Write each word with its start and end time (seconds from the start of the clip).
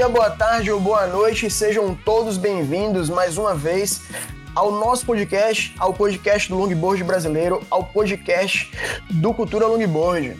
dia, 0.00 0.08
boa 0.08 0.30
tarde 0.30 0.72
ou 0.72 0.80
boa 0.80 1.06
noite, 1.06 1.50
sejam 1.50 1.94
todos 1.94 2.38
bem-vindos 2.38 3.10
mais 3.10 3.36
uma 3.36 3.54
vez 3.54 4.00
ao 4.54 4.72
nosso 4.72 5.04
podcast, 5.04 5.74
ao 5.78 5.92
podcast 5.92 6.48
do 6.48 6.56
longboard 6.56 7.04
brasileiro, 7.04 7.62
ao 7.68 7.84
podcast 7.84 8.72
do 9.10 9.34
Cultura 9.34 9.66
Longboard. 9.66 10.38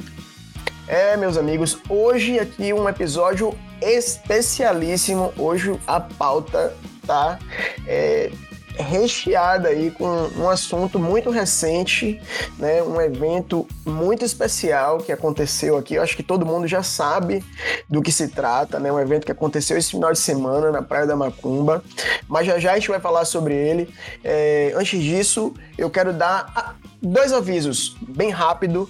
É, 0.88 1.14
meus 1.18 1.36
amigos, 1.36 1.76
hoje 1.90 2.38
aqui 2.38 2.72
um 2.72 2.88
episódio 2.88 3.54
especialíssimo. 3.82 5.30
Hoje 5.36 5.78
a 5.86 6.00
pauta 6.00 6.74
tá 7.06 7.38
é, 7.86 8.32
recheada 8.78 9.68
aí 9.68 9.90
com 9.90 10.06
um 10.36 10.48
assunto 10.48 10.98
muito 10.98 11.30
recente, 11.30 12.20
né? 12.58 12.82
Um 12.82 13.00
evento 13.00 13.66
muito 13.84 14.24
especial 14.24 14.98
que 14.98 15.12
aconteceu 15.12 15.76
aqui. 15.76 15.94
Eu 15.94 16.02
acho 16.02 16.16
que 16.16 16.22
todo 16.22 16.46
mundo 16.46 16.66
já 16.66 16.82
sabe 16.82 17.44
do 17.88 18.02
que 18.02 18.12
se 18.12 18.28
trata, 18.28 18.78
né? 18.78 18.90
Um 18.92 18.98
evento 18.98 19.24
que 19.24 19.32
aconteceu 19.32 19.76
esse 19.76 19.90
final 19.90 20.12
de 20.12 20.18
semana 20.18 20.70
na 20.70 20.82
Praia 20.82 21.06
da 21.06 21.16
Macumba. 21.16 21.82
Mas 22.28 22.46
já 22.46 22.58
já 22.58 22.72
a 22.72 22.74
gente 22.76 22.88
vai 22.88 23.00
falar 23.00 23.24
sobre 23.24 23.54
ele. 23.54 23.92
É, 24.22 24.72
antes 24.76 25.02
disso, 25.02 25.54
eu 25.76 25.90
quero 25.90 26.12
dar 26.12 26.76
dois 27.02 27.32
avisos 27.32 27.96
bem 28.00 28.30
rápido 28.30 28.88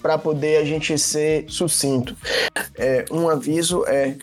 para 0.00 0.16
poder 0.16 0.58
a 0.58 0.64
gente 0.64 0.96
ser 0.98 1.46
sucinto. 1.48 2.16
É, 2.76 3.04
um 3.10 3.28
aviso 3.28 3.84
é, 3.86 4.16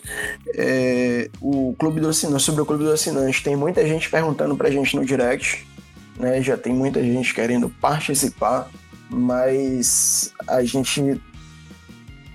é, 0.54 1.30
o 1.40 1.74
Clube 1.78 2.00
do 2.00 2.08
Assinante, 2.08 2.42
sobre 2.42 2.62
o 2.62 2.66
Clube 2.66 2.84
do 2.84 2.92
Assinante. 2.92 3.42
Tem 3.42 3.56
muita 3.56 3.86
gente 3.86 4.10
perguntando 4.10 4.56
para 4.56 4.68
a 4.68 4.70
gente 4.70 4.96
no 4.96 5.04
direct, 5.04 5.66
né? 6.18 6.40
Já 6.42 6.56
tem 6.56 6.72
muita 6.72 7.02
gente 7.02 7.34
querendo 7.34 7.68
participar, 7.68 8.70
mas 9.10 10.32
a 10.46 10.62
gente 10.64 11.20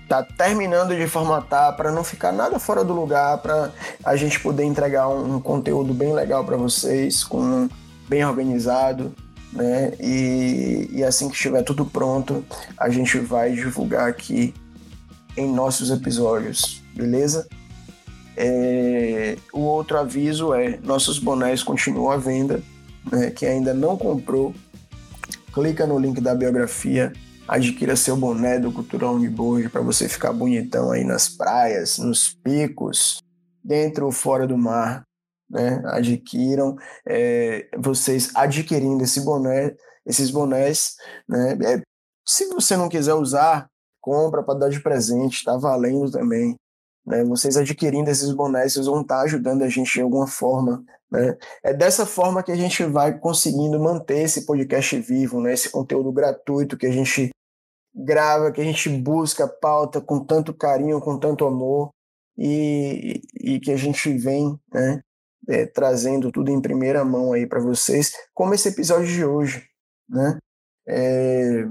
tá 0.08 0.22
terminando 0.24 0.96
de 0.96 1.06
formatar 1.06 1.76
para 1.76 1.92
não 1.92 2.02
ficar 2.02 2.32
nada 2.32 2.58
fora 2.58 2.82
do 2.82 2.92
lugar, 2.92 3.38
para 3.38 3.72
a 4.04 4.16
gente 4.16 4.40
poder 4.40 4.64
entregar 4.64 5.08
um, 5.08 5.36
um 5.36 5.40
conteúdo 5.40 5.94
bem 5.94 6.12
legal 6.12 6.44
para 6.44 6.56
vocês, 6.56 7.22
com 7.22 7.68
bem 8.08 8.24
organizado, 8.24 9.14
né? 9.52 9.92
E, 10.00 10.88
e 10.92 11.04
assim 11.04 11.28
que 11.28 11.34
estiver 11.34 11.62
tudo 11.62 11.84
pronto, 11.84 12.44
a 12.78 12.88
gente 12.88 13.18
vai 13.18 13.52
divulgar 13.52 14.08
aqui 14.08 14.54
em 15.36 15.52
nossos 15.52 15.90
episódios, 15.90 16.82
beleza? 16.94 17.48
É, 18.36 19.36
o 19.52 19.60
outro 19.60 19.98
aviso 19.98 20.54
é: 20.54 20.78
nossos 20.82 21.18
bonés 21.18 21.62
continuam 21.62 22.10
à 22.10 22.16
venda. 22.16 22.62
Né? 23.10 23.30
Quem 23.30 23.48
ainda 23.48 23.74
não 23.74 23.96
comprou, 23.96 24.54
clica 25.52 25.86
no 25.86 25.98
link 25.98 26.20
da 26.20 26.34
biografia, 26.34 27.12
adquira 27.48 27.96
seu 27.96 28.16
boné 28.16 28.58
do 28.58 28.70
Cultural 28.70 29.14
Longboard 29.14 29.68
para 29.68 29.80
você 29.80 30.08
ficar 30.08 30.32
bonitão 30.32 30.92
aí 30.92 31.04
nas 31.04 31.28
praias, 31.28 31.98
nos 31.98 32.36
picos, 32.42 33.20
dentro 33.64 34.06
ou 34.06 34.12
fora 34.12 34.46
do 34.46 34.56
mar 34.56 35.02
né? 35.50 35.82
Adquiram, 35.86 36.76
é, 37.06 37.68
vocês 37.78 38.30
adquirindo 38.34 39.02
esse 39.02 39.20
boné, 39.22 39.74
esses 40.06 40.30
bonés, 40.30 40.94
né? 41.28 41.58
É, 41.64 41.82
se 42.26 42.46
você 42.48 42.76
não 42.76 42.88
quiser 42.88 43.14
usar, 43.14 43.68
compra 44.00 44.42
para 44.42 44.58
dar 44.58 44.68
de 44.70 44.80
presente, 44.80 45.38
está 45.38 45.56
valendo 45.56 46.10
também. 46.10 46.54
Né? 47.04 47.24
Vocês 47.24 47.56
adquirindo 47.56 48.08
esses 48.10 48.32
bonés, 48.32 48.72
vocês 48.72 48.86
vão 48.86 49.02
estar 49.02 49.16
tá 49.16 49.22
ajudando 49.22 49.62
a 49.62 49.68
gente 49.68 49.92
de 49.92 50.00
alguma 50.00 50.26
forma. 50.26 50.84
Né? 51.10 51.36
É 51.62 51.74
dessa 51.74 52.06
forma 52.06 52.42
que 52.42 52.52
a 52.52 52.56
gente 52.56 52.84
vai 52.84 53.18
conseguindo 53.18 53.80
manter 53.80 54.20
esse 54.20 54.46
podcast 54.46 54.98
vivo, 55.00 55.40
né? 55.40 55.52
esse 55.52 55.70
conteúdo 55.70 56.12
gratuito 56.12 56.76
que 56.76 56.86
a 56.86 56.92
gente 56.92 57.30
grava, 57.94 58.52
que 58.52 58.60
a 58.60 58.64
gente 58.64 58.88
busca 58.88 59.48
pauta 59.48 60.00
com 60.00 60.24
tanto 60.24 60.54
carinho, 60.54 61.00
com 61.00 61.18
tanto 61.18 61.44
amor 61.44 61.90
e, 62.38 63.20
e 63.34 63.60
que 63.60 63.72
a 63.72 63.76
gente 63.76 64.12
vem 64.16 64.56
né, 64.72 65.02
é, 65.50 65.66
trazendo 65.66 66.30
tudo 66.30 66.50
em 66.50 66.60
primeira 66.60 67.04
mão 67.04 67.32
aí 67.32 67.46
para 67.46 67.60
vocês, 67.60 68.12
como 68.32 68.54
esse 68.54 68.68
episódio 68.68 69.08
de 69.08 69.24
hoje, 69.24 69.68
né? 70.08 70.38
É, 70.86 71.68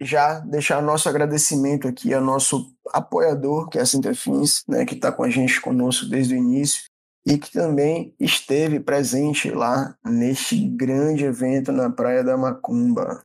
já 0.00 0.40
deixar 0.40 0.82
nosso 0.82 1.08
agradecimento 1.08 1.86
aqui 1.86 2.12
ao 2.12 2.20
nosso 2.20 2.74
apoiador, 2.92 3.68
que 3.68 3.78
é 3.78 3.82
a 3.82 3.86
Sinterfins, 3.86 4.64
né, 4.66 4.84
que 4.84 4.94
está 4.94 5.12
com 5.12 5.22
a 5.22 5.30
gente 5.30 5.60
conosco 5.60 6.06
desde 6.06 6.34
o 6.34 6.38
início 6.38 6.84
e 7.24 7.38
que 7.38 7.52
também 7.52 8.14
esteve 8.18 8.80
presente 8.80 9.48
lá 9.50 9.96
neste 10.04 10.58
grande 10.68 11.24
evento 11.24 11.70
na 11.70 11.88
Praia 11.88 12.24
da 12.24 12.36
Macumba. 12.36 13.22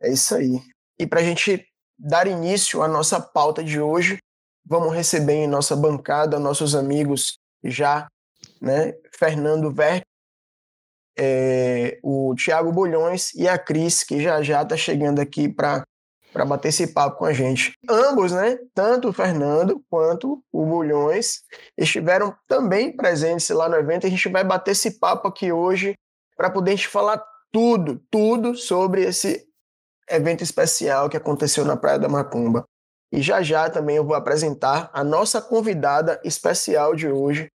É 0.00 0.12
isso 0.12 0.34
aí. 0.36 0.62
E 0.98 1.06
para 1.06 1.20
a 1.20 1.24
gente 1.24 1.66
dar 1.98 2.28
início 2.28 2.80
à 2.82 2.86
nossa 2.86 3.20
pauta 3.20 3.64
de 3.64 3.80
hoje, 3.80 4.18
vamos 4.64 4.94
receber 4.94 5.34
em 5.34 5.48
nossa 5.48 5.74
bancada 5.74 6.38
nossos 6.38 6.76
amigos 6.76 7.36
já 7.64 8.06
né? 8.60 8.94
Fernando 9.12 9.70
Ver, 9.70 10.02
é, 11.18 11.98
o 12.02 12.34
Thiago 12.36 12.72
Bulhões 12.72 13.34
e 13.34 13.48
a 13.48 13.58
Cris, 13.58 14.04
que 14.04 14.20
já 14.22 14.42
já 14.42 14.62
está 14.62 14.76
chegando 14.76 15.20
aqui 15.20 15.48
para 15.48 15.84
para 16.32 16.44
bater 16.44 16.68
esse 16.68 16.86
papo 16.88 17.18
com 17.18 17.24
a 17.24 17.32
gente. 17.32 17.72
Ambos, 17.88 18.32
né, 18.32 18.58
tanto 18.74 19.08
o 19.08 19.12
Fernando 19.12 19.82
quanto 19.90 20.42
o 20.52 20.66
Bulhões, 20.66 21.42
estiveram 21.76 22.36
também 22.46 22.94
presentes 22.94 23.48
lá 23.48 23.68
no 23.68 23.76
evento. 23.76 24.06
A 24.06 24.10
gente 24.10 24.28
vai 24.28 24.44
bater 24.44 24.72
esse 24.72 24.98
papo 24.98 25.26
aqui 25.26 25.50
hoje 25.50 25.94
para 26.36 26.50
poder 26.50 26.72
gente 26.72 26.86
falar 26.86 27.22
tudo, 27.50 28.00
tudo 28.10 28.54
sobre 28.54 29.02
esse 29.02 29.46
evento 30.08 30.42
especial 30.44 31.08
que 31.08 31.16
aconteceu 31.16 31.64
na 31.64 31.76
Praia 31.76 31.98
da 31.98 32.08
Macumba. 32.08 32.64
E 33.10 33.22
já 33.22 33.42
já 33.42 33.70
também 33.70 33.96
eu 33.96 34.04
vou 34.04 34.14
apresentar 34.14 34.90
a 34.92 35.02
nossa 35.02 35.40
convidada 35.40 36.20
especial 36.22 36.94
de 36.94 37.08
hoje, 37.08 37.48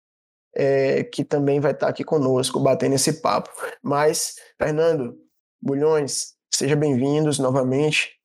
é, 0.56 1.03
que 1.03 1.23
também 1.23 1.59
vai 1.59 1.72
estar 1.72 1.88
aqui 1.88 2.03
conosco, 2.03 2.59
batendo 2.59 2.95
esse 2.95 3.22
papo. 3.22 3.50
Mas, 3.81 4.35
Fernando, 4.57 5.17
Bulhões, 5.62 6.34
sejam 6.53 6.79
bem-vindos 6.79 7.39
novamente. 7.39 8.17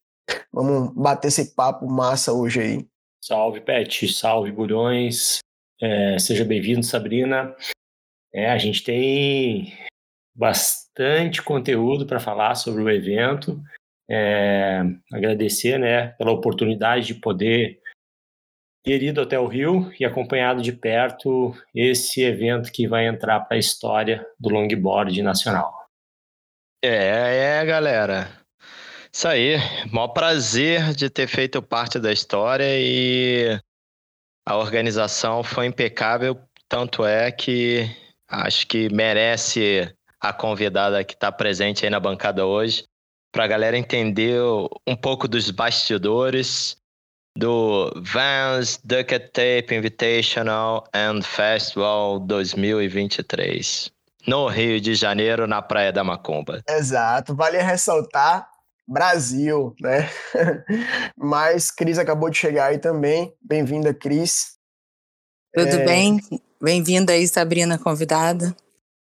Vamos 0.52 0.92
bater 0.94 1.28
esse 1.28 1.54
papo 1.54 1.86
massa 1.86 2.32
hoje 2.32 2.60
aí. 2.60 2.88
Salve, 3.22 3.60
Pet. 3.60 4.08
Salve, 4.08 4.52
Bulhões. 4.52 5.38
É, 5.80 6.18
seja 6.18 6.44
bem-vindo, 6.44 6.82
Sabrina. 6.82 7.54
É, 8.32 8.50
a 8.50 8.58
gente 8.58 8.82
tem 8.82 9.72
bastante 10.34 11.42
conteúdo 11.42 12.06
para 12.06 12.20
falar 12.20 12.54
sobre 12.54 12.82
o 12.82 12.90
evento. 12.90 13.60
É, 14.08 14.82
agradecer 15.12 15.78
né, 15.78 16.08
pela 16.18 16.32
oportunidade 16.32 17.06
de 17.06 17.14
poder 17.14 17.80
ter 18.86 19.02
ido 19.02 19.20
até 19.20 19.36
o 19.36 19.48
Rio 19.48 19.92
e 19.98 20.04
acompanhado 20.04 20.62
de 20.62 20.70
perto 20.70 21.52
esse 21.74 22.22
evento 22.22 22.70
que 22.70 22.86
vai 22.86 23.08
entrar 23.08 23.40
para 23.40 23.56
a 23.56 23.58
história 23.58 24.24
do 24.38 24.48
longboard 24.48 25.20
nacional. 25.22 25.74
É, 26.84 27.58
é, 27.58 27.64
galera. 27.64 28.30
Isso 29.12 29.26
aí. 29.26 29.56
Maior 29.90 30.08
prazer 30.08 30.94
de 30.94 31.10
ter 31.10 31.26
feito 31.26 31.60
parte 31.60 31.98
da 31.98 32.12
história 32.12 32.78
e 32.78 33.60
a 34.46 34.56
organização 34.56 35.42
foi 35.42 35.66
impecável, 35.66 36.38
tanto 36.68 37.04
é 37.04 37.32
que 37.32 37.90
acho 38.28 38.68
que 38.68 38.88
merece 38.94 39.92
a 40.20 40.32
convidada 40.32 41.02
que 41.02 41.14
está 41.14 41.32
presente 41.32 41.84
aí 41.84 41.90
na 41.90 41.98
bancada 41.98 42.46
hoje, 42.46 42.84
para 43.32 43.44
a 43.44 43.48
galera 43.48 43.76
entender 43.76 44.40
um 44.86 44.94
pouco 44.94 45.26
dos 45.26 45.50
bastidores 45.50 46.76
do 47.36 47.92
Vans 47.96 48.80
Ducket 48.82 49.30
Tape 49.32 49.74
Invitational 49.74 50.84
and 50.94 51.22
Festival 51.22 52.18
2023, 52.20 53.90
no 54.26 54.48
Rio 54.48 54.80
de 54.80 54.94
Janeiro, 54.94 55.46
na 55.46 55.60
Praia 55.60 55.92
da 55.92 56.02
Macumba. 56.02 56.62
Exato, 56.68 57.34
vale 57.34 57.58
ressaltar 57.58 58.48
Brasil, 58.88 59.74
né? 59.80 60.08
Mas 61.16 61.70
Cris 61.70 61.98
acabou 61.98 62.30
de 62.30 62.38
chegar 62.38 62.66
aí 62.66 62.78
também. 62.78 63.34
Bem-vinda, 63.42 63.92
Cris. 63.92 64.56
Tudo 65.54 65.76
é... 65.76 65.84
bem? 65.84 66.20
Bem-vinda 66.62 67.12
aí, 67.12 67.26
Sabrina, 67.28 67.78
convidada. 67.78 68.54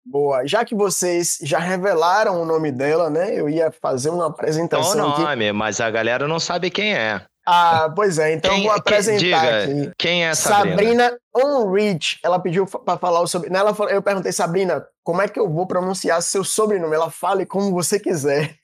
Boa. 0.05 0.47
Já 0.47 0.65
que 0.65 0.75
vocês 0.75 1.39
já 1.43 1.59
revelaram 1.59 2.43
o 2.43 2.45
nome 2.45 2.73
dela, 2.73 3.09
né? 3.09 3.35
Eu 3.35 3.49
ia 3.49 3.71
fazer 3.71 4.11
uma 4.11 4.27
apresentação. 4.27 4.93
O 4.93 5.19
nome, 5.19 5.49
aqui. 5.49 5.53
mas 5.53 5.81
a 5.81 5.91
galera 5.91 6.27
não 6.27 6.41
sabe 6.41 6.71
quem 6.71 6.95
é. 6.95 7.23
Ah, 7.51 7.91
pois 7.97 8.19
é, 8.19 8.35
então 8.35 8.51
quem, 8.51 8.65
vou 8.65 8.73
apresentar 8.73 9.19
diga, 9.19 9.65
aqui. 9.65 9.93
Quem 9.97 10.27
é 10.27 10.35
Sabrina? 10.35 10.77
Sabrina 10.77 11.19
Onrich. 11.35 12.19
Ela 12.23 12.39
pediu 12.39 12.67
para 12.67 12.99
falar 12.99 13.23
o 13.23 13.27
sobrenome. 13.27 13.59
Ela, 13.59 13.75
eu 13.91 14.03
perguntei, 14.03 14.33
Sabrina, 14.33 14.85
como 15.03 15.23
é 15.23 15.29
que 15.29 15.41
eu 15.41 15.49
vou 15.49 15.67
pronunciar 15.67 16.21
seu 16.21 16.45
sobrenome? 16.45 16.95
Ela 16.95 17.11
fale 17.11 17.47
como 17.47 17.73
você 17.73 17.99
quiser. 17.99 18.55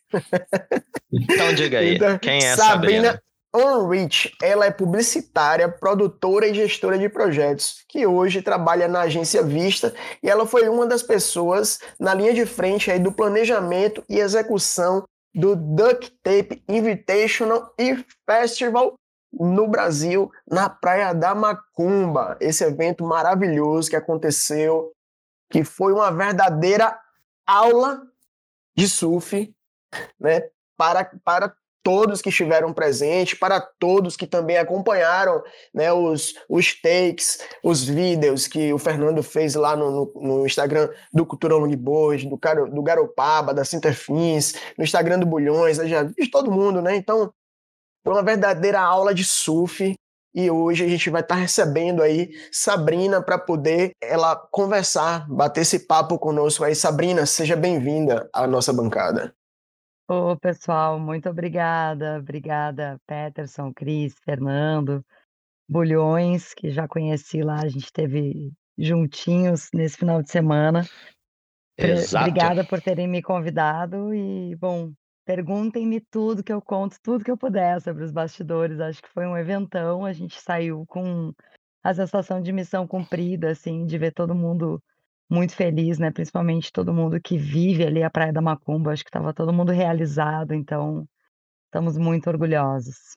Então 1.10 1.54
diga 1.54 1.78
aí, 1.78 1.94
então, 1.94 2.19
quem 2.19 2.44
é 2.44 2.56
Sabrina? 2.56 3.12
Sabrina 3.12 3.22
Onrich, 3.54 4.32
ela 4.42 4.66
é 4.66 4.70
publicitária, 4.70 5.69
produtora 5.69 6.46
e 6.46 6.52
gestora 6.52 6.98
de 6.98 7.08
projetos, 7.08 7.84
que 7.88 8.04
hoje 8.04 8.42
trabalha 8.42 8.88
na 8.88 9.02
agência 9.02 9.42
Vista 9.42 9.94
e 10.22 10.28
ela 10.28 10.44
foi 10.44 10.69
uma 10.69 10.86
das 10.86 11.02
pessoas 11.02 11.78
na 11.98 12.12
linha 12.12 12.34
de 12.34 12.44
frente 12.44 12.90
aí 12.90 12.98
do 12.98 13.12
planejamento 13.12 14.02
e 14.08 14.19
execução 14.19 15.04
do 15.34 15.56
Duct 15.56 16.10
Tape 16.22 16.62
Invitational 16.69 17.75
e 17.78 18.04
Festival 18.25 18.94
no 19.32 19.66
Brasil, 19.66 20.31
na 20.48 20.69
Praia 20.70 21.12
da 21.12 21.34
Macumba. 21.34 22.36
Esse 22.40 22.64
evento 22.64 23.04
maravilhoso 23.04 23.90
que 23.90 23.96
aconteceu, 23.96 24.92
que 25.50 25.64
foi 25.64 25.92
uma 25.92 26.12
verdadeira 26.12 26.98
aula 27.44 28.06
de 28.76 28.88
surf, 28.88 29.52
né? 30.19 30.48
Para, 30.76 31.04
para 31.25 31.56
todos 31.84 32.22
que 32.22 32.31
estiveram 32.31 32.72
presentes, 32.72 33.38
para 33.38 33.60
todos 33.60 34.16
que 34.16 34.26
também 34.26 34.56
acompanharam 34.56 35.42
né, 35.72 35.92
os, 35.92 36.34
os 36.48 36.81
takes, 36.81 37.38
os 37.62 37.84
vídeos 37.84 38.48
que 38.48 38.72
o 38.72 38.78
Fernando 38.78 39.22
fez 39.22 39.54
lá 39.54 39.76
no, 39.76 39.90
no, 39.90 40.12
no 40.16 40.46
Instagram 40.46 40.88
do 41.12 41.26
Cultura 41.26 41.54
Longboard, 41.54 42.26
do, 42.26 42.40
do 42.70 42.82
Garopaba, 42.82 43.52
da 43.52 43.64
Sinterfins, 43.64 44.54
no 44.78 44.82
Instagram 44.82 45.19
do 45.19 45.26
Bulhões, 45.26 45.76
já 45.76 46.02
de 46.02 46.31
todo 46.31 46.50
mundo, 46.50 46.81
né? 46.81 46.96
Então, 46.96 47.31
foi 48.02 48.14
uma 48.14 48.22
verdadeira 48.22 48.81
aula 48.81 49.14
de 49.14 49.22
surf 49.22 49.94
e 50.34 50.50
hoje 50.50 50.84
a 50.84 50.88
gente 50.88 51.10
vai 51.10 51.20
estar 51.20 51.36
recebendo 51.36 52.02
aí 52.02 52.31
Sabrina 52.50 53.22
para 53.22 53.38
poder 53.38 53.92
ela 54.02 54.34
conversar, 54.50 55.31
bater 55.31 55.60
esse 55.60 55.81
papo 55.81 56.19
conosco 56.19 56.64
aí. 56.64 56.75
Sabrina, 56.75 57.25
seja 57.26 57.54
bem-vinda 57.54 58.28
à 58.32 58.46
nossa 58.46 58.72
bancada. 58.72 59.34
Ô, 60.06 60.37
pessoal, 60.37 61.01
muito 61.01 61.29
obrigada. 61.31 62.19
Obrigada, 62.19 63.01
Peterson, 63.06 63.73
Cris, 63.73 64.15
Fernando, 64.23 65.05
Bulhões, 65.69 66.53
que 66.53 66.71
já 66.71 66.87
conheci 66.87 67.43
lá, 67.43 67.61
a 67.62 67.69
gente 67.69 67.91
teve 67.91 68.53
juntinhos 68.77 69.71
nesse 69.73 69.97
final 69.97 70.23
de 70.23 70.31
semana. 70.31 70.85
Exato. 71.79 72.29
Obrigada 72.29 72.65
por 72.65 72.81
terem 72.81 73.09
me 73.09 73.23
convidado 73.23 74.15
e, 74.15 74.55
bom, 74.56 74.93
perguntem-me 75.25 76.01
tudo 76.01 76.45
que 76.45 76.53
eu 76.53 76.61
conto, 76.61 76.97
tudo 77.03 77.25
que 77.25 77.31
eu 77.31 77.39
puder 77.39 77.81
sobre 77.81 78.05
os 78.05 78.12
bastidores. 78.12 78.81
Acho 78.81 79.03
que 79.03 79.09
foi 79.09 79.27
um 79.27 79.37
eventão, 79.37 80.05
a 80.05 80.12
gente 80.12 80.39
saiu 80.41 80.85
com 80.87 81.33
a 81.83 81.95
sensação 81.95 82.41
de 82.41 82.53
missão 82.53 82.87
cumprida, 82.87 83.51
assim, 83.51 83.87
de 83.87 83.99
ver 83.99 84.12
todo 84.12 84.35
mundo 84.35 84.83
muito 85.31 85.55
feliz, 85.55 85.99
né? 85.99 86.11
Principalmente 86.11 86.73
todo 86.73 86.93
mundo 86.93 87.21
que 87.21 87.37
vive 87.37 87.85
ali 87.85 88.03
a 88.03 88.11
Praia 88.11 88.32
da 88.32 88.41
Macumba. 88.41 88.93
Acho 88.93 89.05
que 89.05 89.11
estava 89.11 89.32
todo 89.32 89.53
mundo 89.53 89.73
realizado, 89.73 90.55
então 90.55 91.06
estamos 91.67 91.97
muito 91.97 92.29
orgulhosos. 92.29 93.17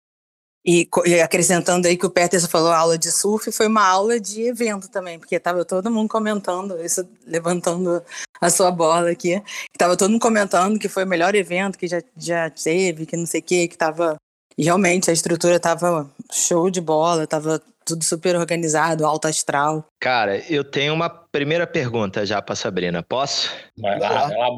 E, 0.65 0.89
e, 1.05 1.21
acrescentando 1.21 1.87
aí 1.87 1.95
que 1.95 2.05
o 2.05 2.09
Peterson 2.09 2.49
falou 2.49 2.73
aula 2.73 2.97
de 2.97 3.09
surf, 3.09 3.49
foi 3.53 3.67
uma 3.67 3.87
aula 3.87 4.19
de 4.19 4.41
evento 4.41 4.89
também, 4.89 5.17
porque 5.17 5.35
estava 5.35 5.63
todo 5.63 5.89
mundo 5.89 6.09
comentando 6.09 6.77
isso, 6.83 7.07
levantando 7.25 8.03
a 8.41 8.49
sua 8.49 8.69
bola 8.69 9.11
aqui. 9.11 9.41
Estava 9.71 9.95
todo 9.95 10.09
mundo 10.11 10.21
comentando 10.21 10.77
que 10.77 10.89
foi 10.89 11.05
o 11.05 11.07
melhor 11.07 11.35
evento 11.35 11.77
que 11.77 11.87
já, 11.87 12.01
já 12.17 12.49
teve, 12.49 13.05
que 13.05 13.15
não 13.15 13.25
sei 13.25 13.39
o 13.39 13.43
quê, 13.43 13.67
que 13.67 13.75
estava. 13.75 14.17
Realmente 14.59 15.09
a 15.09 15.13
estrutura 15.13 15.55
estava 15.55 16.09
show 16.31 16.69
de 16.69 16.81
bola, 16.81 17.23
estava 17.23 17.61
tudo 17.87 18.03
super 18.03 18.35
organizado, 18.35 19.05
alto 19.05 19.27
astral. 19.27 19.85
Cara, 19.99 20.37
eu 20.51 20.63
tenho 20.63 20.93
uma 20.93 21.09
primeira 21.09 21.65
pergunta 21.65 22.25
já 22.25 22.41
para 22.41 22.55
Sabrina. 22.55 23.01
Posso? 23.01 23.49
Vai 23.77 23.97
lá, 23.97 24.27
vai 24.27 24.37
lá, 24.37 24.49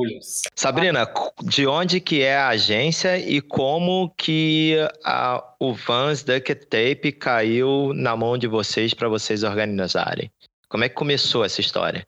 Sabrina, 0.56 1.08
de 1.44 1.68
onde 1.68 2.02
que 2.02 2.24
é 2.24 2.36
a 2.36 2.50
agência 2.50 3.20
e 3.20 3.40
como 3.40 4.12
que 4.18 4.78
a, 5.06 5.44
o 5.60 5.74
Vans 5.74 6.24
Duct 6.24 6.56
Tape 6.56 7.12
caiu 7.12 7.94
na 7.94 8.16
mão 8.18 8.36
de 8.38 8.48
vocês 8.48 8.94
para 8.94 9.08
vocês 9.08 9.44
organizarem? 9.44 10.31
Como 10.68 10.84
é 10.84 10.90
que 10.90 10.96
começou 10.96 11.46
essa 11.46 11.62
história? 11.62 12.06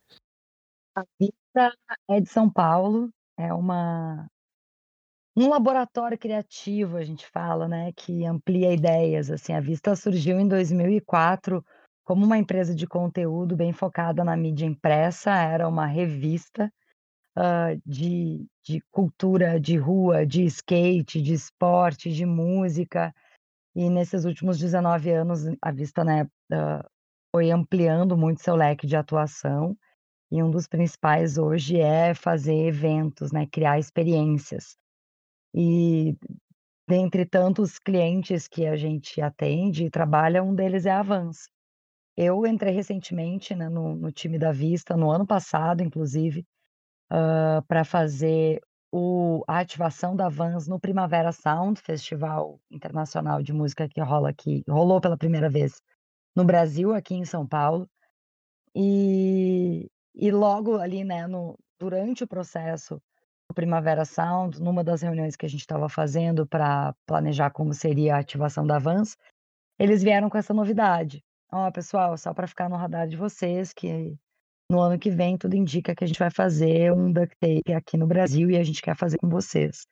A 0.96 1.04
Vista 1.20 1.74
é 2.10 2.20
de 2.20 2.30
São 2.30 2.50
Paulo, 2.50 3.10
é 3.38 3.54
uma 3.54 4.28
um 5.36 5.48
laboratório 5.50 6.18
criativo, 6.18 6.98
a 6.98 7.04
gente 7.04 7.26
fala, 7.28 7.68
né, 7.68 7.92
que 7.94 8.26
amplia 8.26 8.74
ideias, 8.74 9.32
assim, 9.32 9.54
a 9.54 9.62
Vista 9.62 9.96
surgiu 9.96 10.40
em 10.40 10.48
2004 10.48 11.64
como 12.04 12.26
uma 12.26 12.38
empresa 12.38 12.76
de 12.76 12.86
conteúdo 12.88 13.56
bem 13.56 13.72
focada 13.72 14.24
na 14.24 14.36
mídia 14.36 14.66
impressa, 14.66 15.32
era 15.32 15.68
uma 15.68 15.86
revista, 15.86 16.72
uh, 17.38 17.82
de 17.86 18.46
de 18.64 18.80
cultura 18.92 19.60
de 19.60 19.76
rua, 19.78 20.26
de 20.26 20.46
skate, 20.46 21.22
de 21.22 21.34
esporte, 21.34 22.12
de 22.14 22.26
música, 22.26 23.14
e 23.76 23.90
nesses 23.90 24.26
últimos 24.26 24.60
19 24.60 25.12
anos 25.12 25.42
a 25.62 25.72
Vista, 25.72 26.04
né, 26.04 26.24
uh, 26.24 26.84
foi 27.36 27.52
ampliando 27.52 28.18
muito 28.18 28.42
seu 28.44 28.56
leque 28.56 28.86
de 28.88 28.96
atuação, 28.96 29.76
e 30.32 30.44
um 30.44 30.52
dos 30.52 30.68
principais 30.68 31.38
hoje 31.38 31.80
é 31.80 32.14
fazer 32.14 32.56
eventos, 32.68 33.32
né, 33.32 33.48
criar 33.52 33.80
experiências. 33.80 34.78
E 35.54 36.16
dentre 36.88 37.26
tantos 37.26 37.80
clientes 37.80 38.48
que 38.48 38.66
a 38.68 38.76
gente 38.78 39.22
atende 39.22 39.86
e 39.86 39.90
trabalha, 39.92 40.44
um 40.44 40.56
deles 40.56 40.86
é 40.86 40.92
a 40.92 41.04
Vans. 41.04 41.48
Eu 42.18 42.46
entrei 42.48 42.74
recentemente, 42.74 43.56
né, 43.56 43.70
no 43.70 43.96
no 43.96 44.12
time 44.12 44.40
da 44.40 44.52
Vista, 44.52 44.98
no 44.98 45.12
ano 45.12 45.26
passado 45.28 45.84
inclusive, 45.84 46.46
para 47.68 47.84
fazer 47.86 48.62
o 48.92 49.44
a 49.48 49.60
ativação 49.60 50.16
da 50.16 50.30
Vans 50.30 50.68
no 50.68 50.80
Primavera 50.80 51.32
Sound, 51.32 51.82
festival 51.82 52.60
internacional 52.72 53.42
de 53.44 53.54
música 53.54 53.88
que 53.90 54.02
rola 54.02 54.30
aqui 54.30 54.64
rolou 54.70 55.02
pela 55.02 55.18
primeira 55.18 55.50
vez 55.50 55.82
no 56.36 56.46
Brasil, 56.46 56.94
aqui 56.94 57.16
em 57.16 57.26
São 57.26 57.48
Paulo. 57.48 57.88
E 58.76 59.90
e 60.16 60.32
logo 60.32 60.78
ali, 60.80 61.04
né, 61.04 61.28
no 61.28 61.58
durante 61.80 62.24
o 62.24 62.28
processo 62.28 63.02
Primavera 63.54 64.06
Sound, 64.06 64.62
numa 64.62 64.84
das 64.84 65.02
reuniões 65.02 65.36
que 65.36 65.46
a 65.46 65.50
gente 65.50 65.62
estava 65.62 65.90
fazendo 65.90 66.46
para 66.48 66.94
planejar 67.06 67.52
como 67.52 67.74
seria 67.74 68.16
a 68.16 68.20
ativação 68.20 68.66
da 68.66 68.80
Vans, 68.80 69.18
eles 69.80 70.04
vieram 70.04 70.30
com 70.30 70.38
essa 70.38 70.54
novidade. 70.54 71.24
Ó, 71.52 71.68
oh, 71.68 71.72
pessoal, 71.72 72.18
só 72.18 72.34
para 72.34 72.48
ficar 72.48 72.70
no 72.70 72.76
radar 72.76 73.08
de 73.08 73.18
vocês, 73.18 73.74
que 73.74 74.18
no 74.70 74.80
ano 74.80 74.98
que 74.98 75.10
vem 75.10 75.38
tudo 75.38 75.56
indica 75.56 75.94
que 75.94 76.04
a 76.04 76.08
gente 76.08 76.20
vai 76.20 76.32
fazer 76.32 76.94
um 76.94 77.12
duct 77.12 77.36
tape 77.40 77.74
aqui 77.74 77.98
no 77.98 78.08
Brasil 78.08 78.50
e 78.50 78.58
a 78.58 78.64
gente 78.64 78.82
quer 78.82 78.96
fazer 78.96 79.18
com 79.18 79.28
vocês. 79.28 79.86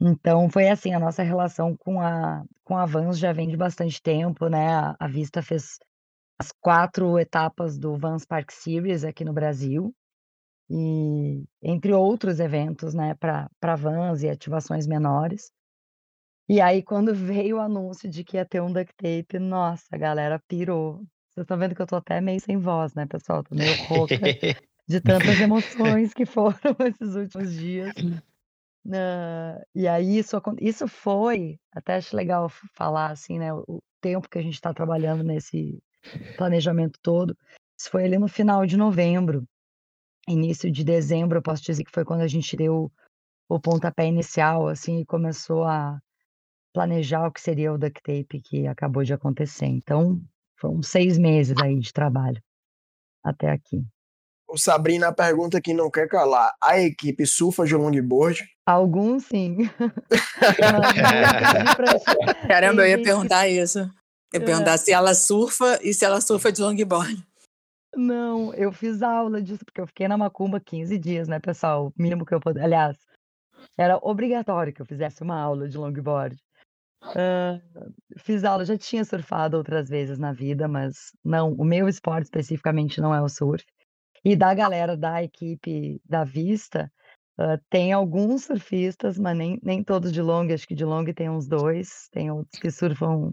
Então 0.00 0.48
foi 0.50 0.68
assim, 0.68 0.92
a 0.92 1.00
nossa 1.00 1.22
relação 1.22 1.76
com 1.76 2.00
a 2.00 2.44
com 2.62 2.76
a 2.76 2.84
Vans 2.84 3.18
já 3.18 3.32
vem 3.32 3.48
de 3.48 3.56
bastante 3.56 4.00
tempo, 4.02 4.48
né? 4.48 4.68
A, 4.74 4.96
a 5.00 5.08
Vista 5.08 5.42
fez 5.42 5.78
as 6.38 6.52
quatro 6.60 7.18
etapas 7.18 7.78
do 7.78 7.96
Vans 7.96 8.24
Park 8.24 8.50
Series 8.52 9.04
aqui 9.04 9.24
no 9.24 9.32
Brasil 9.32 9.92
e 10.70 11.44
entre 11.62 11.92
outros 11.92 12.40
eventos, 12.40 12.92
né, 12.94 13.14
para 13.14 13.76
vans 13.76 14.22
e 14.22 14.28
ativações 14.28 14.86
menores. 14.86 15.50
E 16.48 16.60
aí 16.60 16.82
quando 16.82 17.14
veio 17.14 17.56
o 17.56 17.60
anúncio 17.60 18.08
de 18.08 18.24
que 18.24 18.36
ia 18.36 18.44
ter 18.44 18.60
um 18.60 18.72
duct 18.72 18.94
tape, 18.96 19.38
nossa, 19.38 19.86
a 19.92 19.98
galera 19.98 20.42
pirou. 20.46 20.96
Vocês 21.30 21.44
estão 21.44 21.58
vendo 21.58 21.74
que 21.74 21.82
eu 21.82 21.86
tô 21.86 21.96
até 21.96 22.20
meio 22.20 22.40
sem 22.40 22.58
voz, 22.58 22.94
né, 22.94 23.06
pessoal? 23.06 23.42
Tô 23.44 23.54
meio 23.54 23.74
rouca 23.84 24.14
de 24.88 25.00
tantas 25.00 25.40
emoções 25.40 26.12
que 26.12 26.26
foram 26.26 26.58
esses 26.86 27.14
últimos 27.14 27.52
dias. 27.52 27.92
Uh, 28.86 29.60
e 29.74 29.86
aí 29.86 30.18
isso, 30.18 30.40
isso 30.60 30.88
foi, 30.88 31.58
até 31.72 31.96
acho 31.96 32.16
legal 32.16 32.48
falar 32.74 33.10
assim, 33.10 33.38
né, 33.38 33.52
o 33.52 33.82
tempo 34.00 34.28
que 34.28 34.38
a 34.38 34.42
gente 34.42 34.54
está 34.54 34.72
trabalhando 34.72 35.22
nesse 35.22 35.78
planejamento 36.36 36.98
todo. 37.02 37.36
Isso 37.78 37.90
foi 37.90 38.04
ali 38.04 38.18
no 38.18 38.28
final 38.28 38.64
de 38.64 38.76
novembro 38.76 39.46
início 40.28 40.70
de 40.70 40.84
dezembro, 40.84 41.38
eu 41.38 41.42
posso 41.42 41.62
dizer 41.62 41.84
que 41.84 41.92
foi 41.92 42.04
quando 42.04 42.20
a 42.20 42.28
gente 42.28 42.56
deu 42.56 42.90
o 43.48 43.60
pontapé 43.60 44.06
inicial, 44.06 44.68
assim, 44.68 45.00
e 45.00 45.06
começou 45.06 45.64
a 45.64 45.98
planejar 46.72 47.26
o 47.26 47.32
que 47.32 47.40
seria 47.40 47.72
o 47.72 47.78
duct 47.78 48.00
tape 48.02 48.40
que 48.42 48.66
acabou 48.66 49.02
de 49.02 49.12
acontecer. 49.12 49.66
Então, 49.66 50.20
foram 50.56 50.82
seis 50.82 51.18
meses 51.18 51.56
aí 51.62 51.78
de 51.78 51.92
trabalho 51.92 52.42
até 53.24 53.50
aqui. 53.50 53.84
O 54.50 54.56
Sabrina 54.56 55.12
pergunta 55.12 55.60
que 55.60 55.74
não 55.74 55.90
quer 55.90 56.08
calar. 56.08 56.54
A 56.62 56.80
equipe 56.80 57.26
surfa 57.26 57.66
de 57.66 57.74
longboard? 57.74 58.48
Alguns 58.64 59.24
sim. 59.24 59.68
Caramba, 62.48 62.82
eu 62.82 62.88
ia 62.88 63.02
perguntar 63.02 63.46
isso. 63.46 63.80
Eu 64.32 64.40
ia 64.40 64.46
perguntar 64.46 64.72
é. 64.72 64.76
se 64.78 64.90
ela 64.90 65.14
surfa 65.14 65.78
e 65.82 65.92
se 65.92 66.04
ela 66.04 66.22
surfa 66.22 66.50
de 66.50 66.62
longboard. 66.62 67.27
Não, 67.98 68.54
eu 68.54 68.70
fiz 68.70 69.02
aula 69.02 69.42
disso, 69.42 69.64
porque 69.64 69.80
eu 69.80 69.86
fiquei 69.88 70.06
na 70.06 70.16
macumba 70.16 70.60
15 70.60 70.96
dias, 70.96 71.26
né, 71.26 71.40
pessoal? 71.40 71.88
O 71.88 71.92
mínimo 72.00 72.24
que 72.24 72.32
eu 72.32 72.38
poderia. 72.38 72.64
Aliás, 72.64 72.96
era 73.76 73.98
obrigatório 74.00 74.72
que 74.72 74.80
eu 74.80 74.86
fizesse 74.86 75.20
uma 75.20 75.36
aula 75.36 75.68
de 75.68 75.76
longboard. 75.76 76.36
Uh, 77.02 77.92
fiz 78.16 78.44
aula, 78.44 78.64
já 78.64 78.78
tinha 78.78 79.04
surfado 79.04 79.56
outras 79.56 79.88
vezes 79.88 80.16
na 80.16 80.32
vida, 80.32 80.68
mas 80.68 81.12
não, 81.24 81.52
o 81.54 81.64
meu 81.64 81.88
esporte 81.88 82.26
especificamente 82.26 83.00
não 83.00 83.12
é 83.12 83.20
o 83.20 83.28
surf. 83.28 83.64
E 84.24 84.36
da 84.36 84.54
galera 84.54 84.96
da 84.96 85.20
equipe 85.20 86.00
da 86.04 86.22
Vista, 86.22 86.92
uh, 87.36 87.60
tem 87.68 87.92
alguns 87.92 88.44
surfistas, 88.44 89.18
mas 89.18 89.36
nem, 89.36 89.58
nem 89.60 89.82
todos 89.82 90.12
de 90.12 90.22
long, 90.22 90.46
acho 90.52 90.68
que 90.68 90.74
de 90.76 90.84
long 90.84 91.04
tem 91.06 91.28
uns 91.28 91.48
dois, 91.48 92.08
tem 92.12 92.30
outros 92.30 92.60
que 92.60 92.70
surfam 92.70 93.32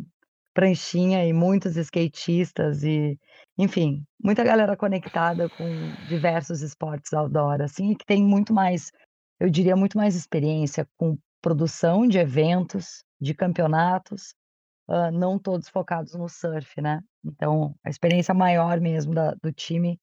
pranchinha 0.56 1.24
e 1.24 1.34
muitos 1.34 1.76
skatistas 1.76 2.84
e 2.84 3.20
enfim, 3.58 4.06
muita 4.22 4.44
galera 4.44 4.76
conectada 4.76 5.50
com 5.50 5.66
diversos 6.08 6.62
esportes 6.62 7.14
outdoor, 7.14 7.62
assim, 7.62 7.94
que 7.94 8.06
tem 8.06 8.24
muito 8.24 8.54
mais, 8.54 8.92
eu 9.40 9.50
diria, 9.50 9.76
muito 9.76 9.98
mais 9.98 10.16
experiência 10.16 10.88
com 10.98 11.18
produção 11.42 12.08
de 12.08 12.18
eventos, 12.18 13.04
de 13.20 13.34
campeonatos, 13.34 14.36
uh, 14.90 15.12
não 15.12 15.40
todos 15.40 15.70
focados 15.70 16.14
no 16.16 16.28
surf, 16.28 16.82
né? 16.82 17.02
Então, 17.24 17.76
a 17.84 17.90
experiência 17.90 18.34
maior 18.34 18.80
mesmo 18.82 19.14
da, 19.14 19.34
do 19.36 19.52
time 19.54 20.00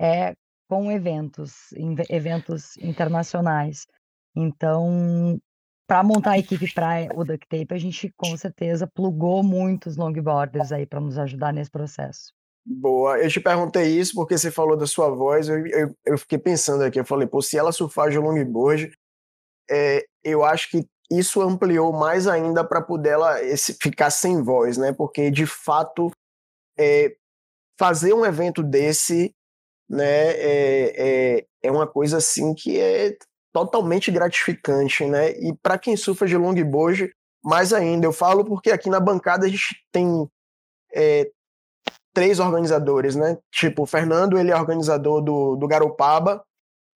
é 0.00 0.34
com 0.68 0.90
eventos, 0.90 1.72
eventos 2.10 2.76
internacionais. 2.78 3.86
Então, 4.34 5.40
para 5.86 6.02
montar 6.02 6.32
a 6.32 6.38
equipe 6.38 6.72
para 6.72 7.08
o 7.14 7.24
Duct 7.24 7.46
Tape, 7.48 7.74
a 7.74 7.78
gente 7.78 8.12
com 8.16 8.36
certeza 8.36 8.86
plugou 8.86 9.42
muitos 9.42 9.96
longboarders 9.96 10.72
aí 10.72 10.86
para 10.86 11.00
nos 11.00 11.18
ajudar 11.18 11.52
nesse 11.52 11.70
processo. 11.70 12.35
Boa, 12.68 13.18
eu 13.20 13.30
te 13.30 13.38
perguntei 13.38 13.86
isso 13.86 14.12
porque 14.14 14.36
você 14.36 14.50
falou 14.50 14.76
da 14.76 14.88
sua 14.88 15.08
voz, 15.08 15.48
eu, 15.48 15.64
eu, 15.68 15.96
eu 16.04 16.18
fiquei 16.18 16.36
pensando 16.36 16.82
aqui, 16.82 16.98
eu 16.98 17.04
falei, 17.04 17.24
pô, 17.24 17.40
se 17.40 17.56
ela 17.56 17.70
surfar 17.70 18.10
de 18.10 18.18
longboard, 18.18 18.92
é, 19.70 20.04
eu 20.24 20.44
acho 20.44 20.70
que 20.70 20.84
isso 21.08 21.40
ampliou 21.40 21.92
mais 21.92 22.26
ainda 22.26 22.64
para 22.64 22.82
poder 22.82 23.10
ela 23.10 23.40
esse, 23.40 23.74
ficar 23.80 24.10
sem 24.10 24.42
voz, 24.42 24.76
né? 24.76 24.92
Porque 24.92 25.30
de 25.30 25.46
fato 25.46 26.10
é, 26.76 27.14
fazer 27.78 28.12
um 28.12 28.26
evento 28.26 28.64
desse, 28.64 29.32
né, 29.88 30.30
é, 30.32 31.36
é, 31.38 31.46
é 31.62 31.70
uma 31.70 31.86
coisa 31.86 32.16
assim 32.16 32.52
que 32.52 32.80
é 32.80 33.16
totalmente 33.52 34.10
gratificante, 34.10 35.06
né? 35.06 35.30
E 35.38 35.54
para 35.62 35.78
quem 35.78 35.96
surfa 35.96 36.26
de 36.26 36.36
longboard, 36.36 37.12
mais 37.44 37.72
ainda. 37.72 38.06
Eu 38.06 38.12
falo 38.12 38.44
porque 38.44 38.72
aqui 38.72 38.90
na 38.90 38.98
bancada 38.98 39.46
a 39.46 39.48
gente 39.48 39.76
tem 39.92 40.28
é, 40.92 41.30
três 42.16 42.40
organizadores, 42.40 43.14
né? 43.14 43.36
Tipo, 43.52 43.82
o 43.82 43.86
Fernando, 43.86 44.38
ele 44.38 44.50
é 44.50 44.56
organizador 44.56 45.20
do, 45.20 45.54
do 45.54 45.68
Garopaba, 45.68 46.42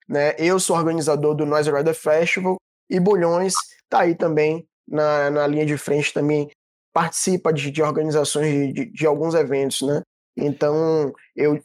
né? 0.09 0.35
Eu 0.39 0.59
sou 0.59 0.75
organizador 0.75 1.35
do 1.35 1.45
Noise 1.45 1.71
Rider 1.71 1.95
Festival 1.95 2.57
e 2.89 2.99
Bulhões 2.99 3.53
tá 3.87 4.01
aí 4.01 4.15
também 4.15 4.67
na, 4.89 5.29
na 5.31 5.47
linha 5.47 5.67
de 5.67 5.77
frente 5.77 6.15
também 6.15 6.51
participa 6.91 7.53
de, 7.53 7.71
de 7.71 7.83
organizações 7.83 8.73
de, 8.73 8.87
de, 8.87 9.07
alguns 9.07 9.35
eventos, 9.35 9.83
né? 9.83 10.01
Então, 10.35 11.13
eu 11.37 11.63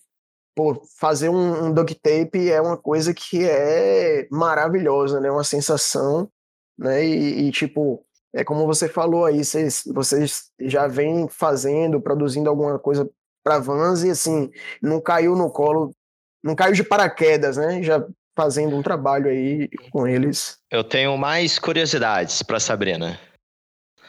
pô, 0.53 0.83
fazer 0.99 1.29
um, 1.29 1.67
um 1.67 1.73
duct 1.73 1.95
tape 2.01 2.51
é 2.51 2.59
uma 2.59 2.75
coisa 2.75 3.13
que 3.13 3.47
é 3.47 4.27
maravilhosa, 4.29 5.21
né? 5.21 5.31
Uma 5.31 5.45
sensação, 5.45 6.29
né? 6.77 7.05
E, 7.05 7.47
e 7.47 7.51
tipo, 7.53 8.05
é 8.33 8.43
como 8.43 8.67
você 8.67 8.89
falou 8.89 9.23
aí, 9.23 9.45
vocês, 9.45 9.83
vocês 9.93 10.51
já 10.59 10.87
vêm 10.87 11.29
fazendo, 11.29 12.01
produzindo 12.01 12.49
alguma 12.49 12.77
coisa 12.77 13.09
para 13.45 13.59
Vans 13.59 14.03
e 14.03 14.09
assim, 14.09 14.49
não 14.81 14.99
caiu 14.99 15.35
no 15.35 15.51
colo, 15.51 15.93
não 16.43 16.55
caiu 16.55 16.73
de 16.73 16.83
paraquedas, 16.83 17.57
né? 17.57 17.83
Já 17.83 18.03
fazendo 18.35 18.75
um 18.75 18.81
trabalho 18.81 19.29
aí 19.29 19.69
com 19.91 20.07
eles. 20.07 20.57
Eu 20.71 20.83
tenho 20.83 21.15
mais 21.15 21.59
curiosidades 21.59 22.41
para 22.41 22.59
Sabrina. 22.59 23.19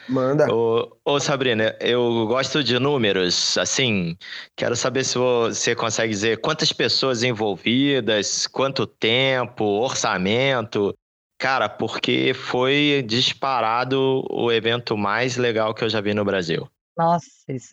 Manda. 0.09 0.51
Ô, 0.51 0.97
ô, 1.05 1.19
Sabrina, 1.19 1.75
eu 1.79 2.25
gosto 2.27 2.63
de 2.63 2.79
números, 2.79 3.57
assim, 3.57 4.17
quero 4.55 4.75
saber 4.75 5.03
se 5.03 5.17
você 5.17 5.75
consegue 5.75 6.13
dizer 6.13 6.39
quantas 6.39 6.71
pessoas 6.71 7.23
envolvidas, 7.23 8.47
quanto 8.47 8.87
tempo, 8.87 9.63
orçamento. 9.63 10.93
Cara, 11.37 11.69
porque 11.69 12.33
foi 12.33 13.03
disparado 13.05 14.25
o 14.31 14.51
evento 14.51 14.97
mais 14.97 15.37
legal 15.37 15.73
que 15.73 15.83
eu 15.83 15.89
já 15.89 16.01
vi 16.01 16.13
no 16.13 16.25
Brasil. 16.25 16.67
Nossa, 16.97 17.27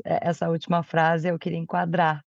é, 0.04 0.28
essa 0.28 0.48
última 0.50 0.82
frase 0.82 1.28
eu 1.28 1.38
queria 1.38 1.58
enquadrar. 1.58 2.22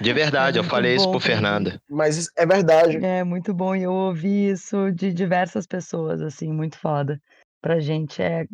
De 0.00 0.12
verdade, 0.12 0.58
é 0.58 0.60
eu 0.60 0.64
falei 0.64 0.94
isso 0.94 1.10
pro 1.10 1.18
Fernanda. 1.18 1.80
Mas 1.88 2.28
é 2.36 2.44
verdade. 2.44 3.02
É 3.02 3.24
muito 3.24 3.54
bom 3.54 3.74
e 3.74 3.84
eu 3.84 3.92
ouvi 3.92 4.50
isso 4.50 4.92
de 4.92 5.12
diversas 5.12 5.66
pessoas, 5.66 6.20
assim, 6.20 6.52
muito 6.52 6.78
foda. 6.78 7.20
Pra 7.62 7.80
gente 7.80 8.22
é, 8.22 8.46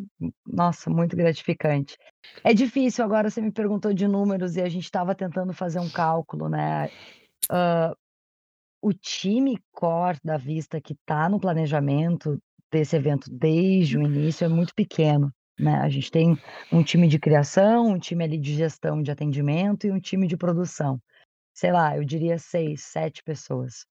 nossa, 0.47 0.89
muito 0.89 1.15
gratificante. 1.17 1.97
É 2.43 2.53
difícil, 2.53 3.03
agora 3.03 3.29
você 3.29 3.41
me 3.41 3.51
perguntou 3.51 3.93
de 3.93 4.07
números 4.07 4.55
e 4.55 4.61
a 4.61 4.69
gente 4.69 4.85
estava 4.85 5.13
tentando 5.13 5.53
fazer 5.53 5.79
um 5.79 5.89
cálculo, 5.89 6.47
né? 6.47 6.89
Uh, 7.51 7.93
o 8.81 8.93
time 8.93 9.57
core 9.71 10.17
da 10.23 10.37
Vista 10.37 10.79
que 10.79 10.93
está 10.93 11.27
no 11.27 11.39
planejamento 11.39 12.41
desse 12.71 12.95
evento 12.95 13.29
desde 13.29 13.97
o 13.97 14.01
início 14.01 14.45
é 14.45 14.47
muito 14.47 14.73
pequeno. 14.73 15.31
Né? 15.59 15.75
A 15.75 15.89
gente 15.89 16.09
tem 16.09 16.37
um 16.71 16.83
time 16.83 17.07
de 17.07 17.19
criação, 17.19 17.87
um 17.87 17.99
time 17.99 18.23
ali 18.23 18.37
de 18.37 18.55
gestão 18.55 19.01
de 19.01 19.11
atendimento 19.11 19.85
e 19.85 19.91
um 19.91 19.99
time 19.99 20.27
de 20.27 20.35
produção. 20.35 20.99
Sei 21.53 21.71
lá, 21.71 21.95
eu 21.95 22.03
diria 22.03 22.39
seis, 22.39 22.83
sete 22.83 23.23
pessoas. 23.23 23.85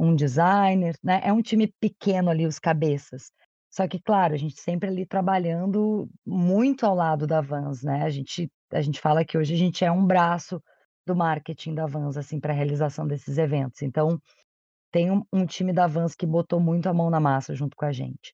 Um 0.00 0.14
designer, 0.14 0.96
né? 1.02 1.20
É 1.22 1.32
um 1.32 1.42
time 1.42 1.72
pequeno 1.80 2.30
ali, 2.30 2.46
os 2.46 2.58
cabeças. 2.58 3.30
Só 3.70 3.86
que, 3.88 4.00
claro, 4.00 4.34
a 4.34 4.36
gente 4.36 4.60
sempre 4.60 4.88
ali 4.88 5.04
trabalhando 5.04 6.08
muito 6.24 6.86
ao 6.86 6.94
lado 6.94 7.26
da 7.26 7.40
Vans, 7.40 7.82
né? 7.82 8.02
A 8.02 8.10
gente, 8.10 8.48
a 8.72 8.80
gente 8.80 9.00
fala 9.00 9.24
que 9.24 9.36
hoje 9.36 9.52
a 9.54 9.56
gente 9.56 9.84
é 9.84 9.90
um 9.90 10.06
braço 10.06 10.62
do 11.06 11.14
marketing 11.14 11.74
da 11.74 11.86
Vans, 11.86 12.16
assim, 12.16 12.40
para 12.40 12.52
a 12.52 12.56
realização 12.56 13.06
desses 13.06 13.36
eventos. 13.36 13.82
Então, 13.82 14.18
tem 14.92 15.10
um, 15.10 15.22
um 15.32 15.44
time 15.44 15.72
da 15.72 15.86
Vans 15.86 16.14
que 16.14 16.24
botou 16.24 16.60
muito 16.60 16.88
a 16.88 16.94
mão 16.94 17.10
na 17.10 17.20
massa 17.20 17.54
junto 17.54 17.76
com 17.76 17.84
a 17.84 17.92
gente. 17.92 18.32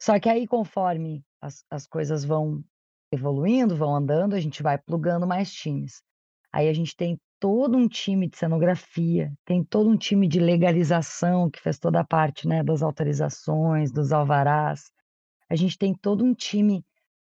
Só 0.00 0.20
que 0.20 0.28
aí, 0.28 0.46
conforme 0.46 1.24
as, 1.44 1.62
as 1.70 1.86
coisas 1.86 2.24
vão 2.24 2.64
evoluindo, 3.12 3.76
vão 3.76 3.94
andando, 3.94 4.34
a 4.34 4.40
gente 4.40 4.62
vai 4.62 4.78
plugando 4.78 5.26
mais 5.26 5.52
times. 5.52 6.02
Aí 6.50 6.68
a 6.68 6.72
gente 6.72 6.96
tem 6.96 7.20
todo 7.38 7.76
um 7.76 7.86
time 7.86 8.28
de 8.28 8.38
cenografia, 8.38 9.30
tem 9.44 9.62
todo 9.62 9.90
um 9.90 9.96
time 9.96 10.26
de 10.26 10.40
legalização 10.40 11.50
que 11.50 11.60
fez 11.60 11.78
toda 11.78 12.00
a 12.00 12.04
parte 12.04 12.48
né, 12.48 12.62
das 12.62 12.82
autorizações, 12.82 13.92
dos 13.92 14.12
alvarás. 14.12 14.90
A 15.48 15.54
gente 15.54 15.76
tem 15.76 15.94
todo 15.94 16.24
um 16.24 16.32
time 16.32 16.82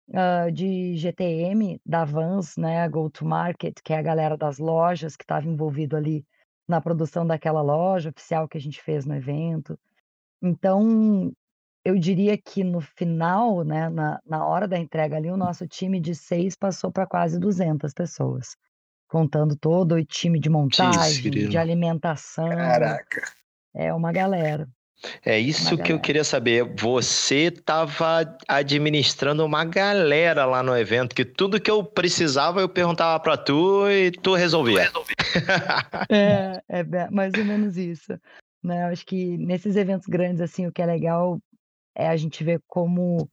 uh, 0.10 0.52
de 0.52 0.96
GTM 0.96 1.82
da 1.84 2.06
Vans, 2.06 2.56
né, 2.56 2.88
Go 2.88 3.10
to 3.10 3.26
Market, 3.26 3.82
que 3.84 3.94
é 3.94 3.98
a 3.98 4.04
galera 4.04 4.38
das 4.38 4.60
lojas 4.60 5.16
que 5.16 5.24
estava 5.24 5.48
envolvido 5.48 5.98
ali 5.98 6.24
na 6.68 6.80
produção 6.80 7.26
daquela 7.26 7.62
loja 7.62 8.12
oficial 8.12 8.48
que 8.48 8.58
a 8.58 8.62
gente 8.62 8.80
fez 8.82 9.06
no 9.06 9.16
evento. 9.16 9.78
Então, 10.42 11.34
eu 11.86 11.98
diria 11.98 12.38
que 12.38 12.64
no 12.64 12.80
final, 12.80 13.64
né, 13.64 13.90
na, 13.90 14.20
na 14.26 14.46
hora 14.46 14.68
da 14.68 14.78
entrega 14.78 15.18
ali, 15.18 15.30
o 15.30 15.38
nosso 15.38 15.68
time 15.68 16.00
de 16.00 16.16
seis 16.16 16.56
passou 16.56 16.92
para 16.92 17.06
quase 17.06 17.40
200 17.40 17.94
pessoas, 17.94 18.56
contando 19.08 19.56
todo 19.56 19.96
o 19.96 20.06
time 20.06 20.40
de 20.40 20.50
montagem, 20.50 21.30
de 21.50 21.58
alimentação. 21.58 22.48
Caraca. 22.50 23.22
É 23.76 23.94
uma 23.94 24.12
galera. 24.12 24.68
É 25.26 25.38
isso 25.38 25.78
que 25.78 25.92
eu 25.92 26.00
queria 26.00 26.24
saber. 26.24 26.64
Você 26.78 27.48
estava 27.48 28.38
administrando 28.48 29.46
uma 29.46 29.66
galera 29.66 30.46
lá 30.46 30.64
no 30.64 30.78
evento, 30.78 31.14
que 31.14 31.26
tudo 31.26 31.60
que 31.60 31.70
eu 31.70 31.84
precisava 31.84 32.62
eu 32.62 32.70
perguntava 32.70 33.20
para 33.20 33.36
tu 33.36 33.90
e 33.90 34.12
tu 34.12 34.34
resolvia. 34.34 34.90
é, 36.10 36.62
é 36.70 37.10
mais 37.10 37.34
ou 37.38 37.44
menos 37.44 37.76
isso. 37.76 38.18
Né? 38.64 38.84
Eu 38.84 38.88
acho 38.88 39.06
que 39.06 39.38
nesses 39.38 39.76
eventos 39.76 40.08
grandes, 40.08 40.40
assim, 40.40 40.66
o 40.68 40.72
que 40.72 40.82
é 40.82 40.86
legal 40.86 41.38
é 41.96 42.08
a 42.08 42.16
gente 42.18 42.44
ver 42.44 42.62
como 42.68 43.30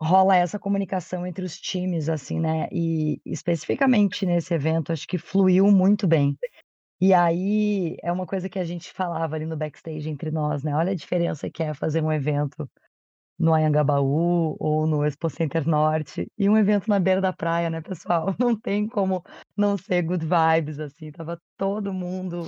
rola 0.00 0.36
essa 0.36 0.58
comunicação 0.58 1.26
entre 1.26 1.44
os 1.44 1.58
times, 1.58 2.08
assim, 2.08 2.40
né? 2.40 2.68
E 2.70 3.20
especificamente 3.24 4.26
nesse 4.26 4.52
evento, 4.54 4.92
acho 4.92 5.06
que 5.06 5.18
fluiu 5.18 5.66
muito 5.70 6.06
bem. 6.06 6.36
E 7.00 7.12
aí 7.12 7.96
é 8.02 8.12
uma 8.12 8.26
coisa 8.26 8.48
que 8.48 8.58
a 8.58 8.64
gente 8.64 8.92
falava 8.92 9.36
ali 9.36 9.46
no 9.46 9.56
backstage 9.56 10.08
entre 10.08 10.30
nós, 10.30 10.62
né? 10.62 10.74
Olha 10.74 10.92
a 10.92 10.96
diferença 10.96 11.50
que 11.50 11.62
é 11.62 11.74
fazer 11.74 12.02
um 12.02 12.12
evento 12.12 12.68
no 13.38 13.54
Anhangabaú 13.54 14.56
ou 14.60 14.86
no 14.86 15.04
Expo 15.04 15.28
Center 15.28 15.66
Norte 15.68 16.26
e 16.38 16.48
um 16.48 16.56
evento 16.56 16.88
na 16.88 17.00
beira 17.00 17.20
da 17.20 17.32
praia, 17.32 17.68
né, 17.70 17.80
pessoal? 17.80 18.26
Não 18.38 18.58
tem 18.58 18.86
como 18.86 19.22
não 19.56 19.76
ser 19.76 20.02
good 20.02 20.24
vibes, 20.24 20.78
assim. 20.78 21.10
Tava 21.10 21.38
todo 21.56 21.92
mundo 21.92 22.46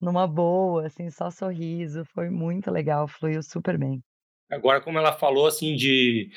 numa 0.00 0.26
boa, 0.26 0.86
assim, 0.86 1.10
só 1.10 1.30
sorriso. 1.30 2.04
Foi 2.06 2.30
muito 2.30 2.70
legal, 2.70 3.08
fluiu 3.08 3.42
super 3.42 3.78
bem. 3.78 4.02
Agora, 4.50 4.80
como 4.80 4.98
ela 4.98 5.12
falou 5.12 5.46
assim 5.46 5.76
de, 5.76 6.30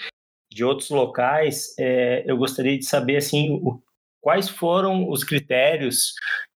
de 0.51 0.63
outros 0.63 0.89
locais, 0.89 1.73
é, 1.79 2.23
eu 2.29 2.37
gostaria 2.37 2.77
de 2.77 2.85
saber 2.85 3.17
assim 3.17 3.59
o, 3.63 3.81
quais 4.21 4.47
foram 4.47 5.09
os 5.09 5.23
critérios 5.23 6.13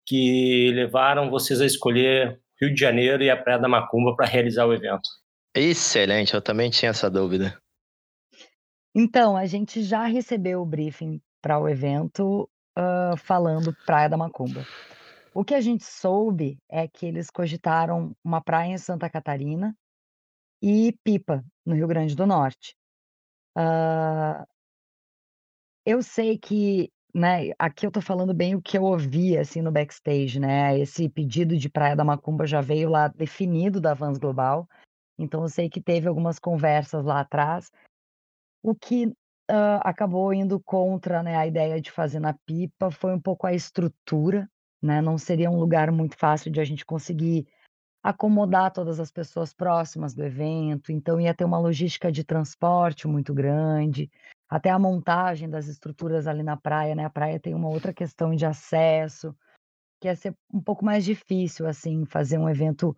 que 0.06 0.70
levaram 0.72 1.30
vocês 1.30 1.60
a 1.60 1.66
escolher 1.66 2.40
Rio 2.60 2.72
de 2.72 2.80
Janeiro 2.80 3.22
e 3.22 3.30
a 3.30 3.36
Praia 3.36 3.58
da 3.58 3.68
Macumba 3.68 4.14
para 4.14 4.26
realizar 4.26 4.66
o 4.66 4.72
evento. 4.72 5.08
Excelente, 5.54 6.34
eu 6.34 6.42
também 6.42 6.70
tinha 6.70 6.90
essa 6.90 7.10
dúvida. 7.10 7.58
Então, 8.94 9.36
a 9.36 9.46
gente 9.46 9.82
já 9.82 10.04
recebeu 10.04 10.62
o 10.62 10.66
briefing 10.66 11.20
para 11.42 11.58
o 11.58 11.68
evento 11.68 12.48
uh, 12.78 13.16
falando 13.16 13.76
Praia 13.84 14.08
da 14.08 14.16
Macumba. 14.16 14.66
O 15.34 15.44
que 15.44 15.54
a 15.54 15.60
gente 15.60 15.84
soube 15.84 16.58
é 16.70 16.88
que 16.88 17.04
eles 17.04 17.30
cogitaram 17.30 18.16
uma 18.24 18.40
praia 18.40 18.72
em 18.72 18.78
Santa 18.78 19.10
Catarina 19.10 19.76
e 20.62 20.92
Pipa, 21.04 21.44
no 21.64 21.74
Rio 21.74 21.86
Grande 21.86 22.14
do 22.14 22.26
Norte. 22.26 22.76
Uh, 23.56 24.44
eu 25.84 26.02
sei 26.02 26.36
que, 26.36 26.90
né, 27.14 27.52
aqui 27.58 27.86
eu 27.86 27.90
tô 27.90 28.00
falando 28.00 28.34
bem 28.34 28.54
o 28.54 28.62
que 28.62 28.76
eu 28.76 28.82
ouvi, 28.82 29.38
assim, 29.38 29.62
no 29.62 29.72
backstage, 29.72 30.38
né, 30.40 30.78
esse 30.78 31.08
pedido 31.08 31.56
de 31.56 31.68
Praia 31.68 31.96
da 31.96 32.04
Macumba 32.04 32.46
já 32.46 32.60
veio 32.60 32.90
lá 32.90 33.08
definido 33.08 33.80
da 33.80 33.94
Vans 33.94 34.18
Global, 34.18 34.68
então 35.18 35.42
eu 35.42 35.48
sei 35.48 35.68
que 35.68 35.80
teve 35.80 36.08
algumas 36.08 36.38
conversas 36.38 37.04
lá 37.04 37.20
atrás. 37.20 37.70
O 38.62 38.74
que 38.74 39.06
uh, 39.06 39.80
acabou 39.80 40.32
indo 40.32 40.60
contra 40.60 41.22
né, 41.22 41.36
a 41.36 41.46
ideia 41.46 41.80
de 41.80 41.90
fazer 41.90 42.20
na 42.20 42.34
pipa 42.34 42.90
foi 42.90 43.14
um 43.14 43.20
pouco 43.20 43.46
a 43.46 43.54
estrutura, 43.54 44.48
né? 44.82 45.00
Não 45.00 45.16
seria 45.16 45.50
um 45.50 45.58
lugar 45.58 45.90
muito 45.90 46.16
fácil 46.16 46.50
de 46.50 46.60
a 46.60 46.64
gente 46.64 46.84
conseguir 46.84 47.46
acomodar 48.06 48.72
todas 48.72 49.00
as 49.00 49.10
pessoas 49.10 49.52
próximas 49.52 50.14
do 50.14 50.24
evento, 50.24 50.92
então 50.92 51.20
ia 51.20 51.34
ter 51.34 51.44
uma 51.44 51.58
logística 51.58 52.12
de 52.12 52.22
transporte 52.22 53.08
muito 53.08 53.34
grande, 53.34 54.08
até 54.48 54.70
a 54.70 54.78
montagem 54.78 55.50
das 55.50 55.66
estruturas 55.66 56.28
ali 56.28 56.44
na 56.44 56.56
praia, 56.56 56.94
né? 56.94 57.04
A 57.04 57.10
praia 57.10 57.40
tem 57.40 57.52
uma 57.52 57.68
outra 57.68 57.92
questão 57.92 58.32
de 58.32 58.46
acesso, 58.46 59.34
que 60.00 60.06
ia 60.06 60.14
ser 60.14 60.36
um 60.54 60.60
pouco 60.60 60.84
mais 60.84 61.04
difícil, 61.04 61.66
assim, 61.66 62.04
fazer 62.06 62.38
um 62.38 62.48
evento 62.48 62.96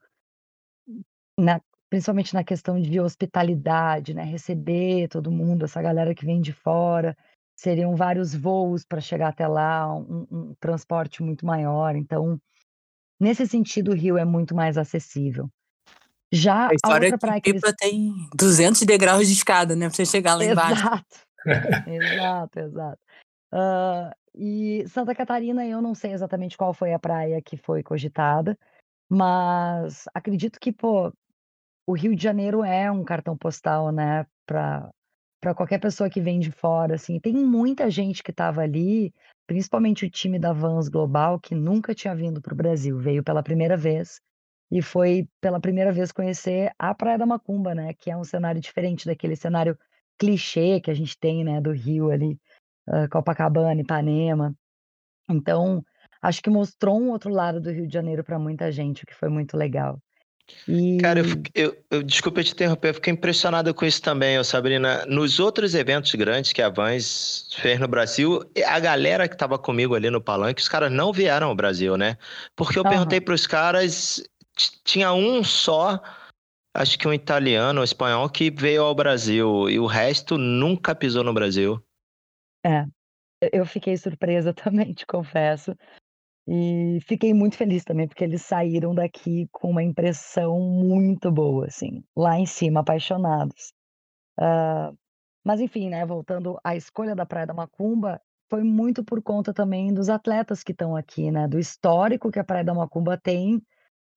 na, 1.39 1.59
principalmente 1.89 2.35
na 2.35 2.45
questão 2.45 2.79
de 2.79 3.01
hospitalidade, 3.01 4.13
né? 4.13 4.25
Receber 4.25 5.09
todo 5.09 5.33
mundo, 5.33 5.65
essa 5.65 5.81
galera 5.81 6.15
que 6.15 6.27
vem 6.27 6.39
de 6.39 6.53
fora. 6.53 7.17
Seriam 7.57 7.97
vários 7.97 8.35
voos 8.35 8.85
para 8.85 9.01
chegar 9.01 9.29
até 9.29 9.49
lá, 9.49 9.91
um, 9.91 10.27
um 10.31 10.55
transporte 10.61 11.23
muito 11.23 11.47
maior. 11.47 11.97
Então, 11.97 12.39
nesse 13.21 13.47
sentido, 13.47 13.93
o 13.93 13.95
Rio 13.95 14.17
é 14.17 14.25
muito 14.25 14.55
mais 14.55 14.77
acessível. 14.77 15.49
Já 16.33 16.69
a 16.69 16.75
história 16.75 17.09
a 17.09 17.13
outra 17.13 17.19
praia 17.19 17.41
que 17.41 17.55
Pipa 17.55 17.69
eles... 17.69 17.77
tem 17.79 18.15
200 18.37 18.83
degraus 18.83 19.27
de 19.27 19.33
escada, 19.33 19.75
né? 19.75 19.87
Para 19.87 19.97
você 19.97 20.05
chegar 20.05 20.35
lá 20.35 20.45
exato. 20.45 21.07
embaixo. 21.47 21.91
exato, 21.91 22.59
exato. 22.61 22.99
Uh, 23.53 24.13
e 24.35 24.85
Santa 24.89 25.15
Catarina, 25.15 25.67
eu 25.67 25.81
não 25.81 25.95
sei 25.95 26.13
exatamente 26.13 26.57
qual 26.57 26.75
foi 26.75 26.93
a 26.93 26.99
praia 26.99 27.41
que 27.41 27.57
foi 27.57 27.83
cogitada, 27.83 28.59
mas 29.09 30.05
acredito 30.15 30.61
que, 30.61 30.71
pô, 30.71 31.13
o 31.87 31.95
Rio 31.95 32.15
de 32.15 32.23
Janeiro 32.23 32.63
é 32.63 32.91
um 32.91 33.03
cartão 33.03 33.37
postal, 33.37 33.91
né, 33.91 34.27
para 34.47 34.91
para 35.41 35.55
qualquer 35.55 35.79
pessoa 35.79 36.11
que 36.11 36.21
vem 36.21 36.41
de 36.41 36.51
fora, 36.51 36.97
assim. 36.97 37.21
Tem 37.21 37.33
muita 37.33 37.89
gente 37.89 38.25
que 38.25 38.33
estava 38.33 38.61
ali, 38.61 39.15
principalmente 39.49 40.05
o 40.05 40.11
time 40.11 40.39
da 40.39 40.53
Vans 40.53 40.89
Global, 40.89 41.41
que 41.41 41.55
nunca 41.55 41.95
tinha 41.95 42.15
vindo 42.15 42.41
para 42.41 42.53
o 42.53 42.57
Brasil, 42.57 42.99
veio 42.99 43.25
pela 43.25 43.43
primeira 43.43 43.77
vez 43.77 44.21
e 44.71 44.83
foi 44.83 45.27
pela 45.41 45.59
primeira 45.59 45.91
vez 45.91 46.13
conhecer 46.13 46.71
a 46.79 46.95
Praia 46.95 47.17
da 47.17 47.25
Macumba, 47.25 47.75
né, 47.75 47.95
que 47.95 48.11
é 48.11 48.17
um 48.17 48.25
cenário 48.25 48.61
diferente 48.61 49.07
daquele 49.07 49.35
cenário 49.35 49.77
clichê 50.19 50.81
que 50.81 50.91
a 50.91 50.95
gente 50.95 51.19
tem, 51.19 51.43
né, 51.43 51.61
do 51.63 51.73
Rio 51.73 52.11
ali, 52.11 52.39
Copacabana, 53.11 53.81
Ipanema. 53.81 54.55
Então, 55.31 55.83
acho 56.21 56.43
que 56.43 56.51
mostrou 56.51 57.01
um 57.01 57.11
outro 57.11 57.31
lado 57.31 57.61
do 57.61 57.71
Rio 57.71 57.87
de 57.87 57.95
Janeiro 57.95 58.23
para 58.23 58.39
muita 58.39 58.71
gente, 58.71 59.05
o 59.05 59.07
que 59.07 59.15
foi 59.15 59.31
muito 59.31 59.57
legal. 59.57 59.99
E... 60.67 60.99
Cara, 60.99 61.21
eu, 61.21 61.27
eu, 61.55 61.85
eu, 61.91 62.03
desculpa 62.03 62.43
te 62.43 62.53
interromper, 62.53 62.89
eu 62.89 62.95
fiquei 62.95 63.13
impressionado 63.13 63.73
com 63.73 63.85
isso 63.85 64.03
também, 64.03 64.43
Sabrina. 64.45 65.05
Nos 65.07 65.41
outros 65.41 65.75
eventos 65.75 66.15
grandes 66.15 66.53
que 66.53 66.63
a 66.63 66.69
Vans 66.69 67.49
fez 67.59 67.81
no 67.81 67.89
Brasil, 67.89 68.41
a 68.67 68.79
galera 68.79 69.29
que 69.29 69.35
estava 69.35 69.59
comigo 69.59 69.95
ali 69.95 70.11
no 70.11 70.21
palanque, 70.21 70.61
os 70.61 70.69
caras 70.69 70.93
não 70.93 71.13
vieram 71.13 71.49
ao 71.49 71.55
Brasil, 71.55 71.97
né? 71.97 72.17
Porque 72.55 72.79
eu 72.79 72.83
uhum. 72.83 72.91
perguntei 72.91 73.21
para 73.21 73.35
os 73.35 73.47
caras, 73.47 74.23
tinha 74.85 75.13
um 75.13 75.43
só, 75.43 76.03
acho 76.75 76.99
que 76.99 77.09
um 77.09 77.15
italiano, 77.15 77.81
um 77.81 77.85
espanhol, 77.85 78.29
que 78.29 78.51
veio 78.51 78.83
ao 78.83 78.95
Brasil 78.95 79.71
e 79.71 79.79
o 79.79 79.87
resto 79.87 80.37
nunca 80.37 80.95
pisou 80.95 81.25
no 81.25 81.33
Brasil. 81.33 81.83
É, 82.65 82.85
eu 83.53 83.65
fiquei 83.65 83.97
surpresa 83.97 84.53
também, 84.55 84.93
te 84.93 85.07
confesso. 85.07 85.75
E 86.51 86.99
fiquei 87.03 87.35
muito 87.35 87.59
feliz 87.59 87.85
também, 87.85 88.09
porque 88.09 88.25
eles 88.25 88.41
saíram 88.41 88.95
daqui 88.95 89.47
com 89.53 89.69
uma 89.71 89.83
impressão 89.83 90.59
muito 90.59 91.31
boa, 91.31 91.67
assim, 91.67 92.03
lá 92.17 92.39
em 92.39 92.47
cima, 92.47 92.81
apaixonados. 92.81 93.75
Uh, 94.41 94.97
mas 95.45 95.61
enfim, 95.61 95.91
né, 95.91 96.07
voltando 96.07 96.59
à 96.65 96.75
escolha 96.75 97.15
da 97.15 97.27
Praia 97.27 97.47
da 97.47 97.53
Macumba, 97.53 98.19
foi 98.49 98.63
muito 98.63 99.05
por 99.05 99.23
conta 99.23 99.53
também 99.53 99.93
dos 99.93 100.09
atletas 100.09 100.63
que 100.63 100.73
estão 100.73 100.97
aqui, 100.97 101.31
né, 101.31 101.47
do 101.47 101.59
histórico 101.59 102.31
que 102.31 102.39
a 102.39 102.45
Praia 102.45 102.65
da 102.65 102.73
Macumba 102.73 103.19
tem 103.19 103.57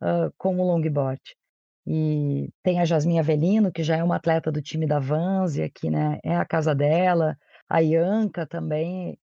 uh, 0.02 0.32
com 0.38 0.58
o 0.58 0.66
longboard. 0.66 1.22
E 1.86 2.50
tem 2.64 2.80
a 2.80 2.86
Jasmine 2.86 3.20
Avelino, 3.20 3.74
que 3.74 3.84
já 3.84 3.98
é 3.98 4.04
uma 4.04 4.16
atleta 4.16 4.50
do 4.50 4.62
time 4.62 4.88
da 4.88 5.00
Vans, 5.00 5.58
e 5.58 5.64
aqui, 5.64 5.90
né, 5.90 6.18
é 6.24 6.34
a 6.34 6.46
casa 6.46 6.74
dela, 6.74 7.38
a 7.68 7.80
Ianca 7.80 8.48
também, 8.48 9.18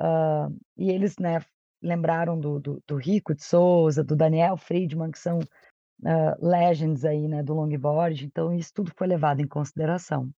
uh, 0.00 0.48
e 0.78 0.90
eles, 0.90 1.16
né, 1.18 1.40
lembraram 1.84 2.38
do, 2.38 2.58
do, 2.58 2.82
do, 2.86 2.96
Rico 2.96 3.34
de 3.34 3.44
Souza, 3.44 4.02
do 4.02 4.16
Daniel 4.16 4.56
Friedman, 4.56 5.10
que 5.10 5.18
são 5.18 5.38
uh, 5.38 6.46
legends 6.46 7.04
aí, 7.04 7.28
né, 7.28 7.42
do 7.42 7.54
longboard, 7.54 8.24
então 8.24 8.52
isso 8.52 8.72
tudo 8.74 8.92
foi 8.96 9.06
levado 9.06 9.40
em 9.40 9.46
consideração. 9.46 10.30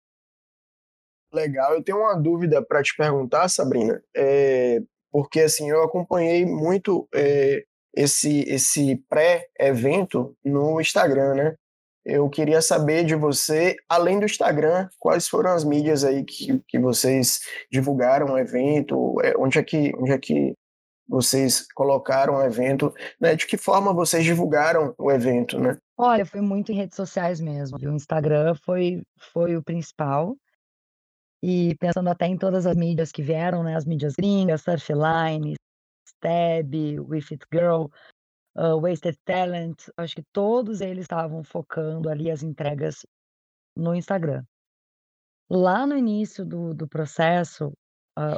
Legal, 1.32 1.74
eu 1.74 1.82
tenho 1.82 1.98
uma 1.98 2.14
dúvida 2.14 2.64
para 2.64 2.82
te 2.82 2.96
perguntar, 2.96 3.48
Sabrina, 3.48 4.02
é, 4.16 4.80
porque 5.11 5.40
assim, 5.40 5.70
eu 5.70 5.82
acompanhei 5.82 6.44
muito 6.44 7.09
é, 7.14 7.64
esse, 7.94 8.40
esse 8.48 8.96
pré-evento 9.09 10.37
no 10.44 10.80
Instagram, 10.80 11.35
né? 11.35 11.56
Eu 12.04 12.30
queria 12.30 12.62
saber 12.62 13.04
de 13.04 13.16
você, 13.16 13.74
além 13.88 14.20
do 14.20 14.26
Instagram, 14.26 14.88
quais 14.96 15.26
foram 15.26 15.50
as 15.50 15.64
mídias 15.64 16.04
aí 16.04 16.22
que, 16.22 16.62
que 16.68 16.78
vocês 16.78 17.40
divulgaram 17.68 18.35
o 18.35 18.38
evento, 18.38 19.20
é, 19.24 19.37
onde 19.37 19.59
é 19.59 19.62
que, 19.64 19.92
onde 19.98 20.12
é 20.12 20.18
que 20.18 20.54
vocês 21.09 21.66
colocaram 21.73 22.35
o 22.35 22.42
evento, 22.42 22.92
né? 23.21 23.35
De 23.35 23.47
que 23.47 23.57
forma 23.57 23.92
vocês 23.92 24.25
divulgaram 24.25 24.95
o 24.99 25.11
evento, 25.11 25.59
né? 25.59 25.79
Olha, 25.97 26.27
foi 26.27 26.40
muito 26.40 26.73
em 26.73 26.77
redes 26.77 26.97
sociais 26.97 27.40
mesmo. 27.40 27.79
O 27.79 27.95
Instagram 27.95 28.55
foi, 28.55 29.03
foi 29.33 29.57
o 29.57 29.62
principal. 29.62 30.37
E 31.42 31.77
pensando 31.77 32.09
até 32.09 32.27
em 32.27 32.37
todas 32.37 32.66
as 32.66 32.77
mídias 32.77 33.12
que 33.12 33.23
vieram, 33.23 33.62
né? 33.62 33.77
As 33.77 33.85
mídias 33.85 34.14
gringas, 34.14 34.62
Surfline, 34.62 35.55
Stab, 36.07 36.75
With 37.01 37.27
It 37.31 37.47
Girl, 37.53 37.87
uh, 38.57 38.81
Wasted 38.81 39.19
Talent, 39.25 39.88
acho 39.97 40.16
que 40.16 40.25
todos 40.33 40.81
eles 40.81 41.05
estavam 41.05 41.45
focando 41.45 42.09
ali 42.09 42.31
as 42.31 42.42
entregas 42.42 43.07
no 43.77 43.95
Instagram. 43.95 44.42
Lá 45.49 45.87
no 45.87 45.97
início 45.97 46.45
do, 46.45 46.75
do 46.75 46.88
processo, 46.88 47.73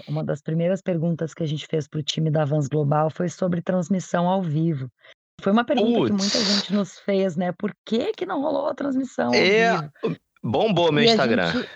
uma 0.09 0.25
das 0.25 0.43
primeiras 0.43 0.83
perguntas 0.83 1.33
que 1.33 1.43
a 1.43 1.47
gente 1.47 1.67
fez 1.67 1.87
para 1.87 2.01
o 2.01 2.03
time 2.03 2.31
da 2.31 2.45
Vans 2.45 2.69
Global 2.69 3.11
foi 3.11 3.29
sobre 3.29 3.63
transmissão 3.63 4.29
ao 4.29 4.43
vivo. 4.43 4.91
Foi 5.41 5.53
uma 5.53 5.65
pergunta 5.65 6.07
que 6.07 6.13
muita 6.13 6.39
gente 6.41 6.75
nos 6.75 6.99
fez, 6.99 7.37
né? 7.37 7.53
Por 7.53 7.73
que, 7.85 8.13
que 8.13 8.27
não 8.27 8.43
rolou 8.43 8.67
a 8.67 8.75
transmissão 8.75 9.29
ao 9.29 9.35
é, 9.35 9.77
vivo? 9.77 9.93
Bombou 10.43 10.91
meu 10.91 11.05
e 11.05 11.07
Instagram. 11.07 11.53
Gente... 11.53 11.69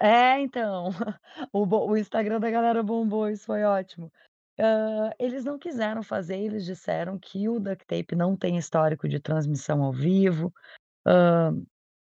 É, 0.00 0.40
então. 0.40 0.90
O, 1.52 1.66
o, 1.66 1.96
Instagram 1.98 2.40
da 2.40 2.50
galera 2.50 2.82
bombou, 2.82 3.28
isso 3.28 3.44
foi 3.44 3.62
ótimo. 3.62 4.10
Uh, 4.58 5.12
eles 5.18 5.44
não 5.44 5.58
quiseram 5.58 6.02
fazer, 6.02 6.38
eles 6.38 6.64
disseram 6.64 7.18
que 7.18 7.46
o 7.46 7.60
Duct 7.60 7.84
Tape 7.86 8.16
não 8.16 8.34
tem 8.34 8.56
histórico 8.56 9.06
de 9.06 9.20
transmissão 9.20 9.82
ao 9.82 9.92
vivo. 9.92 10.50
Uh, 11.06 11.62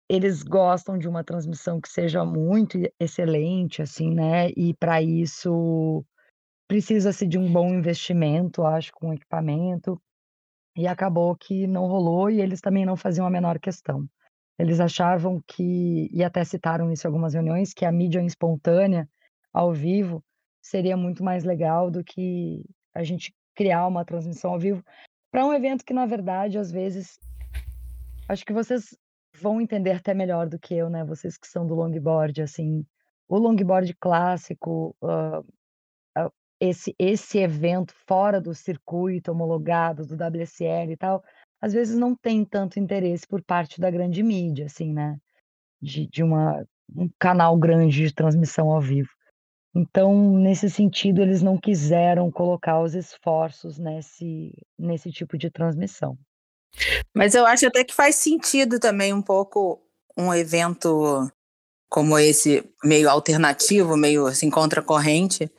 eles 0.09 0.41
gostam 0.41 0.97
de 0.97 1.07
uma 1.07 1.23
transmissão 1.23 1.81
que 1.81 1.89
seja 1.89 2.23
muito 2.23 2.77
excelente, 2.99 3.81
assim, 3.81 4.13
né? 4.13 4.49
E 4.55 4.73
para 4.73 5.01
isso 5.01 6.05
precisa-se 6.67 7.27
de 7.27 7.37
um 7.37 7.51
bom 7.51 7.73
investimento, 7.73 8.65
acho, 8.65 8.91
com 8.93 9.13
equipamento. 9.13 10.01
E 10.77 10.87
acabou 10.87 11.35
que 11.35 11.67
não 11.67 11.87
rolou 11.87 12.29
e 12.29 12.39
eles 12.39 12.61
também 12.61 12.85
não 12.85 12.95
faziam 12.95 13.25
a 13.25 13.29
menor 13.29 13.59
questão. 13.59 14.07
Eles 14.59 14.79
achavam 14.79 15.41
que, 15.45 16.09
e 16.11 16.23
até 16.23 16.43
citaram 16.43 16.91
isso 16.91 17.05
em 17.05 17.09
algumas 17.09 17.33
reuniões, 17.33 17.73
que 17.73 17.85
a 17.85 17.91
mídia 17.91 18.23
espontânea, 18.23 19.09
ao 19.53 19.73
vivo, 19.73 20.23
seria 20.61 20.95
muito 20.95 21.23
mais 21.23 21.43
legal 21.43 21.91
do 21.91 22.03
que 22.03 22.63
a 22.93 23.03
gente 23.03 23.33
criar 23.55 23.87
uma 23.87 24.05
transmissão 24.05 24.51
ao 24.51 24.59
vivo 24.59 24.83
para 25.31 25.45
um 25.45 25.53
evento 25.53 25.83
que, 25.83 25.93
na 25.93 26.05
verdade, 26.05 26.57
às 26.57 26.71
vezes. 26.71 27.19
Acho 28.29 28.45
que 28.45 28.53
vocês 28.53 28.95
vão 29.39 29.61
entender 29.61 29.91
até 29.91 30.13
melhor 30.13 30.47
do 30.47 30.59
que 30.59 30.75
eu, 30.75 30.89
né? 30.89 31.03
Vocês 31.03 31.37
que 31.37 31.47
são 31.47 31.65
do 31.65 31.75
longboard, 31.75 32.41
assim, 32.41 32.85
o 33.27 33.37
longboard 33.37 33.93
clássico, 33.95 34.95
uh, 35.01 35.39
uh, 36.17 36.31
esse 36.59 36.95
esse 36.97 37.37
evento 37.39 37.93
fora 38.07 38.41
do 38.41 38.53
circuito 38.53 39.31
homologado 39.31 40.05
do 40.05 40.15
WSL 40.15 40.91
e 40.91 40.97
tal, 40.97 41.23
às 41.61 41.73
vezes 41.73 41.97
não 41.97 42.15
tem 42.15 42.45
tanto 42.45 42.79
interesse 42.79 43.27
por 43.27 43.43
parte 43.43 43.79
da 43.79 43.91
grande 43.91 44.23
mídia, 44.23 44.65
assim, 44.65 44.93
né? 44.93 45.17
De, 45.81 46.07
de 46.07 46.23
uma, 46.23 46.65
um 46.95 47.09
canal 47.19 47.57
grande 47.57 48.07
de 48.07 48.13
transmissão 48.13 48.71
ao 48.71 48.81
vivo. 48.81 49.09
Então, 49.75 50.33
nesse 50.39 50.69
sentido, 50.69 51.21
eles 51.21 51.43
não 51.43 51.57
quiseram 51.57 52.31
colocar 52.31 52.81
os 52.81 52.95
esforços 52.95 53.77
nesse, 53.77 54.51
nesse 54.77 55.11
tipo 55.11 55.37
de 55.37 55.51
transmissão. 55.51 56.17
Mas 57.13 57.35
eu 57.35 57.45
acho 57.45 57.67
até 57.67 57.83
que 57.83 57.93
faz 57.93 58.15
sentido 58.15 58.79
também 58.79 59.13
um 59.13 59.21
pouco 59.21 59.81
um 60.17 60.33
evento 60.33 61.31
como 61.89 62.17
esse, 62.17 62.63
meio 62.83 63.09
alternativo, 63.09 63.95
meio 63.95 64.27
assim, 64.27 64.49
contracorrente, 64.49 65.49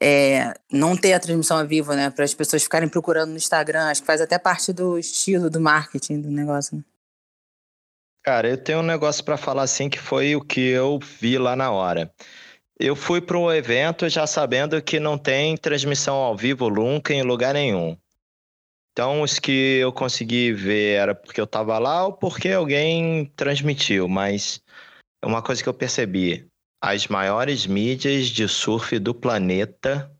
é, 0.00 0.54
não 0.70 0.96
ter 0.96 1.12
a 1.12 1.20
transmissão 1.20 1.58
ao 1.58 1.66
vivo, 1.66 1.94
né? 1.94 2.10
Para 2.10 2.24
as 2.24 2.34
pessoas 2.34 2.62
ficarem 2.62 2.88
procurando 2.88 3.30
no 3.30 3.36
Instagram. 3.36 3.86
Acho 3.86 4.02
que 4.02 4.06
faz 4.06 4.20
até 4.20 4.38
parte 4.38 4.72
do 4.72 4.98
estilo 4.98 5.48
do 5.48 5.60
marketing 5.60 6.20
do 6.20 6.30
negócio. 6.30 6.76
Né? 6.76 6.84
Cara, 8.22 8.48
eu 8.48 8.62
tenho 8.62 8.80
um 8.80 8.82
negócio 8.82 9.24
para 9.24 9.36
falar 9.36 9.62
assim 9.62 9.88
que 9.88 9.98
foi 9.98 10.34
o 10.34 10.40
que 10.40 10.60
eu 10.60 10.98
vi 10.98 11.38
lá 11.38 11.54
na 11.54 11.70
hora. 11.70 12.12
Eu 12.78 12.94
fui 12.94 13.20
para 13.20 13.38
um 13.38 13.50
evento 13.50 14.08
já 14.08 14.26
sabendo 14.26 14.82
que 14.82 15.00
não 15.00 15.16
tem 15.16 15.56
transmissão 15.56 16.16
ao 16.16 16.36
vivo 16.36 16.68
nunca 16.68 17.14
em 17.14 17.22
lugar 17.22 17.54
nenhum. 17.54 17.96
Então, 18.96 19.20
os 19.20 19.38
que 19.38 19.76
eu 19.82 19.92
consegui 19.92 20.54
ver 20.54 20.94
era 20.94 21.14
porque 21.14 21.38
eu 21.38 21.44
estava 21.44 21.78
lá 21.78 22.06
ou 22.06 22.14
porque 22.14 22.48
alguém 22.48 23.26
transmitiu, 23.36 24.08
mas 24.08 24.62
uma 25.22 25.42
coisa 25.42 25.62
que 25.62 25.68
eu 25.68 25.74
percebi: 25.74 26.48
as 26.82 27.06
maiores 27.06 27.66
mídias 27.66 28.28
de 28.28 28.48
surf 28.48 28.98
do 28.98 29.14
planeta, 29.14 30.10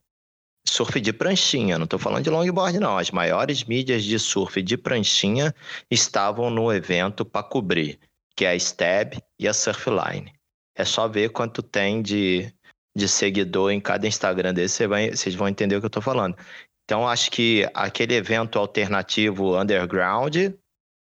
surf 0.69 1.01
de 1.01 1.11
pranchinha, 1.11 1.79
não 1.79 1.85
estou 1.85 1.99
falando 1.99 2.25
de 2.25 2.29
longboard, 2.29 2.79
não, 2.79 2.99
as 2.99 3.11
maiores 3.11 3.65
mídias 3.65 4.05
de 4.05 4.19
surf 4.19 4.61
de 4.62 4.77
pranchinha 4.77 5.55
estavam 5.91 6.51
no 6.51 6.71
evento 6.71 7.25
para 7.25 7.43
cobrir, 7.43 7.99
que 8.37 8.45
é 8.45 8.51
a 8.51 8.57
Stab 8.57 9.15
e 9.41 9.49
a 9.49 9.55
Surfline. 9.55 10.35
É 10.77 10.85
só 10.85 11.09
ver 11.09 11.31
quanto 11.31 11.62
tem 11.62 12.03
de, 12.03 12.53
de 12.95 13.09
seguidor 13.09 13.71
em 13.71 13.81
cada 13.81 14.07
Instagram 14.07 14.53
desse, 14.53 14.75
você 14.75 14.87
vai, 14.87 15.11
vocês 15.12 15.35
vão 15.35 15.49
entender 15.49 15.77
o 15.77 15.81
que 15.81 15.87
eu 15.87 15.89
estou 15.89 16.03
falando. 16.03 16.37
Então, 16.87 17.07
acho 17.07 17.33
que 17.33 17.68
aquele 17.75 18.14
evento 18.14 18.61
alternativo 18.61 19.61
underground 19.61 20.37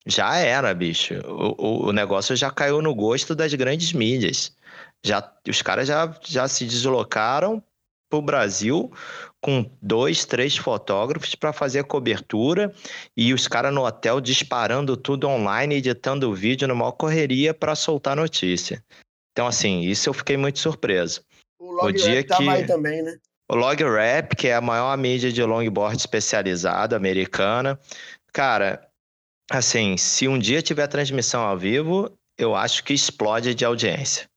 já 0.05 0.37
era, 0.37 0.71
bicho. 0.71 1.15
O, 1.25 1.55
o, 1.57 1.87
o 1.87 1.91
negócio 1.91 2.35
já 2.35 2.51
caiu 2.51 2.79
no 2.79 2.93
gosto 2.93 3.33
das 3.33 3.51
grandes 3.55 3.91
mídias. 3.91 4.55
Já, 5.03 5.33
os 5.47 5.63
caras 5.63 5.87
já, 5.87 6.15
já 6.23 6.47
se 6.47 6.65
deslocaram 6.65 7.61
para 8.07 8.19
o 8.19 8.21
Brasil 8.21 8.91
com 9.41 9.67
dois, 9.81 10.25
três 10.25 10.55
fotógrafos 10.55 11.33
para 11.33 11.51
fazer 11.51 11.79
a 11.79 11.83
cobertura 11.83 12.71
e 13.17 13.33
os 13.33 13.47
caras 13.47 13.73
no 13.73 13.83
hotel 13.83 14.21
disparando 14.21 14.95
tudo 14.95 15.27
online, 15.27 15.77
editando 15.77 16.29
o 16.29 16.35
vídeo 16.35 16.67
numa 16.67 16.91
correria 16.91 17.51
para 17.51 17.73
soltar 17.73 18.15
notícia. 18.15 18.85
Então, 19.31 19.47
assim, 19.47 19.81
isso 19.81 20.07
eu 20.07 20.13
fiquei 20.13 20.37
muito 20.37 20.59
surpreso. 20.59 21.23
O 21.59 21.87
o 21.87 21.91
dia 21.91 22.23
que... 22.23 22.47
aí 22.47 22.67
também, 22.67 23.01
né? 23.01 23.17
O 23.49 23.55
Log 23.55 23.83
Rap, 23.83 24.35
que 24.35 24.47
é 24.47 24.55
a 24.55 24.61
maior 24.61 24.97
mídia 24.97 25.31
de 25.31 25.43
longboard 25.43 25.97
especializada 25.97 26.95
americana. 26.95 27.79
Cara, 28.33 28.87
assim, 29.51 29.97
se 29.97 30.27
um 30.27 30.39
dia 30.39 30.61
tiver 30.61 30.87
transmissão 30.87 31.41
ao 31.43 31.57
vivo, 31.57 32.11
eu 32.37 32.55
acho 32.55 32.83
que 32.83 32.93
explode 32.93 33.53
de 33.53 33.65
audiência. 33.65 34.27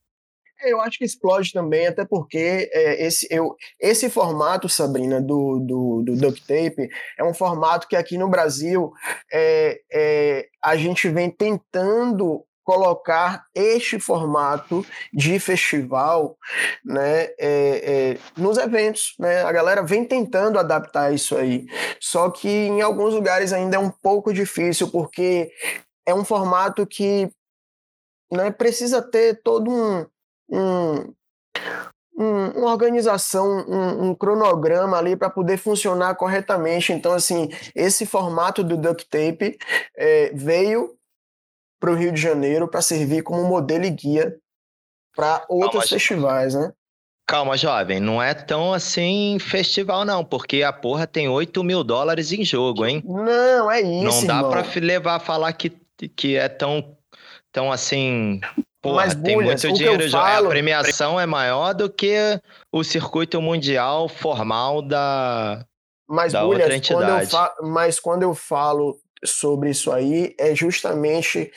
Eu 0.64 0.80
acho 0.80 0.98
que 0.98 1.04
explode 1.04 1.52
também, 1.52 1.86
até 1.86 2.04
porque 2.04 2.68
é, 2.72 3.06
esse, 3.06 3.26
eu, 3.30 3.54
esse 3.78 4.08
formato, 4.08 4.68
Sabrina, 4.68 5.20
do, 5.20 5.60
do, 5.60 6.02
do 6.02 6.16
duct 6.16 6.40
tape, 6.46 6.88
é 7.18 7.22
um 7.22 7.34
formato 7.34 7.86
que 7.86 7.94
aqui 7.94 8.16
no 8.16 8.28
Brasil 8.28 8.90
é, 9.32 9.80
é, 9.92 10.48
a 10.62 10.76
gente 10.76 11.08
vem 11.08 11.30
tentando 11.30 12.44
colocar 12.66 13.46
este 13.54 14.00
formato 14.00 14.84
de 15.12 15.38
festival 15.38 16.36
né, 16.84 17.26
é, 17.38 17.38
é, 17.38 18.18
nos 18.36 18.58
eventos. 18.58 19.14
Né? 19.20 19.44
A 19.44 19.52
galera 19.52 19.84
vem 19.84 20.04
tentando 20.04 20.58
adaptar 20.58 21.14
isso 21.14 21.36
aí. 21.36 21.64
Só 22.00 22.28
que 22.28 22.48
em 22.48 22.82
alguns 22.82 23.14
lugares 23.14 23.52
ainda 23.52 23.76
é 23.76 23.78
um 23.78 23.88
pouco 23.88 24.34
difícil, 24.34 24.90
porque 24.90 25.52
é 26.04 26.12
um 26.12 26.24
formato 26.24 26.84
que 26.84 27.30
né, 28.32 28.50
precisa 28.50 29.00
ter 29.00 29.40
todo 29.44 29.70
um, 29.70 30.04
um, 30.50 31.14
um, 32.18 32.46
uma 32.58 32.72
organização, 32.72 33.46
um, 33.68 34.08
um 34.08 34.14
cronograma 34.14 34.98
ali 34.98 35.14
para 35.14 35.30
poder 35.30 35.56
funcionar 35.56 36.16
corretamente. 36.16 36.92
Então, 36.92 37.12
assim, 37.12 37.48
esse 37.76 38.04
formato 38.04 38.64
do 38.64 38.76
duct 38.76 39.08
tape 39.08 39.56
é, 39.96 40.32
veio 40.34 40.95
para 41.80 41.90
o 41.90 41.94
Rio 41.94 42.12
de 42.12 42.20
Janeiro 42.20 42.68
para 42.68 42.82
servir 42.82 43.22
como 43.22 43.44
modelo 43.44 43.84
e 43.84 43.90
guia 43.90 44.36
para 45.14 45.44
outros 45.48 45.84
Calma, 45.84 45.88
festivais, 45.88 46.54
né? 46.54 46.72
Calma, 47.26 47.56
jovem, 47.56 47.98
não 47.98 48.22
é 48.22 48.34
tão 48.34 48.72
assim 48.72 49.38
festival, 49.40 50.04
não, 50.04 50.24
porque 50.24 50.62
a 50.62 50.72
porra 50.72 51.06
tem 51.06 51.28
8 51.28 51.64
mil 51.64 51.82
dólares 51.82 52.30
em 52.30 52.44
jogo, 52.44 52.86
hein? 52.86 53.02
Não, 53.04 53.70
é 53.70 53.80
isso. 53.80 54.04
Não 54.04 54.26
dá 54.26 54.44
para 54.44 54.64
levar 54.80 55.16
a 55.16 55.20
falar 55.20 55.52
que, 55.54 55.70
que 56.14 56.36
é 56.36 56.48
tão, 56.48 56.96
tão 57.50 57.72
assim. 57.72 58.40
Porra, 58.80 59.06
Mas, 59.06 59.14
tem 59.16 59.34
Bulhas, 59.34 59.64
muito 59.64 59.76
dinheiro. 59.76 60.10
Falo... 60.10 60.46
A 60.46 60.50
premiação 60.50 61.18
é 61.18 61.26
maior 61.26 61.74
do 61.74 61.90
que 61.90 62.40
o 62.70 62.84
circuito 62.84 63.42
mundial 63.42 64.08
formal 64.08 64.80
da, 64.80 65.66
Mas, 66.08 66.32
da 66.32 66.44
Bulhas, 66.44 66.60
outra 66.60 66.76
entidade. 66.76 67.28
Quando 67.28 67.30
fa... 67.30 67.54
Mas 67.62 67.98
quando 67.98 68.22
eu 68.22 68.34
falo 68.34 69.00
sobre 69.26 69.70
isso 69.70 69.92
aí 69.92 70.34
é 70.38 70.54
justamente 70.54 71.50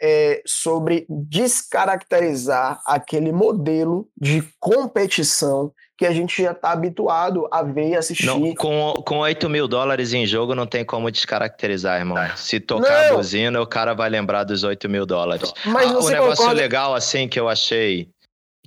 é, 0.00 0.42
sobre 0.46 1.06
descaracterizar 1.08 2.80
aquele 2.86 3.32
modelo 3.32 4.08
de 4.16 4.42
competição 4.60 5.72
que 5.96 6.04
a 6.04 6.12
gente 6.12 6.42
já 6.42 6.50
está 6.50 6.72
habituado 6.72 7.46
a 7.50 7.62
ver 7.62 7.90
e 7.90 7.96
assistir. 7.96 8.26
Não, 8.26 8.54
com, 8.54 8.94
com 9.06 9.18
8 9.18 9.48
mil 9.48 9.68
dólares 9.68 10.12
em 10.12 10.26
jogo 10.26 10.54
não 10.54 10.66
tem 10.66 10.84
como 10.84 11.10
descaracterizar, 11.10 11.98
irmão. 11.98 12.18
Se 12.36 12.58
tocar 12.58 13.08
não. 13.08 13.14
a 13.14 13.16
buzina, 13.16 13.60
o 13.60 13.66
cara 13.66 13.94
vai 13.94 14.10
lembrar 14.10 14.44
dos 14.44 14.64
8 14.64 14.88
mil 14.88 15.06
dólares. 15.06 15.52
Mas 15.64 15.90
ah, 15.90 15.98
o 15.98 16.08
negócio 16.08 16.36
concorda... 16.36 16.60
legal, 16.60 16.94
assim, 16.94 17.28
que 17.28 17.38
eu 17.38 17.48
achei, 17.48 18.08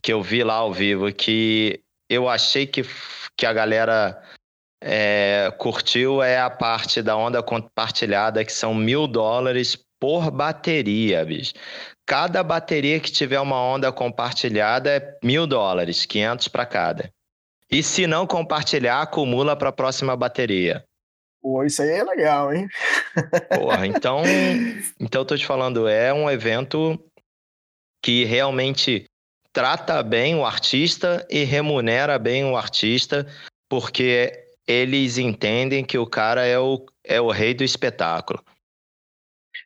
que 0.02 0.13
eu 0.13 0.22
vi 0.22 0.43
lá 0.43 0.56
ao 0.56 0.74
vivo, 0.74 1.12
que 1.12 1.82
eu 2.10 2.30
achei 2.30 2.65
que, 2.65 2.86
que 3.36 3.46
a 3.46 3.52
galera 3.52 4.22
é, 4.81 5.51
curtiu 5.57 6.21
é 6.21 6.39
a 6.39 6.49
parte 6.49 7.01
da 7.01 7.15
onda 7.15 7.41
compartilhada, 7.41 8.43
que 8.45 8.51
são 8.51 8.73
mil 8.73 9.07
dólares 9.07 9.77
por 9.99 10.29
bateria, 10.29 11.25
bicho. 11.25 11.53
Cada 12.05 12.43
bateria 12.43 12.99
que 12.99 13.11
tiver 13.11 13.39
uma 13.39 13.61
onda 13.61 13.91
compartilhada 13.91 14.89
é 14.91 15.17
mil 15.23 15.45
dólares, 15.45 16.05
500 16.05 16.47
para 16.47 16.65
cada. 16.65 17.11
E 17.69 17.83
se 17.83 18.07
não 18.07 18.25
compartilhar, 18.25 19.01
acumula 19.01 19.55
para 19.55 19.69
a 19.69 19.73
próxima 19.73 20.15
bateria. 20.15 20.85
Pô, 21.41 21.63
isso 21.63 21.81
aí 21.81 21.89
é 21.89 22.03
legal, 22.03 22.53
hein? 22.53 22.67
Porra, 23.55 23.85
então, 23.87 24.23
então 24.99 25.21
eu 25.21 25.25
tô 25.25 25.35
te 25.35 25.45
falando, 25.45 25.87
é 25.87 26.13
um 26.13 26.29
evento 26.29 26.97
que 28.01 28.23
realmente 28.23 29.05
trata 29.51 30.01
bem 30.01 30.35
o 30.35 30.45
artista 30.45 31.25
e 31.29 31.43
remunera 31.43 32.17
bem 32.17 32.45
o 32.45 32.55
artista, 32.55 33.27
porque 33.69 34.46
eles 34.67 35.17
entendem 35.17 35.86
que 35.86 35.97
o 35.97 36.06
cara 36.06 36.45
é 36.45 36.60
o, 36.60 36.86
é 37.03 37.21
o 37.21 37.32
rei 37.32 37.53
do 37.53 37.63
espetáculo. 37.63 38.43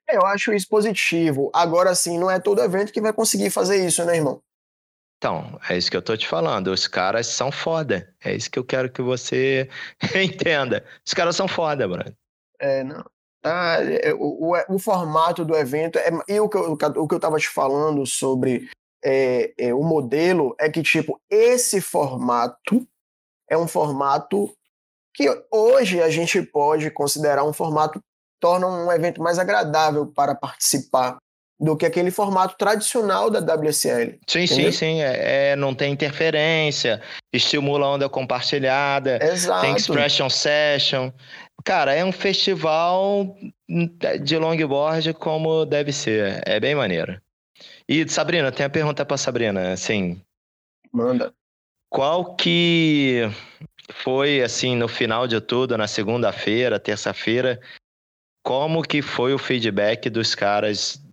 É, 0.08 0.16
eu 0.16 0.26
acho 0.26 0.54
isso 0.54 0.68
positivo. 0.68 1.50
Agora 1.54 1.96
sim, 1.96 2.20
não 2.20 2.30
é 2.30 2.40
todo 2.40 2.62
evento 2.62 2.94
que 2.94 3.02
vai 3.02 3.12
conseguir 3.12 3.50
fazer 3.50 3.86
isso, 3.86 4.06
né, 4.06 4.18
irmão? 4.18 4.42
Então, 5.18 5.60
é 5.70 5.78
isso 5.78 5.90
que 5.90 5.98
eu 5.98 6.02
tô 6.02 6.16
te 6.18 6.28
falando. 6.28 6.68
Os 6.68 6.88
caras 6.88 7.28
são 7.28 7.52
foda. 7.52 8.14
É 8.24 8.34
isso 8.34 8.50
que 8.50 8.58
eu 8.58 8.64
quero 8.64 8.92
que 8.92 9.02
você 9.02 9.70
entenda. 10.16 10.86
Os 11.06 11.14
caras 11.14 11.36
são 11.36 11.48
foda, 11.48 11.88
Bruno. 11.88 12.16
É, 12.60 12.84
não. 12.84 13.04
Ah, 13.44 13.78
o, 14.20 14.54
o, 14.54 14.76
o, 14.76 14.80
formato 14.80 15.44
do 15.44 15.56
evento, 15.56 15.98
é, 15.98 16.12
e 16.28 16.40
o 16.40 16.48
que, 16.48 16.58
eu, 16.58 16.74
o 16.74 17.08
que 17.08 17.16
eu 17.16 17.20
tava 17.20 17.40
te 17.40 17.50
falando 17.50 18.06
sobre 18.06 18.70
é, 19.04 19.52
é, 19.58 19.74
o 19.74 19.82
modelo, 19.82 20.56
é 20.60 20.70
que, 20.70 20.84
tipo, 20.84 21.20
esse 21.28 21.82
formato 21.82 22.88
é 23.50 23.58
um 23.58 23.68
formato 23.68 24.56
que 25.14 25.28
hoje 25.52 26.02
a 26.02 26.10
gente 26.10 26.42
pode 26.42 26.90
considerar 26.92 27.44
um 27.44 27.54
formato 27.54 28.02
torna 28.42 28.68
um 28.68 28.92
evento 28.92 29.22
mais 29.22 29.38
agradável 29.38 30.08
para 30.08 30.34
participar 30.34 31.18
do 31.60 31.78
que 31.78 31.86
aquele 31.86 32.10
formato 32.10 32.56
tradicional 32.58 33.30
da 33.30 33.40
WSL. 33.40 34.20
Sim, 34.28 34.44
entendeu? 34.44 34.72
sim, 34.72 34.72
sim. 34.72 35.02
É, 35.02 35.52
é, 35.52 35.56
não 35.56 35.76
tem 35.76 35.94
interferência, 35.94 37.00
estimula 37.32 37.86
a 37.86 37.90
onda 37.92 38.10
compartilhada, 38.10 39.24
Exato. 39.24 39.62
tem 39.62 39.76
expression 39.76 40.28
session. 40.28 41.12
Cara, 41.64 41.94
é 41.94 42.04
um 42.04 42.12
festival 42.12 43.38
de 44.24 44.38
longboard 44.40 45.14
como 45.14 45.64
deve 45.64 45.94
ser. 45.94 46.42
É 46.48 46.60
bem 46.60 46.74
maneiro. 46.74 47.22
E, 47.88 48.08
Sabrina, 48.10 48.52
tem 48.52 48.66
a 48.66 48.70
pergunta 48.70 49.06
para 49.06 49.18
Sabrina, 49.18 49.74
assim. 49.74 50.20
Manda. 50.92 51.32
Qual 51.92 52.36
que 52.36 53.30
foi 53.92 54.42
assim 54.42 54.76
no 54.76 54.88
final 54.88 55.28
de 55.28 55.40
tudo, 55.40 55.78
na 55.78 55.88
segunda-feira, 55.88 56.80
terça-feira, 56.80 57.60
como 58.44 58.82
que 58.82 59.02
foi 59.02 59.34
o 59.34 59.40
feedback 59.40 60.10
dos 60.10 60.34
caras 60.34 61.04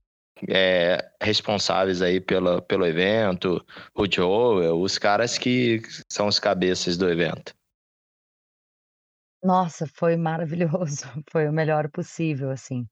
é, 0.49 1.11
responsáveis 1.21 2.01
aí 2.03 2.21
pelo, 2.21 2.62
pelo 2.62 2.87
evento, 2.87 3.64
o 3.95 4.07
Joel, 4.11 4.81
os 4.81 4.99
caras 4.99 5.37
que 5.37 5.83
são 6.11 6.27
os 6.27 6.38
cabeças 6.38 6.97
do 6.97 7.09
evento? 7.09 7.55
Nossa, 9.43 9.87
foi 9.87 10.17
maravilhoso, 10.17 11.05
foi 11.31 11.49
o 11.49 11.53
melhor 11.53 11.88
possível, 11.91 12.51
assim. 12.51 12.87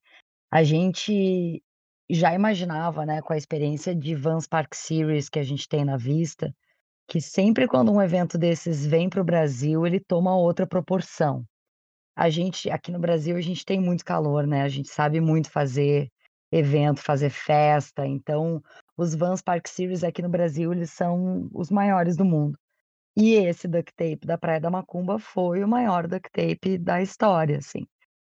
A 0.51 0.63
gente 0.63 1.63
já 2.09 2.33
imaginava, 2.35 3.05
né, 3.05 3.21
com 3.21 3.33
a 3.33 3.37
experiência 3.37 3.95
de 3.95 4.15
Vans 4.15 4.47
Park 4.47 4.75
Series 4.75 5.29
que 5.29 5.39
a 5.39 5.43
gente 5.43 5.69
tem 5.69 5.85
na 5.85 5.97
vista, 5.97 6.55
que 7.07 7.21
sempre 7.21 7.69
quando 7.69 7.93
um 7.93 8.03
evento 8.03 8.37
desses 8.37 8.87
vem 8.87 9.09
para 9.09 9.21
o 9.21 9.25
Brasil, 9.25 9.87
ele 9.87 10.01
toma 10.01 10.37
outra 10.37 10.67
proporção. 10.67 11.45
A 12.17 12.31
gente, 12.31 12.71
aqui 12.71 12.91
no 12.91 12.99
Brasil, 12.99 13.37
a 13.37 13.41
gente 13.41 13.65
tem 13.65 13.81
muito 13.81 14.05
calor, 14.05 14.47
né? 14.47 14.63
A 14.63 14.69
gente 14.69 14.89
sabe 14.89 15.21
muito 15.21 15.51
fazer 15.51 16.11
evento, 16.51 17.03
fazer 17.03 17.31
festa. 17.31 18.07
Então, 18.07 18.63
os 18.97 19.15
Vans 19.15 19.43
Park 19.43 19.67
Series 19.69 20.03
aqui 20.03 20.23
no 20.23 20.29
Brasil, 20.29 20.73
eles 20.73 20.91
são 20.91 21.49
os 21.53 21.71
maiores 21.71 22.17
do 22.17 22.25
mundo. 22.25 22.59
E 23.17 23.35
esse 23.35 23.67
duct 23.67 23.93
tape 23.95 24.27
da 24.27 24.37
Praia 24.39 24.61
da 24.61 24.71
Macumba 24.71 25.19
foi 25.19 25.63
o 25.65 25.69
maior 25.69 26.07
duct 26.07 26.31
tape 26.31 26.79
da 26.79 27.01
história, 27.01 27.59
assim. 27.59 27.87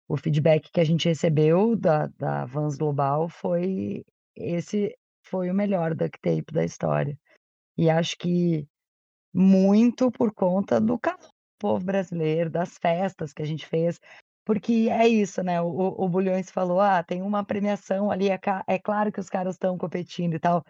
O 0.09 0.17
feedback 0.17 0.71
que 0.73 0.81
a 0.81 0.85
gente 0.85 1.09
recebeu 1.09 1.77
da, 1.77 2.07
da 2.19 2.45
Vans 2.45 2.77
Global 2.77 3.29
foi 3.29 4.05
esse 4.37 4.97
foi 5.23 5.51
o 5.51 5.55
melhor 5.55 5.95
duct 5.95 6.19
tape 6.21 6.53
da 6.53 6.65
história. 6.65 7.19
E 7.81 7.89
acho 7.89 8.15
que 8.19 8.69
muito 9.33 10.11
por 10.13 10.35
conta 10.35 10.79
do 10.79 11.01
povo 11.59 11.83
brasileiro, 11.83 12.51
das 12.51 12.77
festas 12.77 13.33
que 13.33 13.41
a 13.41 13.47
gente 13.47 13.67
fez, 13.67 13.99
porque 14.45 14.89
é 14.91 15.09
isso, 15.09 15.43
né? 15.43 15.63
O, 15.63 15.95
o 15.97 16.07
Bulhões 16.07 16.51
falou: 16.51 16.79
ah, 16.79 17.03
tem 17.03 17.23
uma 17.23 17.43
premiação 17.43 18.11
ali, 18.11 18.29
é, 18.29 18.39
é 18.67 18.79
claro 18.79 19.11
que 19.11 19.19
os 19.19 19.31
caras 19.31 19.55
estão 19.55 19.79
competindo 19.79 20.35
e 20.35 20.39
tal. 20.39 20.63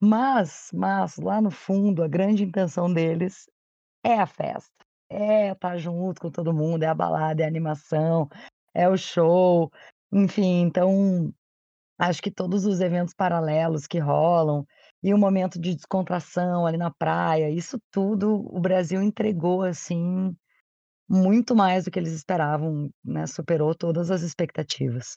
Mas, 0.00 0.70
mas 0.74 1.16
lá 1.18 1.40
no 1.40 1.52
fundo, 1.52 2.02
a 2.02 2.08
grande 2.08 2.42
intenção 2.42 2.92
deles 2.92 3.48
é 4.04 4.14
a 4.14 4.26
festa, 4.26 4.84
é 5.08 5.52
estar 5.52 5.70
tá 5.70 5.76
junto 5.76 6.20
com 6.20 6.32
todo 6.32 6.52
mundo, 6.52 6.82
é 6.82 6.88
a 6.88 6.94
balada, 6.94 7.42
é 7.42 7.44
a 7.44 7.48
animação, 7.48 8.28
é 8.74 8.88
o 8.88 8.96
show, 8.96 9.70
enfim, 10.12 10.62
então 10.62 11.32
acho 11.96 12.20
que 12.20 12.30
todos 12.30 12.66
os 12.66 12.80
eventos 12.80 13.14
paralelos 13.14 13.86
que 13.86 14.00
rolam 14.00 14.66
e 15.02 15.12
o 15.14 15.18
momento 15.18 15.60
de 15.60 15.74
descontração 15.74 16.66
ali 16.66 16.76
na 16.76 16.90
praia, 16.90 17.50
isso 17.50 17.78
tudo 17.90 18.46
o 18.50 18.60
Brasil 18.60 19.02
entregou 19.02 19.62
assim 19.62 20.34
muito 21.08 21.54
mais 21.54 21.84
do 21.84 21.90
que 21.90 21.98
eles 21.98 22.12
esperavam, 22.12 22.90
né? 23.04 23.26
Superou 23.26 23.74
todas 23.74 24.10
as 24.10 24.22
expectativas. 24.22 25.16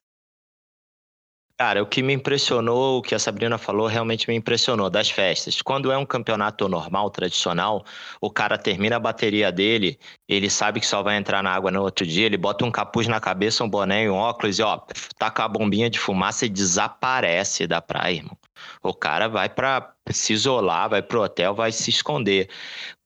Cara, 1.57 1.83
o 1.83 1.85
que 1.85 2.01
me 2.01 2.13
impressionou, 2.13 2.99
o 2.99 3.01
que 3.01 3.13
a 3.13 3.19
Sabrina 3.19 3.57
falou, 3.57 3.85
realmente 3.85 4.29
me 4.29 4.33
impressionou 4.33 4.89
das 4.89 5.09
festas. 5.09 5.61
Quando 5.61 5.91
é 5.91 5.97
um 5.97 6.05
campeonato 6.05 6.69
normal, 6.69 7.09
tradicional, 7.09 7.83
o 8.21 8.31
cara 8.31 8.57
termina 8.57 8.95
a 8.95 8.99
bateria 8.99 9.51
dele, 9.51 9.99
ele 10.25 10.49
sabe 10.49 10.79
que 10.79 10.87
só 10.87 11.03
vai 11.03 11.17
entrar 11.17 11.43
na 11.43 11.51
água 11.51 11.69
no 11.69 11.81
outro 11.81 12.05
dia, 12.05 12.27
ele 12.27 12.37
bota 12.37 12.63
um 12.63 12.71
capuz 12.71 13.09
na 13.09 13.19
cabeça, 13.19 13.61
um 13.61 13.69
boné 13.69 14.05
e 14.05 14.09
um 14.09 14.15
óculos 14.15 14.57
e, 14.57 14.63
ó, 14.63 14.79
taca 15.17 15.43
a 15.43 15.49
bombinha 15.49 15.89
de 15.89 15.99
fumaça 15.99 16.45
e 16.45 16.49
desaparece 16.49 17.67
da 17.67 17.81
praia, 17.81 18.15
irmão. 18.15 18.37
O 18.83 18.93
cara 18.93 19.27
vai 19.27 19.49
para 19.49 19.93
se 20.11 20.33
isolar, 20.33 20.89
vai 20.89 21.01
pro 21.01 21.21
hotel, 21.21 21.53
vai 21.53 21.71
se 21.71 21.89
esconder. 21.89 22.49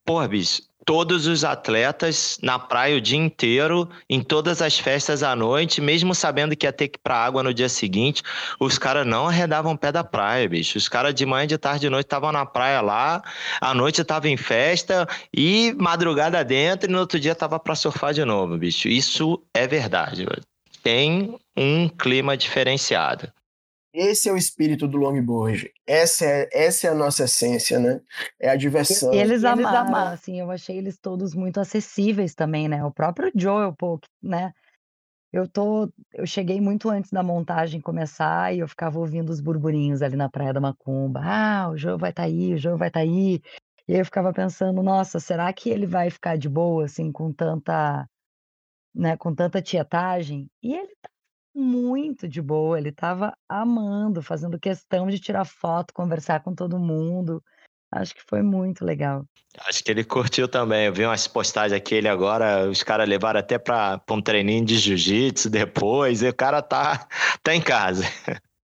Porra, 0.06 0.28
bicho, 0.28 0.62
todos 0.86 1.28
os 1.28 1.44
atletas 1.44 2.38
na 2.42 2.60
praia 2.60 2.98
o 2.98 3.02
dia 3.02 3.18
inteiro, 3.18 3.90
em 4.10 4.22
todas 4.22 4.62
as 4.62 4.78
festas 4.78 5.24
à 5.24 5.36
noite, 5.36 5.82
mesmo 5.82 6.14
sabendo 6.14 6.56
que 6.56 6.66
ia 6.66 6.74
ter 6.74 6.90
que 6.90 6.98
ir 6.98 7.02
pra 7.02 7.16
água 7.16 7.42
no 7.42 7.54
dia 7.54 7.70
seguinte, 7.70 8.22
os 8.60 8.78
caras 8.78 9.06
não 9.06 9.28
arredavam 9.28 9.78
pé 9.78 9.92
da 9.92 10.04
praia, 10.04 10.48
bicho. 10.48 10.78
Os 10.78 10.90
caras 10.90 11.14
de 11.14 11.26
manhã, 11.26 11.48
de 11.48 11.58
tarde, 11.58 11.82
de 11.82 11.90
noite 11.90 12.06
estavam 12.06 12.32
na 12.32 12.46
praia 12.46 12.82
lá, 12.82 13.22
à 13.62 13.74
noite 13.74 14.02
estavam 14.02 14.30
em 14.30 14.38
festa 14.38 15.08
e 15.34 15.74
madrugada 15.78 16.44
dentro 16.44 16.90
e 16.90 16.92
no 16.92 17.00
outro 17.00 17.20
dia 17.20 17.36
tava 17.36 17.60
para 17.60 17.76
surfar 17.76 18.14
de 18.14 18.26
novo, 18.26 18.58
bicho. 18.58 18.88
Isso 18.88 19.42
é 19.54 19.68
verdade, 19.68 20.26
tem 20.82 21.36
um 21.56 21.88
clima 21.88 22.36
diferenciado. 22.36 23.32
Esse 23.94 24.28
é 24.28 24.34
o 24.34 24.38
espírito 24.38 24.88
do 24.88 24.98
longboard. 24.98 25.72
Essa 25.86 26.26
é, 26.26 26.50
essa 26.52 26.88
é 26.88 26.90
a 26.90 26.96
nossa 26.96 27.26
essência, 27.26 27.80
né? 27.80 28.02
É 28.42 28.50
a 28.50 28.56
diversão. 28.56 29.14
E 29.14 29.18
eles 29.18 29.44
amaram, 29.44 29.88
amaram, 29.88 30.12
assim, 30.12 30.40
eu 30.40 30.50
achei 30.50 30.78
eles 30.78 30.98
todos 30.98 31.36
muito 31.36 31.60
acessíveis 31.60 32.34
também, 32.34 32.68
né? 32.68 32.84
O 32.84 32.92
próprio 32.92 33.32
Joel, 33.36 33.72
pô, 33.74 34.00
né? 34.22 34.52
Eu 35.32 35.48
tô, 35.48 35.92
eu 36.14 36.26
cheguei 36.26 36.60
muito 36.60 36.90
antes 36.90 37.12
da 37.12 37.22
montagem 37.22 37.82
começar 37.82 38.54
e 38.54 38.60
eu 38.60 38.68
ficava 38.68 39.00
ouvindo 39.00 39.30
os 39.32 39.42
burburinhos 39.42 40.02
ali 40.02 40.16
na 40.16 40.30
Praia 40.30 40.54
da 40.54 40.62
Macumba. 40.62 41.22
Ah, 41.24 41.70
o 41.70 41.78
Joel 41.78 41.98
vai 41.98 42.10
estar 42.10 42.24
tá 42.24 42.28
aí, 42.28 42.54
o 42.54 42.58
Joel 42.58 42.78
vai 42.78 42.88
estar 42.88 43.00
tá 43.00 43.04
aí. 43.04 43.42
E 43.88 43.94
aí 43.94 44.00
eu 44.00 44.06
ficava 44.06 44.34
pensando, 44.34 44.82
nossa, 44.82 45.20
será 45.20 45.52
que 45.54 45.70
ele 45.70 45.86
vai 45.86 46.10
ficar 46.10 46.38
de 46.38 46.50
boa 46.50 46.86
assim 46.86 47.12
com 47.12 47.32
tanta, 47.32 48.08
né, 48.94 49.18
com 49.18 49.34
tanta 49.34 49.62
tietagem? 49.62 50.50
E 50.62 50.74
ele 50.76 50.96
tá 51.02 51.10
muito 51.54 52.28
de 52.28 52.42
boa, 52.42 52.78
ele 52.78 52.90
estava 52.90 53.36
amando, 53.48 54.22
fazendo 54.22 54.60
questão 54.60 55.08
de 55.08 55.20
tirar 55.20 55.46
foto, 55.46 55.94
conversar 55.94 56.42
com 56.42 56.54
todo 56.54 56.80
mundo. 56.80 57.44
Acho 57.92 58.16
que 58.16 58.24
foi 58.28 58.42
muito 58.42 58.84
legal. 58.84 59.24
Acho 59.68 59.84
que 59.84 59.92
ele 59.92 60.04
curtiu 60.04 60.48
também. 60.48 60.88
Eu 60.88 60.94
vi 60.94 61.06
umas 61.06 61.28
postagens 61.28 61.74
aqui, 61.74 61.96
ele 61.96 62.08
agora, 62.08 62.68
os 62.68 62.82
caras 62.82 63.08
levaram 63.08 63.40
até 63.40 63.60
para 63.60 64.02
um 64.10 64.22
treininho 64.22 64.66
de 64.66 64.78
jiu-jitsu 64.78 65.50
depois, 65.50 66.24
e 66.24 66.28
o 66.28 66.34
cara 66.34 66.62
tá, 66.62 67.08
tá 67.44 67.54
em 67.54 67.62
casa. 67.62 68.04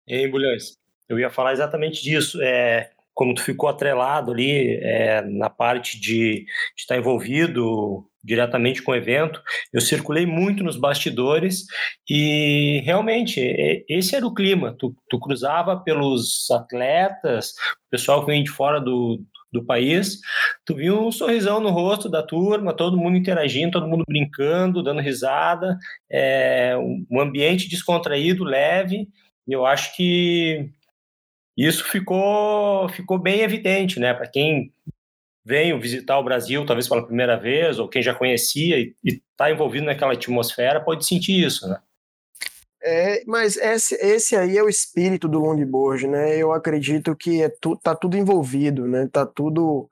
E 0.07 0.15
aí, 0.15 0.29
Bulhões, 0.31 0.77
eu 1.09 1.19
ia 1.19 1.31
falar 1.31 1.53
exatamente 1.53 2.03
disso. 2.03 2.43
É, 2.43 2.91
como 3.17 3.35
tu 3.35 3.43
ficou 3.43 3.67
atrelado 3.67 4.31
ali 4.31 4.79
é, 4.83 5.23
na 5.23 5.49
parte 5.49 5.99
de, 5.99 6.45
de 6.45 6.47
estar 6.77 6.99
envolvido 6.99 8.07
diretamente 8.23 8.83
com 8.83 8.93
o 8.93 8.95
evento, 8.95 9.41
eu 9.73 9.81
circulei 9.81 10.27
muito 10.27 10.63
nos 10.63 10.77
bastidores 10.77 11.65
e 12.09 12.83
realmente 12.85 13.41
esse 13.89 14.15
era 14.15 14.27
o 14.27 14.35
clima. 14.35 14.77
Tu, 14.79 14.95
tu 15.09 15.19
cruzava 15.19 15.83
pelos 15.83 16.51
atletas, 16.51 17.55
pessoal 17.91 18.21
que 18.21 18.33
vem 18.33 18.45
de 18.45 18.51
fora 18.51 18.79
do, 18.79 19.25
do 19.51 19.65
país, 19.65 20.19
tu 20.67 20.75
viu 20.75 21.07
um 21.07 21.11
sorrisão 21.11 21.59
no 21.59 21.71
rosto 21.71 22.11
da 22.11 22.23
turma, 22.23 22.75
todo 22.75 22.99
mundo 22.99 23.17
interagindo, 23.17 23.73
todo 23.73 23.89
mundo 23.89 24.05
brincando, 24.07 24.83
dando 24.83 25.01
risada, 25.01 25.79
é, 26.11 26.75
um 27.11 27.19
ambiente 27.19 27.67
descontraído, 27.67 28.45
leve, 28.45 29.09
e 29.49 29.53
eu 29.55 29.65
acho 29.65 29.97
que 29.97 30.71
isso 31.57 31.85
ficou, 31.85 32.89
ficou 32.91 33.19
bem 33.19 33.41
evidente, 33.41 33.99
né? 33.99 34.13
Para 34.13 34.27
quem 34.27 34.73
veio 35.45 35.81
visitar 35.81 36.19
o 36.19 36.25
Brasil, 36.25 36.67
talvez 36.67 36.89
pela 36.89 37.07
primeira 37.07 37.37
vez, 37.37 37.79
ou 37.79 37.89
quem 37.89 38.03
já 38.03 38.13
conhecia 38.13 38.79
e 38.79 38.95
está 39.05 39.51
envolvido 39.51 39.87
naquela 39.87 40.13
atmosfera, 40.13 40.81
pode 40.81 41.07
sentir 41.07 41.45
isso, 41.45 41.69
né? 41.69 41.81
É, 42.83 43.25
mas 43.27 43.57
esse, 43.57 43.95
esse 43.97 44.37
aí 44.37 44.59
é 44.59 44.63
o 44.63 44.69
espírito 44.69 45.27
do 45.27 45.41
longboard, 45.41 46.07
né? 46.07 46.37
Eu 46.37 46.53
acredito 46.53 47.17
que 47.17 47.43
é 47.43 47.49
tu, 47.49 47.77
tá 47.77 47.95
tudo 47.95 48.17
envolvido, 48.17 48.87
né? 48.87 49.09
Tá 49.11 49.25
tudo 49.25 49.89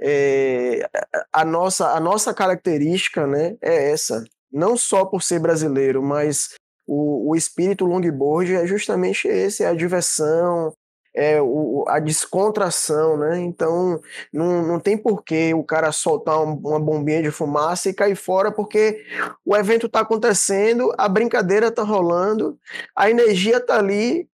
é, 0.00 0.88
a 1.32 1.44
nossa 1.44 1.90
a 1.92 2.00
nossa 2.00 2.34
característica, 2.34 3.26
né? 3.26 3.56
É 3.60 3.90
essa. 3.90 4.24
Não 4.50 4.76
só 4.76 5.04
por 5.04 5.22
ser 5.22 5.40
brasileiro, 5.40 6.02
mas 6.02 6.54
o, 6.86 7.30
o 7.30 7.36
espírito 7.36 7.84
longboard 7.84 8.54
é 8.54 8.66
justamente 8.66 9.28
esse, 9.28 9.62
é 9.62 9.66
a 9.68 9.74
diversão, 9.74 10.72
é, 11.14 11.40
o, 11.40 11.84
a 11.86 12.00
descontração, 12.00 13.16
né? 13.16 13.38
Então 13.38 14.00
não, 14.32 14.62
não 14.66 14.80
tem 14.80 14.98
porquê 14.98 15.54
o 15.54 15.62
cara 15.62 15.92
soltar 15.92 16.40
um, 16.42 16.54
uma 16.54 16.80
bombinha 16.80 17.22
de 17.22 17.30
fumaça 17.30 17.88
e 17.88 17.94
cair 17.94 18.16
fora, 18.16 18.50
porque 18.50 19.06
o 19.44 19.56
evento 19.56 19.86
está 19.86 20.00
acontecendo, 20.00 20.92
a 20.98 21.08
brincadeira 21.08 21.68
está 21.68 21.82
rolando, 21.82 22.58
a 22.96 23.08
energia 23.08 23.58
está 23.58 23.78
ali, 23.78 24.28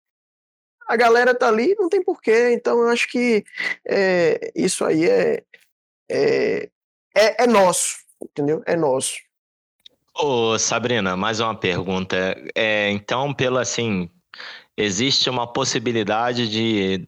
a 0.87 0.95
galera 0.95 1.31
está 1.31 1.47
ali, 1.47 1.75
não 1.77 1.87
tem 1.87 2.03
porquê. 2.03 2.51
Então 2.51 2.79
eu 2.81 2.89
acho 2.89 3.07
que 3.09 3.45
é, 3.87 4.51
isso 4.55 4.83
aí 4.83 5.07
é, 5.07 5.43
é, 6.09 6.69
é, 7.15 7.43
é 7.43 7.47
nosso, 7.47 7.97
entendeu? 8.21 8.63
É 8.65 8.75
nosso. 8.75 9.19
Ô, 10.13 10.59
Sabrina, 10.59 11.15
mais 11.15 11.39
uma 11.39 11.55
pergunta. 11.55 12.35
É, 12.53 12.89
então, 12.89 13.33
pelo 13.33 13.57
assim, 13.57 14.09
existe 14.81 15.29
uma 15.29 15.51
possibilidade 15.51 16.49
de, 16.49 17.07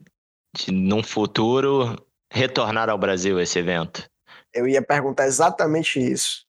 de, 0.56 0.72
num 0.72 1.04
futuro, 1.04 1.96
retornar 2.32 2.90
ao 2.90 2.98
Brasil 2.98 3.40
esse 3.40 3.60
evento? 3.60 4.08
Eu 4.54 4.68
ia 4.68 4.82
perguntar 4.82 5.26
exatamente 5.26 6.00
isso. 6.00 6.46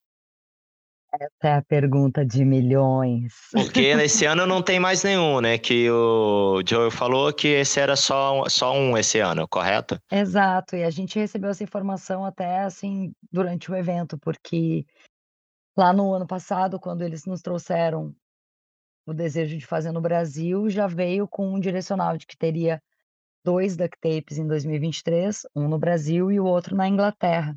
Essa 1.15 1.49
é 1.49 1.53
a 1.55 1.63
pergunta 1.63 2.27
de 2.27 2.45
milhões. 2.45 3.33
Porque 3.53 3.95
nesse 3.95 4.25
ano 4.25 4.47
não 4.47 4.61
tem 4.61 4.81
mais 4.81 5.05
nenhum, 5.05 5.41
né? 5.41 5.57
Que 5.59 5.89
o 5.89 6.61
Joe 6.67 6.91
falou 6.91 7.33
que 7.33 7.49
esse 7.49 7.79
era 7.79 7.95
só, 7.95 8.49
só 8.49 8.75
um 8.75 8.99
esse 8.99 9.21
ano, 9.21 9.47
correto? 9.47 9.99
Exato, 10.11 10.75
e 10.75 10.83
a 10.83 10.91
gente 10.91 11.19
recebeu 11.19 11.51
essa 11.51 11.63
informação 11.63 12.25
até 12.25 12.61
assim 12.61 13.13
durante 13.31 13.71
o 13.71 13.77
evento, 13.77 14.19
porque 14.19 14.85
lá 15.77 15.93
no 15.93 16.13
ano 16.13 16.27
passado, 16.27 16.81
quando 16.81 17.03
eles 17.03 17.25
nos 17.25 17.41
trouxeram 17.41 18.15
o 19.07 19.12
desejo 19.12 19.57
de 19.57 19.67
fazer 19.67 19.93
no 19.93 20.01
Brasil 20.01 20.69
já 20.69 20.87
veio 20.87 21.29
com 21.29 21.55
um 21.55 21.61
direcional 21.61 22.17
de 22.17 22.27
que 22.27 22.37
teria 22.37 22.83
dois 23.45 23.77
duct 23.77 23.99
tapes 24.01 24.38
em 24.38 24.47
2023, 24.47 25.47
um 25.55 25.69
no 25.69 25.79
Brasil 25.79 26.33
e 26.33 26.40
o 26.40 26.45
outro 26.45 26.75
na 26.75 26.88
Inglaterra. 26.88 27.55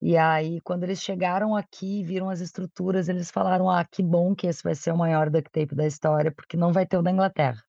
E 0.00 0.16
aí, 0.16 0.60
quando 0.60 0.84
eles 0.84 1.02
chegaram 1.02 1.56
aqui, 1.56 2.04
viram 2.04 2.30
as 2.30 2.40
estruturas, 2.40 3.08
eles 3.08 3.30
falaram: 3.30 3.68
ah, 3.68 3.84
que 3.84 4.02
bom 4.02 4.34
que 4.34 4.46
esse 4.46 4.62
vai 4.62 4.74
ser 4.74 4.92
o 4.92 4.96
maior 4.96 5.28
duct 5.28 5.50
tape 5.50 5.74
da 5.74 5.86
história, 5.86 6.30
porque 6.30 6.56
não 6.56 6.72
vai 6.72 6.86
ter 6.86 6.96
o 6.96 7.02
da 7.02 7.10
Inglaterra. 7.10 7.62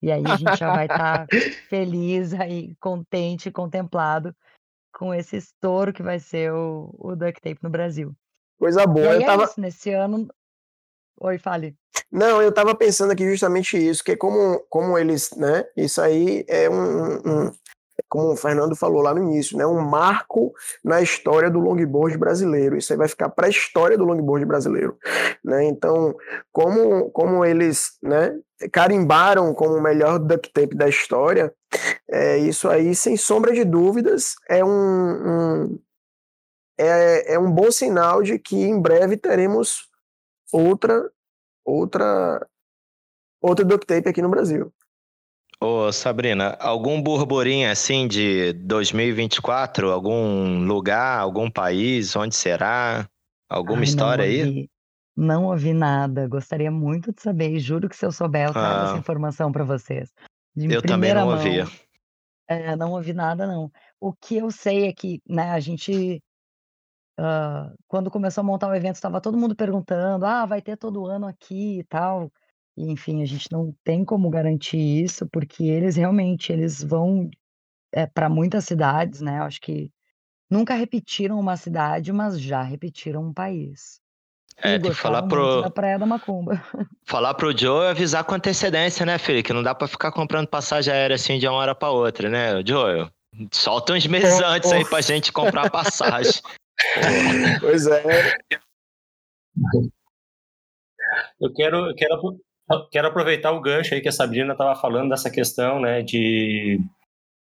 E 0.00 0.10
aí 0.10 0.22
a 0.24 0.36
gente 0.36 0.56
já 0.56 0.72
vai 0.72 0.86
estar 0.86 1.26
tá 1.26 1.36
feliz 1.68 2.34
aí, 2.34 2.74
contente, 2.76 3.50
contemplado 3.50 4.34
com 4.92 5.12
esse 5.12 5.36
estouro 5.36 5.92
que 5.92 6.02
vai 6.02 6.20
ser 6.20 6.52
o, 6.52 6.94
o 6.98 7.16
duct 7.16 7.40
tape 7.40 7.62
no 7.62 7.70
Brasil. 7.70 8.14
Coisa 8.58 8.86
boa. 8.86 9.06
E 9.06 9.08
aí 9.08 9.14
eu 9.16 9.22
é 9.22 9.26
tava... 9.26 9.44
isso, 9.44 9.60
nesse 9.60 9.90
ano. 9.90 10.28
Oi, 11.24 11.38
fale. 11.38 11.76
Não, 12.10 12.42
eu 12.42 12.48
estava 12.48 12.74
pensando 12.74 13.12
aqui 13.12 13.24
justamente 13.30 13.76
isso, 13.76 14.02
que 14.02 14.16
como, 14.16 14.58
como 14.68 14.98
eles, 14.98 15.30
né? 15.36 15.64
Isso 15.76 16.02
aí 16.02 16.44
é 16.48 16.68
um, 16.68 17.14
um, 17.14 17.52
como 18.08 18.32
o 18.32 18.36
Fernando 18.36 18.74
falou 18.74 19.00
lá 19.02 19.14
no 19.14 19.22
início, 19.22 19.56
né? 19.56 19.64
Um 19.64 19.80
marco 19.80 20.52
na 20.82 21.00
história 21.00 21.48
do 21.48 21.60
longboard 21.60 22.18
brasileiro. 22.18 22.76
Isso 22.76 22.92
aí 22.92 22.98
vai 22.98 23.06
ficar 23.06 23.28
para 23.28 23.46
a 23.46 23.50
história 23.50 23.96
do 23.96 24.04
longboard 24.04 24.44
brasileiro, 24.44 24.98
né? 25.44 25.64
Então, 25.64 26.12
como, 26.50 27.08
como 27.12 27.44
eles, 27.44 27.92
né? 28.02 28.36
Carimbaram 28.72 29.54
como 29.54 29.76
o 29.76 29.82
melhor 29.82 30.18
duct 30.18 30.52
tape 30.52 30.74
da 30.74 30.88
história, 30.88 31.54
é, 32.10 32.36
isso 32.38 32.68
aí, 32.68 32.96
sem 32.96 33.16
sombra 33.16 33.52
de 33.52 33.62
dúvidas, 33.62 34.34
é 34.48 34.64
um, 34.64 34.70
um 34.70 35.78
é, 36.76 37.34
é 37.34 37.38
um 37.38 37.50
bom 37.52 37.70
sinal 37.70 38.24
de 38.24 38.40
que 38.40 38.56
em 38.56 38.80
breve 38.80 39.16
teremos 39.16 39.91
outra 40.52 41.10
outra 41.64 42.46
outra 43.40 43.64
duct 43.64 43.86
tape 43.86 44.08
aqui 44.08 44.22
no 44.22 44.28
Brasil. 44.28 44.72
Ô, 45.60 45.92
Sabrina, 45.92 46.56
algum 46.58 47.00
burburinho 47.00 47.70
assim 47.70 48.08
de 48.08 48.52
2024? 48.52 49.92
Algum 49.92 50.64
lugar, 50.64 51.20
algum 51.20 51.48
país? 51.48 52.16
Onde 52.16 52.34
será? 52.34 53.08
Alguma 53.48 53.78
Ai, 53.78 53.84
história 53.84 54.24
não 54.24 54.30
aí? 54.32 54.70
Não 55.16 55.44
ouvi 55.44 55.72
nada. 55.72 56.26
Gostaria 56.26 56.70
muito 56.70 57.12
de 57.12 57.22
saber. 57.22 57.50
E 57.52 57.60
juro 57.60 57.88
que 57.88 57.96
se 57.96 58.04
eu 58.04 58.10
souber, 58.10 58.48
eu 58.48 58.52
trago 58.52 58.80
ah, 58.80 58.88
essa 58.88 58.98
informação 58.98 59.52
para 59.52 59.62
vocês. 59.62 60.12
De 60.54 60.72
eu 60.72 60.82
também 60.82 61.14
não 61.14 61.26
mão, 61.26 61.36
ouvi. 61.36 61.60
É, 62.48 62.74
não 62.74 62.92
ouvi 62.92 63.12
nada, 63.12 63.46
não. 63.46 63.70
O 64.00 64.12
que 64.12 64.38
eu 64.38 64.50
sei 64.50 64.88
é 64.88 64.92
que, 64.92 65.20
né, 65.28 65.50
a 65.50 65.60
gente 65.60 66.20
uh, 67.18 67.74
quando 67.86 68.10
começou 68.10 68.42
a 68.42 68.44
montar 68.44 68.68
o 68.68 68.74
evento, 68.74 68.96
estava 68.96 69.20
todo 69.20 69.38
mundo 69.38 69.56
perguntando: 69.56 70.24
ah, 70.26 70.46
vai 70.46 70.62
ter 70.62 70.76
todo 70.76 71.06
ano 71.06 71.26
aqui 71.26 71.80
e 71.80 71.84
tal. 71.84 72.30
E, 72.76 72.90
enfim, 72.90 73.22
a 73.22 73.26
gente 73.26 73.50
não 73.52 73.74
tem 73.84 74.04
como 74.04 74.30
garantir 74.30 74.78
isso, 74.78 75.26
porque 75.30 75.64
eles 75.64 75.96
realmente 75.96 76.52
eles 76.52 76.82
vão 76.82 77.30
é, 77.92 78.06
para 78.06 78.28
muitas 78.28 78.64
cidades, 78.64 79.20
né? 79.20 79.38
Eu 79.38 79.44
acho 79.44 79.60
que 79.60 79.90
nunca 80.50 80.74
repetiram 80.74 81.38
uma 81.38 81.56
cidade, 81.56 82.12
mas 82.12 82.40
já 82.40 82.62
repetiram 82.62 83.22
um 83.24 83.32
país. 83.32 84.00
É, 84.56 84.78
tem 84.78 84.90
que 84.90 84.96
falar 84.96 85.22
pro. 85.22 85.62
Da 85.62 85.70
Praia 85.70 85.98
da 85.98 86.06
Macumba. 86.06 86.62
Falar 87.06 87.34
pro 87.34 87.56
Joe 87.56 87.86
e 87.86 87.90
avisar 87.90 88.22
com 88.24 88.34
antecedência, 88.34 89.04
né, 89.04 89.18
filho? 89.18 89.42
Que 89.42 89.52
não 89.52 89.62
dá 89.62 89.74
para 89.74 89.88
ficar 89.88 90.12
comprando 90.12 90.46
passagem 90.46 90.92
aérea 90.92 91.14
assim 91.14 91.38
de 91.38 91.48
uma 91.48 91.56
hora 91.56 91.74
para 91.74 91.90
outra, 91.90 92.28
né, 92.28 92.62
Joe? 92.66 93.10
Solta 93.50 93.94
uns 93.94 94.06
meses 94.06 94.40
oh, 94.40 94.44
antes 94.44 94.70
oh. 94.70 94.74
aí 94.74 94.84
pra 94.84 95.00
gente 95.00 95.32
comprar 95.32 95.68
passagem. 95.72 96.40
Pois 97.60 97.86
é. 97.86 98.36
Eu 101.40 101.52
quero, 101.52 101.94
quero, 101.94 102.40
quero 102.90 103.08
aproveitar 103.08 103.52
o 103.52 103.60
gancho 103.60 103.94
aí 103.94 104.00
que 104.00 104.08
a 104.08 104.12
Sabrina 104.12 104.52
estava 104.52 104.74
falando 104.80 105.10
dessa 105.10 105.30
questão, 105.30 105.80
né, 105.80 106.02
de 106.02 106.78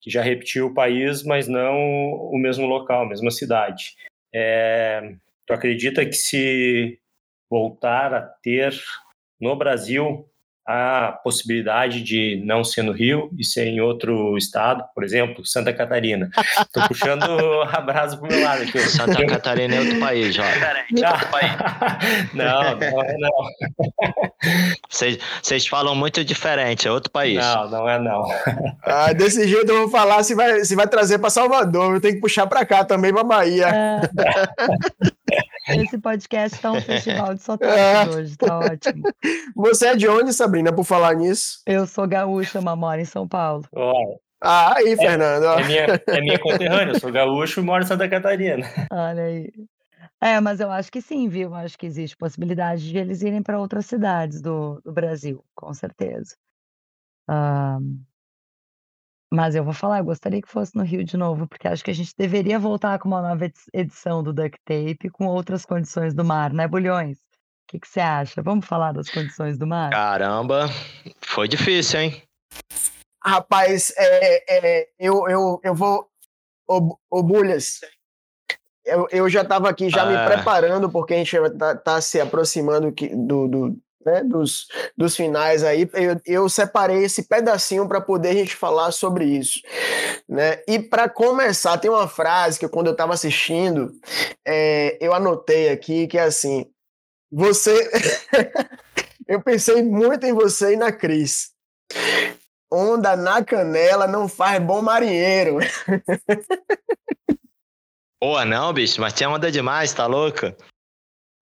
que 0.00 0.11
já 0.11 0.22
repetiu 0.22 0.66
o 0.66 0.74
país, 0.74 1.22
mas 1.22 1.48
não 1.48 1.74
o 1.74 2.38
mesmo 2.38 2.66
local, 2.66 3.02
a 3.02 3.09
mesma 3.09 3.31
cidade. 3.31 3.96
É, 4.33 5.14
tu 5.46 5.52
acredita 5.52 6.05
que 6.05 6.12
se 6.12 6.98
voltar 7.50 8.12
a 8.12 8.20
ter 8.20 8.74
no 9.40 9.57
Brasil 9.57 10.29
a 10.66 11.18
possibilidade 11.22 12.02
de 12.02 12.42
não 12.44 12.64
ser 12.64 12.83
no 12.83 12.90
Rio 12.90 13.31
e 13.38 13.44
ser 13.44 13.68
em 13.68 13.81
outro 13.81 14.37
estado, 14.37 14.85
por 14.94 15.05
exemplo, 15.05 15.46
Santa 15.46 15.72
Catarina. 15.72 16.29
Estou 16.61 16.88
puxando 16.88 17.22
a 17.70 17.81
brasa 17.81 18.16
para 18.16 18.26
o 18.26 18.33
meu 18.33 18.42
lado 18.42 18.62
aqui. 18.62 18.81
Santa 18.81 19.24
Catarina 19.26 19.76
é 19.76 19.81
outro 19.81 20.00
país, 20.00 20.35
já. 20.35 20.44
não, 22.35 22.76
não 22.76 23.02
é 23.02 23.16
não. 23.16 23.31
Vocês 24.90 25.66
falam 25.68 25.94
muito 25.94 26.24
diferente, 26.24 26.88
é 26.88 26.90
outro 26.90 27.12
país. 27.12 27.37
Não, 27.37 27.70
não 27.70 27.88
é 27.88 27.98
não. 28.00 28.24
Ah, 28.83 29.12
desse 29.12 29.46
jeito 29.46 29.70
eu 29.70 29.83
vou 29.83 29.88
falar 29.88 30.24
se 30.24 30.35
vai, 30.35 30.64
se 30.64 30.74
vai 30.74 30.88
trazer 30.88 31.18
para 31.18 31.31
Salvador, 31.31 31.94
eu 31.94 32.00
tenho 32.00 32.14
que 32.14 32.20
puxar 32.20 32.46
para 32.46 32.66
cá 32.66 32.85
também, 32.85 33.12
para 33.12 33.22
Bahia. 33.22 33.68
É. 33.68 34.00
Esse 35.68 35.99
podcast 35.99 36.57
está 36.57 36.72
um 36.72 36.81
festival 36.81 37.35
de 37.35 37.42
sotaque 37.42 37.72
é. 37.72 38.09
hoje, 38.09 38.37
tá 38.37 38.59
ótimo. 38.59 39.03
Você 39.55 39.88
é 39.88 39.96
de 39.96 40.09
onde, 40.09 40.33
Sabrina? 40.33 40.57
Sabrina, 40.57 40.72
por 40.72 40.85
falar 40.85 41.14
nisso? 41.14 41.61
Eu 41.66 41.87
sou 41.87 42.07
gaúcha, 42.07 42.61
mas 42.61 42.79
moro 42.79 43.01
em 43.01 43.05
São 43.05 43.29
Paulo. 43.29 43.64
Oh. 43.72 44.18
Ah, 44.40 44.77
aí, 44.77 44.92
é, 44.92 44.96
Fernando. 44.96 45.44
É 45.44 45.64
minha, 45.64 46.03
é 46.07 46.20
minha 46.20 46.38
conterrânea, 46.38 46.92
eu 46.92 47.01
sou 47.01 47.12
gaúcho 47.12 47.61
e 47.61 47.62
moro 47.62 47.83
em 47.83 47.87
Santa 47.87 48.09
Catarina. 48.09 48.66
Olha 48.90 49.25
aí. 49.25 49.53
É, 50.20 50.40
mas 50.40 50.61
eu 50.61 50.70
acho 50.70 50.90
que 50.90 51.01
sim, 51.03 51.29
viu? 51.29 51.51
Eu 51.51 51.55
acho 51.55 51.79
que 51.79 51.87
existe 51.87 52.16
possibilidade 52.16 52.88
de 52.88 52.96
eles 52.96 53.22
irem 53.22 53.42
para 53.42 53.59
outras 53.59 53.87
cidades 53.87 54.40
do, 54.40 54.81
do 54.83 54.92
Brasil, 54.92 55.44
com 55.55 55.72
certeza. 55.75 56.37
Um, 57.29 58.01
mas 59.37 59.55
eu 59.55 59.62
vou 59.62 59.75
falar, 59.75 59.99
eu 59.99 60.05
gostaria 60.05 60.40
que 60.40 60.49
fosse 60.49 60.75
no 60.75 60.83
Rio 60.83 61.05
de 61.05 61.14
novo, 61.14 61.46
porque 61.46 61.68
acho 61.68 61.85
que 61.85 61.90
a 61.90 61.94
gente 61.94 62.14
deveria 62.16 62.59
voltar 62.59 62.99
com 62.99 63.07
uma 63.07 63.20
nova 63.20 63.46
edição 63.70 64.22
do 64.22 64.33
Duct 64.33 64.59
Tape 64.64 65.11
com 65.12 65.27
outras 65.27 65.66
condições 65.66 66.14
do 66.14 66.25
mar, 66.25 66.55
né, 66.55 66.66
Bulhões? 66.66 67.18
O 67.18 67.68
que, 67.68 67.79
que 67.79 67.87
você 67.87 68.01
acha? 68.01 68.40
Vamos 68.40 68.64
falar 68.64 68.92
das 68.92 69.11
condições 69.11 69.59
do 69.59 69.66
mar? 69.66 69.90
Caramba, 69.90 70.70
foi 71.20 71.46
difícil, 71.46 72.01
hein? 72.01 72.22
Rapaz, 73.22 73.92
é, 73.99 74.44
é, 74.49 74.88
eu, 74.99 75.29
eu, 75.29 75.61
eu 75.62 75.75
vou. 75.75 76.09
Ô, 76.66 76.96
ô 77.11 77.22
Bulhas, 77.22 77.81
eu, 78.87 79.07
eu 79.11 79.29
já 79.29 79.42
estava 79.42 79.68
aqui 79.68 79.90
já 79.90 80.05
ah. 80.05 80.07
me 80.07 80.35
preparando, 80.35 80.88
porque 80.88 81.12
a 81.12 81.18
gente 81.18 81.37
está 81.37 81.77
tá 81.77 82.01
se 82.01 82.18
aproximando 82.18 82.90
do, 82.90 83.49
do, 83.49 83.79
né, 84.07 84.23
dos, 84.23 84.69
dos 84.97 85.16
finais 85.16 85.64
aí. 85.64 85.90
Eu, 85.92 86.21
eu 86.25 86.49
separei 86.49 87.03
esse 87.03 87.25
pedacinho 87.25 87.88
para 87.88 88.01
poder 88.01 88.29
a 88.29 88.35
gente 88.35 88.55
falar 88.55 88.92
sobre 88.92 89.25
isso. 89.25 89.61
Né? 90.29 90.62
E 90.69 90.79
para 90.79 91.09
começar, 91.09 91.77
tem 91.79 91.90
uma 91.90 92.07
frase 92.07 92.61
que 92.61 92.69
quando 92.69 92.87
eu 92.87 92.92
estava 92.92 93.12
assistindo, 93.12 93.92
é, 94.47 94.97
eu 95.01 95.12
anotei 95.12 95.71
aqui, 95.71 96.07
que 96.07 96.16
é 96.16 96.23
assim: 96.23 96.64
você. 97.31 97.90
eu 99.27 99.42
pensei 99.42 99.83
muito 99.83 100.25
em 100.25 100.33
você 100.33 100.75
e 100.75 100.77
na 100.77 100.92
Cris. 100.92 101.51
Onda 102.73 103.16
na 103.16 103.45
canela 103.45 104.07
não 104.07 104.29
faz 104.29 104.62
bom 104.62 104.81
marinheiro. 104.81 105.59
Pô, 108.21 108.42
não, 108.45 108.73
bicho, 108.73 109.01
mas 109.01 109.12
tinha 109.12 109.29
onda 109.29 109.53
demais, 109.53 109.92
tá 109.92 110.07
louco? 110.07 110.53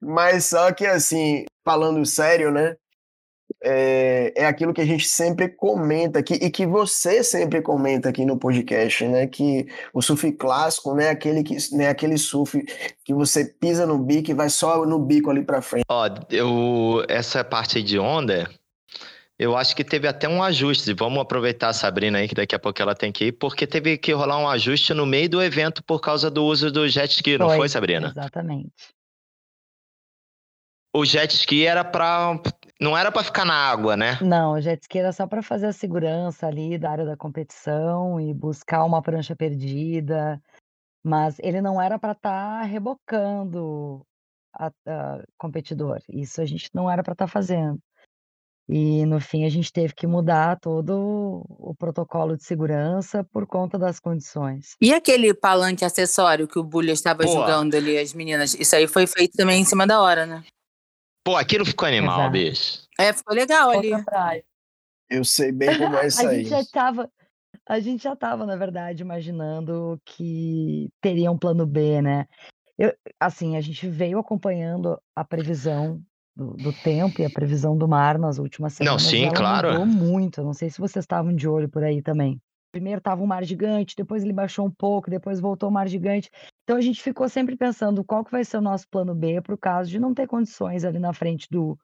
Mas 0.01 0.47
só 0.47 0.73
que 0.73 0.87
assim, 0.87 1.45
falando 1.65 2.05
sério, 2.05 2.51
né? 2.51 2.77
é, 3.65 4.33
é 4.37 4.47
aquilo 4.47 4.75
que 4.75 4.81
a 4.81 4.87
gente 4.87 5.09
sempre 5.09 5.49
comenta 5.49 6.19
aqui 6.19 6.35
e 6.35 6.51
que 6.51 6.67
você 6.67 7.25
sempre 7.25 7.63
comenta 7.63 8.11
aqui 8.11 8.25
no 8.25 8.39
podcast, 8.39 9.07
né? 9.07 9.27
Que 9.27 9.67
o 9.93 10.03
surf 10.03 10.31
clássico, 10.33 10.95
né? 10.95 11.09
Aquele 11.09 11.43
que, 11.43 11.57
né? 11.73 11.89
Aquele 11.89 12.19
surf 12.19 12.63
que 13.05 13.15
você 13.15 13.45
pisa 13.45 13.87
no 13.87 13.99
bico 13.99 14.31
e 14.31 14.35
vai 14.35 14.51
só 14.51 14.85
no 14.85 14.99
bico 14.99 15.31
ali 15.31 15.43
para 15.43 15.63
frente. 15.63 15.85
Ó, 15.89 16.09
eu 16.31 17.05
essa 17.09 17.43
parte 17.43 17.83
de 17.83 17.99
onda, 17.99 18.51
eu 19.39 19.57
acho 19.57 19.75
que 19.75 19.83
teve 19.83 20.07
até 20.07 20.29
um 20.29 20.43
ajuste. 20.43 20.93
Vamos 20.93 21.21
aproveitar 21.21 21.69
a 21.69 21.73
Sabrina 21.75 22.19
aí, 22.19 22.29
que 22.29 22.35
daqui 22.35 22.55
a 22.55 22.59
pouco 22.59 22.83
ela 22.83 22.95
tem 22.95 23.11
que 23.11 23.27
ir, 23.27 23.33
porque 23.33 23.67
teve 23.67 23.97
que 23.97 24.13
rolar 24.13 24.39
um 24.39 24.49
ajuste 24.49 24.93
no 24.93 25.07
meio 25.07 25.29
do 25.29 25.43
evento 25.43 25.83
por 25.83 26.01
causa 26.01 26.31
do 26.31 26.45
uso 26.45 26.71
do 26.71 26.87
jet 26.87 27.11
ski, 27.11 27.39
não 27.39 27.49
foi, 27.51 27.69
Sabrina? 27.69 28.09
Exatamente. 28.09 28.73
O 30.95 31.05
jet 31.05 31.35
ski 31.35 31.67
era 31.67 31.85
para 31.85 32.41
não 32.81 32.97
era 32.97 33.11
para 33.11 33.25
ficar 33.25 33.45
na 33.45 33.55
água, 33.55 33.97
né? 33.97 34.17
Não, 34.23 34.53
o 34.53 34.61
jet 34.61 34.81
ski 34.83 35.01
era 35.01 35.13
só 35.13 35.27
para 35.27 35.43
fazer 35.43 35.67
a 35.67 35.73
segurança 35.73 36.47
ali 36.47 36.79
da 36.79 36.91
área 36.91 37.05
da 37.05 37.17
competição 37.17 38.21
e 38.21 38.33
buscar 38.33 38.85
uma 38.85 39.03
prancha 39.03 39.35
perdida, 39.35 40.41
mas 41.05 41.37
ele 41.41 41.61
não 41.61 41.83
era 41.83 41.99
para 41.99 42.13
estar 42.13 42.61
tá 42.61 42.63
rebocando 42.63 44.07
a, 44.57 44.71
a 44.87 45.25
competidor. 45.37 46.01
Isso 46.09 46.41
a 46.41 46.47
gente 46.47 46.71
não 46.73 46.89
era 46.89 47.03
para 47.03 47.13
estar 47.13 47.27
tá 47.27 47.33
fazendo. 47.33 47.81
E 48.69 49.05
no 49.05 49.21
fim 49.21 49.45
a 49.45 49.51
gente 49.51 49.73
teve 49.73 49.95
que 49.95 50.07
mudar 50.07 50.59
todo 50.59 51.45
o 51.49 51.75
protocolo 51.77 52.37
de 52.37 52.45
segurança 52.45 53.23
por 53.25 53.47
conta 53.47 53.77
das 53.79 53.99
condições. 53.99 54.77
E 54.81 54.95
aquele 54.95 55.35
palanque 55.35 55.85
acessório 55.85 56.49
que 56.49 56.59
o 56.59 56.65
Bulha 56.65 56.93
estava 56.93 57.27
julgando 57.27 57.77
ali 57.77 57.99
as 57.99 58.15
meninas, 58.15 58.55
isso 58.55 58.75
aí 58.75 58.87
foi 58.87 59.07
feito 59.07 59.37
também 59.37 59.61
em 59.61 59.65
cima 59.65 59.87
da 59.87 60.01
hora, 60.01 60.25
né? 60.25 60.43
Pô, 61.25 61.37
aquilo 61.37 61.65
ficou 61.65 61.89
animal, 61.89 62.21
Exato. 62.21 62.33
bicho. 62.33 62.89
É, 63.01 63.13
ficou 63.13 63.35
legal 63.35 63.71
ali. 63.71 63.91
Eu 65.11 65.25
sei 65.25 65.51
bem 65.51 65.69
como 65.79 65.97
é 65.97 66.07
isso 66.07 66.25
a 66.25 66.29
aí. 66.29 66.45
Gente 66.45 66.51
já 66.51 66.65
tava, 66.67 67.11
a 67.67 67.81
gente 67.81 68.03
já 68.03 68.13
estava, 68.13 68.45
na 68.45 68.57
verdade, 68.57 69.03
imaginando 69.03 69.99
que 70.05 70.91
teria 71.01 71.31
um 71.31 71.39
plano 71.39 71.67
B, 71.67 72.03
né? 72.03 72.27
Eu, 72.79 72.93
assim, 73.19 73.57
a 73.57 73.61
gente 73.61 73.89
veio 73.89 74.19
acompanhando 74.19 75.01
a 75.17 75.25
previsão 75.25 76.03
do, 76.37 76.55
do, 76.55 76.73
tempo 76.73 77.23
e 77.23 77.25
a 77.25 77.31
previsão 77.31 77.79
do 77.79 77.89
mar 77.89 78.19
nas 78.19 78.39
últimas 78.39 78.75
semanas. 78.75 79.03
Não, 79.03 79.09
sim, 79.09 79.31
claro. 79.31 79.69
Mudou 79.69 79.87
muito. 79.87 80.43
Não 80.43 80.53
sei 80.53 80.69
se 80.69 80.81
vocês 80.81 81.05
estavam 81.05 81.35
de 81.35 81.49
olho 81.49 81.69
por 81.69 81.85
aí 81.85 82.03
também. 82.03 82.41
Primeiro 82.75 82.99
estava 82.99 83.23
um 83.23 83.27
mar 83.27 83.45
gigante, 83.45 83.95
depois 83.95 84.25
ele 84.25 84.33
baixou 84.33 84.67
um 84.67 84.71
pouco, 84.71 85.09
depois 85.09 85.39
voltou 85.39 85.69
o 85.69 85.73
mar 85.73 85.87
gigante. 85.87 86.29
Então 86.65 86.77
a 86.77 86.81
gente 86.81 87.01
ficou 87.01 87.29
sempre 87.29 87.57
pensando 87.57 88.03
qual 88.03 88.25
que 88.25 88.33
vai 88.33 88.45
ser 88.45 88.57
o 88.57 88.61
nosso 88.61 88.89
plano 88.89 89.15
B 89.15 89.41
para 89.41 89.55
o 89.55 89.59
caso 89.59 89.89
de 89.89 90.01
não 90.01 90.13
ter 90.13 90.27
condições 90.27 90.85
ali 90.85 90.99
na 90.99 91.13
frente 91.13 91.47
do, 91.49 91.79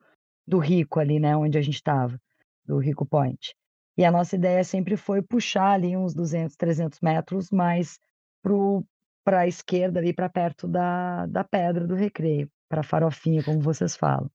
do 0.45 0.59
Rico 0.59 0.99
ali, 0.99 1.17
né, 1.17 1.33
onde 1.33 1.57
a 1.57 1.61
gente 1.61 1.75
estava, 1.75 2.19
do 2.65 2.77
Rico 2.77 3.05
Point. 3.05 3.55
E 3.97 4.03
a 4.03 4.11
nossa 4.11 4.35
ideia 4.35 4.65
sempre 4.65 4.97
foi 4.97 5.21
puxar 5.21 5.71
ali 5.71 5.95
uns 5.95 6.13
200, 6.13 6.57
300 6.57 6.99
metros 6.99 7.49
mais 7.51 7.97
para 9.23 9.39
a 9.39 9.47
esquerda, 9.47 10.01
ali 10.01 10.11
para 10.11 10.27
perto 10.27 10.67
da, 10.67 11.25
da 11.25 11.45
pedra 11.45 11.87
do 11.87 11.95
recreio, 11.95 12.51
para 12.67 12.83
farofinha, 12.83 13.41
como 13.41 13.61
vocês 13.61 13.95
falam. 13.95 14.29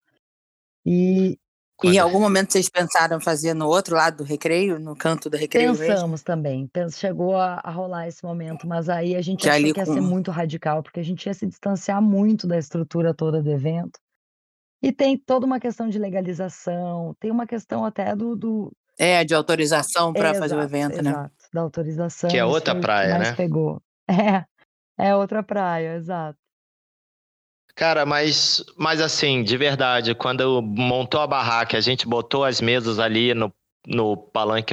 E, 0.86 1.38
e 1.84 1.96
em 1.96 1.98
algum 1.98 2.20
momento 2.20 2.52
vocês 2.52 2.68
pensaram 2.68 3.20
fazer 3.20 3.52
no 3.54 3.66
outro 3.66 3.94
lado 3.94 4.18
do 4.18 4.24
recreio, 4.24 4.78
no 4.78 4.96
canto 4.96 5.28
do 5.28 5.36
recreio? 5.36 5.76
Pensamos 5.76 6.10
mesmo? 6.10 6.18
também. 6.24 6.70
Chegou 6.90 7.36
a, 7.36 7.60
a, 7.62 7.70
rolar 7.70 8.08
esse 8.08 8.24
momento, 8.24 8.66
mas 8.66 8.88
aí 8.88 9.14
a 9.14 9.20
gente 9.20 9.42
que 9.42 9.48
achou 9.48 9.72
que 9.72 9.80
ia 9.80 9.86
com... 9.86 9.94
ser 9.94 10.00
muito 10.00 10.30
radical, 10.30 10.82
porque 10.82 11.00
a 11.00 11.04
gente 11.04 11.26
ia 11.26 11.34
se 11.34 11.46
distanciar 11.46 12.00
muito 12.00 12.46
da 12.46 12.58
estrutura 12.58 13.12
toda 13.12 13.42
do 13.42 13.50
evento. 13.50 14.00
E 14.82 14.92
tem 14.92 15.18
toda 15.18 15.44
uma 15.44 15.60
questão 15.60 15.88
de 15.88 15.98
legalização, 15.98 17.14
tem 17.18 17.30
uma 17.30 17.46
questão 17.46 17.84
até 17.84 18.14
do, 18.14 18.36
do, 18.36 18.72
é, 18.98 19.24
de 19.24 19.34
autorização 19.34 20.12
para 20.12 20.34
fazer 20.34 20.56
o 20.56 20.62
evento, 20.62 21.02
né? 21.02 21.10
Exato, 21.10 21.34
da 21.52 21.60
autorização. 21.60 22.30
Que 22.30 22.38
é 22.38 22.44
outra 22.44 22.74
praia, 22.74 23.18
né? 23.18 23.32
Pegou. 23.34 23.80
É, 24.98 25.08
é 25.08 25.16
outra 25.16 25.42
praia, 25.42 25.96
exato. 25.96 26.38
Cara, 27.76 28.06
mas, 28.06 28.64
mas 28.74 29.02
assim, 29.02 29.42
de 29.42 29.54
verdade, 29.58 30.14
quando 30.14 30.62
montou 30.62 31.20
a 31.20 31.26
barraca, 31.26 31.76
a 31.76 31.80
gente 31.80 32.08
botou 32.08 32.42
as 32.42 32.58
mesas 32.58 32.98
ali 32.98 33.34
no, 33.34 33.52
no 33.86 34.16
palanque, 34.16 34.72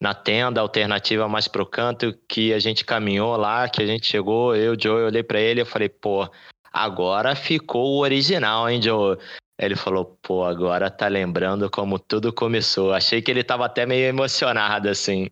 na 0.00 0.12
tenda 0.12 0.60
alternativa 0.60 1.28
mais 1.28 1.46
pro 1.46 1.64
canto, 1.64 2.12
que 2.28 2.52
a 2.52 2.58
gente 2.58 2.84
caminhou 2.84 3.36
lá, 3.36 3.68
que 3.68 3.80
a 3.80 3.86
gente 3.86 4.06
chegou, 4.06 4.56
eu, 4.56 4.74
Joe, 4.78 5.02
eu 5.02 5.06
olhei 5.06 5.22
para 5.22 5.40
ele 5.40 5.60
e 5.60 5.64
falei, 5.64 5.88
pô, 5.88 6.28
agora 6.72 7.36
ficou 7.36 7.92
o 7.92 8.00
original, 8.00 8.68
hein, 8.68 8.82
Joe? 8.82 9.16
Ele 9.56 9.76
falou, 9.76 10.18
pô, 10.20 10.44
agora 10.44 10.90
tá 10.90 11.06
lembrando 11.06 11.70
como 11.70 11.96
tudo 11.96 12.32
começou. 12.32 12.92
Achei 12.92 13.22
que 13.22 13.30
ele 13.30 13.44
tava 13.44 13.66
até 13.66 13.86
meio 13.86 14.06
emocionado, 14.06 14.88
assim. 14.88 15.28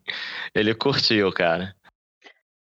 Ele 0.55 0.73
curtiu, 0.77 1.33
cara. 1.33 1.75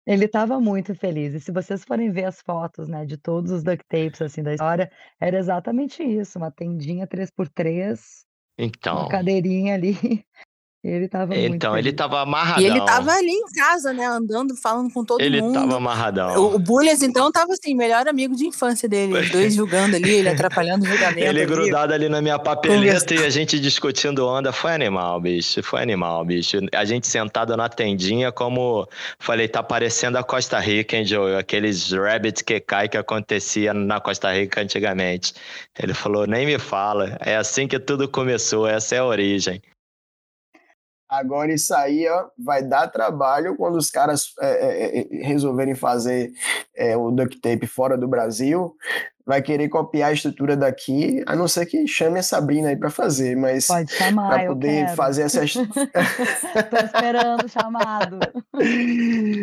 Ele 0.06 0.26
estava 0.26 0.60
muito 0.60 0.94
feliz. 0.94 1.34
E 1.34 1.40
se 1.40 1.50
vocês 1.50 1.84
forem 1.84 2.12
ver 2.12 2.24
as 2.26 2.40
fotos, 2.40 2.88
né, 2.88 3.04
de 3.04 3.16
todos 3.16 3.50
os 3.50 3.64
duct 3.64 3.84
tapes, 3.88 4.22
assim, 4.22 4.42
da 4.42 4.54
história, 4.54 4.90
era 5.20 5.36
exatamente 5.36 6.02
isso. 6.02 6.38
Uma 6.38 6.50
tendinha 6.50 7.06
3x3, 7.08 8.24
então... 8.56 8.98
uma 9.00 9.08
cadeirinha 9.08 9.74
ali, 9.74 9.94
ele 10.88 11.08
tava 11.08 11.34
muito 11.34 11.54
Então, 11.54 11.76
ele 11.76 11.92
tava 11.92 12.20
amarradão. 12.20 12.62
E 12.62 12.66
ele 12.66 12.84
tava 12.84 13.10
ali 13.12 13.30
em 13.30 13.46
casa, 13.46 13.92
né? 13.92 14.06
Andando, 14.06 14.54
falando 14.56 14.92
com 14.92 15.04
todo 15.04 15.20
ele 15.20 15.40
mundo. 15.40 15.56
Ele 15.56 15.60
tava 15.60 15.76
amarradão. 15.76 16.36
O, 16.36 16.54
o 16.54 16.58
Bullies, 16.58 17.02
então, 17.02 17.30
tava 17.32 17.52
assim, 17.52 17.74
melhor 17.74 18.06
amigo 18.06 18.36
de 18.36 18.46
infância 18.46 18.88
dele. 18.88 19.18
Os 19.18 19.30
dois 19.30 19.52
julgando 19.54 19.96
ali, 19.96 20.10
ele 20.10 20.28
atrapalhando 20.28 20.84
o 20.84 20.88
julgamento. 20.88 21.18
Ele 21.18 21.42
ali. 21.42 21.46
grudado 21.46 21.92
ali 21.92 22.08
na 22.08 22.22
minha 22.22 22.38
papeleta 22.38 23.14
e 23.14 23.24
a 23.24 23.30
gente 23.30 23.58
discutindo 23.58 24.26
onda. 24.26 24.52
Foi 24.52 24.72
animal, 24.72 25.20
bicho. 25.20 25.62
Foi 25.62 25.82
animal, 25.82 26.24
bicho. 26.24 26.58
A 26.72 26.84
gente 26.84 27.06
sentado 27.06 27.56
na 27.56 27.68
tendinha, 27.68 28.30
como 28.30 28.88
falei, 29.18 29.48
tá 29.48 29.62
parecendo 29.62 30.18
a 30.18 30.22
Costa 30.22 30.58
Rica, 30.60 30.96
hein, 30.96 31.04
Joe? 31.04 31.36
Aqueles 31.36 31.90
rabbits 31.92 32.42
que 32.42 32.60
cai 32.60 32.88
que 32.88 32.96
acontecia 32.96 33.74
na 33.74 34.00
Costa 34.00 34.32
Rica 34.32 34.60
antigamente. 34.60 35.34
Ele 35.78 35.94
falou, 35.94 36.26
nem 36.26 36.46
me 36.46 36.58
fala. 36.58 37.16
É 37.20 37.36
assim 37.36 37.66
que 37.66 37.78
tudo 37.78 38.08
começou, 38.08 38.66
essa 38.66 38.94
é 38.94 38.98
a 38.98 39.04
origem. 39.04 39.60
Agora 41.08 41.52
isso 41.52 41.72
aí 41.72 42.08
ó, 42.08 42.26
vai 42.36 42.62
dar 42.62 42.88
trabalho 42.88 43.56
quando 43.56 43.76
os 43.76 43.90
caras 43.90 44.32
é, 44.40 44.46
é, 44.46 45.00
é, 45.00 45.26
resolverem 45.26 45.74
fazer 45.74 46.32
é, 46.74 46.96
o 46.96 47.12
duct 47.12 47.40
tape 47.40 47.66
fora 47.66 47.96
do 47.96 48.08
Brasil. 48.08 48.74
Vai 49.24 49.42
querer 49.42 49.68
copiar 49.68 50.10
a 50.10 50.12
estrutura 50.12 50.56
daqui, 50.56 51.20
a 51.26 51.34
não 51.34 51.48
ser 51.48 51.66
que 51.66 51.84
chame 51.88 52.20
a 52.20 52.22
Sabrina 52.22 52.68
aí 52.68 52.76
para 52.76 52.90
fazer, 52.90 53.36
mas 53.36 53.66
pode 53.66 53.90
chamar, 53.92 54.28
para 54.28 54.46
poder 54.46 54.88
fazer 54.94 55.22
essa. 55.22 55.40
Tô 56.70 56.76
esperando 56.76 57.44
o 57.44 57.48
chamado. 57.48 58.20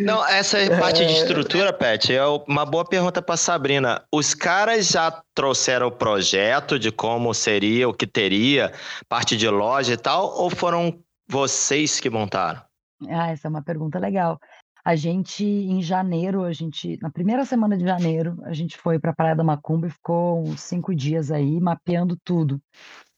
Não, 0.06 0.26
essa 0.26 0.58
parte 0.80 1.06
de 1.06 1.14
é. 1.14 1.18
estrutura, 1.18 1.74
Pet, 1.74 2.14
é 2.14 2.26
uma 2.48 2.66
boa 2.66 2.86
pergunta 2.86 3.22
para 3.22 3.36
Sabrina. 3.36 4.02
Os 4.10 4.34
caras 4.34 4.88
já 4.88 5.22
trouxeram 5.36 5.88
o 5.88 5.92
projeto 5.92 6.80
de 6.80 6.90
como 6.90 7.34
seria, 7.34 7.90
o 7.90 7.94
que 7.94 8.08
teria, 8.08 8.72
parte 9.10 9.36
de 9.36 9.50
loja 9.50 9.94
e 9.94 9.98
tal, 9.98 10.34
ou 10.34 10.50
foram 10.50 10.98
vocês 11.34 12.00
que 12.00 12.12
montaram? 12.12 12.62
Ah, 13.10 13.32
essa 13.32 13.48
é 13.48 13.50
uma 13.50 13.64
pergunta 13.64 13.98
legal. 13.98 14.40
A 14.86 14.96
gente, 14.96 15.44
em 15.44 15.82
janeiro, 15.82 16.44
a 16.44 16.54
gente, 16.54 17.00
na 17.02 17.10
primeira 17.10 17.44
semana 17.44 17.76
de 17.76 17.84
janeiro, 17.84 18.38
a 18.44 18.54
gente 18.54 18.78
foi 18.78 19.00
para 19.00 19.10
a 19.10 19.16
Praia 19.16 19.36
da 19.36 19.44
Macumba 19.44 19.88
e 19.88 19.90
ficou 19.90 20.44
uns 20.44 20.62
cinco 20.62 20.94
dias 20.94 21.32
aí 21.32 21.60
mapeando 21.60 22.16
tudo. 22.24 22.62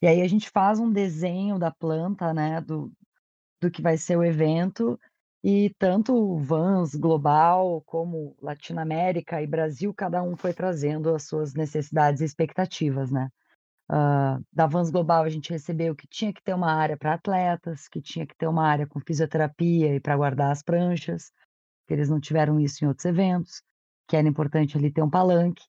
E 0.01 0.07
aí 0.07 0.21
a 0.21 0.27
gente 0.29 0.49
faz 0.49 0.79
um 0.79 0.89
desenho 0.89 1.59
da 1.59 1.71
planta, 1.71 2.33
né, 2.33 2.61
do, 2.61 2.89
do 3.61 3.69
que 3.69 3.81
vai 3.81 3.97
ser 3.97 4.15
o 4.15 4.23
evento, 4.23 4.97
e 5.43 5.75
tanto 5.77 6.37
Vans 6.37 6.95
Global 6.95 7.83
como 7.85 8.33
Latinoamérica 8.41 9.41
e 9.41 9.47
Brasil, 9.47 9.93
cada 9.93 10.23
um 10.23 10.37
foi 10.37 10.53
trazendo 10.53 11.13
as 11.13 11.23
suas 11.23 11.53
necessidades 11.53 12.21
e 12.21 12.25
expectativas, 12.25 13.11
né? 13.11 13.27
Uh, 13.89 14.43
da 14.51 14.65
Vans 14.65 14.89
Global, 14.89 15.23
a 15.23 15.29
gente 15.29 15.51
recebeu 15.51 15.95
que 15.95 16.07
tinha 16.07 16.33
que 16.33 16.41
ter 16.41 16.53
uma 16.53 16.71
área 16.71 16.97
para 16.97 17.13
atletas, 17.13 17.87
que 17.87 18.01
tinha 18.01 18.25
que 18.25 18.35
ter 18.35 18.47
uma 18.47 18.65
área 18.65 18.87
com 18.87 18.99
fisioterapia 18.99 19.95
e 19.95 19.99
para 19.99 20.17
guardar 20.17 20.51
as 20.51 20.63
pranchas, 20.63 21.31
que 21.87 21.93
eles 21.93 22.09
não 22.09 22.19
tiveram 22.19 22.59
isso 22.59 22.83
em 22.83 22.87
outros 22.87 23.05
eventos, 23.05 23.61
que 24.07 24.15
era 24.15 24.27
importante 24.27 24.75
ali 24.75 24.91
ter 24.91 25.03
um 25.03 25.09
palanque, 25.09 25.63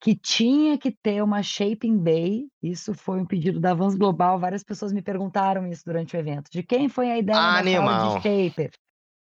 que 0.00 0.16
tinha 0.16 0.78
que 0.78 0.90
ter 0.90 1.22
uma 1.22 1.42
shaping 1.42 1.98
bay, 1.98 2.48
isso 2.62 2.94
foi 2.94 3.20
um 3.20 3.26
pedido 3.26 3.60
da 3.60 3.74
Vans 3.74 3.94
Global, 3.94 4.38
várias 4.38 4.64
pessoas 4.64 4.92
me 4.92 5.02
perguntaram 5.02 5.66
isso 5.66 5.84
durante 5.84 6.16
o 6.16 6.18
evento, 6.18 6.50
de 6.50 6.62
quem 6.62 6.88
foi 6.88 7.10
a 7.10 7.18
ideia 7.18 7.38
Animal. 7.38 8.14
da 8.14 8.18
de 8.18 8.22
shaper. 8.22 8.70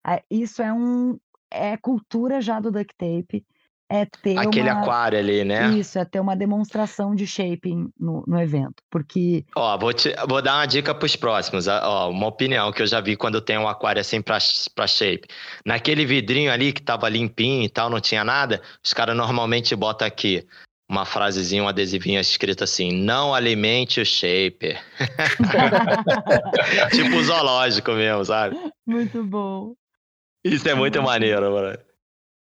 Ah, 0.04 0.22
isso 0.30 0.60
é 0.60 0.72
um 0.72 1.18
é 1.50 1.76
cultura 1.76 2.40
já 2.40 2.58
do 2.58 2.72
duct 2.72 2.92
tape, 2.98 3.46
é 3.94 4.06
ter 4.06 4.36
Aquele 4.36 4.68
uma... 4.68 4.80
aquário 4.80 5.18
ali, 5.18 5.44
né? 5.44 5.70
Isso, 5.70 5.98
é 5.98 6.04
ter 6.04 6.18
uma 6.18 6.34
demonstração 6.34 7.14
de 7.14 7.26
shaping 7.26 7.88
no, 7.98 8.24
no 8.26 8.40
evento, 8.40 8.82
porque... 8.90 9.44
Ó, 9.54 9.78
vou, 9.78 9.92
te, 9.92 10.12
vou 10.28 10.42
dar 10.42 10.56
uma 10.56 10.66
dica 10.66 10.92
para 10.92 11.06
os 11.06 11.14
próximos, 11.14 11.68
ó, 11.68 12.10
uma 12.10 12.26
opinião 12.26 12.72
que 12.72 12.82
eu 12.82 12.86
já 12.86 13.00
vi 13.00 13.16
quando 13.16 13.40
tem 13.40 13.56
um 13.56 13.68
aquário 13.68 14.00
assim 14.00 14.20
para 14.20 14.40
shape. 14.88 15.28
Naquele 15.64 16.04
vidrinho 16.04 16.50
ali 16.50 16.72
que 16.72 16.82
tava 16.82 17.08
limpinho 17.08 17.62
e 17.62 17.68
tal, 17.68 17.88
não 17.88 18.00
tinha 18.00 18.24
nada, 18.24 18.60
os 18.84 18.92
caras 18.92 19.16
normalmente 19.16 19.76
botam 19.76 20.08
aqui 20.08 20.44
uma 20.90 21.04
frasezinha, 21.04 21.62
um 21.62 21.68
adesivinho 21.68 22.20
escrito 22.20 22.64
assim, 22.64 22.92
não 22.92 23.32
alimente 23.32 24.00
o 24.00 24.04
shaper. 24.04 24.82
tipo 26.90 27.22
zoológico 27.22 27.92
mesmo, 27.92 28.24
sabe? 28.24 28.56
Muito 28.84 29.22
bom. 29.24 29.74
Isso 30.44 30.68
é 30.68 30.74
muito 30.74 31.02
maneiro, 31.02 31.52
mano. 31.52 31.78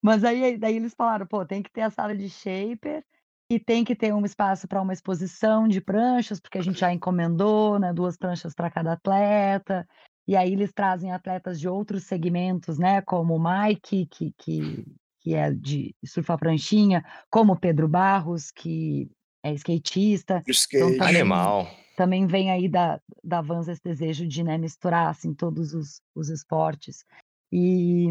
Mas 0.02 0.24
aí 0.24 0.58
daí 0.58 0.76
eles 0.76 0.94
falaram: 0.96 1.26
"Pô, 1.28 1.46
tem 1.46 1.62
que 1.64 1.72
ter 1.72 1.82
a 1.82 1.90
sala 1.90 2.16
de 2.16 2.30
shaper 2.30 3.04
e 3.52 3.60
tem 3.60 3.84
que 3.84 3.96
ter 3.96 4.14
um 4.14 4.26
espaço 4.26 4.68
para 4.68 4.82
uma 4.82 4.94
exposição 4.94 5.68
de 5.68 5.82
pranchas", 5.82 6.40
porque 6.40 6.58
a 6.58 6.62
gente 6.64 6.80
já 6.80 6.92
encomendou, 6.94 7.80
né, 7.80 7.94
2 7.94 8.18
pranchas 8.18 8.54
para 8.54 8.72
cada 8.72 8.94
atleta. 8.94 9.88
E 10.28 10.36
aí 10.36 10.54
eles 10.54 10.72
trazem 10.74 11.12
atletas 11.12 11.60
de 11.60 11.68
outros 11.68 12.04
segmentos, 12.06 12.78
né, 12.80 13.02
como 13.02 13.36
o 13.36 13.40
Mike, 13.44 14.08
que 14.08 14.34
que 14.38 14.86
que 15.22 15.36
é 15.36 15.52
de 15.52 15.94
surfar 16.04 16.38
pranchinha, 16.40 17.04
como 17.30 17.54
o 17.54 17.60
Pedro 17.60 17.88
Barros, 17.88 18.50
que 18.52 19.08
é 19.44 19.54
skatista. 19.54 20.44
Skate. 20.48 20.76
Então, 20.76 20.98
também, 20.98 21.22
Animal. 21.22 21.68
Também 21.96 22.26
vem 22.26 22.50
aí 22.50 22.68
da, 22.68 23.00
da 23.24 23.42
Vans 23.42 23.68
esse 23.68 23.82
desejo 23.84 24.28
de 24.28 24.44
né, 24.44 24.58
misturar 24.58 25.10
assim, 25.10 25.34
todos 25.34 25.74
os, 25.74 26.02
os 26.16 26.30
esportes. 26.30 27.06
E, 27.52 28.08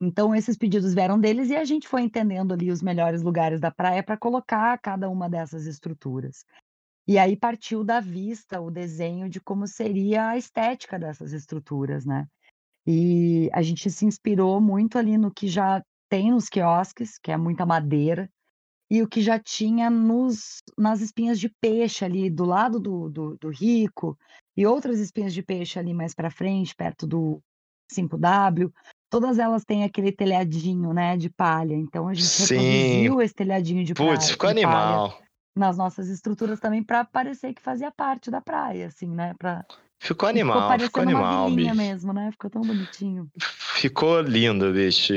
então, 0.00 0.34
esses 0.34 0.56
pedidos 0.56 0.92
vieram 0.92 1.18
deles 1.18 1.48
e 1.48 1.56
a 1.56 1.64
gente 1.64 1.88
foi 1.88 2.02
entendendo 2.02 2.52
ali 2.52 2.70
os 2.70 2.82
melhores 2.82 3.22
lugares 3.22 3.60
da 3.60 3.70
praia 3.70 4.02
para 4.02 4.16
colocar 4.16 4.78
cada 4.78 5.08
uma 5.08 5.28
dessas 5.28 5.66
estruturas. 5.66 6.44
E 7.08 7.18
aí 7.18 7.36
partiu 7.36 7.82
da 7.82 8.00
vista 8.00 8.60
o 8.60 8.70
desenho 8.70 9.28
de 9.28 9.40
como 9.40 9.66
seria 9.66 10.30
a 10.30 10.36
estética 10.36 10.98
dessas 10.98 11.32
estruturas, 11.32 12.04
né? 12.04 12.26
E 12.86 13.48
a 13.52 13.62
gente 13.62 13.90
se 13.90 14.04
inspirou 14.04 14.60
muito 14.60 14.98
ali 14.98 15.16
no 15.16 15.32
que 15.32 15.48
já 15.48 15.82
tem 16.08 16.30
nos 16.30 16.48
quiosques, 16.48 17.18
que 17.18 17.32
é 17.32 17.36
muita 17.36 17.64
madeira, 17.64 18.30
e 18.90 19.02
o 19.02 19.08
que 19.08 19.20
já 19.20 19.38
tinha 19.38 19.88
nos, 19.88 20.62
nas 20.78 21.00
espinhas 21.00 21.40
de 21.40 21.48
peixe 21.60 22.04
ali 22.04 22.30
do 22.30 22.44
lado 22.44 22.78
do, 22.78 23.08
do, 23.08 23.36
do 23.36 23.48
rico, 23.50 24.16
e 24.56 24.66
outras 24.66 25.00
espinhas 25.00 25.34
de 25.34 25.42
peixe 25.42 25.78
ali 25.78 25.92
mais 25.92 26.14
para 26.14 26.30
frente, 26.30 26.74
perto 26.74 27.06
do 27.06 27.42
5W, 27.92 28.72
todas 29.10 29.38
elas 29.38 29.64
têm 29.64 29.84
aquele 29.84 30.12
telhadinho, 30.12 30.92
né, 30.92 31.16
de 31.16 31.28
palha. 31.28 31.74
Então 31.74 32.08
a 32.08 32.14
gente 32.14 32.26
Sim. 32.26 32.54
reproduziu 32.56 33.22
esse 33.22 33.34
telhadinho 33.34 33.84
de 33.84 33.94
palha. 33.94 34.10
Putz, 34.10 34.30
ficou 34.30 34.50
animal. 34.50 35.18
Nas 35.54 35.76
nossas 35.78 36.08
estruturas 36.08 36.60
também 36.60 36.82
para 36.82 37.04
parecer 37.04 37.54
que 37.54 37.62
fazia 37.62 37.90
parte 37.90 38.30
da 38.30 38.42
praia, 38.42 38.88
assim, 38.88 39.08
né, 39.08 39.34
para 39.38 39.64
Ficou 39.98 40.28
animal, 40.28 40.72
ficou, 40.72 40.86
ficou 40.86 41.02
animal, 41.02 41.46
uma 41.46 41.56
bicho. 41.56 41.74
mesmo, 41.74 42.12
né? 42.12 42.30
Ficou 42.30 42.50
tão 42.50 42.62
bonitinho. 42.62 43.28
Ficou 43.40 44.20
lindo, 44.20 44.72
bicho. 44.72 45.14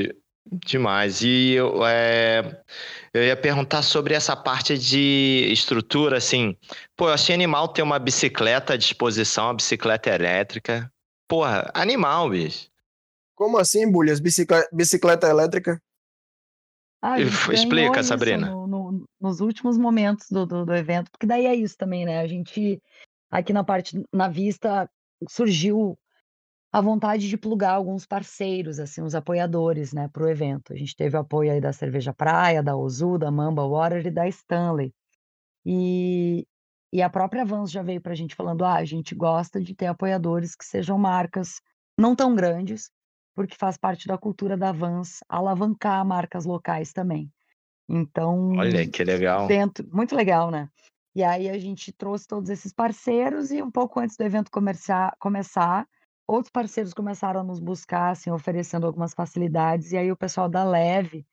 Demais. 0.51 1.21
E 1.21 1.51
eu, 1.51 1.85
é, 1.85 2.63
eu 3.13 3.23
ia 3.23 3.35
perguntar 3.35 3.83
sobre 3.83 4.13
essa 4.13 4.35
parte 4.35 4.77
de 4.77 5.47
estrutura, 5.51 6.17
assim. 6.17 6.55
Pô, 6.95 7.07
eu 7.07 7.13
achei 7.13 7.35
animal 7.35 7.67
ter 7.67 7.83
uma 7.83 7.99
bicicleta 7.99 8.73
à 8.73 8.77
disposição, 8.77 9.45
uma 9.47 9.53
bicicleta 9.53 10.09
elétrica. 10.09 10.91
Porra, 11.27 11.69
animal, 11.73 12.29
bicho. 12.29 12.68
Como 13.39 13.57
assim, 13.57 13.89
Bulhas? 13.89 14.19
Bicicleta, 14.19 14.67
bicicleta 14.73 15.29
elétrica? 15.29 15.81
Ah, 17.01 17.17
Explica, 17.21 18.03
Sabrina. 18.03 18.47
no- 18.51 18.67
no- 18.67 19.05
nos 19.17 19.39
últimos 19.39 19.77
momentos 19.77 20.29
do, 20.29 20.45
do, 20.45 20.65
do 20.65 20.75
evento, 20.75 21.09
porque 21.09 21.25
daí 21.25 21.45
é 21.45 21.55
isso 21.55 21.77
também, 21.77 22.05
né? 22.05 22.19
A 22.19 22.27
gente, 22.27 22.83
aqui 23.31 23.53
na 23.53 23.63
parte, 23.63 24.03
na 24.13 24.27
vista, 24.27 24.89
surgiu 25.29 25.97
a 26.69 26.81
vontade 26.81 27.29
de 27.29 27.37
plugar 27.37 27.71
alguns 27.71 28.05
parceiros, 28.05 28.77
assim, 28.77 29.01
os 29.01 29.15
apoiadores, 29.15 29.93
né, 29.93 30.09
para 30.11 30.23
o 30.23 30.29
evento. 30.29 30.73
A 30.73 30.75
gente 30.75 30.93
teve 30.93 31.15
o 31.15 31.21
apoio 31.21 31.53
aí 31.53 31.61
da 31.61 31.71
Cerveja 31.71 32.13
Praia, 32.13 32.61
da 32.61 32.75
Ozu, 32.75 33.17
da 33.17 33.31
Mamba 33.31 33.65
Water 33.65 34.05
e 34.05 34.11
da 34.11 34.27
Stanley. 34.27 34.93
E, 35.65 36.45
e 36.91 37.01
a 37.01 37.09
própria 37.09 37.45
Vans 37.45 37.71
já 37.71 37.81
veio 37.81 38.01
para 38.01 38.11
a 38.11 38.15
gente 38.15 38.35
falando: 38.35 38.65
ah, 38.65 38.75
a 38.75 38.83
gente 38.85 39.15
gosta 39.15 39.61
de 39.61 39.73
ter 39.73 39.85
apoiadores 39.85 40.57
que 40.57 40.65
sejam 40.65 40.97
marcas 40.97 41.61
não 41.97 42.13
tão 42.13 42.35
grandes, 42.35 42.91
porque 43.39 43.55
faz 43.55 43.77
parte 43.77 44.05
da 44.05 44.17
cultura 44.17 44.57
da 44.57 44.73
Vans 44.73 45.21
alavancar 45.29 46.05
marcas 46.05 46.43
locais 46.43 46.91
também. 46.91 47.31
Então, 47.87 48.49
Olha 48.49 48.85
que 48.85 49.01
legal. 49.01 49.47
dentro, 49.47 49.87
muito 49.93 50.13
legal, 50.13 50.51
né? 50.51 50.67
E 51.15 51.23
aí 51.23 51.49
a 51.49 51.57
gente 51.57 51.93
trouxe 51.93 52.27
todos 52.27 52.49
esses 52.49 52.73
parceiros 52.73 53.49
e 53.49 53.61
um 53.63 53.71
pouco 53.71 54.01
antes 54.01 54.17
do 54.17 54.25
evento 54.25 54.51
comerciar, 54.51 55.15
começar, 55.21 55.87
outros 56.27 56.51
parceiros 56.51 56.93
começaram 56.93 57.39
a 57.39 57.43
nos 57.45 57.61
buscar, 57.61 58.09
assim, 58.09 58.29
oferecendo 58.29 58.85
algumas 58.85 59.13
facilidades, 59.13 59.93
e 59.93 59.97
aí 59.97 60.11
o 60.11 60.17
pessoal 60.17 60.49
da 60.49 60.65
Leve 60.65 61.25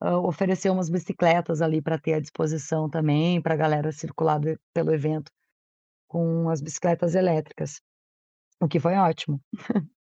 ah, 0.00 0.18
ofereceu 0.18 0.72
umas 0.72 0.90
bicicletas 0.90 1.62
ali 1.62 1.80
para 1.80 1.96
ter 1.96 2.14
à 2.14 2.20
disposição 2.20 2.90
também, 2.90 3.40
para 3.40 3.54
a 3.54 3.58
galera 3.58 3.92
circular 3.92 4.40
do- 4.40 4.58
pelo 4.74 4.92
evento 4.92 5.30
com 6.08 6.50
as 6.50 6.60
bicicletas 6.60 7.14
elétricas, 7.14 7.80
o 8.60 8.68
que 8.68 8.80
foi 8.80 8.94
ótimo. 8.96 9.40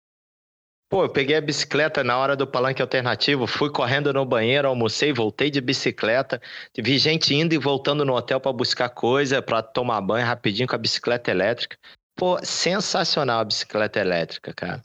Pô, 0.92 1.04
eu 1.04 1.08
peguei 1.08 1.34
a 1.36 1.40
bicicleta 1.40 2.04
na 2.04 2.18
hora 2.18 2.36
do 2.36 2.46
palanque 2.46 2.82
alternativo, 2.82 3.46
fui 3.46 3.70
correndo 3.70 4.12
no 4.12 4.26
banheiro, 4.26 4.68
almocei, 4.68 5.10
voltei 5.10 5.50
de 5.50 5.58
bicicleta. 5.58 6.38
Vi 6.76 6.98
gente 6.98 7.34
indo 7.34 7.54
e 7.54 7.58
voltando 7.58 8.04
no 8.04 8.12
hotel 8.12 8.38
para 8.38 8.52
buscar 8.52 8.90
coisa, 8.90 9.40
para 9.40 9.62
tomar 9.62 10.02
banho 10.02 10.26
rapidinho 10.26 10.68
com 10.68 10.74
a 10.74 10.78
bicicleta 10.78 11.30
elétrica. 11.30 11.78
Pô, 12.14 12.36
sensacional 12.44 13.40
a 13.40 13.44
bicicleta 13.46 14.00
elétrica, 14.00 14.52
cara. 14.52 14.82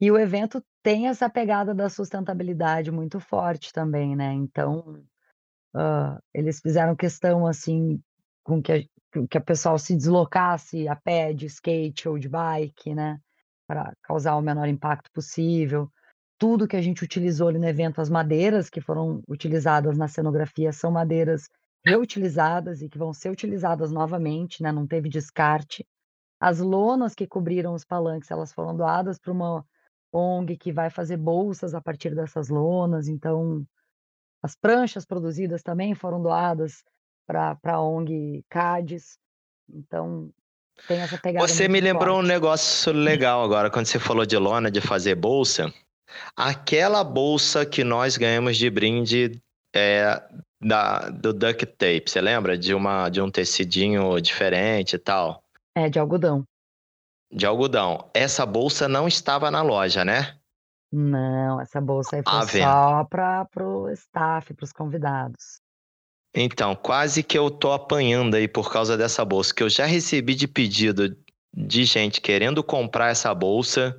E 0.00 0.10
o 0.10 0.18
evento 0.18 0.60
tem 0.82 1.06
essa 1.06 1.30
pegada 1.30 1.72
da 1.72 1.88
sustentabilidade 1.88 2.90
muito 2.90 3.20
forte 3.20 3.72
também, 3.72 4.16
né? 4.16 4.32
Então, 4.32 5.00
ah, 5.72 6.18
eles 6.34 6.58
fizeram 6.60 6.96
questão, 6.96 7.46
assim, 7.46 8.02
com 8.42 8.60
que 8.60 8.72
a, 8.72 9.26
que 9.30 9.38
a 9.38 9.40
pessoal 9.40 9.78
se 9.78 9.94
deslocasse 9.94 10.88
a 10.88 10.96
pé, 10.96 11.32
de 11.32 11.46
skate 11.46 12.08
ou 12.08 12.18
de 12.18 12.28
bike, 12.28 12.92
né? 12.92 13.20
Para 13.72 13.94
causar 14.02 14.36
o 14.36 14.42
menor 14.42 14.68
impacto 14.68 15.10
possível. 15.12 15.90
Tudo 16.38 16.68
que 16.68 16.76
a 16.76 16.82
gente 16.82 17.02
utilizou 17.02 17.48
ali 17.48 17.58
no 17.58 17.66
evento, 17.66 18.02
as 18.02 18.10
madeiras 18.10 18.68
que 18.68 18.82
foram 18.82 19.22
utilizadas 19.26 19.96
na 19.96 20.08
cenografia 20.08 20.70
são 20.74 20.90
madeiras 20.90 21.48
reutilizadas 21.82 22.82
e 22.82 22.88
que 22.90 22.98
vão 22.98 23.14
ser 23.14 23.30
utilizadas 23.30 23.90
novamente, 23.90 24.62
né? 24.62 24.70
Não 24.70 24.86
teve 24.86 25.08
descarte. 25.08 25.86
As 26.38 26.58
lonas 26.58 27.14
que 27.14 27.26
cobriram 27.26 27.72
os 27.72 27.82
palanques, 27.82 28.30
elas 28.30 28.52
foram 28.52 28.76
doadas 28.76 29.18
para 29.18 29.32
uma 29.32 29.64
ONG 30.12 30.58
que 30.58 30.70
vai 30.70 30.90
fazer 30.90 31.16
bolsas 31.16 31.74
a 31.74 31.80
partir 31.80 32.14
dessas 32.14 32.50
lonas, 32.50 33.08
então 33.08 33.66
as 34.42 34.54
pranchas 34.54 35.06
produzidas 35.06 35.62
também 35.62 35.94
foram 35.94 36.20
doadas 36.20 36.84
para 37.26 37.56
a 37.64 37.80
ONG 37.80 38.44
CADES, 38.50 39.16
então 39.66 40.30
tem 40.86 41.00
essa 41.00 41.18
pegada 41.18 41.46
Você 41.46 41.68
me 41.68 41.80
lembrou 41.80 42.14
um 42.16 42.20
forte. 42.20 42.28
negócio 42.28 42.92
legal 42.92 43.42
agora, 43.42 43.70
quando 43.70 43.86
você 43.86 43.98
falou 43.98 44.26
de 44.26 44.36
lona, 44.36 44.70
de 44.70 44.80
fazer 44.80 45.14
bolsa. 45.14 45.72
Aquela 46.36 47.02
bolsa 47.02 47.64
que 47.64 47.82
nós 47.82 48.16
ganhamos 48.16 48.56
de 48.58 48.68
brinde 48.68 49.42
é, 49.74 50.22
da, 50.60 51.08
do 51.08 51.32
duct 51.32 51.64
tape, 51.64 52.04
você 52.06 52.20
lembra? 52.20 52.58
De, 52.58 52.74
uma, 52.74 53.08
de 53.08 53.20
um 53.20 53.30
tecidinho 53.30 54.20
diferente 54.20 54.96
e 54.96 54.98
tal, 54.98 55.42
É, 55.74 55.88
de 55.88 55.98
algodão. 55.98 56.44
de 57.32 57.46
algodão. 57.46 58.10
Essa 58.12 58.44
bolsa 58.44 58.86
não 58.86 59.08
estava 59.08 59.50
na 59.50 59.62
loja, 59.62 60.04
né? 60.04 60.36
Não, 60.92 61.58
essa 61.62 61.80
bolsa 61.80 62.16
aí 62.16 62.22
foi 62.22 62.32
Ah, 62.38 62.44
vendo. 62.44 62.64
só 62.64 63.04
para 63.04 63.46
o 63.66 63.88
staff, 63.92 64.52
para 64.52 64.64
os 64.64 64.72
convidados. 64.74 65.61
Então, 66.34 66.74
quase 66.74 67.22
que 67.22 67.36
eu 67.38 67.50
tô 67.50 67.72
apanhando 67.72 68.34
aí 68.36 68.48
por 68.48 68.72
causa 68.72 68.96
dessa 68.96 69.24
bolsa, 69.24 69.54
que 69.54 69.62
eu 69.62 69.68
já 69.68 69.84
recebi 69.84 70.34
de 70.34 70.48
pedido 70.48 71.14
de 71.54 71.84
gente 71.84 72.20
querendo 72.20 72.64
comprar 72.64 73.10
essa 73.10 73.34
bolsa, 73.34 73.98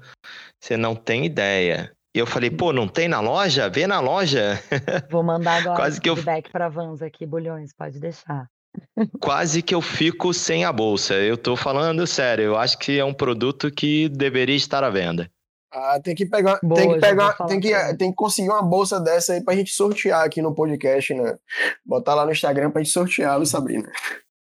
você 0.60 0.76
não 0.76 0.96
tem 0.96 1.26
ideia. 1.26 1.96
E 2.16 2.20
eu 2.20 2.26
falei, 2.26 2.50
pô, 2.50 2.74
não 2.74 2.88
tem 2.88 3.08
na 3.08 3.20
loja? 3.20 3.70
Vê 3.70 3.86
na 3.86 4.00
loja. 4.00 4.60
Vou 5.12 5.24
mandar 5.24 5.58
agora 5.58 5.76
Quase 5.76 6.02
que 6.02 6.10
eu- 6.10 6.16
feedback 6.16 6.52
para 6.52 6.70
Vans 6.70 7.02
aqui, 7.02 7.26
Bulhões, 7.26 7.72
pode 7.74 8.00
deixar. 8.00 8.48
Quase 9.22 9.62
que 9.62 9.76
eu 9.76 9.82
fico 9.82 10.34
sem 10.34 10.66
a 10.66 10.72
bolsa. 10.72 11.14
Eu 11.14 11.38
tô 11.38 11.56
falando 11.56 12.06
sério, 12.08 12.46
eu 12.46 12.58
acho 12.58 12.78
que 12.80 12.98
é 12.98 13.06
um 13.06 13.14
produto 13.14 13.70
que 13.72 14.10
deveria 14.10 14.56
estar 14.56 14.84
à 14.84 14.90
venda. 14.90 15.30
Ah, 15.76 16.00
tem 16.00 16.14
que 16.14 16.28
pegar, 16.28 16.60
Boa, 16.62 16.80
tem 16.80 16.94
que 16.94 17.00
pegar, 17.00 17.34
tem 17.48 17.60
que, 17.60 17.70
ele. 17.70 17.98
tem 17.98 18.10
que 18.12 18.16
conseguir 18.16 18.50
uma 18.50 18.62
bolsa 18.62 19.00
dessa 19.00 19.34
aí 19.34 19.44
pra 19.44 19.56
gente 19.56 19.72
sortear 19.72 20.24
aqui 20.24 20.40
no 20.40 20.54
podcast, 20.54 21.14
né? 21.16 21.36
Botar 21.84 22.14
lá 22.14 22.26
no 22.26 22.32
Instagram 22.32 22.70
pra 22.70 22.84
gente 22.84 22.94
sortear, 22.94 23.38
Luiz 23.38 23.50
Sabrina. 23.50 23.92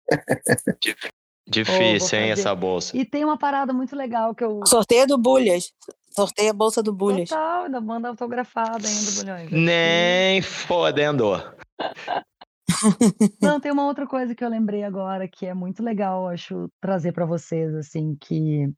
Difícil, 1.49 2.19
hein, 2.19 2.29
fazer. 2.29 2.41
essa 2.41 2.55
bolsa. 2.55 2.97
E 2.97 3.05
tem 3.07 3.25
uma 3.25 3.39
parada 3.39 3.73
muito 3.73 3.97
legal 3.97 4.35
que 4.35 4.45
eu. 4.45 4.61
Sorteio 4.67 5.07
do 5.07 5.17
Bulhas. 5.17 5.73
Sorteio 6.11 6.51
a 6.51 6.55
bolsa 6.55 6.83
do 6.83 6.93
Bulhas. 6.93 7.31
Total, 7.31 7.65
ainda 7.65 7.81
manda 7.81 8.09
autografada 8.09 8.87
ainda, 8.87 9.11
Bulhões. 9.13 9.51
Nem 9.51 10.43
fodendo. 10.43 11.33
Não, 13.41 13.61
tem 13.61 13.73
uma 13.73 13.87
outra 13.87 14.07
coisa 14.07 14.35
que 14.35 14.45
eu 14.45 14.49
lembrei 14.49 14.85
agora 14.85 15.27
que 15.27 15.47
é 15.47 15.55
muito 15.55 15.83
legal, 15.83 16.29
acho, 16.29 16.69
trazer 16.81 17.13
para 17.13 17.27
vocês, 17.27 17.75
assim, 17.75 18.17
que 18.21 18.71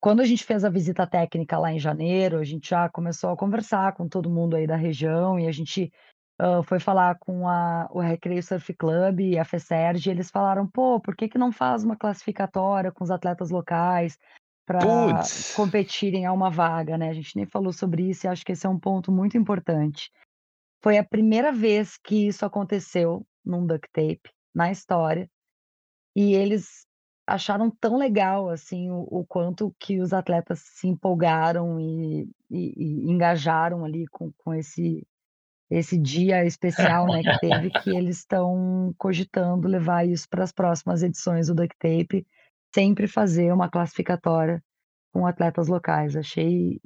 quando 0.00 0.20
a 0.20 0.24
gente 0.24 0.44
fez 0.44 0.64
a 0.64 0.70
visita 0.70 1.06
técnica 1.06 1.58
lá 1.58 1.72
em 1.72 1.78
janeiro, 1.78 2.38
a 2.38 2.44
gente 2.44 2.70
já 2.70 2.88
começou 2.88 3.30
a 3.30 3.36
conversar 3.36 3.92
com 3.92 4.08
todo 4.08 4.30
mundo 4.30 4.56
aí 4.56 4.66
da 4.66 4.76
região 4.76 5.38
e 5.38 5.46
a 5.46 5.52
gente 5.52 5.92
ah, 6.40 6.62
foi 6.62 6.80
falar 6.80 7.18
com 7.18 7.46
a, 7.46 7.86
o 7.90 8.00
Recreio 8.00 8.42
Surf 8.42 8.72
Club 8.72 9.20
e 9.20 9.38
a 9.38 9.44
FESERG, 9.44 10.08
e 10.08 10.10
eles 10.10 10.30
falaram, 10.30 10.66
pô, 10.66 10.98
por 10.98 11.14
que 11.14 11.28
que 11.28 11.36
não 11.36 11.52
faz 11.52 11.84
uma 11.84 11.96
classificatória 11.96 12.90
com 12.90 13.04
os 13.04 13.10
atletas 13.10 13.50
locais 13.50 14.18
para 14.64 14.80
competirem 15.54 16.24
a 16.24 16.32
uma 16.32 16.48
vaga, 16.50 16.96
né? 16.96 17.10
A 17.10 17.12
gente 17.12 17.36
nem 17.36 17.44
falou 17.44 17.74
sobre 17.74 18.08
isso 18.08 18.24
e 18.24 18.28
acho 18.28 18.42
que 18.42 18.52
esse 18.52 18.66
é 18.66 18.70
um 18.70 18.78
ponto 18.78 19.12
muito 19.12 19.36
importante. 19.36 20.10
Foi 20.82 20.96
a 20.96 21.04
primeira 21.04 21.52
vez 21.52 21.98
que 21.98 22.28
isso 22.28 22.46
aconteceu 22.46 23.26
num 23.44 23.66
duct 23.66 23.86
tape 23.92 24.30
na 24.54 24.70
história. 24.70 25.28
E 26.16 26.32
eles 26.34 26.86
acharam 27.34 27.70
tão 27.70 27.96
legal 27.96 28.48
assim 28.50 28.90
o, 28.90 29.02
o 29.10 29.24
quanto 29.26 29.74
que 29.78 30.00
os 30.00 30.12
atletas 30.12 30.60
se 30.60 30.88
empolgaram 30.88 31.80
e, 31.80 32.28
e- 32.50 32.74
e 32.76 33.10
engajaram 33.10 33.84
ali 33.84 34.06
com, 34.08 34.32
com 34.38 34.54
esse 34.54 35.06
esse 35.70 35.98
dia 35.98 36.44
especial, 36.44 37.08
né, 37.08 37.24
que 37.24 37.34
teve, 37.40 37.70
que 37.70 37.90
eles 37.96 38.18
estão 38.18 38.94
cogitando 38.98 39.68
levar 39.68 40.06
isso 40.06 40.28
para 40.28 40.44
as 40.44 40.52
próximas 40.52 41.02
edições 41.02 41.46
do 41.48 41.54
duct 41.54 41.76
tape, 41.78 42.26
sempre 42.74 43.06
fazer 43.06 43.52
uma 43.52 43.70
classificatória 43.70 44.62
com 45.12 45.26
atletas 45.26 45.68
locais. 45.68 46.16
Achei 46.16 46.80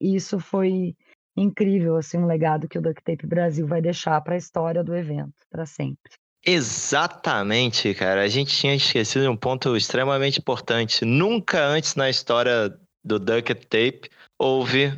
isso 0.00 0.38
foi 0.38 0.96
incrível, 1.36 1.96
assim, 1.96 2.18
um 2.18 2.26
legado 2.26 2.68
que 2.68 2.78
o 2.78 2.82
Duct 2.82 3.02
Tape 3.02 3.26
Brasil 3.26 3.66
vai 3.66 3.80
deixar 3.80 4.20
para 4.20 4.34
a 4.34 4.38
história 4.38 4.84
do 4.84 4.94
evento, 4.94 5.34
para 5.50 5.64
sempre. 5.66 6.12
Exatamente, 6.44 7.94
cara. 7.94 8.22
A 8.22 8.28
gente 8.28 8.56
tinha 8.56 8.74
esquecido 8.74 9.22
de 9.22 9.28
um 9.28 9.36
ponto 9.36 9.76
extremamente 9.76 10.38
importante. 10.40 11.04
Nunca 11.04 11.64
antes 11.64 11.94
na 11.94 12.10
história 12.10 12.68
do 13.04 13.18
Duct 13.18 13.54
Tape 13.66 14.10
houve 14.38 14.92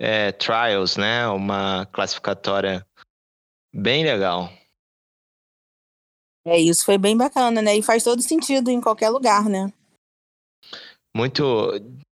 é, 0.00 0.32
trials, 0.32 0.96
né? 0.96 1.28
Uma 1.28 1.86
classificatória 1.86 2.86
bem 3.74 4.04
legal. 4.04 4.50
É, 6.46 6.58
isso 6.58 6.86
foi 6.86 6.96
bem 6.96 7.14
bacana, 7.14 7.60
né? 7.60 7.76
E 7.76 7.82
faz 7.82 8.02
todo 8.02 8.22
sentido 8.22 8.70
em 8.70 8.80
qualquer 8.80 9.10
lugar, 9.10 9.44
né? 9.44 9.70
Muito. 11.14 11.44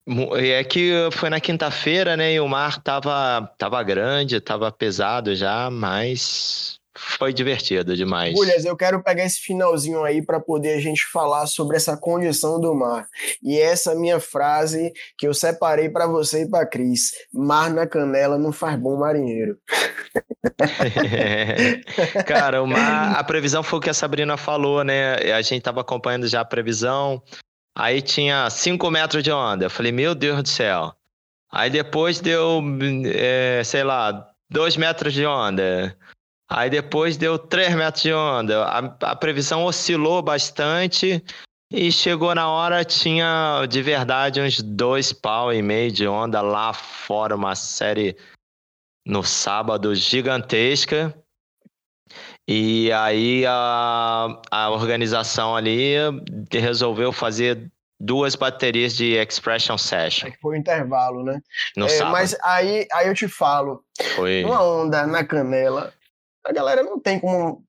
mu- 0.08 0.34
É 0.36 0.64
que 0.64 1.10
foi 1.12 1.28
na 1.28 1.40
quinta-feira, 1.40 2.16
né? 2.16 2.32
E 2.32 2.40
o 2.40 2.48
mar 2.48 2.82
tava, 2.82 3.46
tava 3.58 3.82
grande, 3.82 4.40
tava 4.40 4.72
pesado 4.72 5.34
já, 5.34 5.70
mas 5.70 6.80
foi 6.96 7.32
divertido 7.32 7.96
demais. 7.96 8.34
Bulhas, 8.34 8.64
eu 8.64 8.76
quero 8.76 9.02
pegar 9.02 9.24
esse 9.24 9.40
finalzinho 9.40 10.04
aí 10.04 10.24
para 10.24 10.38
poder 10.40 10.74
a 10.74 10.80
gente 10.80 11.06
falar 11.06 11.46
sobre 11.46 11.76
essa 11.76 11.96
condição 11.96 12.60
do 12.60 12.74
mar. 12.74 13.06
E 13.42 13.58
essa 13.58 13.94
minha 13.94 14.20
frase 14.20 14.92
que 15.18 15.26
eu 15.26 15.34
separei 15.34 15.88
para 15.88 16.06
você 16.06 16.42
e 16.42 16.48
para 16.48 16.66
Cris: 16.66 17.12
mar 17.32 17.70
na 17.70 17.86
canela 17.86 18.38
não 18.38 18.52
faz 18.52 18.78
bom 18.78 18.96
marinheiro. 18.98 19.58
Cara, 22.26 22.62
uma, 22.62 23.12
a 23.12 23.24
previsão 23.24 23.62
foi 23.62 23.78
o 23.78 23.82
que 23.82 23.90
a 23.90 23.94
Sabrina 23.94 24.36
falou, 24.36 24.84
né? 24.84 25.14
A 25.32 25.42
gente 25.42 25.62
tava 25.62 25.80
acompanhando 25.80 26.28
já 26.28 26.40
a 26.40 26.44
previsão. 26.44 27.22
Aí 27.76 28.00
tinha 28.00 28.48
5 28.48 28.90
metros 28.90 29.22
de 29.22 29.32
onda. 29.32 29.64
Eu 29.64 29.70
falei, 29.70 29.90
meu 29.90 30.14
Deus 30.14 30.42
do 30.42 30.48
céu. 30.48 30.94
Aí 31.50 31.70
depois 31.70 32.20
deu, 32.20 32.62
é, 33.14 33.62
sei 33.64 33.82
lá, 33.82 34.28
2 34.50 34.76
metros 34.76 35.12
de 35.12 35.26
onda. 35.26 35.96
Aí 36.50 36.68
depois 36.68 37.16
deu 37.16 37.38
3 37.38 37.74
metros 37.74 38.02
de 38.02 38.12
onda. 38.12 38.64
A, 38.64 38.78
a 39.10 39.16
previsão 39.16 39.64
oscilou 39.64 40.22
bastante. 40.22 41.22
E 41.72 41.90
chegou 41.90 42.34
na 42.34 42.48
hora, 42.48 42.84
tinha 42.84 43.66
de 43.68 43.82
verdade 43.82 44.40
uns 44.40 44.60
dois 44.62 45.12
pau 45.12 45.52
e 45.52 45.60
meio 45.62 45.90
de 45.90 46.06
onda 46.06 46.40
lá 46.40 46.72
fora, 46.72 47.34
uma 47.34 47.56
série 47.56 48.16
no 49.04 49.24
sábado 49.24 49.92
gigantesca. 49.94 51.12
E 52.46 52.92
aí 52.92 53.44
a, 53.46 54.40
a 54.50 54.70
organização 54.70 55.56
ali 55.56 55.94
resolveu 56.52 57.10
fazer 57.10 57.70
duas 57.98 58.34
baterias 58.36 58.94
de 58.94 59.14
Expression 59.14 59.78
Session. 59.78 60.30
Foi 60.42 60.56
o 60.56 60.58
intervalo, 60.58 61.24
né? 61.24 61.40
No 61.76 61.86
É, 61.86 61.88
sábado. 61.88 62.12
mas 62.12 62.36
aí, 62.44 62.86
aí 62.92 63.08
eu 63.08 63.14
te 63.14 63.26
falo, 63.26 63.82
Foi. 64.14 64.44
uma 64.44 64.62
onda 64.62 65.06
na 65.06 65.24
canela, 65.24 65.92
a 66.44 66.52
galera 66.52 66.82
não 66.82 67.00
tem 67.00 67.18
como 67.18 67.64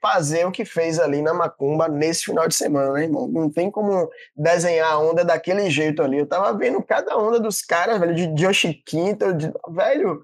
fazer 0.00 0.46
o 0.46 0.50
que 0.50 0.64
fez 0.64 0.98
ali 0.98 1.20
na 1.20 1.34
Macumba 1.34 1.86
nesse 1.86 2.24
final 2.24 2.48
de 2.48 2.54
semana, 2.54 2.92
né, 2.92 3.04
irmão? 3.04 3.28
Não 3.28 3.50
tem 3.50 3.70
como 3.70 4.08
desenhar 4.34 4.92
a 4.92 4.98
onda 4.98 5.22
daquele 5.22 5.68
jeito 5.70 6.02
ali. 6.02 6.18
Eu 6.18 6.26
tava 6.26 6.56
vendo 6.56 6.82
cada 6.82 7.16
onda 7.18 7.38
dos 7.38 7.60
caras, 7.60 8.00
velho, 8.00 8.14
de 8.14 8.26
Josh 8.28 8.66
Quinto, 8.86 9.34
de- 9.34 9.52
velho, 9.68 10.22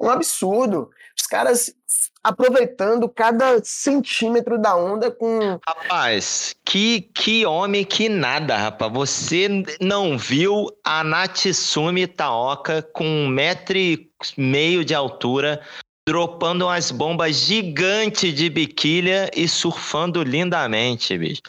um 0.00 0.08
absurdo. 0.08 0.90
Os 1.18 1.26
caras 1.26 1.74
aproveitando 2.22 3.08
cada 3.08 3.62
centímetro 3.62 4.58
da 4.58 4.74
onda 4.76 5.10
com 5.10 5.58
Rapaz, 5.66 6.54
que, 6.64 7.02
que 7.02 7.46
homem 7.46 7.84
que 7.84 8.08
nada, 8.08 8.56
rapaz. 8.56 8.92
Você 8.92 9.48
não 9.80 10.16
viu 10.18 10.66
a 10.84 11.04
Natsumi 11.04 12.06
Taoka 12.06 12.82
com 12.82 13.04
um 13.04 13.28
metro 13.28 13.76
e 13.76 14.10
meio 14.36 14.84
de 14.84 14.94
altura, 14.94 15.60
dropando 16.08 16.64
umas 16.64 16.90
bombas 16.90 17.36
gigantes 17.36 18.32
de 18.32 18.48
biquília 18.48 19.30
e 19.36 19.46
surfando 19.46 20.22
lindamente, 20.22 21.18
bicho. 21.18 21.42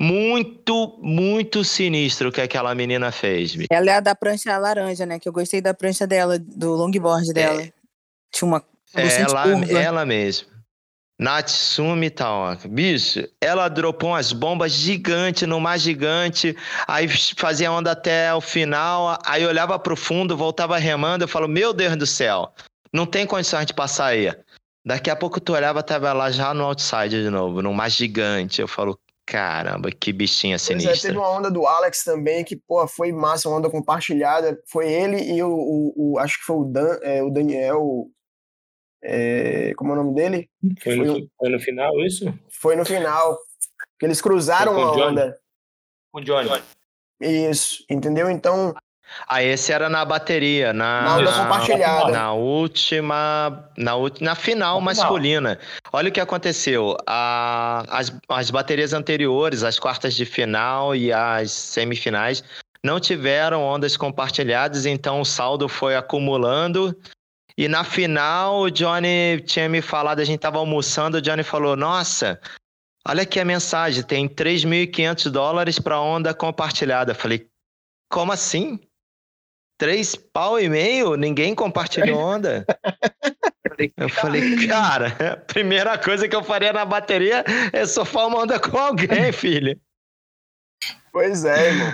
Muito, 0.00 0.98
muito 1.02 1.62
sinistro 1.62 2.30
o 2.30 2.32
que 2.32 2.40
aquela 2.40 2.74
menina 2.74 3.12
fez, 3.12 3.54
bicho. 3.54 3.68
Ela 3.70 3.90
é 3.90 3.94
a 3.96 4.00
da 4.00 4.14
prancha 4.14 4.56
laranja, 4.56 5.04
né? 5.04 5.18
Que 5.18 5.28
eu 5.28 5.32
gostei 5.34 5.60
da 5.60 5.74
prancha 5.74 6.06
dela, 6.06 6.38
do 6.38 6.72
longboard 6.72 7.30
dela. 7.34 7.62
Tinha 8.32 8.48
uma 8.48 8.64
bastante 8.94 9.30
Ela, 9.30 9.42
curva. 9.42 9.78
ela 9.78 10.06
mesma. 10.06 10.48
Natsumi 11.20 12.08
Taoka. 12.08 12.66
Bicho, 12.66 13.28
ela 13.38 13.68
dropou 13.68 14.10
umas 14.10 14.32
bombas 14.32 14.72
gigantes 14.72 15.46
no 15.46 15.60
mar 15.60 15.78
gigante, 15.78 16.56
aí 16.88 17.06
fazia 17.36 17.70
onda 17.70 17.92
até 17.92 18.34
o 18.34 18.40
final, 18.40 19.18
aí 19.26 19.44
olhava 19.44 19.78
pro 19.78 19.94
fundo, 19.94 20.38
voltava 20.38 20.78
remando, 20.78 21.24
eu 21.24 21.28
falo, 21.28 21.46
meu 21.46 21.74
Deus 21.74 21.94
do 21.96 22.06
céu, 22.06 22.50
não 22.94 23.04
tem 23.06 23.26
condições 23.26 23.66
de 23.66 23.74
passar 23.74 24.06
aí. 24.06 24.28
Daqui 24.86 25.10
a 25.10 25.16
pouco 25.16 25.40
tu 25.40 25.52
olhava, 25.52 25.82
tava 25.82 26.12
lá 26.12 26.30
já 26.30 26.54
no 26.54 26.64
outside 26.64 27.22
de 27.22 27.30
novo, 27.30 27.60
no 27.60 27.72
mar 27.74 27.90
gigante. 27.90 28.60
Eu 28.60 28.68
falo, 28.68 28.98
caramba, 29.26 29.90
que 29.90 30.12
bichinha 30.12 30.56
Pois 30.58 30.62
é, 30.70 30.78
sinistra. 30.80 31.08
teve 31.10 31.18
uma 31.18 31.30
onda 31.30 31.50
do 31.50 31.66
Alex 31.66 32.04
também, 32.04 32.44
que, 32.44 32.54
pô, 32.56 32.86
foi 32.86 33.10
massa, 33.10 33.48
uma 33.48 33.56
onda 33.58 33.70
compartilhada. 33.70 34.58
Foi 34.68 34.86
ele 34.92 35.22
e 35.22 35.42
o, 35.42 35.48
o- 35.50 35.94
o- 36.14 36.18
acho 36.18 36.38
que 36.38 36.44
foi 36.44 36.56
o, 36.56 36.64
Dan, 36.64 36.98
é, 37.02 37.22
o 37.22 37.30
Daniel. 37.30 38.06
é, 39.02 39.72
como 39.74 39.90
é 39.90 39.94
o 39.94 39.96
nome 40.04 40.14
dele? 40.14 40.50
Foi 40.82 40.96
Foi 40.96 41.06
no, 41.06 41.28
foi 41.38 41.48
no 41.50 41.60
final 41.60 42.00
isso? 42.00 42.38
Foi 42.50 42.76
no 42.76 42.84
final. 42.84 43.38
Que 43.98 44.06
eles 44.06 44.20
cruzaram 44.20 44.74
Foi 44.74 44.82
com 44.82 44.88
a 44.88 44.92
o 44.92 44.94
Johnny? 44.96 45.10
onda. 45.12 45.38
O 46.12 46.20
Johnny. 46.20 46.62
Isso, 47.20 47.84
entendeu? 47.88 48.28
Então, 48.30 48.74
Ah, 49.28 49.42
esse 49.42 49.72
era 49.72 49.88
na 49.88 50.04
bateria, 50.04 50.72
na, 50.72 51.02
na. 51.42 51.48
Na 52.12 52.32
última. 52.32 53.70
Na, 53.76 53.92
na 54.20 54.34
final 54.34 54.34
Na 54.34 54.34
final. 54.36 54.80
masculina. 54.80 55.58
Olha 55.92 56.08
o 56.08 56.12
que 56.12 56.20
aconteceu. 56.20 56.96
A- 57.06 57.84
as, 57.88 58.12
as 58.28 58.50
baterias 58.50 58.92
anteriores, 58.92 59.62
as 59.62 59.78
quartas 59.78 60.14
de 60.14 60.24
final 60.24 60.94
e 60.96 61.12
as 61.12 61.50
semifinais, 61.52 62.42
não 62.82 62.98
tiveram 63.00 63.62
ondas 63.62 63.96
compartilhadas, 63.96 64.84
então 64.84 65.20
o 65.20 65.24
saldo 65.24 65.68
foi 65.68 65.96
acumulando. 65.96 66.96
E 67.56 67.68
na 67.68 67.84
final, 67.84 68.62
o 68.62 68.70
Johnny 68.70 69.40
tinha 69.46 69.68
me 69.68 69.80
falado, 69.80 70.18
a 70.20 70.24
gente 70.24 70.40
tava 70.40 70.58
almoçando, 70.58 71.18
o 71.18 71.22
Johnny 71.22 71.44
falou: 71.44 71.76
Nossa, 71.76 72.40
olha 73.06 73.22
aqui 73.22 73.38
a 73.38 73.44
mensagem, 73.44 74.02
tem 74.02 74.28
3.500 74.28 75.30
dólares 75.30 75.78
para 75.78 76.00
onda 76.00 76.34
compartilhada. 76.34 77.12
Eu 77.12 77.16
falei: 77.16 77.46
Como 78.12 78.32
assim? 78.32 78.80
Três 79.76 80.14
pau 80.14 80.58
e 80.60 80.68
meio? 80.68 81.16
Ninguém 81.16 81.54
compartilhou 81.54 82.18
onda? 82.18 82.64
Eu 83.96 84.08
falei, 84.08 84.68
cara, 84.68 85.08
a 85.32 85.36
primeira 85.36 85.98
coisa 85.98 86.28
que 86.28 86.36
eu 86.36 86.44
faria 86.44 86.72
na 86.72 86.84
bateria 86.84 87.44
é 87.72 87.84
surfar 87.84 88.28
uma 88.28 88.40
onda 88.42 88.60
com 88.60 88.76
alguém, 88.78 89.32
filho. 89.32 89.76
Pois 91.12 91.44
é, 91.44 91.68
irmão. 91.68 91.92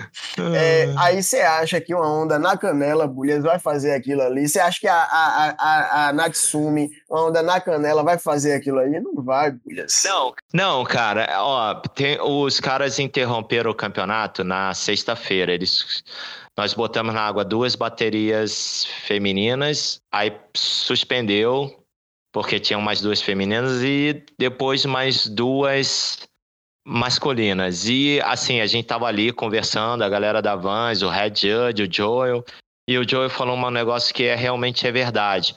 É, 0.55 0.93
aí 0.97 1.21
você 1.21 1.41
acha 1.41 1.79
que 1.79 1.93
uma 1.93 2.07
onda 2.07 2.37
na 2.39 2.57
canela, 2.57 3.07
Bulhas, 3.07 3.43
vai 3.43 3.57
fazer 3.59 3.93
aquilo 3.93 4.21
ali? 4.21 4.47
Você 4.47 4.59
acha 4.59 4.79
que 4.79 4.87
a, 4.87 4.95
a, 4.95 5.05
a, 5.49 5.55
a, 5.59 6.07
a 6.09 6.13
Natsumi, 6.13 6.89
uma 7.09 7.27
onda 7.27 7.41
na 7.43 7.61
canela, 7.61 8.03
vai 8.03 8.17
fazer 8.17 8.53
aquilo 8.53 8.79
ali? 8.79 8.99
Não 8.99 9.23
vai, 9.23 9.51
Bulhas. 9.51 10.01
Não, 10.05 10.33
não, 10.53 10.83
cara, 10.83 11.27
ó, 11.39 11.75
tem- 11.95 12.19
os 12.19 12.59
caras 12.59 12.97
interromperam 12.99 13.69
o 13.71 13.75
campeonato 13.75 14.43
na 14.43 14.73
sexta-feira. 14.73 15.51
Eles, 15.53 16.03
nós 16.61 16.75
botamos 16.75 17.11
na 17.11 17.21
água 17.23 17.43
duas 17.43 17.75
baterias 17.75 18.85
femininas, 19.07 19.99
aí 20.13 20.31
suspendeu 20.55 21.83
porque 22.31 22.59
tinham 22.59 22.79
mais 22.79 23.01
duas 23.01 23.19
femininas 23.19 23.81
e 23.81 24.23
depois 24.37 24.85
mais 24.85 25.25
duas 25.25 26.19
masculinas. 26.85 27.89
E 27.89 28.21
assim, 28.21 28.61
a 28.61 28.67
gente 28.67 28.85
tava 28.85 29.07
ali 29.07 29.33
conversando, 29.33 30.03
a 30.03 30.09
galera 30.09 30.39
da 30.39 30.55
Vans, 30.55 31.01
o 31.01 31.09
Red 31.09 31.33
Judge, 31.33 31.81
o 31.81 31.91
Joel, 31.91 32.45
e 32.87 32.95
o 32.95 33.09
Joel 33.09 33.31
falou 33.31 33.57
um 33.57 33.71
negócio 33.71 34.13
que 34.13 34.25
é 34.25 34.35
realmente 34.35 34.85
é 34.85 34.91
verdade. 34.91 35.55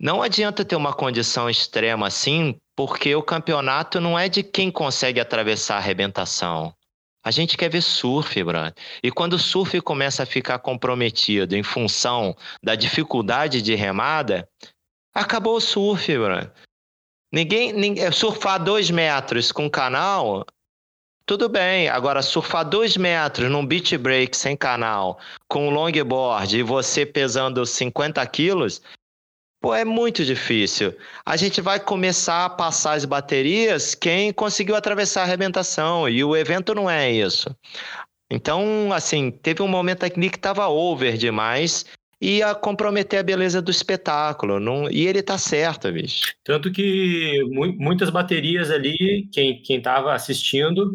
Não 0.00 0.24
adianta 0.24 0.64
ter 0.64 0.74
uma 0.74 0.92
condição 0.92 1.48
extrema 1.48 2.08
assim, 2.08 2.56
porque 2.76 3.14
o 3.14 3.22
campeonato 3.22 4.00
não 4.00 4.18
é 4.18 4.28
de 4.28 4.42
quem 4.42 4.72
consegue 4.72 5.20
atravessar 5.20 5.76
a 5.76 5.78
arrebentação. 5.78 6.74
A 7.22 7.30
gente 7.30 7.56
quer 7.56 7.68
ver 7.68 7.82
surf, 7.82 8.42
brother. 8.42 8.74
E 9.02 9.10
quando 9.10 9.34
o 9.34 9.38
surf 9.38 9.80
começa 9.80 10.22
a 10.22 10.26
ficar 10.26 10.58
comprometido 10.58 11.54
em 11.54 11.62
função 11.62 12.34
da 12.62 12.74
dificuldade 12.74 13.60
de 13.60 13.74
remada, 13.74 14.48
acabou 15.14 15.56
o 15.56 15.60
surf, 15.60 16.16
brother. 16.16 16.50
Ninguém, 17.32 17.72
ninguém 17.72 18.10
surfar 18.10 18.62
dois 18.62 18.90
metros 18.90 19.52
com 19.52 19.70
canal, 19.70 20.44
tudo 21.30 21.48
bem. 21.48 21.88
Agora, 21.88 22.22
surfar 22.22 22.68
dois 22.68 22.96
metros 22.96 23.48
num 23.48 23.64
beach 23.64 23.96
break 23.96 24.36
sem 24.36 24.56
canal, 24.56 25.16
com 25.46 25.70
longboard 25.70 26.58
e 26.58 26.62
você 26.62 27.06
pesando 27.06 27.64
50 27.64 28.26
quilos, 28.26 28.82
Pô, 29.60 29.74
é 29.74 29.84
muito 29.84 30.24
difícil. 30.24 30.96
A 31.24 31.36
gente 31.36 31.60
vai 31.60 31.78
começar 31.78 32.46
a 32.46 32.50
passar 32.50 32.94
as 32.94 33.04
baterias 33.04 33.94
quem 33.94 34.32
conseguiu 34.32 34.74
atravessar 34.74 35.20
a 35.20 35.24
arrebentação, 35.24 36.08
e 36.08 36.24
o 36.24 36.34
evento 36.34 36.74
não 36.74 36.88
é 36.88 37.12
isso. 37.12 37.54
Então, 38.30 38.92
assim, 38.92 39.30
teve 39.30 39.60
um 39.62 39.68
momento 39.68 40.04
ali 40.04 40.30
que 40.30 40.38
tava 40.38 40.66
over 40.68 41.16
demais 41.16 41.84
e 42.20 42.38
ia 42.38 42.54
comprometer 42.54 43.18
a 43.18 43.22
beleza 43.22 43.60
do 43.60 43.70
espetáculo. 43.70 44.60
Não... 44.60 44.90
E 44.90 45.06
ele 45.06 45.22
tá 45.22 45.36
certo, 45.36 45.90
bicho. 45.92 46.32
Tanto 46.44 46.70
que 46.70 47.42
mu- 47.50 47.74
muitas 47.76 48.08
baterias 48.08 48.70
ali, 48.70 49.28
quem, 49.32 49.60
quem 49.62 49.82
tava 49.82 50.14
assistindo, 50.14 50.94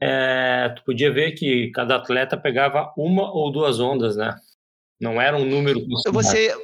é, 0.00 0.72
tu 0.76 0.84
podia 0.84 1.12
ver 1.12 1.32
que 1.32 1.70
cada 1.72 1.96
atleta 1.96 2.36
pegava 2.36 2.92
uma 2.96 3.30
ou 3.30 3.50
duas 3.50 3.80
ondas, 3.80 4.16
né? 4.16 4.34
Não 5.00 5.20
era 5.20 5.36
um 5.36 5.44
número. 5.44 5.84
Você, 6.10 6.54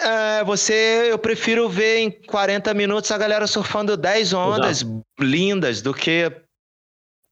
é, 0.00 0.44
você, 0.44 1.08
eu 1.10 1.18
prefiro 1.18 1.68
ver 1.68 1.98
em 1.98 2.10
40 2.10 2.72
minutos 2.74 3.10
a 3.10 3.18
galera 3.18 3.46
surfando 3.46 3.96
10 3.96 4.32
ondas 4.32 4.84
lindas 5.18 5.82
do 5.82 5.92
que 5.92 6.30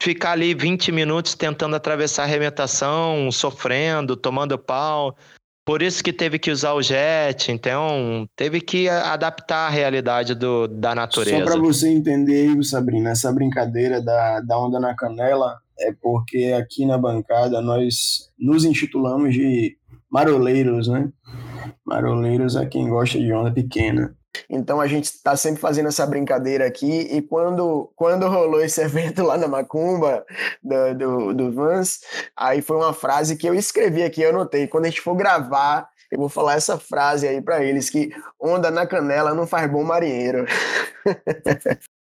ficar 0.03 0.33
ali 0.33 0.55
20 0.55 0.93
minutos 0.93 1.35
tentando 1.35 1.77
atravessar 1.77 2.23
a 2.23 2.25
arrebentação, 2.27 3.31
sofrendo, 3.31 4.17
tomando 4.17 4.59
pau. 4.59 5.17
Por 5.65 5.83
isso 5.83 6.03
que 6.03 6.13
teve 6.13 6.39
que 6.39 6.51
usar 6.51 6.75
o 6.75 6.83
jet, 6.83 7.51
então 7.51 8.29
teve 8.37 8.61
que 8.61 8.89
adaptar 8.89 9.67
a 9.67 9.71
realidade 9.71 10.33
do, 10.33 10.69
da 10.69 10.95
natureza. 10.95 11.39
Só 11.39 11.45
para 11.45 11.61
você 11.61 11.89
entender, 11.89 12.63
Sabrina, 12.63 13.11
essa 13.11 13.33
brincadeira 13.33 14.01
da, 14.01 14.41
da 14.41 14.59
onda 14.59 14.79
na 14.79 14.95
canela 14.95 15.59
é 15.79 15.93
porque 16.01 16.55
aqui 16.57 16.87
na 16.87 16.97
bancada 16.97 17.61
nós 17.61 18.31
nos 18.39 18.65
intitulamos 18.65 19.35
de 19.35 19.77
maroleiros, 20.09 20.87
né? 20.87 21.11
Maroleiros 21.85 22.57
é 22.57 22.67
quem 22.67 22.89
gosta 22.89 23.19
de 23.19 23.33
onda 23.33 23.53
pequena. 23.53 24.17
Então 24.51 24.81
a 24.81 24.87
gente 24.87 25.05
está 25.05 25.37
sempre 25.37 25.61
fazendo 25.61 25.89
essa 25.89 26.07
brincadeira 26.07 26.67
aqui. 26.67 27.09
E 27.11 27.23
quando, 27.23 27.91
quando 27.97 28.29
rolou 28.29 28.61
esse 28.61 28.81
evento 28.83 29.23
lá 29.23 29.37
na 29.37 29.49
Macumba, 29.49 30.25
do, 30.63 30.95
do, 30.95 31.35
do 31.35 31.53
Vans, 31.53 32.01
aí 32.37 32.61
foi 32.61 32.77
uma 32.77 32.93
frase 32.93 33.37
que 33.37 33.49
eu 33.49 33.55
escrevi 33.55 34.03
aqui, 34.03 34.23
eu 34.23 34.31
anotei. 34.31 34.67
Quando 34.67 34.87
a 34.87 34.89
gente 34.89 35.01
for 35.01 35.15
gravar, 35.15 35.89
eu 36.11 36.19
vou 36.19 36.29
falar 36.29 36.55
essa 36.55 36.79
frase 36.79 37.27
aí 37.27 37.41
para 37.41 37.65
eles: 37.65 37.91
que 37.91 38.11
onda 38.41 38.71
na 38.71 38.87
canela 38.87 39.35
não 39.35 39.47
faz 39.47 39.71
bom 39.71 39.83
marinheiro. 39.83 40.45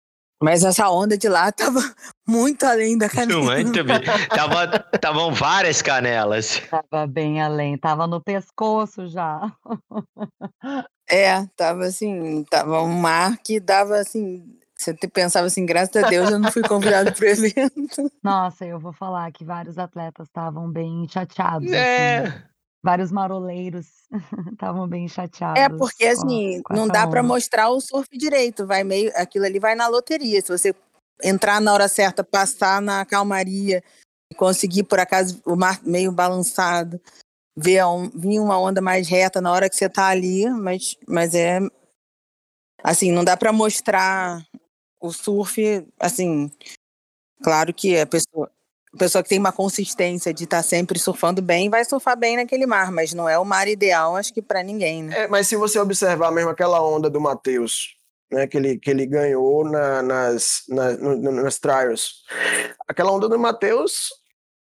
Mas 0.43 0.61
essa 0.65 0.89
onda 0.89 1.17
de 1.17 1.29
lá 1.29 1.53
tava 1.53 1.79
muito 2.27 2.65
além 2.65 2.97
da 2.97 3.07
canela. 3.07 3.55
Muito 3.55 3.81
bem. 3.81 4.01
Tava, 4.27 4.67
tavam 4.99 5.33
várias 5.33 5.81
canelas. 5.81 6.61
Tava 6.69 7.07
bem 7.07 7.41
além, 7.41 7.77
tava 7.77 8.05
no 8.05 8.19
pescoço 8.19 9.07
já. 9.07 9.49
É, 11.09 11.45
tava 11.55 11.85
assim, 11.85 12.43
tava 12.49 12.81
um 12.81 12.91
mar 12.91 13.37
que 13.41 13.57
dava 13.57 13.95
assim. 13.95 14.43
Você 14.77 14.93
pensava 15.07 15.47
assim, 15.47 15.65
graças 15.65 15.95
a 15.95 16.09
Deus 16.09 16.29
eu 16.29 16.39
não 16.39 16.51
fui 16.51 16.61
convidado 16.61 17.13
para 17.13 17.25
o 17.25 17.29
evento. 17.31 18.11
Nossa, 18.21 18.65
eu 18.65 18.77
vou 18.81 18.91
falar 18.91 19.31
que 19.31 19.45
vários 19.45 19.77
atletas 19.77 20.27
estavam 20.27 20.69
bem 20.69 21.07
chateados. 21.09 21.71
É. 21.71 22.17
Assim, 22.17 22.33
vários 22.83 23.11
maroleiros 23.11 23.87
estavam 24.51 24.87
bem 24.87 25.07
chateados. 25.07 25.59
É, 25.61 25.69
porque 25.69 26.05
assim, 26.05 26.61
com, 26.63 26.73
com 26.73 26.79
não 26.79 26.87
dá 26.87 27.07
para 27.07 27.23
mostrar 27.23 27.69
o 27.69 27.79
surf 27.79 28.09
direito, 28.17 28.67
vai 28.67 28.83
meio, 28.83 29.11
aquilo 29.15 29.45
ali 29.45 29.57
vai 29.57 29.73
na 29.73 29.87
loteria. 29.87 30.41
Se 30.41 30.51
você 30.51 30.75
entrar 31.23 31.61
na 31.61 31.73
hora 31.73 31.87
certa, 31.87 32.23
passar 32.23 32.81
na 32.81 33.05
calmaria, 33.05 33.81
conseguir 34.35 34.83
por 34.83 34.99
acaso 34.99 35.41
o 35.45 35.55
mar 35.55 35.79
meio 35.83 36.11
balançado, 36.11 36.99
ver 37.55 37.85
um, 37.85 38.09
vir 38.09 38.39
uma 38.39 38.59
onda 38.59 38.81
mais 38.81 39.07
reta 39.07 39.39
na 39.39 39.51
hora 39.51 39.69
que 39.69 39.75
você 39.75 39.87
tá 39.87 40.07
ali, 40.07 40.49
mas, 40.49 40.97
mas 41.07 41.33
é 41.33 41.59
assim, 42.83 43.11
não 43.11 43.23
dá 43.23 43.37
para 43.37 43.53
mostrar 43.53 44.45
o 44.99 45.13
surf 45.13 45.87
assim, 45.99 46.51
claro 47.41 47.73
que 47.73 47.97
a 47.97 48.05
pessoa 48.05 48.51
a 48.93 48.97
pessoa 48.97 49.23
que 49.23 49.29
tem 49.29 49.39
uma 49.39 49.51
consistência 49.51 50.33
de 50.33 50.43
estar 50.43 50.57
tá 50.57 50.63
sempre 50.63 50.99
surfando 50.99 51.41
bem 51.41 51.69
vai 51.69 51.83
surfar 51.83 52.17
bem 52.17 52.37
naquele 52.37 52.65
mar, 52.65 52.91
mas 52.91 53.13
não 53.13 53.27
é 53.27 53.37
o 53.39 53.45
mar 53.45 53.67
ideal, 53.67 54.15
acho 54.15 54.33
que 54.33 54.41
para 54.41 54.61
ninguém, 54.61 55.03
né? 55.03 55.23
É, 55.23 55.27
mas 55.27 55.47
se 55.47 55.55
você 55.55 55.79
observar 55.79 56.31
mesmo 56.31 56.51
aquela 56.51 56.81
onda 56.81 57.09
do 57.09 57.19
Matheus, 57.19 57.97
né, 58.31 58.45
que, 58.45 58.57
ele, 58.57 58.77
que 58.77 58.91
ele 58.91 59.05
ganhou 59.05 59.65
na, 59.65 60.01
nas, 60.03 60.63
na, 60.69 60.91
no, 60.91 61.31
nas 61.31 61.57
trials, 61.57 62.23
aquela 62.87 63.11
onda 63.11 63.27
do 63.27 63.39
Matheus 63.39 64.09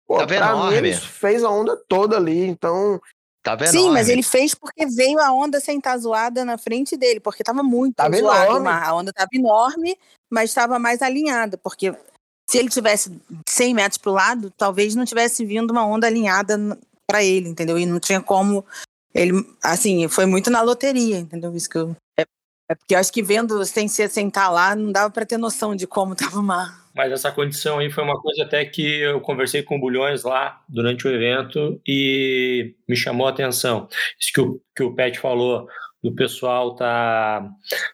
Pô, 0.06 0.18
tá 0.18 0.26
pra 0.26 0.36
enorme. 0.36 0.70
mim, 0.70 0.76
ele 0.76 0.94
fez 0.94 1.42
a 1.42 1.50
onda 1.50 1.76
toda 1.88 2.16
ali, 2.16 2.46
então. 2.46 3.00
Tá 3.42 3.54
vendo? 3.54 3.72
Sim, 3.72 3.90
mas 3.90 4.08
ele 4.08 4.22
fez 4.22 4.54
porque 4.54 4.86
veio 4.86 5.18
a 5.18 5.30
onda 5.30 5.60
sem 5.60 5.76
estar 5.76 5.96
zoada 5.98 6.44
na 6.44 6.56
frente 6.56 6.96
dele, 6.96 7.20
porque 7.20 7.44
tava 7.44 7.62
muito 7.62 7.96
tava 7.96 8.16
zoado 8.16 8.56
enorme. 8.56 8.68
A 8.68 8.94
onda 8.94 9.12
tava 9.12 9.28
enorme, 9.34 9.98
mas 10.30 10.50
estava 10.50 10.78
mais 10.78 11.02
alinhada, 11.02 11.58
porque 11.58 11.94
se 12.48 12.58
ele 12.58 12.68
tivesse 12.68 13.20
100 13.48 13.74
metros 13.74 13.98
pro 13.98 14.12
lado, 14.12 14.52
talvez 14.56 14.94
não 14.94 15.04
tivesse 15.04 15.44
vindo 15.44 15.70
uma 15.70 15.86
onda 15.86 16.06
alinhada 16.06 16.58
para 17.06 17.22
ele, 17.22 17.48
entendeu? 17.48 17.78
E 17.78 17.86
não 17.86 18.00
tinha 18.00 18.20
como 18.20 18.64
ele, 19.14 19.32
assim, 19.62 20.08
foi 20.08 20.26
muito 20.26 20.50
na 20.50 20.62
loteria, 20.62 21.18
entendeu? 21.18 21.54
Isso 21.54 21.68
que 21.68 21.78
eu 21.78 21.96
é, 22.18 22.22
é 22.70 22.74
porque 22.74 22.94
eu 22.94 22.98
acho 22.98 23.12
que 23.12 23.22
vendo 23.22 23.64
sem 23.64 23.86
se 23.88 24.08
sentar 24.08 24.52
lá, 24.52 24.74
não 24.74 24.90
dava 24.90 25.10
para 25.10 25.26
ter 25.26 25.38
noção 25.38 25.76
de 25.76 25.86
como 25.86 26.16
tava 26.16 26.38
o 26.38 26.42
mar. 26.42 26.84
Mas 26.94 27.12
essa 27.12 27.32
condição 27.32 27.78
aí 27.78 27.90
foi 27.90 28.04
uma 28.04 28.20
coisa 28.20 28.44
até 28.44 28.64
que 28.64 29.00
eu 29.00 29.20
conversei 29.20 29.62
com 29.62 29.76
o 29.76 29.80
Bulhões 29.80 30.22
lá 30.22 30.62
durante 30.68 31.06
o 31.06 31.12
evento 31.12 31.80
e 31.86 32.74
me 32.88 32.96
chamou 32.96 33.26
a 33.26 33.30
atenção. 33.30 33.88
Isso 34.20 34.32
que 34.32 34.40
o, 34.40 34.60
que 34.76 34.82
o 34.84 34.94
Pet 34.94 35.18
falou, 35.18 35.66
do 36.02 36.14
pessoal 36.14 36.76
tá, 36.76 37.50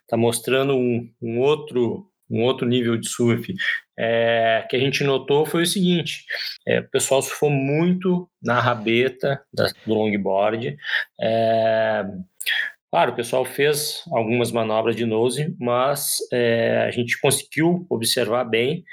tá 0.07 0.17
mostrando 0.17 0.75
um, 0.75 1.11
um 1.23 1.41
outro 1.41 2.07
um 2.31 2.45
outro 2.45 2.67
nível 2.67 2.97
de 2.97 3.09
surf 3.09 3.53
é, 4.03 4.67
que 4.69 4.77
a 4.77 4.79
gente 4.79 5.05
notou 5.05 5.45
foi 5.45 5.65
o 5.65 5.67
seguinte: 5.67 6.25
é, 6.67 6.81
o 6.81 6.89
pessoal 6.89 7.21
surfou 7.21 7.51
muito 7.51 8.29
na 8.43 8.59
rabeta 8.59 9.43
da, 9.53 9.71
do 9.87 9.95
longboard. 9.95 10.77
É, 11.21 12.05
Claro, 12.91 13.13
o 13.13 13.15
pessoal 13.15 13.45
fez 13.45 14.03
algumas 14.11 14.51
manobras 14.51 14.97
de 14.97 15.07
nose, 15.07 15.55
mas 15.61 16.17
é, 16.33 16.87
a 16.89 16.91
gente 16.91 17.21
conseguiu 17.21 17.87
observar 17.89 18.43
bem 18.43 18.85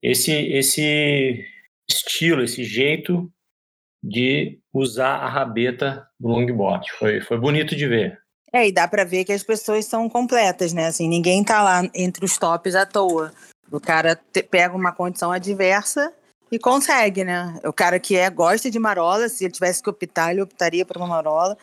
esse, 0.00 0.32
esse 0.32 1.44
estilo, 1.88 2.44
esse 2.44 2.62
jeito 2.62 3.28
de 4.00 4.60
usar 4.72 5.16
a 5.16 5.28
rabeta 5.28 6.06
do 6.18 6.28
longboard. 6.28 6.86
Foi, 6.92 7.20
foi 7.20 7.38
bonito 7.38 7.74
de 7.74 7.88
ver. 7.88 8.18
É, 8.52 8.68
e 8.68 8.72
dá 8.72 8.86
para 8.86 9.04
ver 9.04 9.24
que 9.24 9.32
as 9.32 9.42
pessoas 9.42 9.84
são 9.84 10.08
completas, 10.08 10.72
né? 10.72 10.86
Assim, 10.86 11.08
ninguém 11.08 11.42
tá 11.42 11.60
lá 11.60 11.82
entre 11.92 12.24
os 12.24 12.38
tops 12.38 12.76
à 12.76 12.86
toa. 12.86 13.32
O 13.70 13.80
cara 13.80 14.18
te, 14.32 14.42
pega 14.42 14.74
uma 14.74 14.92
condição 14.92 15.30
adversa 15.30 16.12
e 16.50 16.58
consegue, 16.58 17.24
né? 17.24 17.58
O 17.64 17.72
cara 17.72 18.00
que 18.00 18.16
é 18.16 18.28
gosta 18.28 18.70
de 18.70 18.78
marola, 18.78 19.28
se 19.28 19.44
ele 19.44 19.52
tivesse 19.52 19.82
que 19.82 19.90
optar, 19.90 20.32
ele 20.32 20.42
optaria 20.42 20.84
por 20.84 20.96
uma 20.96 21.06
marola. 21.06 21.56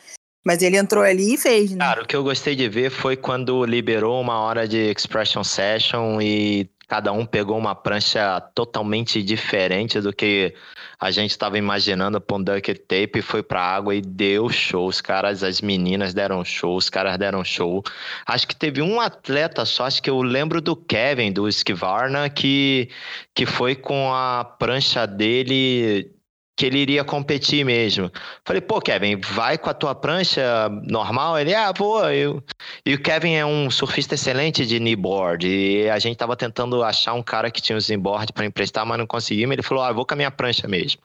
Mas 0.44 0.62
ele 0.62 0.78
entrou 0.78 1.04
ali 1.04 1.34
e 1.34 1.36
fez, 1.36 1.72
né? 1.72 1.84
Cara, 1.84 2.02
o 2.02 2.06
que 2.06 2.16
eu 2.16 2.22
gostei 2.22 2.56
de 2.56 2.68
ver 2.68 2.90
foi 2.90 3.16
quando 3.16 3.64
liberou 3.66 4.20
uma 4.20 4.40
hora 4.40 4.66
de 4.66 4.78
Expression 4.90 5.44
Session 5.44 6.20
e 6.22 6.70
cada 6.88 7.12
um 7.12 7.26
pegou 7.26 7.58
uma 7.58 7.74
prancha 7.74 8.40
totalmente 8.54 9.22
diferente 9.22 10.00
do 10.00 10.10
que 10.10 10.54
a 10.98 11.10
gente 11.10 11.30
estava 11.30 11.58
imaginando 11.58 12.18
para 12.18 12.36
um 12.36 12.42
duck 12.42 12.74
tape, 12.74 13.20
foi 13.20 13.42
para 13.42 13.60
água 13.60 13.94
e 13.94 14.00
deu 14.00 14.48
show. 14.48 14.88
Os 14.88 15.02
caras, 15.02 15.44
as 15.44 15.60
meninas 15.60 16.14
deram 16.14 16.42
show, 16.42 16.74
os 16.74 16.88
caras 16.88 17.18
deram 17.18 17.44
show. 17.44 17.84
Acho 18.26 18.48
que 18.48 18.56
teve 18.56 18.80
um 18.80 18.98
atleta 19.00 19.66
só, 19.66 19.84
acho 19.84 20.02
que 20.02 20.08
eu 20.08 20.22
lembro 20.22 20.62
do 20.62 20.74
Kevin, 20.74 21.30
do 21.30 21.46
Skivarna, 21.46 22.30
que, 22.30 22.88
que 23.34 23.44
foi 23.44 23.76
com 23.76 24.12
a 24.12 24.42
prancha 24.58 25.06
dele 25.06 26.17
que 26.58 26.66
ele 26.66 26.78
iria 26.78 27.04
competir 27.04 27.64
mesmo. 27.64 28.10
Falei, 28.44 28.60
pô, 28.60 28.80
Kevin, 28.80 29.20
vai 29.20 29.56
com 29.56 29.70
a 29.70 29.74
tua 29.74 29.94
prancha 29.94 30.68
normal? 30.82 31.38
Ele, 31.38 31.54
ah, 31.54 31.72
vou. 31.72 32.10
Eu... 32.10 32.42
E 32.84 32.94
o 32.94 33.00
Kevin 33.00 33.34
é 33.34 33.46
um 33.46 33.70
surfista 33.70 34.16
excelente 34.16 34.66
de 34.66 34.80
kneeboard. 34.80 35.46
E 35.46 35.88
a 35.88 36.00
gente 36.00 36.16
tava 36.16 36.34
tentando 36.34 36.82
achar 36.82 37.14
um 37.14 37.22
cara 37.22 37.48
que 37.48 37.62
tinha 37.62 37.78
um 37.78 37.80
kneeboard 37.80 38.32
para 38.32 38.44
emprestar, 38.44 38.84
mas 38.84 38.98
não 38.98 39.06
conseguimos. 39.06 39.52
Ele 39.52 39.62
falou, 39.62 39.84
ah, 39.84 39.92
vou 39.92 40.04
com 40.04 40.14
a 40.14 40.16
minha 40.16 40.32
prancha 40.32 40.66
mesmo. 40.66 41.00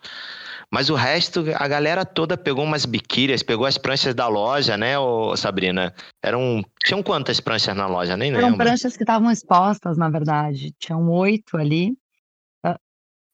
Mas 0.71 0.89
o 0.89 0.95
resto, 0.95 1.45
a 1.53 1.67
galera 1.67 2.03
toda 2.03 2.35
pegou 2.35 2.63
umas 2.63 2.83
biquírias, 2.83 3.43
pegou 3.43 3.67
as 3.67 3.77
pranchas 3.77 4.15
da 4.15 4.27
loja, 4.27 4.75
né, 4.75 4.97
ô, 4.97 5.37
Sabrina? 5.37 5.93
Eram. 6.23 6.65
Tinham 6.83 7.03
quantas 7.03 7.39
pranchas 7.39 7.75
na 7.77 7.85
loja? 7.85 8.17
Nem 8.17 8.31
Eram 8.31 8.49
lembro. 8.49 8.65
pranchas 8.65 8.97
que 8.97 9.03
estavam 9.03 9.29
expostas, 9.29 9.99
na 9.99 10.09
verdade. 10.09 10.73
Tinham 10.79 11.07
oito 11.11 11.57
ali. 11.57 11.95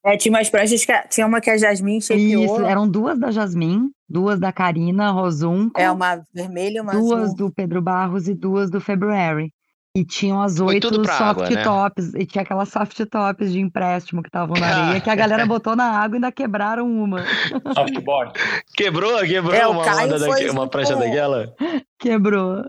É, 0.04 0.16
tinha 0.16 0.32
umas 0.32 0.48
pranchas 0.48 0.84
que 0.84 0.92
tinha 1.08 1.26
uma 1.26 1.40
que 1.40 1.50
a 1.50 1.58
Jasmine 1.58 2.00
chefiou. 2.00 2.44
Isso, 2.44 2.64
eram 2.64 2.88
duas 2.88 3.18
da 3.18 3.30
Jasmine, 3.30 3.90
duas 4.08 4.40
da 4.40 4.50
Karina 4.52 5.10
Rosum. 5.10 5.70
É, 5.76 5.90
uma 5.90 6.22
vermelha 6.34 6.78
e 6.78 6.80
uma 6.80 6.92
Duas 6.92 7.22
azul. 7.24 7.36
do 7.36 7.52
Pedro 7.52 7.82
Barros 7.82 8.26
e 8.28 8.34
duas 8.34 8.70
do 8.70 8.80
February. 8.80 9.52
E 9.94 10.04
tinham 10.04 10.40
as 10.40 10.60
oito 10.60 10.94
soft 11.04 11.20
água, 11.20 11.50
né? 11.50 11.64
tops. 11.64 12.14
E 12.14 12.24
tinha 12.24 12.42
aquelas 12.42 12.68
soft 12.68 12.96
tops 13.10 13.50
de 13.52 13.58
empréstimo 13.58 14.22
que 14.22 14.28
estavam 14.28 14.54
na 14.56 14.66
areia, 14.86 15.00
que 15.00 15.10
a 15.10 15.14
galera 15.16 15.44
botou 15.44 15.74
na 15.74 15.84
água 16.00 16.14
e 16.14 16.18
ainda 16.18 16.30
quebraram 16.30 16.86
uma. 16.88 17.24
Softboard. 17.74 18.32
Quebrou, 18.76 19.18
quebrou 19.26 19.52
É, 19.52 19.66
uma, 19.66 19.82
onda 19.82 20.16
daqui- 20.18 20.48
uma 20.48 20.68
prancha 20.68 20.94
daquela? 20.94 21.52
Quebrou. 21.98 22.62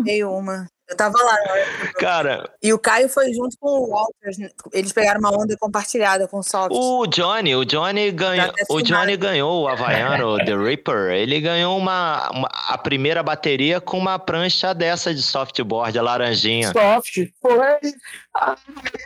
Meio 0.00 0.30
uma. 0.30 0.66
Eu 0.88 0.96
tava 0.96 1.18
lá 1.22 1.36
quebrou. 1.36 1.92
Cara, 2.00 2.50
E 2.62 2.72
o 2.72 2.78
Caio 2.78 3.08
foi 3.08 3.32
junto 3.32 3.56
com 3.60 3.68
o 3.68 3.88
Walters. 3.90 4.38
né? 4.38 4.48
Eles 4.72 4.92
pegaram 4.92 5.20
uma 5.20 5.30
onda 5.36 5.54
compartilhada 5.58 6.26
com 6.26 6.38
o 6.38 6.42
soft. 6.42 6.70
o 6.74 7.06
Johnny, 7.06 7.54
o 7.54 7.64
Johnny 7.64 8.10
ganhou, 8.10 8.52
o. 8.70 8.80
Johnny 8.82 9.16
ganhou 9.16 9.62
o 9.64 9.68
Havaiano, 9.68 10.38
The 10.44 10.56
Reaper. 10.56 11.10
Ele 11.12 11.40
ganhou 11.40 11.76
uma, 11.76 12.30
uma- 12.30 12.48
a 12.68 12.78
primeira 12.78 13.22
bateria 13.22 13.80
com 13.80 13.98
uma 13.98 14.18
prancha 14.18 14.72
dessa 14.74 15.14
de 15.14 15.20
softboard, 15.22 15.98
a 15.98 16.02
laranjinha. 16.02 16.72
Soft. 16.72 17.16
Foi. 17.42 17.78
Ah, 18.40 18.54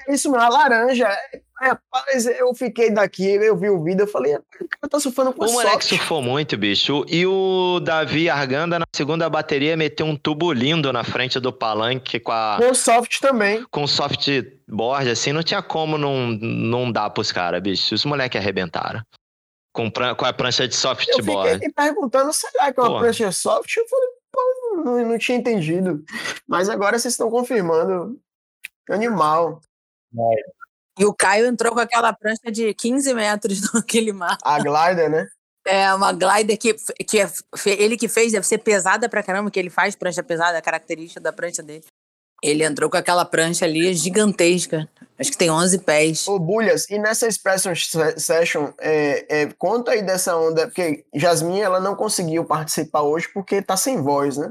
isso 0.08 0.30
mesmo, 0.30 0.44
a 0.44 0.48
laranja. 0.48 1.08
Rapaz, 1.58 2.26
eu 2.26 2.52
fiquei 2.54 2.90
daqui, 2.90 3.24
eu 3.24 3.56
vi 3.56 3.70
o 3.70 3.82
vídeo, 3.82 4.02
eu 4.02 4.06
falei, 4.06 4.34
o 4.36 4.42
cara 4.68 4.90
tá 4.90 5.00
surfando 5.00 5.32
com 5.32 5.44
O 5.46 5.52
moleque 5.52 5.70
soft. 5.84 5.88
surfou 5.88 6.20
muito, 6.20 6.56
bicho. 6.58 7.04
E 7.08 7.24
o 7.24 7.80
Davi 7.80 8.28
Arganda, 8.28 8.78
na 8.80 8.84
segunda 8.94 9.30
bateria, 9.30 9.76
meteu 9.76 10.04
um 10.04 10.16
tubo 10.16 10.52
lindo 10.52 10.92
na 10.92 11.02
frente 11.04 11.38
do 11.40 11.52
palanque 11.52 12.18
com, 12.20 12.32
a, 12.32 12.58
Com 12.60 12.74
soft 12.74 13.20
também. 13.20 13.64
com 13.70 13.86
softboard, 13.86 15.08
assim. 15.10 15.32
Não 15.32 15.42
tinha 15.42 15.62
como 15.62 15.96
não, 15.96 16.26
não 16.32 16.90
dar 16.92 17.08
pros 17.10 17.30
caras, 17.32 17.62
bicho. 17.62 17.94
Os 17.94 18.04
moleques 18.04 18.40
arrebentaram. 18.40 19.00
Com, 19.72 19.88
pran 19.90 20.14
com 20.14 20.26
a 20.26 20.32
prancha 20.32 20.68
de 20.68 20.74
Eu 20.74 20.80
softboard. 20.80 21.52
fiquei 21.52 21.68
me 21.68 21.72
perguntando, 21.72 22.32
será 22.32 22.72
que 22.72 22.78
é 22.78 22.82
uma 22.82 22.88
Porra. 22.90 23.00
prancha 23.02 23.32
soft? 23.32 23.74
Eu 23.76 23.88
falei, 23.88 24.08
pô, 24.32 24.82
não, 24.84 25.08
não 25.10 25.18
tinha 25.18 25.38
entendido. 25.38 26.04
Mas 26.46 26.68
agora 26.68 26.98
vocês 26.98 27.14
estão 27.14 27.30
confirmando. 27.30 28.18
Animal. 28.95 29.61
E 30.99 31.05
o 31.05 31.14
Caio 31.14 31.47
entrou 31.47 31.72
com 31.72 31.80
aquela 31.80 32.12
prancha 32.12 32.51
de 32.51 32.74
15 32.74 33.14
metros 33.14 33.61
naquele 33.72 34.12
mar. 34.12 34.36
A 34.43 34.59
glider, 34.59 35.11
né? 35.11 35.26
É 35.64 35.95
uma 35.95 36.12
glider 36.12 36.59
que, 36.59 36.74
que 37.07 37.20
é, 37.20 37.30
ele 37.66 37.97
que 37.97 38.09
fez, 38.09 38.32
deve 38.32 38.47
ser 38.47 38.59
pesada 38.59 39.09
pra 39.09 39.22
caramba, 39.22 39.51
que 39.51 39.59
ele 39.59 39.70
faz 39.70 39.95
prancha 39.95 40.22
pesada, 40.22 40.61
característica 40.61 41.20
da 41.20 41.32
prancha 41.32 41.62
dele. 41.62 41.84
Ele 42.43 42.64
entrou 42.64 42.90
com 42.90 42.97
aquela 42.97 43.24
prancha 43.24 43.64
ali 43.64 43.95
gigantesca. 43.95 44.88
Acho 45.18 45.30
que 45.30 45.36
tem 45.38 45.51
11 45.51 45.78
pés. 45.78 46.26
Ô, 46.26 46.36
Bulhas, 46.38 46.90
e 46.90 46.99
nessa 46.99 47.28
Expression 47.28 47.72
Se- 47.76 48.18
Session, 48.18 48.70
é, 48.80 49.43
é, 49.43 49.49
conta 49.57 49.93
aí 49.93 50.03
dessa 50.03 50.36
onda, 50.36 50.66
porque 50.66 51.05
Jasmine, 51.14 51.61
ela 51.61 51.78
não 51.78 51.95
conseguiu 51.95 52.45
participar 52.45 53.03
hoje 53.03 53.28
porque 53.32 53.62
tá 53.62 53.76
sem 53.76 54.03
voz, 54.03 54.36
né? 54.36 54.51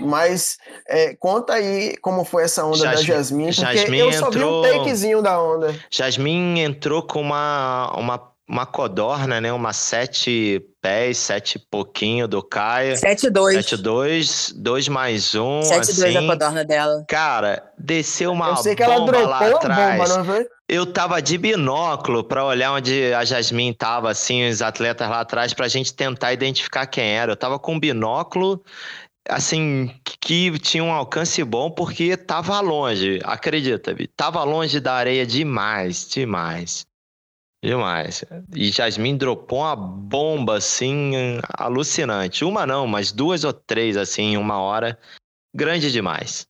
Mas 0.00 0.56
é, 0.88 1.14
conta 1.16 1.54
aí 1.54 1.94
como 2.00 2.24
foi 2.24 2.44
essa 2.44 2.64
onda 2.64 2.78
da 2.84 2.94
Jasmine- 2.96 3.52
Jasmine, 3.52 3.54
porque 3.54 3.76
Jasmine 3.78 3.98
eu 3.98 4.12
só 4.14 4.30
vi 4.30 4.38
um 4.38 4.40
entrou- 4.40 4.62
takezinho 4.62 5.20
da 5.22 5.42
onda. 5.42 5.74
Jasmine 5.90 6.60
entrou 6.60 7.02
com 7.02 7.20
uma, 7.20 7.92
uma, 7.98 8.32
uma 8.48 8.64
codorna, 8.64 9.40
né? 9.40 9.52
Uma 9.52 9.74
sete 9.74 10.64
pés, 10.80 11.18
sete 11.18 11.56
e 11.56 11.58
pouquinho 11.58 12.26
do 12.26 12.42
Caio. 12.42 12.94
7-2. 12.94 13.58
7-2, 13.58 14.52
2 14.56 14.88
mais 14.88 15.34
1, 15.34 15.60
7-2 15.60 15.80
assim. 15.80 16.16
a 16.16 16.26
codorna 16.26 16.64
dela. 16.64 17.04
Cara, 17.06 17.62
desceu 17.78 18.32
uma 18.32 18.48
eu 18.48 18.56
sei 18.56 18.74
que 18.74 18.82
ela 18.82 19.00
bomba 19.00 19.12
dropou 19.12 19.28
lá 19.28 19.38
a 19.38 19.48
atrás. 19.50 19.98
bomba, 19.98 20.16
não 20.16 20.24
foi? 20.24 20.46
Eu 20.66 20.86
tava 20.86 21.20
de 21.20 21.36
binóculo 21.36 22.24
pra 22.24 22.44
olhar 22.44 22.72
onde 22.72 23.12
a 23.12 23.24
Jasmine 23.24 23.74
tava, 23.74 24.10
assim, 24.10 24.48
os 24.48 24.62
atletas 24.62 25.08
lá 25.08 25.20
atrás, 25.20 25.52
pra 25.52 25.68
gente 25.68 25.92
tentar 25.94 26.32
identificar 26.32 26.86
quem 26.86 27.16
era. 27.16 27.32
Eu 27.32 27.36
tava 27.36 27.58
com 27.58 27.74
um 27.74 27.80
binóculo, 27.80 28.62
assim, 29.28 29.90
que 30.20 30.58
tinha 30.58 30.84
um 30.84 30.92
alcance 30.92 31.42
bom 31.44 31.70
porque 31.70 32.16
tava 32.16 32.60
longe, 32.60 33.20
acredita, 33.24 33.94
Vi. 33.94 34.06
Tava 34.08 34.42
longe 34.44 34.80
da 34.80 34.94
areia 34.94 35.26
demais, 35.26 36.08
demais. 36.08 36.87
Demais. 37.62 38.24
E 38.54 38.70
Jasmine 38.70 39.18
dropou 39.18 39.60
uma 39.60 39.74
bomba, 39.74 40.56
assim, 40.58 41.12
alucinante. 41.58 42.44
Uma 42.44 42.64
não, 42.66 42.86
mas 42.86 43.10
duas 43.10 43.42
ou 43.44 43.52
três, 43.52 43.96
assim, 43.96 44.22
em 44.32 44.36
uma 44.36 44.60
hora. 44.60 44.98
Grande 45.54 45.90
demais. 45.90 46.46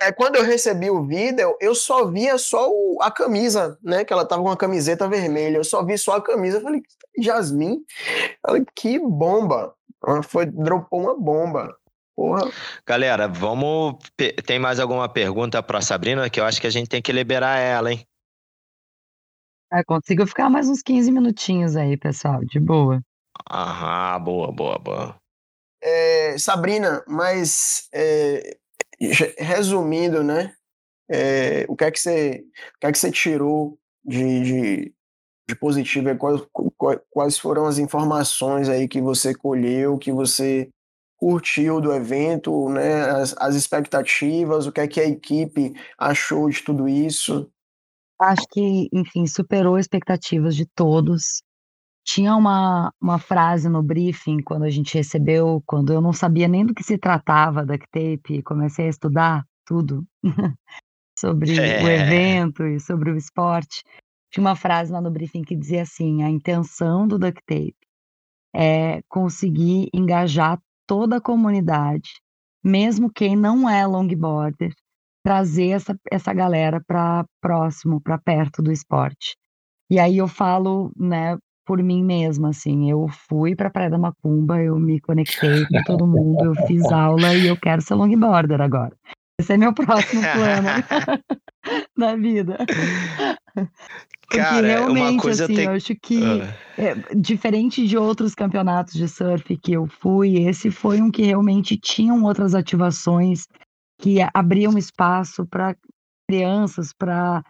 É, 0.00 0.12
quando 0.12 0.36
eu 0.36 0.44
recebi 0.44 0.90
o 0.90 1.04
vídeo, 1.04 1.56
eu 1.60 1.74
só 1.74 2.06
via 2.06 2.38
só 2.38 2.70
o- 2.70 2.98
a 3.02 3.10
camisa, 3.10 3.76
né? 3.82 4.04
Que 4.04 4.12
ela 4.12 4.24
tava 4.24 4.42
com 4.42 4.48
uma 4.48 4.56
camiseta 4.56 5.08
vermelha. 5.08 5.56
Eu 5.56 5.64
só 5.64 5.84
vi 5.84 5.98
só 5.98 6.16
a 6.16 6.22
camisa. 6.22 6.58
Eu 6.58 6.62
falei, 6.62 6.82
Jasmine? 7.18 7.78
Eu 7.78 8.36
falei, 8.46 8.64
que 8.76 8.98
bomba. 8.98 9.74
Ela 10.06 10.22
Foi, 10.22 10.46
dropou 10.46 11.00
uma 11.00 11.18
bomba. 11.18 11.74
Porra. 12.14 12.48
Galera, 12.86 13.26
vamos. 13.26 13.96
Tem 14.46 14.58
mais 14.58 14.78
alguma 14.78 15.08
pergunta 15.08 15.60
pra 15.62 15.80
Sabrina? 15.80 16.28
Que 16.30 16.38
eu 16.38 16.44
acho 16.44 16.60
que 16.60 16.66
a 16.66 16.70
gente 16.70 16.88
tem 16.88 17.00
que 17.02 17.12
liberar 17.12 17.58
ela, 17.58 17.92
hein? 17.92 18.04
Ah, 19.70 19.84
consigo 19.84 20.26
ficar 20.26 20.48
mais 20.48 20.68
uns 20.68 20.82
15 20.82 21.12
minutinhos 21.12 21.76
aí, 21.76 21.96
pessoal, 21.96 22.42
de 22.44 22.58
boa. 22.58 23.02
Aham, 23.50 24.20
boa, 24.24 24.52
boa, 24.52 24.78
boa. 24.78 25.16
É, 25.82 26.36
Sabrina, 26.38 27.04
mas 27.06 27.88
é, 27.92 28.56
resumindo, 29.38 30.22
né? 30.24 30.54
é, 31.10 31.66
o 31.68 31.76
que 31.76 31.84
é 31.84 31.90
que 31.90 32.00
você, 32.00 32.44
o 32.76 32.80
que 32.80 32.86
é 32.86 32.92
que 32.92 32.98
você 32.98 33.10
tirou 33.10 33.78
de, 34.04 34.42
de, 34.42 34.94
de 35.48 35.56
positivo? 35.56 36.08
quais- 36.16 37.00
quais 37.10 37.38
foram 37.38 37.66
as 37.66 37.78
informações 37.78 38.68
aí 38.68 38.88
que 38.88 39.00
você 39.00 39.34
colheu, 39.34 39.98
que 39.98 40.12
você 40.12 40.68
curtiu 41.18 41.80
do 41.80 41.92
evento, 41.92 42.68
né? 42.70 43.02
As, 43.10 43.34
as 43.38 43.54
expectativas, 43.54 44.66
o 44.66 44.72
que 44.72 44.80
é 44.80 44.88
que 44.88 45.00
a 45.00 45.06
equipe 45.06 45.74
achou 45.98 46.48
de 46.48 46.62
tudo 46.62 46.88
isso? 46.88 47.50
Acho 48.20 48.46
que, 48.50 48.88
enfim, 48.92 49.26
superou 49.26 49.78
expectativas 49.78 50.56
de 50.56 50.66
todos. 50.66 51.42
Tinha 52.04 52.34
uma, 52.36 52.92
uma 53.00 53.18
frase 53.18 53.68
no 53.68 53.82
briefing 53.82 54.42
quando 54.42 54.64
a 54.64 54.70
gente 54.70 54.94
recebeu, 54.96 55.62
quando 55.66 55.92
eu 55.92 56.00
não 56.00 56.12
sabia 56.12 56.48
nem 56.48 56.66
do 56.66 56.74
que 56.74 56.82
se 56.82 56.98
tratava 56.98 57.64
da 57.66 57.78
tape, 57.78 58.42
comecei 58.44 58.86
a 58.86 58.90
estudar 58.90 59.44
tudo 59.66 60.04
sobre 61.18 61.52
o 61.52 61.60
É. 61.60 61.94
evento 61.96 62.64
e 62.64 62.80
sobre 62.80 63.10
o 63.12 63.16
esporte. 63.16 63.82
Tinha 64.32 64.42
uma 64.44 64.56
frase 64.56 64.92
lá 64.92 65.00
no 65.00 65.10
briefing 65.10 65.42
que 65.42 65.56
dizia 65.56 65.82
assim: 65.82 66.22
a 66.22 66.30
intenção 66.30 67.08
do 67.08 67.18
duct 67.18 67.42
tape 67.46 67.76
é 68.54 69.02
conseguir 69.08 69.88
engajar 69.94 70.58
toda 70.86 71.16
a 71.18 71.20
comunidade, 71.20 72.10
mesmo 72.64 73.10
quem 73.12 73.36
não 73.36 73.68
é 73.68 73.86
longboarder, 73.86 74.74
trazer 75.28 75.72
essa, 75.72 75.94
essa 76.10 76.32
galera 76.32 76.80
para 76.86 77.22
próximo, 77.38 78.00
para 78.00 78.16
perto 78.16 78.62
do 78.62 78.72
esporte. 78.72 79.36
E 79.90 79.98
aí 79.98 80.16
eu 80.16 80.26
falo, 80.26 80.90
né, 80.96 81.36
por 81.66 81.82
mim 81.82 82.02
mesma, 82.02 82.48
assim, 82.48 82.90
eu 82.90 83.06
fui 83.28 83.54
para 83.54 83.68
Praia 83.68 83.90
da 83.90 83.98
Macumba, 83.98 84.58
eu 84.62 84.78
me 84.78 84.98
conectei 84.98 85.66
com 85.66 85.82
todo 85.84 86.06
mundo, 86.06 86.46
eu 86.46 86.54
fiz 86.66 86.82
aula 86.90 87.34
e 87.34 87.46
eu 87.46 87.58
quero 87.58 87.82
ser 87.82 87.92
longboarder 87.92 88.58
agora. 88.62 88.96
Esse 89.38 89.52
é 89.52 89.58
meu 89.58 89.74
próximo 89.74 90.22
plano 90.22 90.68
na 91.94 92.16
vida. 92.16 92.56
Porque 94.22 94.38
Cara, 94.38 94.66
realmente, 94.66 95.12
uma 95.12 95.20
coisa 95.20 95.44
assim, 95.44 95.54
tem 95.54 95.64
eu 95.66 95.72
acho 95.72 95.94
que 96.02 96.22
Ah, 96.22 96.54
é, 96.78 96.94
diferente 97.14 97.86
de 97.86 97.98
outros 97.98 98.34
campeonatos 98.34 98.94
de 98.94 99.06
surf 99.06 99.58
que 99.58 99.74
eu 99.74 99.86
fui, 99.86 100.38
esse 100.38 100.70
foi 100.70 101.02
um 101.02 101.10
que 101.10 101.22
realmente 101.22 101.76
tinham 101.76 102.24
outras 102.24 102.54
ativações 102.54 103.46
que 103.98 104.18
abriam 104.32 104.78
espaço 104.78 105.44
para 105.46 105.76
crianças, 106.28 106.92
para 106.92 107.42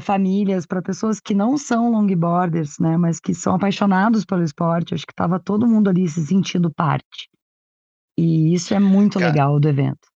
famílias, 0.00 0.64
para 0.64 0.80
pessoas 0.80 1.20
que 1.20 1.34
não 1.34 1.58
são 1.58 1.90
longboarders, 1.90 2.78
né, 2.78 2.96
mas 2.96 3.20
que 3.20 3.34
são 3.34 3.54
apaixonados 3.54 4.24
pelo 4.24 4.42
esporte. 4.42 4.94
Acho 4.94 5.06
que 5.06 5.12
estava 5.12 5.38
todo 5.38 5.66
mundo 5.66 5.90
ali 5.90 6.08
se 6.08 6.26
sentindo 6.26 6.70
parte. 6.70 7.28
E 8.18 8.54
isso 8.54 8.72
é 8.72 8.78
muito 8.80 9.18
Cara, 9.18 9.30
legal 9.30 9.60
do 9.60 9.68
evento. 9.68 10.08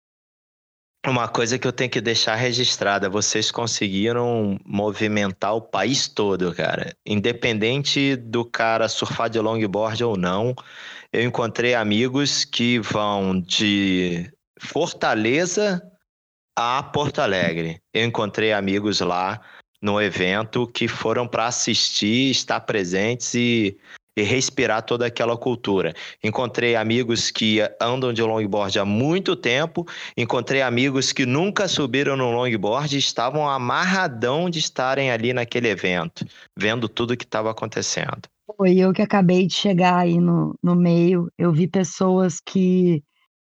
Uma 1.06 1.28
coisa 1.28 1.60
que 1.60 1.68
eu 1.68 1.74
tenho 1.74 1.90
que 1.90 2.00
deixar 2.00 2.36
registrada, 2.36 3.10
vocês 3.10 3.52
conseguiram 3.52 4.58
movimentar 4.66 5.56
o 5.56 5.62
país 5.62 6.08
todo, 6.08 6.54
cara. 6.54 6.96
Independente 7.06 8.16
do 8.16 8.46
cara 8.46 8.88
surfar 8.88 9.30
de 9.30 9.40
longboard 9.40 10.04
ou 10.04 10.18
não, 10.18 10.56
eu 11.12 11.24
encontrei 11.24 11.74
amigos 11.74 12.46
que 12.46 12.80
vão 12.80 13.42
de 13.42 14.32
Fortaleza 14.60 15.82
a 16.56 16.84
Porto 16.84 17.20
Alegre. 17.20 17.82
Eu 17.94 18.06
encontrei 18.06 18.52
amigos 18.52 19.00
lá 19.00 19.40
no 19.82 20.02
evento 20.02 20.68
que 20.68 20.88
foram 20.88 21.26
para 21.26 21.48
assistir, 21.48 22.30
estar 22.30 22.60
presentes 22.60 23.34
e, 23.34 23.78
e 24.16 24.22
respirar 24.24 24.84
toda 24.84 25.06
aquela 25.06 25.38
cultura. 25.38 25.94
Encontrei 26.22 26.76
amigos 26.76 27.32
que 27.32 27.60
andam 27.82 28.12
de 28.12 28.22
longboard 28.22 28.78
há 28.78 28.84
muito 28.84 29.38
tempo 29.38 29.88
Encontrei 30.18 30.62
amigos 30.62 31.14
que 31.14 31.26
nunca 31.26 31.66
subiram 31.66 32.18
no 32.18 32.30
longboard 32.30 32.94
e 32.94 33.00
estavam 33.00 33.50
amarradão 33.50 34.50
de 34.50 34.60
estarem 34.60 35.12
ali 35.12 35.32
naquele 35.32 35.70
evento, 35.70 36.26
vendo 36.58 36.90
tudo 36.90 37.16
que 37.16 37.24
estava 37.24 37.50
acontecendo. 37.50 38.28
Foi 38.58 38.78
eu 38.78 38.92
que 38.92 39.02
acabei 39.02 39.48
de 39.48 39.54
chegar 39.54 40.00
aí 40.00 40.20
no, 40.20 40.54
no 40.62 40.76
meio. 40.76 41.32
Eu 41.38 41.54
vi 41.54 41.68
pessoas 41.68 42.42
que 42.46 43.02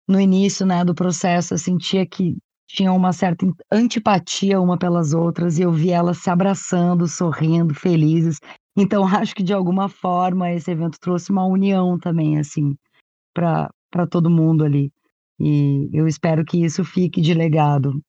no 0.07 0.19
início, 0.19 0.65
né, 0.65 0.83
do 0.83 0.95
processo, 0.95 1.53
eu 1.53 1.57
sentia 1.57 2.05
que 2.05 2.37
tinham 2.67 2.95
uma 2.95 3.11
certa 3.11 3.45
antipatia 3.71 4.61
uma 4.61 4.77
pelas 4.77 5.13
outras 5.13 5.59
e 5.59 5.63
eu 5.63 5.71
vi 5.71 5.91
elas 5.91 6.19
se 6.19 6.29
abraçando, 6.29 7.07
sorrindo, 7.07 7.73
felizes. 7.73 8.39
Então 8.77 9.03
acho 9.07 9.35
que 9.35 9.43
de 9.43 9.53
alguma 9.53 9.89
forma 9.89 10.51
esse 10.51 10.71
evento 10.71 10.97
trouxe 10.99 11.31
uma 11.31 11.45
união 11.45 11.97
também, 11.99 12.39
assim, 12.39 12.75
para 13.33 13.69
para 13.91 14.07
todo 14.07 14.29
mundo 14.29 14.63
ali. 14.63 14.89
E 15.39 15.89
eu 15.91 16.07
espero 16.07 16.45
que 16.45 16.63
isso 16.63 16.83
fique 16.85 17.19
de 17.19 17.33
legado 17.33 18.01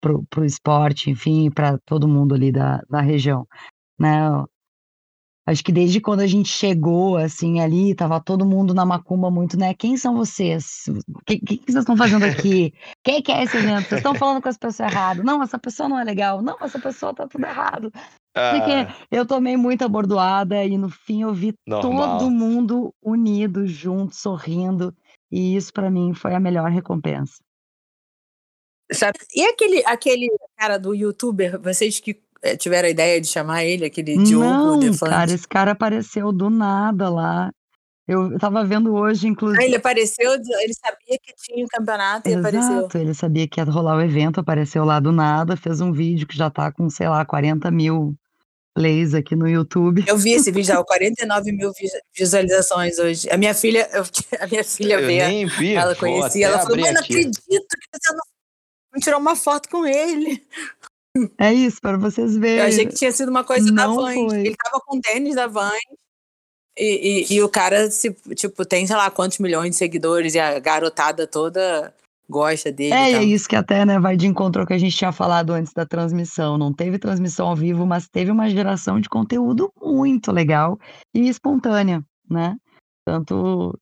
pro, 0.00 0.24
pro 0.30 0.44
esporte, 0.44 1.10
enfim, 1.10 1.50
para 1.50 1.78
todo 1.86 2.08
mundo 2.08 2.34
ali 2.34 2.52
da, 2.52 2.82
da 2.88 3.00
região, 3.00 3.46
né? 3.98 4.28
Acho 5.46 5.62
que 5.62 5.70
desde 5.70 6.00
quando 6.00 6.20
a 6.20 6.26
gente 6.26 6.48
chegou, 6.48 7.16
assim, 7.16 7.60
ali, 7.60 7.94
tava 7.94 8.20
todo 8.20 8.44
mundo 8.44 8.74
na 8.74 8.84
macumba 8.84 9.30
muito, 9.30 9.56
né? 9.56 9.72
Quem 9.74 9.96
são 9.96 10.16
vocês? 10.16 10.84
O 11.08 11.22
que, 11.24 11.38
que, 11.38 11.56
que 11.58 11.72
vocês 11.72 11.84
estão 11.84 11.96
fazendo 11.96 12.24
aqui? 12.24 12.74
Quem 13.04 13.22
que 13.22 13.30
é 13.30 13.44
esse 13.44 13.56
evento? 13.56 13.88
Vocês 13.88 14.00
estão 14.00 14.14
falando 14.16 14.42
com 14.42 14.48
as 14.48 14.58
pessoas 14.58 14.92
erradas. 14.92 15.24
Não, 15.24 15.40
essa 15.40 15.56
pessoa 15.56 15.88
não 15.88 16.00
é 16.00 16.02
legal. 16.02 16.42
Não, 16.42 16.56
essa 16.60 16.80
pessoa 16.80 17.14
tá 17.14 17.28
tudo 17.28 17.44
errado. 17.46 17.92
Porque 17.92 18.72
Ah, 18.72 18.96
eu 19.10 19.24
tomei 19.24 19.56
muita 19.56 19.88
bordoada 19.88 20.64
e 20.64 20.76
no 20.76 20.90
fim 20.90 21.22
eu 21.22 21.32
vi 21.32 21.54
normal. 21.66 22.18
todo 22.18 22.30
mundo 22.30 22.92
unido, 23.00 23.66
junto, 23.68 24.16
sorrindo. 24.16 24.92
E 25.30 25.54
isso 25.54 25.72
pra 25.72 25.90
mim 25.90 26.12
foi 26.12 26.34
a 26.34 26.40
melhor 26.40 26.70
recompensa. 26.70 27.38
Sabe? 28.92 29.18
E 29.34 29.44
aquele, 29.44 29.82
aquele 29.86 30.28
cara 30.56 30.76
do 30.78 30.94
youtuber, 30.94 31.60
vocês 31.60 31.98
que 31.98 32.20
tiveram 32.58 32.86
a 32.88 32.90
ideia 32.90 33.20
de 33.20 33.26
chamar 33.26 33.64
ele, 33.64 33.84
aquele 33.86 34.16
Diogo 34.22 34.44
Não, 34.44 34.78
Defante? 34.78 35.10
cara, 35.10 35.32
esse 35.32 35.48
cara 35.48 35.70
apareceu 35.72 36.32
do 36.32 36.48
nada 36.50 37.08
lá. 37.08 37.50
Eu 38.08 38.34
estava 38.36 38.64
vendo 38.64 38.94
hoje, 38.94 39.26
Ah, 39.26 39.30
inclusive. 39.30 39.64
ele 39.64 39.74
apareceu, 39.76 40.32
ele 40.32 40.74
sabia 40.74 41.18
que 41.20 41.34
tinha 41.42 41.64
um 41.64 41.68
campeonato 41.68 42.28
e 42.28 42.34
apareceu. 42.34 42.78
Exato, 42.78 42.98
ele 42.98 43.14
sabia 43.14 43.48
que 43.48 43.58
ia 43.60 43.64
rolar 43.64 43.96
o 43.96 44.00
evento, 44.00 44.38
apareceu 44.38 44.84
lá 44.84 45.00
do 45.00 45.10
nada, 45.10 45.56
fez 45.56 45.80
um 45.80 45.90
vídeo 45.92 46.24
que 46.26 46.36
já 46.36 46.48
tá 46.48 46.70
com, 46.70 46.88
sei 46.88 47.08
lá, 47.08 47.24
40 47.24 47.68
mil 47.68 48.14
plays 48.76 49.12
aqui 49.12 49.34
no 49.34 49.48
YouTube. 49.48 50.04
Eu 50.06 50.16
vi 50.16 50.32
esse 50.34 50.52
vídeo, 50.52 50.68
já, 50.68 50.76
49 50.84 51.50
mil 51.50 51.72
vi- 51.72 51.88
visualizações 52.16 52.96
hoje. 52.98 53.28
A 53.28 53.36
minha 53.36 53.54
filha, 53.54 53.88
eu- 53.92 54.04
a 54.40 54.46
minha 54.46 54.62
filha 54.62 54.94
Eu 55.00 55.06
vê, 55.06 55.26
nem 55.26 55.46
vi. 55.46 55.74
ela 55.74 55.96
conhecia, 55.96 56.46
ela 56.46 56.60
falou, 56.60 56.78
mãe, 56.78 56.92
não 56.92 57.00
acredito 57.00 57.40
que 57.40 57.58
você 57.58 58.12
não, 58.12 58.20
não 58.92 59.00
tirou 59.00 59.18
uma 59.18 59.34
foto 59.34 59.68
com 59.68 59.84
ele. 59.84 60.46
É 61.38 61.52
isso, 61.52 61.80
para 61.80 61.96
vocês 61.96 62.34
Eu 62.34 62.40
verem. 62.40 62.66
achei 62.66 62.86
que 62.86 62.94
tinha 62.94 63.12
sido 63.12 63.28
uma 63.28 63.44
coisa 63.44 63.72
da 63.72 63.86
Não 63.86 63.96
Vans. 63.96 64.14
foi. 64.14 64.40
Ele 64.40 64.56
tava 64.56 64.80
com 64.84 65.00
tênis 65.00 65.34
da 65.34 65.46
Vans. 65.46 65.78
E, 66.78 67.24
e, 67.32 67.34
e 67.34 67.42
o 67.42 67.48
cara, 67.48 67.90
se, 67.90 68.12
tipo, 68.34 68.64
tem, 68.66 68.86
sei 68.86 68.96
lá, 68.96 69.10
quantos 69.10 69.38
milhões 69.38 69.70
de 69.70 69.76
seguidores 69.76 70.34
e 70.34 70.38
a 70.38 70.58
garotada 70.58 71.26
toda 71.26 71.94
gosta 72.28 72.70
dele. 72.70 72.92
É, 72.92 73.12
é 73.12 73.22
isso 73.24 73.48
que 73.48 73.56
até 73.56 73.84
né, 73.86 73.98
vai 73.98 74.16
de 74.16 74.26
encontro 74.26 74.60
ao 74.60 74.66
que 74.66 74.74
a 74.74 74.78
gente 74.78 74.96
tinha 74.96 75.12
falado 75.12 75.52
antes 75.52 75.72
da 75.72 75.86
transmissão. 75.86 76.58
Não 76.58 76.72
teve 76.72 76.98
transmissão 76.98 77.48
ao 77.48 77.56
vivo, 77.56 77.86
mas 77.86 78.08
teve 78.08 78.30
uma 78.30 78.50
geração 78.50 79.00
de 79.00 79.08
conteúdo 79.08 79.72
muito 79.80 80.30
legal 80.32 80.78
e 81.14 81.28
espontânea, 81.28 82.02
né? 82.28 82.56
Tanto. 83.06 83.78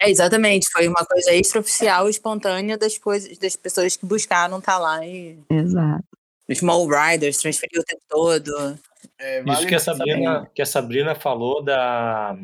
É, 0.00 0.08
exatamente. 0.08 0.70
Foi 0.70 0.88
uma 0.88 1.04
coisa 1.04 1.34
extraoficial, 1.34 2.08
espontânea 2.08 2.78
das 2.78 2.96
coisas, 2.96 3.36
das 3.36 3.56
pessoas 3.56 3.96
que 3.96 4.06
buscaram 4.06 4.58
estar 4.58 4.78
lá 4.78 5.04
e. 5.04 5.38
Exato. 5.50 6.04
Os 6.48 6.58
Small 6.58 6.86
Riders 6.86 7.38
transferiu 7.38 7.80
o 7.80 7.84
tempo 7.84 8.02
todo. 8.08 8.78
É, 9.18 9.38
Isso 9.38 9.46
vale 9.46 9.66
que 9.66 9.74
a 9.74 9.78
Sabrina, 9.78 10.50
que 10.54 10.62
a 10.62 10.66
Sabrina 10.66 11.14
falou 11.14 11.62
da, 11.62 12.36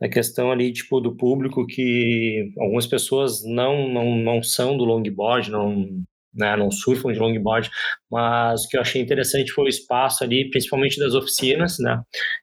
da 0.00 0.08
questão 0.08 0.50
ali, 0.50 0.72
tipo, 0.72 1.00
do 1.00 1.14
público 1.14 1.66
que 1.66 2.52
algumas 2.58 2.86
pessoas 2.86 3.44
não, 3.44 3.88
não, 3.88 4.16
não 4.16 4.42
são 4.42 4.76
do 4.76 4.84
longboard, 4.84 5.50
não, 5.50 5.86
né, 6.32 6.56
não 6.56 6.70
surfam 6.70 7.12
de 7.12 7.18
longboard, 7.18 7.70
mas 8.10 8.64
o 8.64 8.68
que 8.68 8.76
eu 8.76 8.80
achei 8.80 9.02
interessante 9.02 9.52
foi 9.52 9.64
o 9.64 9.68
espaço 9.68 10.24
ali, 10.24 10.48
principalmente 10.50 10.98
das 10.98 11.14
oficinas, 11.14 11.78
né? 11.78 12.00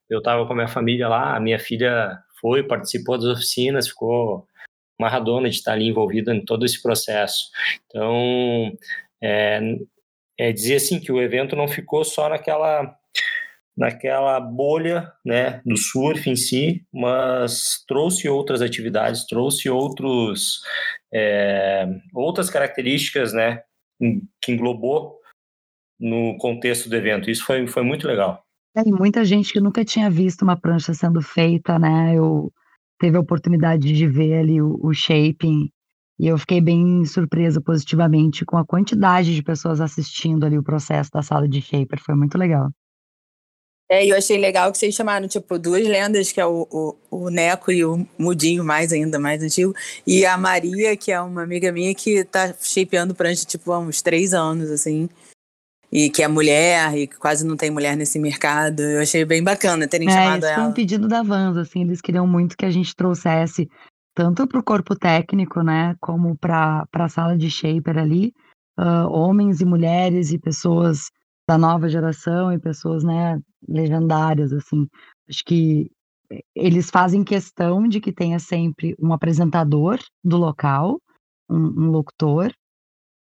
Eu 0.10 0.22
tava 0.22 0.46
com 0.46 0.54
a 0.54 0.56
minha 0.56 0.68
família 0.68 1.08
lá, 1.08 1.36
a 1.36 1.40
minha 1.40 1.60
filha 1.60 2.18
foi, 2.40 2.64
participou 2.64 3.18
das 3.18 3.28
oficinas, 3.28 3.88
ficou 3.88 4.46
marradona 5.00 5.50
de 5.50 5.56
estar 5.56 5.74
ali 5.74 5.88
envolvida 5.88 6.34
em 6.34 6.44
todo 6.44 6.66
esse 6.66 6.82
processo. 6.82 7.50
Então, 7.86 8.72
é, 9.22 9.60
é 10.38 10.52
dizer 10.52 10.76
assim 10.76 11.00
que 11.00 11.12
o 11.12 11.22
evento 11.22 11.56
não 11.56 11.68
ficou 11.68 12.04
só 12.04 12.30
naquela 12.30 12.96
naquela 13.76 14.40
bolha 14.40 15.14
né, 15.24 15.62
do 15.64 15.78
surf 15.78 16.28
em 16.28 16.36
si, 16.36 16.84
mas 16.92 17.84
trouxe 17.88 18.28
outras 18.28 18.60
atividades, 18.60 19.28
trouxe 19.28 19.70
outros 19.70 20.62
é, 21.14 21.88
outras 22.12 22.50
características 22.50 23.34
né, 23.34 23.62
que 24.42 24.52
englobou 24.52 25.20
no 26.00 26.38
contexto 26.38 26.90
do 26.90 26.96
evento. 26.96 27.30
Isso 27.30 27.46
foi, 27.46 27.68
foi 27.68 27.84
muito 27.84 28.08
legal. 28.08 28.44
É, 28.76 28.82
e 28.82 28.92
muita 28.92 29.24
gente 29.24 29.54
que 29.54 29.60
nunca 29.60 29.86
tinha 29.86 30.10
visto 30.10 30.42
uma 30.42 30.60
prancha 30.60 30.94
sendo 30.94 31.22
feita, 31.22 31.80
né? 31.80 32.16
Eu 32.16 32.52
teve 33.00 33.18
a 33.18 33.20
oportunidade 33.20 33.94
de 33.94 34.08
ver 34.08 34.40
ali 34.40 34.62
o, 34.62 34.80
o 34.82 34.94
shaping 34.94 35.72
e 36.20 36.28
eu 36.28 36.38
fiquei 36.38 36.60
bem 36.60 37.06
surpresa 37.06 37.62
positivamente 37.62 38.44
com 38.44 38.58
a 38.58 38.66
quantidade 38.66 39.36
de 39.36 39.44
pessoas 39.44 39.80
assistindo 39.80 40.46
ali 40.46 40.58
o 40.58 40.64
processo 40.64 41.12
da 41.12 41.22
sala 41.22 41.48
de 41.48 41.62
shaper. 41.62 42.02
Foi 42.02 42.16
muito 42.16 42.38
legal. 42.38 42.72
É, 43.90 44.06
e 44.06 44.10
eu 44.10 44.18
achei 44.18 44.38
legal 44.38 44.70
que 44.70 44.78
vocês 44.78 44.94
chamaram, 44.94 45.30
tipo, 45.30 45.58
duas 45.58 45.88
lendas, 45.88 46.30
que 46.32 46.42
é 46.42 46.46
o, 46.46 46.68
o, 46.70 46.96
o 47.10 47.30
Neco 47.30 47.72
e 47.72 47.86
o 47.86 48.06
Mudinho, 48.20 48.62
mais 48.62 48.92
ainda, 48.92 49.18
mais 49.18 49.42
antigo, 49.42 49.74
e 50.06 50.26
a 50.26 50.38
Maria, 50.38 50.98
que 50.98 51.10
é 51.10 51.22
uma 51.22 51.44
amiga 51.44 51.72
minha 51.72 51.96
que 51.96 52.26
tá 52.26 52.54
shapeando 52.60 53.16
prancha, 53.16 53.46
tipo, 53.46 53.72
há 53.72 53.80
uns 53.80 54.02
três 54.02 54.34
anos, 54.34 54.70
assim, 54.70 55.08
e 55.90 56.10
que 56.10 56.22
é 56.22 56.28
mulher, 56.28 56.98
e 56.98 57.08
que 57.08 57.16
quase 57.16 57.46
não 57.46 57.56
tem 57.56 57.72
mulher 57.72 57.96
nesse 57.96 58.20
mercado. 58.20 58.82
Eu 58.82 59.02
achei 59.02 59.24
bem 59.24 59.42
bacana 59.42 59.88
terem 59.88 60.10
É, 60.10 60.12
chamado 60.12 60.42
foi 60.42 60.50
ela. 60.50 60.68
um 60.68 60.74
pedido 60.74 61.08
da 61.08 61.24
Vans, 61.24 61.56
assim, 61.56 61.84
eles 61.84 62.02
queriam 62.02 62.28
muito 62.28 62.58
que 62.58 62.66
a 62.66 62.70
gente 62.70 62.94
trouxesse 62.94 63.70
tanto 64.18 64.48
para 64.48 64.60
o 64.60 64.64
corpo 64.64 64.96
técnico, 64.96 65.62
né, 65.62 65.96
como 66.02 66.36
para 66.36 66.88
a 66.92 67.08
sala 67.08 67.38
de 67.38 67.52
shaper 67.52 68.00
ali, 68.00 68.34
uh, 68.80 69.08
homens 69.12 69.62
e 69.62 69.66
mulheres 69.66 70.32
e 70.32 70.40
pessoas 70.40 71.12
da 71.48 71.56
nova 71.56 71.88
geração 71.88 72.52
e 72.52 72.58
pessoas, 72.58 73.04
né, 73.04 73.40
legendárias, 73.70 74.52
assim. 74.52 74.88
Acho 75.30 75.44
que 75.46 75.92
eles 76.56 76.90
fazem 76.90 77.24
questão 77.24 77.88
de 77.88 78.02
que 78.02 78.12
tenha 78.12 78.40
sempre 78.40 78.96
um 79.00 79.14
apresentador 79.14 80.00
do 80.24 80.36
local, 80.36 81.00
um, 81.48 81.86
um 81.86 81.92
locutor, 81.92 82.52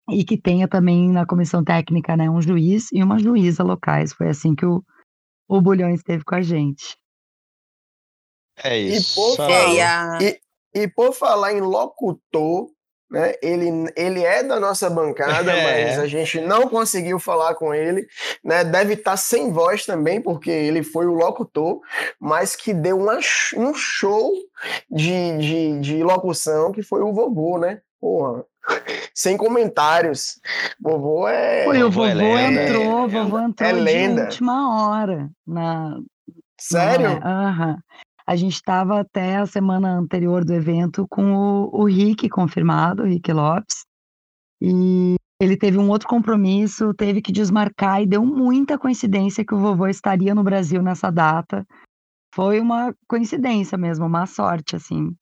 e 0.10 0.26
que 0.26 0.36
tenha 0.36 0.68
também 0.68 1.12
na 1.12 1.28
comissão 1.28 1.64
técnica, 1.64 2.18
né, 2.18 2.28
um 2.28 2.42
juiz 2.42 2.88
e 2.92 3.04
uma 3.04 3.20
juíza 3.20 3.62
locais. 3.64 4.14
Foi 4.14 4.30
assim 4.30 4.56
que 4.56 4.66
o, 4.66 4.84
o 5.48 5.62
Bulhões 5.62 6.00
esteve 6.00 6.24
com 6.24 6.34
a 6.34 6.42
gente. 6.42 6.98
É 8.64 8.80
isso. 8.80 9.14
por 9.14 9.36
Só- 9.36 9.48
É, 9.48 9.76
e 9.76 9.82
a... 9.82 10.18
E, 10.20 10.41
e 10.74 10.88
por 10.88 11.14
falar 11.14 11.54
em 11.54 11.62
locutor, 11.62 12.70
né, 13.10 13.34
ele, 13.42 13.92
ele 13.96 14.24
é 14.24 14.42
da 14.42 14.58
nossa 14.60 14.90
bancada, 14.90 15.52
É. 15.52 15.86
mas 15.88 16.00
a 16.00 16.08
gente 16.08 16.40
não 16.40 16.70
conseguiu 16.70 17.20
falar 17.20 17.56
com 17.56 17.74
ele, 17.74 18.08
né? 18.44 18.64
Deve 18.64 18.94
estar 18.94 19.18
sem 19.18 19.52
voz 19.52 19.86
também, 19.86 20.22
porque 20.22 20.50
ele 20.50 20.82
foi 20.82 21.06
o 21.08 21.14
locutor, 21.14 21.82
mas 22.20 22.56
que 22.56 22.74
deu 22.74 22.98
uma, 22.98 23.20
um 23.58 23.74
show 23.74 24.32
de, 24.90 25.38
de, 25.40 25.80
de 25.82 26.04
locução 26.04 26.72
que 26.72 26.82
foi 26.82 27.02
o 27.02 27.12
vovô, 27.12 27.58
né? 27.58 27.82
Porra. 28.00 28.46
Sem 29.14 29.36
comentários. 29.36 30.40
Vovô 30.80 31.28
é. 31.28 31.66
Foi, 31.66 31.84
o 31.84 31.92
vovô 31.92 32.06
é 32.08 32.14
lenda, 32.14 32.64
entrou, 32.64 32.84
é- 32.84 32.88
o 33.04 33.10
vovô 33.10 33.40
entrou 33.40 33.70
é 33.70 33.74
de 33.74 33.80
lenda. 33.80 34.22
última 34.24 34.90
hora 34.98 35.30
na, 35.46 35.98
Sério? 36.60 37.20
Aham. 37.24 37.78
A 38.32 38.36
gente 38.38 38.54
estava 38.54 39.02
até 39.02 39.36
a 39.36 39.46
semana 39.46 39.98
anterior 39.98 40.46
do 40.46 40.54
evento 40.54 41.06
com 41.10 41.34
o, 41.34 41.82
o 41.82 41.84
Rick 41.84 42.30
confirmado, 42.30 43.04
o 43.04 43.06
Rick 43.06 43.30
Lopes, 43.34 43.86
e 44.62 45.16
ele 45.38 45.58
teve 45.58 45.78
um 45.78 45.90
outro 45.90 46.08
compromisso, 46.08 46.94
teve 46.94 47.22
que 47.22 47.30
desmarcar 47.30 48.02
e 48.02 48.08
deu 48.08 48.26
muita 48.26 48.80
coincidência 48.80 49.44
que 49.44 49.54
o 49.54 49.60
vovô 49.60 49.86
estaria 49.86 50.34
no 50.34 50.46
Brasil 50.46 50.82
nessa 50.82 51.12
data. 51.12 51.68
Foi 52.34 52.62
uma 52.62 52.96
coincidência 53.06 53.78
mesmo, 53.78 54.06
uma 54.06 54.26
sorte, 54.26 54.78
assim. 54.78 55.14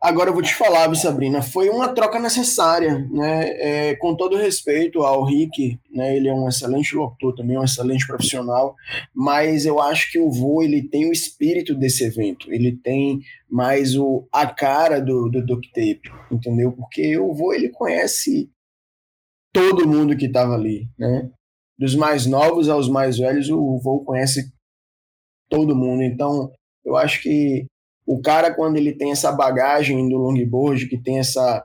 Agora 0.00 0.30
eu 0.30 0.34
vou 0.34 0.42
te 0.42 0.54
falar, 0.54 0.94
Sabrina, 0.94 1.42
foi 1.42 1.68
uma 1.68 1.88
troca 1.88 2.20
necessária, 2.20 3.08
né? 3.10 3.48
É, 3.58 3.96
com 3.96 4.14
todo 4.14 4.36
respeito 4.36 5.02
ao 5.02 5.24
Rick, 5.24 5.80
né? 5.90 6.16
Ele 6.16 6.28
é 6.28 6.32
um 6.32 6.48
excelente 6.48 6.94
locutor 6.94 7.34
também, 7.34 7.58
um 7.58 7.64
excelente 7.64 8.06
profissional, 8.06 8.76
mas 9.12 9.66
eu 9.66 9.80
acho 9.80 10.12
que 10.12 10.18
o 10.18 10.30
Vô 10.30 10.62
ele 10.62 10.82
tem 10.82 11.08
o 11.08 11.12
espírito 11.12 11.74
desse 11.74 12.04
evento, 12.04 12.52
ele 12.52 12.76
tem 12.76 13.20
mais 13.50 13.96
o 13.96 14.28
a 14.32 14.46
cara 14.46 15.00
do 15.00 15.28
do 15.28 15.44
Duct 15.44 15.68
Tape, 15.72 16.02
entendeu? 16.30 16.70
Porque 16.72 17.18
o 17.18 17.34
Vô 17.34 17.52
ele 17.52 17.70
conhece 17.70 18.48
todo 19.52 19.88
mundo 19.88 20.16
que 20.16 20.26
estava 20.26 20.54
ali, 20.54 20.88
né? 20.98 21.30
Dos 21.78 21.94
mais 21.94 22.26
novos 22.26 22.68
aos 22.68 22.88
mais 22.88 23.18
velhos, 23.18 23.50
o 23.50 23.78
Vô 23.78 24.04
conhece 24.04 24.52
todo 25.48 25.74
mundo. 25.74 26.02
Então, 26.02 26.52
eu 26.84 26.96
acho 26.96 27.22
que 27.22 27.66
o 28.06 28.20
cara 28.20 28.54
quando 28.54 28.76
ele 28.76 28.92
tem 28.92 29.10
essa 29.10 29.32
bagagem 29.32 30.08
do 30.08 30.16
longboard, 30.16 30.88
que 30.88 30.96
tem 30.96 31.18
essa 31.18 31.64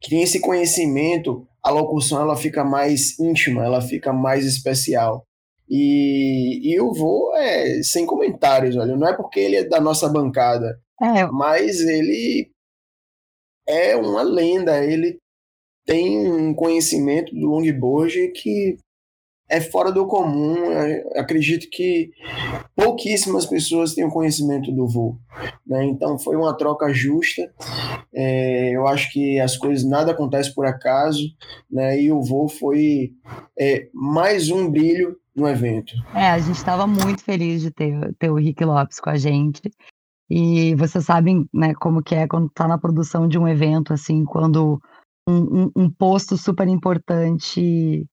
que 0.00 0.10
tem 0.10 0.22
esse 0.22 0.40
conhecimento, 0.40 1.46
a 1.62 1.70
locução 1.70 2.20
ela 2.20 2.36
fica 2.36 2.62
mais 2.62 3.18
íntima, 3.18 3.64
ela 3.64 3.80
fica 3.80 4.12
mais 4.12 4.44
especial. 4.44 5.26
E, 5.68 6.60
e 6.62 6.80
o 6.80 6.92
vô 6.92 7.32
é 7.34 7.82
sem 7.82 8.06
comentários, 8.06 8.76
olha, 8.76 8.96
não 8.96 9.08
é 9.08 9.16
porque 9.16 9.40
ele 9.40 9.56
é 9.56 9.64
da 9.64 9.80
nossa 9.80 10.08
bancada, 10.08 10.78
É, 11.02 11.26
mas 11.26 11.80
ele 11.80 12.50
é 13.66 13.96
uma 13.96 14.22
lenda, 14.22 14.84
ele 14.84 15.18
tem 15.84 16.30
um 16.30 16.54
conhecimento 16.54 17.34
do 17.34 17.46
longboard 17.46 18.32
que 18.32 18.76
é 19.48 19.60
fora 19.60 19.92
do 19.92 20.06
comum. 20.06 20.56
Eu 20.56 21.20
acredito 21.20 21.68
que 21.70 22.10
pouquíssimas 22.74 23.46
pessoas 23.46 23.94
têm 23.94 24.04
o 24.04 24.10
conhecimento 24.10 24.72
do 24.72 24.86
voo. 24.86 25.18
Né? 25.66 25.84
Então 25.84 26.18
foi 26.18 26.36
uma 26.36 26.56
troca 26.56 26.92
justa. 26.92 27.42
É, 28.14 28.70
eu 28.70 28.86
acho 28.86 29.12
que 29.12 29.38
as 29.38 29.56
coisas 29.56 29.88
nada 29.88 30.12
acontece 30.12 30.54
por 30.54 30.66
acaso, 30.66 31.22
né? 31.70 32.00
E 32.00 32.10
o 32.10 32.22
voo 32.22 32.48
foi 32.48 33.12
é, 33.58 33.88
mais 33.92 34.50
um 34.50 34.70
brilho 34.70 35.16
no 35.34 35.48
evento. 35.48 35.94
É, 36.14 36.30
a 36.30 36.38
gente 36.38 36.56
estava 36.56 36.86
muito 36.86 37.22
feliz 37.22 37.60
de 37.62 37.70
ter, 37.70 38.14
ter 38.18 38.30
o 38.30 38.36
Rick 38.36 38.64
Lopes 38.64 38.98
com 38.98 39.10
a 39.10 39.16
gente. 39.16 39.62
E 40.28 40.74
vocês 40.74 41.04
sabem, 41.04 41.48
né, 41.54 41.72
como 41.74 42.02
que 42.02 42.14
é 42.14 42.26
quando 42.26 42.50
tá 42.50 42.66
na 42.66 42.78
produção 42.78 43.28
de 43.28 43.38
um 43.38 43.46
evento, 43.46 43.92
assim, 43.92 44.24
quando 44.24 44.80
um, 45.28 45.36
um, 45.36 45.70
um 45.76 45.90
posto 45.90 46.36
super 46.36 46.66
importante 46.66 48.04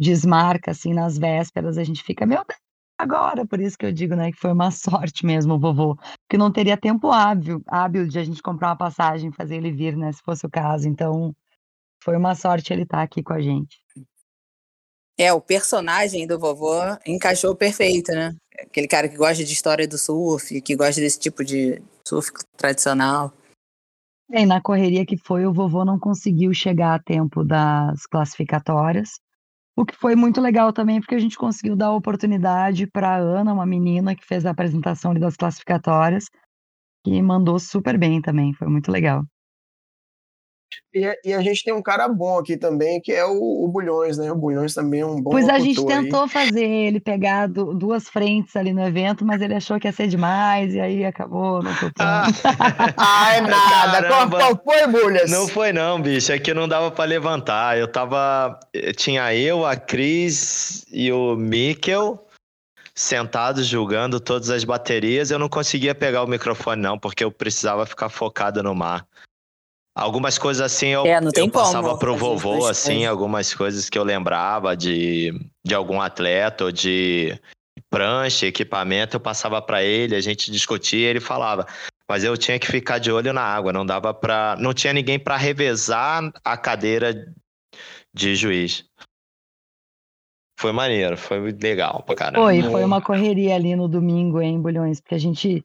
desmarca 0.00 0.70
assim 0.70 0.94
nas 0.94 1.18
vésperas, 1.18 1.76
a 1.76 1.84
gente 1.84 2.02
fica, 2.02 2.24
meu 2.24 2.42
Deus, 2.48 2.58
agora, 2.98 3.46
por 3.46 3.60
isso 3.60 3.76
que 3.76 3.84
eu 3.84 3.92
digo, 3.92 4.16
né, 4.16 4.32
que 4.32 4.38
foi 4.38 4.50
uma 4.50 4.70
sorte 4.72 5.26
mesmo 5.26 5.54
o 5.54 5.58
vovô, 5.58 5.96
que 6.28 6.38
não 6.38 6.50
teria 6.50 6.76
tempo 6.76 7.10
hábil, 7.10 7.62
hábil 7.68 8.08
de 8.08 8.18
a 8.18 8.24
gente 8.24 8.42
comprar 8.42 8.68
uma 8.68 8.76
passagem, 8.76 9.30
fazer 9.30 9.56
ele 9.56 9.70
vir, 9.70 9.94
né, 9.96 10.10
se 10.10 10.22
fosse 10.22 10.46
o 10.46 10.50
caso. 10.50 10.88
Então, 10.88 11.36
foi 12.02 12.16
uma 12.16 12.34
sorte 12.34 12.72
ele 12.72 12.82
estar 12.82 12.98
tá 12.98 13.02
aqui 13.02 13.22
com 13.22 13.34
a 13.34 13.40
gente. 13.40 13.78
É, 15.18 15.30
o 15.34 15.40
personagem 15.40 16.26
do 16.26 16.38
vovô 16.38 16.80
encaixou 17.06 17.54
perfeito, 17.54 18.10
né? 18.10 18.34
Aquele 18.58 18.88
cara 18.88 19.06
que 19.06 19.18
gosta 19.18 19.44
de 19.44 19.52
história 19.52 19.86
do 19.86 19.98
surf, 19.98 20.62
que 20.62 20.74
gosta 20.74 20.98
desse 20.98 21.18
tipo 21.18 21.44
de 21.44 21.82
surf 22.08 22.30
tradicional. 22.56 23.30
E 24.30 24.46
na 24.46 24.62
correria 24.62 25.04
que 25.04 25.18
foi, 25.18 25.44
o 25.44 25.52
vovô 25.52 25.84
não 25.84 25.98
conseguiu 25.98 26.54
chegar 26.54 26.94
a 26.94 27.02
tempo 27.02 27.44
das 27.44 28.06
classificatórias. 28.06 29.20
O 29.80 29.84
que 29.86 29.96
foi 29.96 30.14
muito 30.14 30.42
legal 30.42 30.74
também, 30.74 31.00
porque 31.00 31.14
a 31.14 31.18
gente 31.18 31.38
conseguiu 31.38 31.74
dar 31.74 31.90
oportunidade 31.92 32.86
para 32.86 33.14
a 33.14 33.16
Ana, 33.16 33.54
uma 33.54 33.64
menina 33.64 34.14
que 34.14 34.26
fez 34.26 34.44
a 34.44 34.50
apresentação 34.50 35.14
das 35.14 35.36
classificatórias, 35.36 36.26
que 37.04 37.22
mandou 37.22 37.58
super 37.58 37.98
bem 37.98 38.20
também, 38.22 38.52
foi 38.54 38.68
muito 38.68 38.92
legal. 38.92 39.24
E, 40.92 41.18
e, 41.24 41.34
a 41.34 41.40
gente 41.40 41.62
tem 41.62 41.72
um 41.72 41.82
cara 41.82 42.08
bom 42.08 42.38
aqui 42.38 42.56
também, 42.56 43.00
que 43.00 43.12
é 43.12 43.24
o, 43.24 43.64
o 43.64 43.68
Bulhões, 43.68 44.18
né? 44.18 44.30
O 44.32 44.34
Bulhões 44.34 44.74
também 44.74 45.00
é 45.00 45.06
um 45.06 45.20
bom 45.20 45.30
Pois 45.30 45.48
a 45.48 45.58
gente 45.58 45.84
tentou 45.86 46.24
aí. 46.24 46.28
fazer 46.28 46.64
ele 46.64 46.98
pegar 46.98 47.46
do, 47.46 47.72
duas 47.72 48.08
frentes 48.08 48.56
ali 48.56 48.72
no 48.72 48.82
evento, 48.82 49.24
mas 49.24 49.40
ele 49.40 49.54
achou 49.54 49.78
que 49.78 49.86
ia 49.86 49.92
ser 49.92 50.08
demais, 50.08 50.74
e 50.74 50.80
aí 50.80 51.04
acabou 51.04 51.62
não 51.62 51.72
topando. 51.74 51.94
Ah, 52.00 52.26
ah 52.96 53.36
é 53.36 53.40
nada. 53.40 54.08
Qual, 54.08 54.30
qual, 54.30 54.62
foi, 54.64 54.86
Bulhas? 54.88 55.30
Não 55.30 55.46
foi 55.46 55.72
não, 55.72 56.00
bicho. 56.00 56.32
É 56.32 56.38
que 56.38 56.52
não 56.52 56.66
dava 56.66 56.90
para 56.90 57.04
levantar. 57.04 57.78
Eu 57.78 57.86
tava... 57.86 58.58
Tinha 58.96 59.32
eu, 59.34 59.64
a 59.64 59.76
Cris 59.76 60.84
e 60.90 61.12
o 61.12 61.36
Mikkel 61.36 62.26
sentados 62.94 63.66
julgando 63.66 64.20
todas 64.20 64.50
as 64.50 64.64
baterias. 64.64 65.30
Eu 65.30 65.38
não 65.38 65.48
conseguia 65.48 65.94
pegar 65.94 66.22
o 66.22 66.26
microfone 66.26 66.82
não, 66.82 66.98
porque 66.98 67.24
eu 67.24 67.30
precisava 67.30 67.86
ficar 67.86 68.08
focado 68.08 68.62
no 68.62 68.74
mar. 68.74 69.06
Algumas 69.94 70.38
coisas 70.38 70.62
assim 70.62 70.88
eu, 70.88 71.04
é, 71.04 71.18
eu 71.18 71.50
passava 71.50 71.98
pro 71.98 72.16
vovô, 72.16 72.66
assim, 72.66 73.04
algumas 73.04 73.52
coisas 73.52 73.90
que 73.90 73.98
eu 73.98 74.04
lembrava 74.04 74.76
de, 74.76 75.32
de 75.64 75.74
algum 75.74 76.00
atleta 76.00 76.64
ou 76.64 76.72
de 76.72 77.38
prancha, 77.90 78.46
equipamento, 78.46 79.16
eu 79.16 79.20
passava 79.20 79.60
para 79.60 79.82
ele, 79.82 80.14
a 80.14 80.20
gente 80.20 80.50
discutia, 80.50 81.08
ele 81.08 81.20
falava. 81.20 81.66
Mas 82.08 82.24
eu 82.24 82.36
tinha 82.36 82.58
que 82.58 82.66
ficar 82.66 82.98
de 82.98 83.10
olho 83.10 83.32
na 83.32 83.42
água, 83.42 83.72
não 83.72 83.84
dava 83.84 84.14
para, 84.14 84.56
não 84.58 84.72
tinha 84.72 84.92
ninguém 84.92 85.18
para 85.18 85.36
revezar 85.36 86.32
a 86.44 86.56
cadeira 86.56 87.32
de 88.14 88.34
juiz. 88.34 88.84
Foi 90.58 90.72
maneiro, 90.72 91.16
foi 91.16 91.52
legal 91.52 92.02
pra 92.02 92.14
caramba. 92.14 92.44
Foi, 92.44 92.62
foi 92.62 92.84
uma 92.84 93.00
correria 93.00 93.54
ali 93.54 93.74
no 93.74 93.88
domingo, 93.88 94.40
em 94.40 94.60
Bulhões, 94.60 95.00
porque 95.00 95.14
a 95.14 95.20
gente 95.20 95.64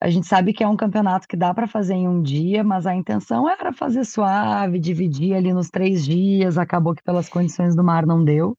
a 0.00 0.10
gente 0.10 0.26
sabe 0.26 0.52
que 0.52 0.62
é 0.62 0.68
um 0.68 0.76
campeonato 0.76 1.26
que 1.26 1.36
dá 1.36 1.54
para 1.54 1.66
fazer 1.66 1.94
em 1.94 2.08
um 2.08 2.20
dia, 2.20 2.62
mas 2.62 2.86
a 2.86 2.94
intenção 2.94 3.48
era 3.48 3.72
fazer 3.72 4.04
suave, 4.04 4.78
dividir 4.78 5.34
ali 5.34 5.52
nos 5.52 5.70
três 5.70 6.04
dias. 6.04 6.58
Acabou 6.58 6.94
que 6.94 7.02
pelas 7.02 7.28
condições 7.28 7.74
do 7.74 7.82
mar 7.82 8.04
não 8.04 8.22
deu. 8.22 8.56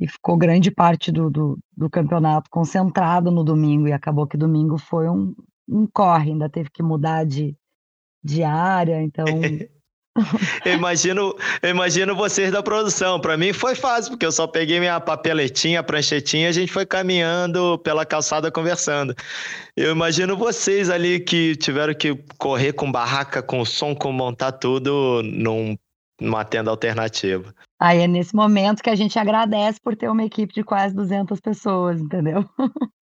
E 0.00 0.06
ficou 0.06 0.36
grande 0.36 0.70
parte 0.70 1.10
do, 1.10 1.28
do, 1.28 1.58
do 1.76 1.90
campeonato 1.90 2.48
concentrado 2.50 3.30
no 3.30 3.44
domingo. 3.44 3.88
E 3.88 3.92
acabou 3.92 4.26
que 4.26 4.36
domingo 4.36 4.78
foi 4.78 5.08
um, 5.08 5.34
um 5.68 5.86
corre, 5.86 6.30
ainda 6.30 6.48
teve 6.48 6.70
que 6.70 6.82
mudar 6.82 7.24
de, 7.26 7.56
de 8.22 8.42
área. 8.42 9.02
Então 9.02 9.26
eu 10.64 10.74
imagino, 10.74 11.34
eu 11.62 11.70
imagino 11.70 12.14
vocês 12.14 12.50
da 12.50 12.62
produção. 12.62 13.20
Para 13.20 13.36
mim 13.36 13.52
foi 13.52 13.74
fácil, 13.74 14.12
porque 14.12 14.26
eu 14.26 14.32
só 14.32 14.46
peguei 14.46 14.78
minha 14.80 15.00
papeletinha, 15.00 15.82
pranchetinha, 15.82 16.48
a 16.48 16.52
gente 16.52 16.72
foi 16.72 16.86
caminhando 16.86 17.78
pela 17.78 18.04
calçada 18.04 18.50
conversando. 18.50 19.14
Eu 19.76 19.92
imagino 19.92 20.36
vocês 20.36 20.90
ali 20.90 21.20
que 21.20 21.56
tiveram 21.56 21.94
que 21.94 22.14
correr 22.38 22.72
com 22.72 22.90
barraca, 22.90 23.42
com 23.42 23.64
som, 23.64 23.94
com 23.94 24.12
montar 24.12 24.52
tudo 24.52 25.22
num, 25.24 25.76
numa 26.20 26.44
tenda 26.44 26.70
alternativa. 26.70 27.54
Aí 27.80 28.00
é 28.00 28.08
nesse 28.08 28.34
momento 28.34 28.82
que 28.82 28.90
a 28.90 28.96
gente 28.96 29.18
agradece 29.18 29.78
por 29.80 29.96
ter 29.96 30.08
uma 30.08 30.24
equipe 30.24 30.52
de 30.52 30.64
quase 30.64 30.94
200 30.94 31.40
pessoas, 31.40 32.00
entendeu? 32.00 32.44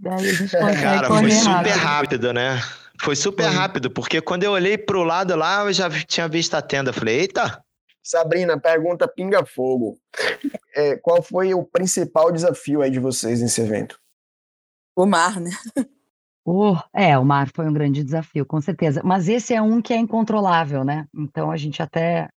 Daí 0.00 0.14
a 0.14 0.32
gente 0.32 0.56
consegue 0.56 0.82
Cara, 0.82 1.08
foi 1.08 1.30
super 1.30 1.52
rápido, 1.52 1.78
rápido 1.78 2.32
né? 2.32 2.60
Foi 3.00 3.14
super 3.14 3.46
Foi. 3.46 3.54
rápido, 3.54 3.90
porque 3.90 4.20
quando 4.20 4.44
eu 4.44 4.52
olhei 4.52 4.76
pro 4.76 5.04
lado 5.04 5.34
lá, 5.36 5.64
eu 5.64 5.72
já 5.72 5.88
tinha 6.04 6.28
visto 6.28 6.54
a 6.54 6.62
tenda. 6.62 6.92
Falei, 6.92 7.20
eita! 7.20 7.62
Sabrina, 8.02 8.58
pergunta 8.58 9.06
Pinga 9.06 9.44
Fogo. 9.44 9.98
É, 10.74 10.96
qual 10.96 11.22
foi 11.22 11.52
o 11.52 11.64
principal 11.64 12.32
desafio 12.32 12.80
aí 12.80 12.90
de 12.90 12.98
vocês 12.98 13.42
nesse 13.42 13.60
evento? 13.60 13.98
O 14.96 15.04
mar, 15.04 15.38
né? 15.40 15.50
Oh, 16.50 16.76
é, 16.94 17.18
o 17.18 17.24
mar 17.24 17.50
foi 17.54 17.66
um 17.66 17.72
grande 17.74 18.02
desafio, 18.02 18.46
com 18.46 18.58
certeza. 18.58 19.02
Mas 19.04 19.28
esse 19.28 19.52
é 19.52 19.60
um 19.60 19.82
que 19.82 19.92
é 19.92 19.98
incontrolável, 19.98 20.82
né? 20.82 21.06
Então 21.14 21.50
a 21.50 21.56
gente 21.58 21.82
até 21.82 22.28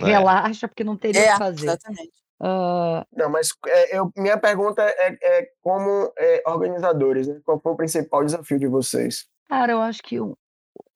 é. 0.00 0.04
relaxa, 0.04 0.66
porque 0.66 0.82
não 0.82 0.96
teria 0.96 1.20
é, 1.20 1.32
que 1.32 1.38
fazer. 1.38 1.66
Exatamente. 1.68 2.12
Uh... 2.40 3.06
Não, 3.16 3.30
mas 3.30 3.50
é, 3.68 3.96
eu, 3.96 4.10
minha 4.16 4.36
pergunta 4.36 4.82
é, 4.82 5.16
é 5.22 5.48
como 5.62 6.12
é, 6.18 6.42
organizadores, 6.46 7.28
né? 7.28 7.40
Qual 7.44 7.60
foi 7.60 7.72
o 7.72 7.76
principal 7.76 8.24
desafio 8.24 8.58
de 8.58 8.66
vocês? 8.66 9.26
Cara, 9.50 9.72
eu 9.72 9.82
acho 9.82 10.00
que 10.00 10.20
um 10.20 10.34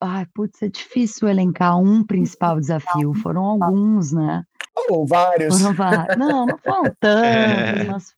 ai, 0.00 0.26
putz, 0.32 0.62
é 0.62 0.68
difícil 0.68 1.26
elencar 1.28 1.76
um 1.78 2.04
principal 2.04 2.60
desafio, 2.60 3.12
foram 3.14 3.42
alguns, 3.44 4.12
né. 4.12 4.44
Ou 4.88 5.04
vários. 5.06 5.58
Foram 5.60 5.74
vários. 5.74 6.16
Não, 6.16 6.46
não 6.46 6.58
foram 6.58 6.94
tantos, 7.00 7.86
mas 7.88 8.14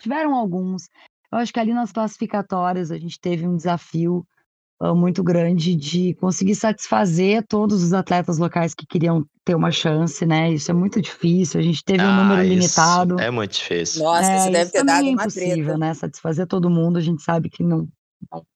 tiveram 0.00 0.34
alguns. 0.34 0.88
Eu 1.32 1.38
acho 1.38 1.52
que 1.52 1.58
ali 1.58 1.74
nas 1.74 1.90
classificatórias 1.92 2.92
a 2.92 2.98
gente 2.98 3.18
teve 3.20 3.46
um 3.48 3.56
desafio, 3.56 4.24
muito 4.94 5.22
grande 5.22 5.74
de 5.74 6.14
conseguir 6.14 6.54
satisfazer 6.54 7.44
todos 7.46 7.82
os 7.82 7.92
atletas 7.92 8.38
locais 8.38 8.74
que 8.74 8.86
queriam 8.86 9.26
ter 9.44 9.54
uma 9.54 9.70
chance, 9.70 10.24
né, 10.24 10.50
isso 10.52 10.70
é 10.70 10.74
muito 10.74 11.02
difícil, 11.02 11.60
a 11.60 11.62
gente 11.62 11.84
teve 11.84 12.02
um 12.02 12.16
número 12.16 12.42
limitado. 12.42 13.20
é 13.20 13.30
muito 13.30 13.52
difícil. 13.52 14.02
Nossa, 14.02 14.36
isso 14.36 14.48
É, 14.48 14.50
deve 14.50 14.70
ter 14.70 14.84
dado 14.84 15.00
é 15.00 15.02
uma 15.02 15.10
impossível, 15.22 15.64
treta. 15.64 15.78
né, 15.78 15.92
satisfazer 15.94 16.46
todo 16.46 16.70
mundo, 16.70 16.96
a 16.96 17.02
gente 17.02 17.22
sabe 17.22 17.50
que 17.50 17.62
não 17.62 17.86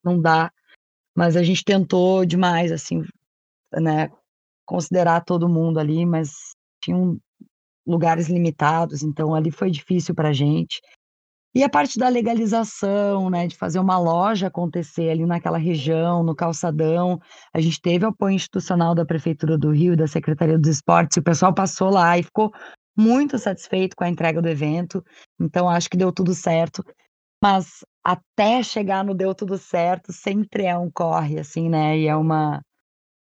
não 0.02 0.20
dá. 0.20 0.50
Mas 1.16 1.36
a 1.36 1.42
gente 1.42 1.64
tentou 1.64 2.24
demais, 2.24 2.72
assim, 2.72 3.02
né, 3.72 4.10
considerar 4.66 5.24
todo 5.24 5.48
mundo 5.48 5.78
ali, 5.78 6.04
mas 6.04 6.30
tinham 6.82 7.18
lugares 7.86 8.28
limitados, 8.28 9.02
então 9.02 9.34
ali 9.34 9.50
foi 9.50 9.70
difícil 9.70 10.14
para 10.14 10.30
a 10.30 10.32
gente. 10.32 10.80
E 11.54 11.62
a 11.62 11.68
parte 11.68 11.98
da 12.00 12.08
legalização, 12.08 13.30
né, 13.30 13.46
de 13.46 13.56
fazer 13.56 13.78
uma 13.78 13.96
loja 13.96 14.48
acontecer 14.48 15.10
ali 15.10 15.24
naquela 15.24 15.56
região, 15.56 16.24
no 16.24 16.34
calçadão, 16.34 17.20
a 17.54 17.60
gente 17.60 17.80
teve 17.80 18.04
apoio 18.04 18.34
institucional 18.34 18.92
da 18.92 19.04
Prefeitura 19.04 19.56
do 19.56 19.70
Rio, 19.70 19.96
da 19.96 20.08
Secretaria 20.08 20.58
dos 20.58 20.68
Esportes, 20.68 21.16
e 21.16 21.20
o 21.20 21.22
pessoal 21.22 21.54
passou 21.54 21.90
lá 21.90 22.18
e 22.18 22.24
ficou 22.24 22.52
muito 22.96 23.38
satisfeito 23.38 23.94
com 23.94 24.02
a 24.02 24.08
entrega 24.08 24.42
do 24.42 24.48
evento, 24.48 25.04
então 25.40 25.68
acho 25.68 25.88
que 25.88 25.96
deu 25.96 26.12
tudo 26.12 26.34
certo. 26.34 26.82
Mas 27.44 27.84
até 28.02 28.62
chegar 28.62 29.04
no 29.04 29.12
deu 29.12 29.34
tudo 29.34 29.58
certo, 29.58 30.14
sempre 30.14 30.64
é 30.64 30.78
um 30.78 30.90
corre, 30.90 31.38
assim, 31.38 31.68
né? 31.68 31.98
E 31.98 32.08
é 32.08 32.16
uma, 32.16 32.64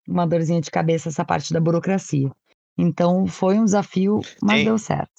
uma 0.08 0.26
dorzinha 0.26 0.62
de 0.62 0.70
cabeça 0.70 1.10
essa 1.10 1.22
parte 1.22 1.52
da 1.52 1.60
burocracia. 1.60 2.30
Então 2.78 3.26
foi 3.26 3.58
um 3.58 3.66
desafio, 3.66 4.22
mas 4.40 4.56
tem, 4.56 4.64
deu 4.64 4.78
certo. 4.78 5.12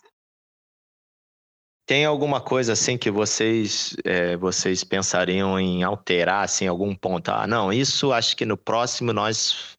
Tem 1.86 2.03
alguma 2.03 2.41
coisa 2.41 2.73
assim 2.73 2.98
que 2.98 3.11
vocês 3.11 3.95
é, 4.03 4.36
vocês 4.38 4.84
pensariam 4.84 5.60
em 5.60 5.84
alterar 5.84 6.44
assim 6.44 6.65
algum 6.65 6.95
ponto? 6.95 7.30
Ah, 7.30 7.45
não, 7.45 7.72
isso 7.72 8.11
acho 8.11 8.36
que 8.36 8.44
no 8.44 8.57
próximo 8.57 9.14
nós 9.14 9.77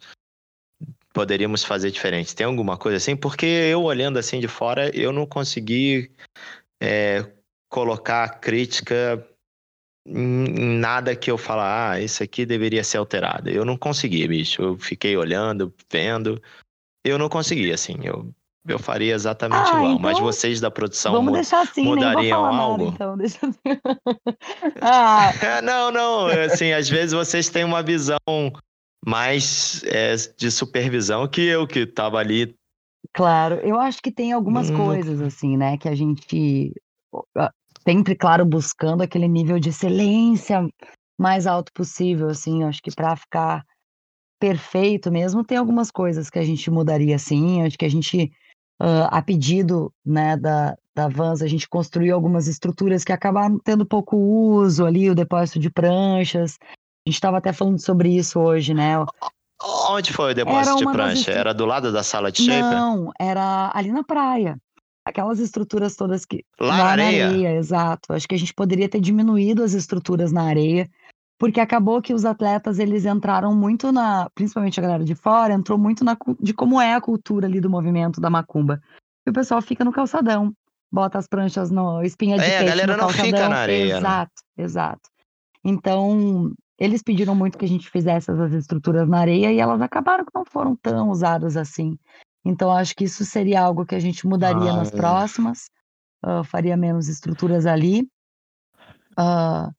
poderíamos 1.13 1.65
fazer 1.65 1.91
diferente. 1.91 2.33
Tem 2.33 2.47
alguma 2.47 2.77
coisa 2.79 2.99
assim? 2.99 3.17
Porque 3.17 3.45
eu 3.45 3.83
olhando 3.83 4.21
assim 4.21 4.39
de 4.39 4.47
fora, 4.47 4.89
eu 4.97 5.13
não 5.13 5.27
consegui 5.27 6.13
é, 6.81 7.25
colocar 7.77 8.41
crítica 8.41 9.23
em 10.07 10.79
nada 10.79 11.15
que 11.15 11.31
eu 11.31 11.37
falar, 11.37 11.91
ah, 11.91 12.01
isso 12.01 12.23
aqui 12.23 12.47
deveria 12.47 12.83
ser 12.83 12.97
alterado. 12.97 13.51
Eu 13.51 13.67
não 13.67 13.77
consegui, 13.77 14.27
bicho. 14.27 14.63
Eu 14.63 14.79
fiquei 14.79 15.15
olhando, 15.15 15.71
vendo. 15.93 16.41
Eu 17.05 17.19
não 17.19 17.29
consegui, 17.29 17.71
assim. 17.71 17.99
Eu, 18.03 18.33
eu 18.67 18.79
faria 18.79 19.15
exatamente 19.15 19.69
ah, 19.69 19.77
igual. 19.77 19.91
Então, 19.91 19.99
mas 20.01 20.19
vocês 20.19 20.59
da 20.59 20.71
produção 20.71 21.13
vamos 21.13 21.35
deixar 21.35 21.61
assim, 21.61 21.85
mudariam 21.85 22.47
algo? 22.47 22.85
Nada, 22.85 22.95
então, 22.95 23.19
deixa 23.19 23.41
ah. 24.81 25.61
não, 25.63 25.93
não. 25.93 26.29
Assim, 26.29 26.73
às 26.73 26.89
vezes 26.89 27.13
vocês 27.13 27.51
têm 27.51 27.65
uma 27.65 27.83
visão 27.83 28.17
mais 29.05 29.85
é, 29.85 30.15
de 30.39 30.51
supervisão 30.51 31.29
que 31.29 31.43
eu, 31.43 31.67
que 31.67 31.81
estava 31.81 32.17
ali. 32.17 32.57
Claro, 33.13 33.57
eu 33.57 33.79
acho 33.79 34.01
que 34.01 34.11
tem 34.11 34.33
algumas 34.33 34.71
hum. 34.71 34.77
coisas, 34.79 35.21
assim, 35.21 35.59
né, 35.59 35.77
que 35.77 35.91
a 35.91 35.95
gente 35.95 36.73
sempre, 37.87 38.17
claro, 38.17 38.45
buscando 38.45 39.03
aquele 39.03 39.29
nível 39.29 39.61
de 39.61 39.69
excelência 39.69 40.69
mais 41.19 41.47
alto 41.47 41.73
possível, 41.73 42.29
assim, 42.29 42.65
acho 42.65 42.83
que 42.83 42.91
para 42.95 43.15
ficar 43.17 43.65
perfeito 44.41 45.11
mesmo, 45.11 45.45
tem 45.45 45.57
algumas 45.57 45.91
coisas 45.91 46.29
que 46.29 46.39
a 46.39 46.45
gente 46.45 46.71
mudaria, 46.71 47.19
sim, 47.19 47.63
acho 47.63 47.79
que 47.79 47.85
a 47.85 47.89
gente, 47.89 48.31
uh, 48.83 49.09
a 49.09 49.23
pedido, 49.23 49.93
né, 50.05 50.37
da, 50.37 50.77
da 50.95 51.09
Vans, 51.09 51.43
a 51.43 51.47
gente 51.47 51.69
construiu 51.69 52.15
algumas 52.15 52.49
estruturas 52.49 53.05
que 53.05 53.13
acabaram 53.13 53.59
tendo 53.59 53.87
pouco 53.87 54.17
uso 54.17 54.85
ali, 54.85 55.09
o 55.09 55.15
depósito 55.15 55.59
de 55.59 55.71
pranchas. 55.71 56.59
A 56.63 57.09
gente 57.09 57.15
estava 57.15 57.39
até 57.39 57.53
falando 57.53 57.79
sobre 57.79 58.11
isso 58.11 58.41
hoje, 58.41 58.75
né? 58.75 58.95
Onde 59.89 60.13
foi 60.13 60.33
o 60.33 60.35
depósito 60.35 60.79
de 60.79 60.85
prancha? 60.85 61.31
Era 61.31 61.55
do 61.55 61.65
lado 61.65 61.93
da 61.93 62.03
sala 62.03 62.31
de 62.31 62.43
shape? 62.43 62.61
Não, 62.61 63.11
era 63.19 63.71
ali 63.75 63.91
na 63.91 64.03
praia. 64.03 64.59
Aquelas 65.07 65.39
estruturas 65.39 65.95
todas 65.95 66.25
que. 66.25 66.45
Lá, 66.59 66.67
Lá 66.69 66.77
na 66.79 66.85
areia? 66.91 67.29
areia? 67.29 67.55
Exato. 67.57 68.13
Acho 68.13 68.27
que 68.27 68.35
a 68.35 68.39
gente 68.39 68.53
poderia 68.53 68.89
ter 68.89 69.01
diminuído 69.01 69.63
as 69.63 69.73
estruturas 69.73 70.33
na 70.33 70.43
areia, 70.43 70.91
porque 71.39 71.61
acabou 71.61 72.03
que 72.03 72.13
os 72.13 72.25
atletas 72.25 72.81
eles 72.81 73.05
entraram 73.07 73.55
muito 73.55 73.93
na. 73.93 74.29
Principalmente 74.35 74.81
a 74.81 74.83
galera 74.83 75.05
de 75.05 75.15
fora, 75.15 75.55
entrou 75.55 75.79
muito 75.79 76.05
na 76.05 76.17
de 76.41 76.53
como 76.53 76.81
é 76.81 76.95
a 76.95 77.01
cultura 77.01 77.47
ali 77.47 77.61
do 77.61 77.71
movimento 77.71 78.21
da 78.21 78.29
macumba. 78.29 78.83
E 79.25 79.31
o 79.31 79.33
pessoal 79.33 79.63
fica 79.63 79.85
no 79.85 79.93
calçadão, 79.93 80.53
bota 80.91 81.19
as 81.19 81.29
pranchas 81.29 81.71
no 81.71 82.03
espinha 82.03 82.37
de 82.37 82.45
é, 82.45 82.49
peixe. 82.59 82.65
a 82.65 82.67
galera 82.69 82.93
não 82.97 83.07
calçadão. 83.07 83.27
fica 83.27 83.49
na 83.49 83.57
areia. 83.57 83.99
Exato, 83.99 84.33
né? 84.57 84.65
exato. 84.65 85.11
Então, 85.65 86.53
eles 86.79 87.03
pediram 87.03 87.35
muito 87.35 87.59
que 87.59 87.65
a 87.65 87.69
gente 87.69 87.91
fizesse 87.91 88.31
essas 88.31 88.53
estruturas 88.53 89.09
na 89.09 89.19
areia 89.19 89.53
e 89.53 89.59
elas 89.59 89.81
acabaram 89.81 90.25
que 90.25 90.31
não 90.35 90.45
foram 90.45 90.77
tão 90.77 91.11
usadas 91.11 91.57
assim. 91.57 91.97
Então, 92.47 92.71
acho 92.71 92.95
que 92.95 93.05
isso 93.05 93.25
seria 93.25 93.61
algo 93.61 93.85
que 93.85 93.97
a 93.97 93.99
gente 93.99 94.25
mudaria 94.25 94.71
ah, 94.71 94.77
nas 94.77 94.93
é. 94.93 94.97
próximas, 94.97 95.69
uh, 96.25 96.45
faria 96.45 96.77
menos 96.77 97.09
estruturas 97.09 97.67
ali. 97.67 98.09
Uh, 99.19 99.75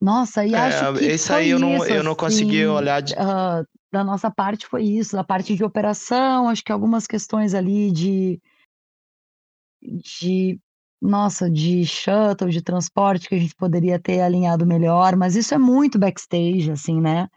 nossa, 0.00 0.44
e 0.44 0.54
é, 0.54 0.58
acho 0.58 0.94
que 0.94 1.04
isso 1.06 1.32
aí 1.32 1.50
eu 1.50 1.58
não, 1.58 1.84
eu 1.86 2.02
não 2.02 2.16
consegui 2.16 2.62
assim, 2.62 2.66
olhar 2.66 3.00
de... 3.00 3.14
uh, 3.14 3.64
da 3.92 4.02
nossa 4.02 4.28
parte 4.28 4.66
foi 4.66 4.82
isso, 4.82 5.14
da 5.14 5.22
parte 5.22 5.54
de 5.54 5.62
operação, 5.62 6.48
acho 6.48 6.64
que 6.64 6.72
algumas 6.72 7.06
questões 7.06 7.54
ali 7.54 7.92
de 7.92 8.40
de 9.80 10.58
nossa, 11.00 11.48
de 11.48 11.86
shuttle, 11.86 12.50
de 12.50 12.60
transporte 12.60 13.28
que 13.28 13.36
a 13.36 13.38
gente 13.38 13.54
poderia 13.54 14.00
ter 14.00 14.20
alinhado 14.20 14.66
melhor, 14.66 15.14
mas 15.14 15.36
isso 15.36 15.54
é 15.54 15.58
muito 15.58 15.96
backstage, 15.96 16.72
assim, 16.72 17.00
né? 17.00 17.28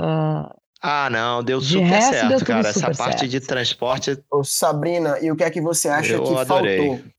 Uh, 0.00 0.52
ah, 0.80 1.08
não, 1.10 1.42
deu 1.42 1.60
super 1.60 1.84
resto, 1.84 2.12
certo, 2.12 2.28
deu 2.28 2.46
cara. 2.46 2.68
Essa 2.68 2.94
parte 2.94 3.20
certo. 3.20 3.28
de 3.28 3.40
transporte. 3.40 4.24
Ô, 4.30 4.44
Sabrina, 4.44 5.18
e 5.20 5.30
o 5.30 5.36
que 5.36 5.44
é 5.44 5.50
que 5.50 5.60
você 5.60 5.88
acha 5.88 6.12
eu 6.12 6.22
que 6.22 6.36
adorei. 6.36 6.78
faltou? 6.78 7.06
O 7.06 7.12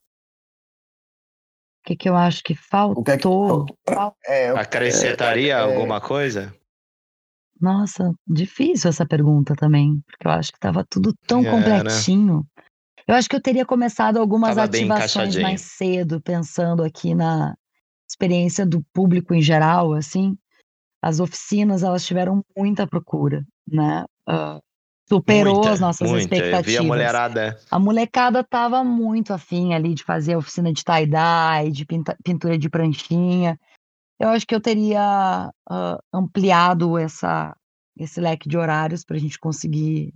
que, 1.87 1.95
que 1.95 2.09
eu 2.09 2.15
acho 2.15 2.43
que 2.43 2.53
faltou? 2.53 3.03
Que 3.03 3.11
é 3.11 3.17
que... 3.17 3.27
É, 4.25 4.49
Acrescentaria 4.49 5.53
é, 5.53 5.59
alguma 5.59 6.01
coisa? 6.01 6.53
Nossa, 7.59 8.13
difícil 8.27 8.89
essa 8.89 9.05
pergunta 9.05 9.55
também, 9.55 9.99
porque 10.05 10.27
eu 10.27 10.31
acho 10.31 10.51
que 10.51 10.57
estava 10.57 10.85
tudo 10.87 11.13
tão 11.25 11.39
é, 11.39 11.43
né? 11.43 11.51
completinho. 11.51 12.37
Né? 12.37 12.63
Eu 13.07 13.15
acho 13.15 13.29
que 13.29 13.35
eu 13.35 13.41
teria 13.41 13.65
começado 13.65 14.17
algumas 14.17 14.55
Tava 14.55 14.65
ativações 14.65 15.35
mais 15.37 15.61
cedo, 15.61 16.21
pensando 16.21 16.83
aqui 16.83 17.15
na 17.15 17.55
experiência 18.07 18.65
do 18.65 18.83
público 18.93 19.33
em 19.33 19.41
geral, 19.41 19.93
assim. 19.93 20.37
As 21.07 21.21
oficinas, 21.21 21.83
elas 21.83 22.05
tiveram 22.05 22.43
muita 22.53 22.85
procura, 22.85 23.41
né? 23.65 24.03
Uh, 24.27 24.59
superou 25.07 25.55
muita, 25.55 25.71
as 25.71 25.79
nossas 25.79 26.11
muita. 26.11 26.35
expectativas. 26.35 26.67
Eu 26.67 26.71
vi 26.73 26.77
a 26.77 26.83
mulherada. 26.83 27.59
A 27.71 27.79
molecada 27.79 28.43
tava 28.43 28.83
muito 28.83 29.31
afim 29.31 29.73
ali 29.73 29.93
de 29.93 30.03
fazer 30.03 30.33
a 30.33 30.37
oficina 30.37 30.73
de 30.73 30.83
tie-dye, 30.83 31.71
de 31.71 31.85
pintura 32.21 32.57
de 32.57 32.69
pranchinha. 32.69 33.57
Eu 34.19 34.27
acho 34.27 34.45
que 34.45 34.53
eu 34.53 34.59
teria 34.59 35.49
uh, 35.71 35.97
ampliado 36.13 36.97
essa, 36.97 37.55
esse 37.97 38.19
leque 38.19 38.49
de 38.49 38.57
horários 38.57 39.05
para 39.05 39.15
a 39.15 39.19
gente 39.19 39.39
conseguir 39.39 40.13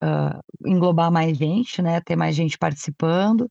uh, 0.00 0.38
englobar 0.64 1.10
mais 1.10 1.36
gente, 1.36 1.82
né? 1.82 2.00
Ter 2.02 2.14
mais 2.14 2.36
gente 2.36 2.56
participando. 2.56 3.50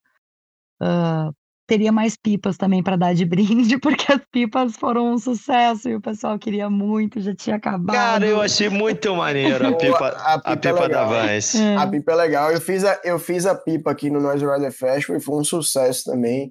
Uh, 0.82 1.36
teria 1.72 1.90
mais 1.90 2.18
pipas 2.18 2.58
também 2.58 2.84
para 2.84 2.98
dar 2.98 3.16
de 3.16 3.24
brinde, 3.24 3.78
porque 3.80 4.12
as 4.12 4.20
pipas 4.30 4.76
foram 4.76 5.14
um 5.14 5.18
sucesso 5.18 5.88
e 5.88 5.96
o 5.96 6.02
pessoal 6.02 6.38
queria 6.38 6.70
muito, 6.70 7.22
já 7.22 7.34
tinha 7.34 7.56
acabado. 7.56 7.96
Cara, 7.96 8.26
eu 8.26 8.42
achei 8.42 8.68
muito 8.68 9.16
maneiro 9.16 9.66
a 9.66 9.72
pipa, 9.72 10.08
a 10.10 10.38
pipa, 10.38 10.52
a 10.52 10.58
pipa 10.58 10.84
é 10.84 10.90
da 10.90 11.06
Vans. 11.06 11.56
É. 11.56 11.78
A 11.78 11.88
pipa 11.88 12.12
é 12.12 12.16
legal. 12.16 12.52
Eu 12.52 12.60
fiz 12.60 12.84
a, 12.84 13.00
eu 13.06 13.18
fiz 13.18 13.46
a 13.46 13.56
pipa 13.56 13.90
aqui 13.90 14.10
no 14.10 14.20
Noise 14.20 14.46
Rider 14.46 14.72
Festival 14.74 15.16
e 15.16 15.22
foi 15.22 15.40
um 15.40 15.46
sucesso 15.46 16.12
também. 16.12 16.50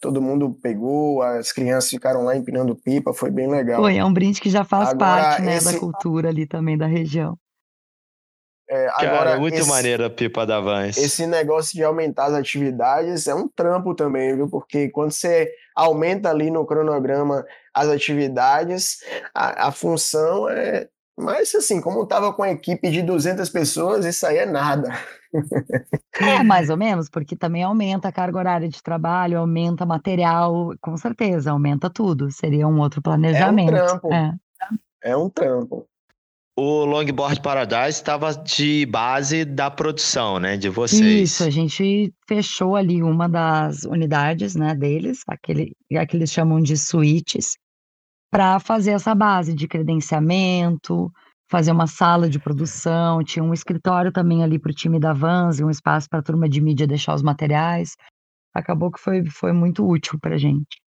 Todo 0.00 0.20
mundo 0.20 0.58
pegou, 0.60 1.22
as 1.22 1.52
crianças 1.52 1.88
ficaram 1.88 2.24
lá 2.24 2.36
empinando 2.36 2.74
pipa, 2.74 3.14
foi 3.14 3.30
bem 3.30 3.48
legal. 3.48 3.80
Foi, 3.80 3.96
é 3.96 4.04
um 4.04 4.12
brinde 4.12 4.40
que 4.40 4.50
já 4.50 4.64
faz 4.64 4.88
Agora, 4.88 5.22
parte 5.22 5.42
né, 5.42 5.58
esse... 5.58 5.72
da 5.72 5.78
cultura 5.78 6.28
ali 6.28 6.44
também 6.44 6.76
da 6.76 6.86
região. 6.86 7.38
É, 8.68 8.86
Cara, 8.86 9.10
agora, 9.10 9.38
muito 9.38 9.56
esse, 9.56 9.68
maneiro 9.68 10.04
a 10.04 10.10
pipa 10.10 10.44
da 10.44 10.60
Vans. 10.60 10.96
Esse 10.96 11.24
negócio 11.26 11.72
de 11.74 11.84
aumentar 11.84 12.26
as 12.26 12.34
atividades 12.34 13.28
é 13.28 13.34
um 13.34 13.48
trampo 13.48 13.94
também, 13.94 14.34
viu? 14.34 14.48
Porque 14.48 14.88
quando 14.88 15.12
você 15.12 15.50
aumenta 15.74 16.30
ali 16.30 16.50
no 16.50 16.66
cronograma 16.66 17.46
as 17.72 17.88
atividades, 17.88 18.98
a, 19.34 19.68
a 19.68 19.72
função 19.72 20.48
é. 20.48 20.88
Mas 21.18 21.54
assim, 21.54 21.80
como 21.80 22.02
estava 22.02 22.30
com 22.32 22.42
a 22.42 22.50
equipe 22.50 22.90
de 22.90 23.00
200 23.00 23.48
pessoas, 23.48 24.04
isso 24.04 24.26
aí 24.26 24.36
é 24.38 24.46
nada. 24.46 24.90
É, 26.20 26.42
mais 26.42 26.68
ou 26.68 26.76
menos, 26.76 27.08
porque 27.08 27.34
também 27.34 27.62
aumenta 27.62 28.08
a 28.08 28.12
carga 28.12 28.38
horária 28.38 28.68
de 28.68 28.82
trabalho, 28.82 29.38
aumenta 29.38 29.86
material, 29.86 30.74
com 30.80 30.94
certeza, 30.96 31.52
aumenta 31.52 31.88
tudo. 31.88 32.30
Seria 32.30 32.68
um 32.68 32.80
outro 32.80 33.00
planejamento. 33.00 33.74
É 33.74 33.82
um 33.82 33.86
trampo. 33.86 34.12
É, 34.12 34.34
é 35.04 35.16
um 35.16 35.30
trampo 35.30 35.86
o 36.58 36.86
Longboard 36.86 37.42
Paradise 37.42 37.98
estava 37.98 38.32
de 38.32 38.86
base 38.86 39.44
da 39.44 39.70
produção, 39.70 40.38
né, 40.38 40.56
de 40.56 40.70
vocês. 40.70 41.30
Isso, 41.30 41.44
a 41.44 41.50
gente 41.50 42.12
fechou 42.26 42.74
ali 42.74 43.02
uma 43.02 43.28
das 43.28 43.84
unidades, 43.84 44.56
né, 44.56 44.74
deles, 44.74 45.20
aquele, 45.28 45.76
que 45.88 46.16
eles 46.16 46.32
chamam 46.32 46.60
de 46.62 46.76
suítes, 46.78 47.58
para 48.30 48.58
fazer 48.58 48.92
essa 48.92 49.14
base 49.14 49.54
de 49.54 49.68
credenciamento, 49.68 51.12
fazer 51.50 51.72
uma 51.72 51.86
sala 51.86 52.28
de 52.28 52.38
produção, 52.38 53.22
tinha 53.22 53.44
um 53.44 53.52
escritório 53.52 54.10
também 54.10 54.42
ali 54.42 54.58
para 54.58 54.70
o 54.70 54.74
time 54.74 54.98
da 54.98 55.12
Vans 55.12 55.60
um 55.60 55.70
espaço 55.70 56.08
para 56.08 56.20
a 56.20 56.22
turma 56.22 56.48
de 56.48 56.60
mídia 56.60 56.86
deixar 56.86 57.14
os 57.14 57.22
materiais. 57.22 57.96
Acabou 58.54 58.90
que 58.90 58.98
foi, 58.98 59.24
foi 59.26 59.52
muito 59.52 59.86
útil 59.86 60.18
para 60.18 60.34
a 60.34 60.38
gente. 60.38 60.80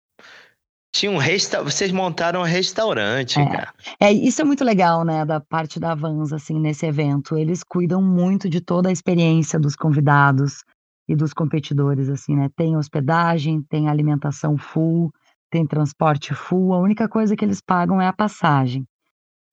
Tinha 0.99 1.13
um 1.13 1.17
resta... 1.17 1.63
Vocês 1.63 1.93
montaram 1.93 2.41
um 2.41 2.45
restaurante, 2.45 3.39
é. 3.39 3.47
cara. 3.47 3.73
É, 4.01 4.13
isso 4.13 4.43
é 4.43 4.45
muito 4.45 4.65
legal, 4.65 5.05
né, 5.05 5.25
da 5.25 5.39
parte 5.39 5.79
da 5.79 5.95
Vans, 5.95 6.33
assim, 6.33 6.59
nesse 6.59 6.85
evento. 6.87 7.37
Eles 7.37 7.63
cuidam 7.63 8.03
muito 8.03 8.49
de 8.49 8.61
toda 8.61 8.89
a 8.89 8.93
experiência 8.93 9.61
dos 9.61 9.77
convidados 9.77 10.65
e 11.09 11.15
dos 11.15 11.33
competidores, 11.33 12.09
assim, 12.09 12.35
né? 12.35 12.51
Tem 12.57 12.77
hospedagem, 12.77 13.63
tem 13.63 13.89
alimentação 13.89 14.59
full, 14.59 15.13
tem 15.49 15.65
transporte 15.65 16.35
full. 16.35 16.75
A 16.75 16.81
única 16.81 17.09
coisa 17.09 17.37
que 17.37 17.45
eles 17.45 17.61
pagam 17.61 18.03
é 18.03 18.09
a 18.09 18.13
passagem. 18.13 18.85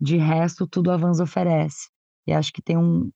De 0.02 0.18
resto, 0.18 0.66
tudo 0.66 0.90
a 0.90 0.98
Vans 0.98 1.20
oferece. 1.20 1.90
E 2.26 2.34
acho 2.34 2.52
que 2.52 2.62
tem 2.62 2.76
um, 2.76 3.12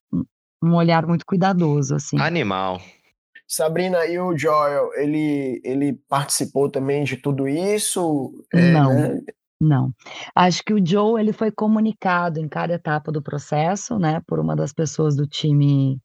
um 0.62 0.74
olhar 0.76 1.04
muito 1.04 1.26
cuidadoso, 1.26 1.96
assim. 1.96 2.16
Animal. 2.20 2.80
Sabrina, 3.50 4.06
e 4.06 4.16
o 4.16 4.38
Joel, 4.38 4.94
ele, 4.94 5.60
ele 5.64 5.94
participou 6.08 6.70
também 6.70 7.02
de 7.02 7.16
tudo 7.16 7.48
isso? 7.48 8.32
É, 8.54 8.72
não, 8.72 8.94
né? 8.94 9.20
não. 9.60 9.92
Acho 10.36 10.62
que 10.62 10.72
o 10.72 10.86
Joe 10.86 11.20
ele 11.20 11.32
foi 11.32 11.50
comunicado 11.50 12.38
em 12.38 12.48
cada 12.48 12.74
etapa 12.74 13.10
do 13.10 13.20
processo, 13.20 13.98
né, 13.98 14.22
por 14.24 14.38
uma 14.38 14.54
das 14.54 14.72
pessoas 14.72 15.16
do 15.16 15.26
time 15.26 15.98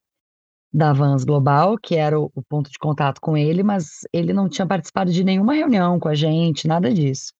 da 0.73 0.91
Vans 0.91 1.23
Global, 1.23 1.77
que 1.77 1.93
era 1.93 2.19
o, 2.19 2.31
o 2.33 2.41
ponto 2.41 2.71
de 2.71 2.79
contato 2.79 3.21
com 3.21 3.37
ele, 3.37 3.61
mas 3.61 3.99
ele 4.11 4.33
não 4.33 4.49
tinha 4.49 4.65
participado 4.65 5.11
de 5.11 5.23
nenhuma 5.23 5.53
reunião 5.53 5.99
com 5.99 6.09
a 6.09 6.15
gente, 6.15 6.67
nada 6.67 6.91
disso. 6.91 7.31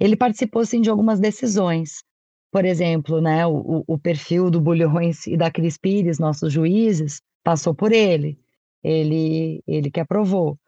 Ele 0.00 0.16
participou, 0.16 0.66
sim, 0.66 0.80
de 0.80 0.90
algumas 0.90 1.20
decisões. 1.20 2.02
Por 2.50 2.64
exemplo, 2.64 3.20
né, 3.20 3.46
o, 3.46 3.84
o 3.86 3.96
perfil 3.96 4.50
do 4.50 4.60
Bulhões 4.60 5.28
e 5.28 5.36
da 5.36 5.48
Cris 5.48 5.78
Pires, 5.78 6.18
nossos 6.18 6.52
juízes, 6.52 7.20
passou 7.44 7.72
por 7.72 7.92
ele 7.92 8.36
ele, 8.84 9.62
ele 9.66 9.90
que 9.90 10.00
aprovou. 10.00 10.58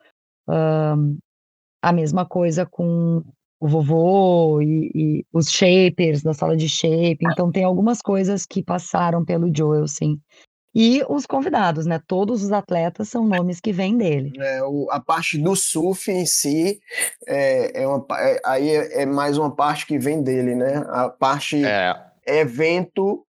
Um, 0.49 1.19
a 1.83 1.93
mesma 1.93 2.27
coisa 2.27 2.67
com 2.67 3.23
o 3.61 3.69
vovô 3.69 4.61
e, 4.61 4.91
e, 4.95 5.27
os 5.33 5.51
shapers 5.51 6.23
da 6.23 6.35
sala 6.35 6.57
de 6.57 6.69
shape. 6.69 7.19
Então, 7.23 7.51
tem 7.51 7.65
algumas 7.65 8.03
coisas 8.03 8.45
que 8.47 8.63
passaram 8.63 9.25
pelo 9.25 9.51
Joel, 9.55 9.87
sim. 9.87 10.19
E 10.79 11.03
os 11.09 11.25
convidados, 11.25 11.87
né? 11.87 11.99
Todos 12.07 12.43
os 12.43 12.53
atletas 12.53 13.09
são 13.09 13.27
nomes 13.27 13.61
que 13.61 13.73
vêm 13.73 13.97
dele. 13.97 14.33
É, 14.39 14.63
o, 14.63 14.87
a 14.91 15.01
parte 15.01 15.39
do 15.39 15.57
surf 15.57 16.11
em 16.11 16.27
si 16.27 16.79
é, 17.27 17.83
é 17.83 17.89
uma, 17.89 18.05
é, 18.19 18.41
aí 18.45 18.69
é, 18.69 19.03
é, 19.03 19.07
mais 19.07 19.39
uma 19.39 19.51
parte 19.51 19.87
que 19.87 19.99
vem 19.99 20.23
dele, 20.23 20.55
né? 20.55 20.85
A 20.89 21.09
parte 21.09 21.65
é. 21.65 21.95
evento 22.27 23.26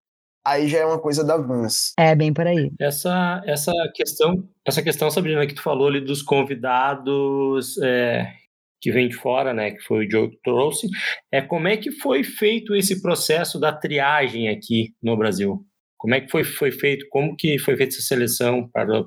aí 0.45 0.67
já 0.67 0.79
é 0.79 0.85
uma 0.85 0.99
coisa 0.99 1.23
da 1.23 1.37
Vans. 1.37 1.93
É, 1.97 2.15
bem 2.15 2.33
por 2.33 2.45
aí. 2.45 2.71
Essa, 2.79 3.41
essa 3.45 3.71
questão, 3.93 4.47
essa 4.65 4.81
questão, 4.81 5.09
Sabrina, 5.09 5.45
que 5.47 5.55
tu 5.55 5.61
falou 5.61 5.87
ali 5.87 5.99
dos 5.99 6.21
convidados 6.21 7.77
é, 7.79 8.31
que 8.79 8.91
vem 8.91 9.09
de 9.09 9.15
fora, 9.15 9.53
né, 9.53 9.71
que 9.71 9.81
foi 9.81 10.05
o 10.05 10.11
Joe 10.11 10.29
que 10.29 10.39
trouxe, 10.43 10.87
é 11.31 11.41
como 11.41 11.67
é 11.67 11.75
que 11.75 11.91
foi 11.91 12.23
feito 12.23 12.75
esse 12.75 13.01
processo 13.01 13.59
da 13.59 13.73
triagem 13.73 14.49
aqui 14.49 14.93
no 15.01 15.17
Brasil? 15.17 15.65
Como 15.97 16.13
é 16.13 16.21
que 16.21 16.29
foi, 16.29 16.43
foi 16.43 16.71
feito, 16.71 17.05
como 17.09 17.35
que 17.35 17.57
foi 17.57 17.75
feita 17.75 17.95
essa 17.95 18.03
seleção 18.03 18.69
para 18.69 19.03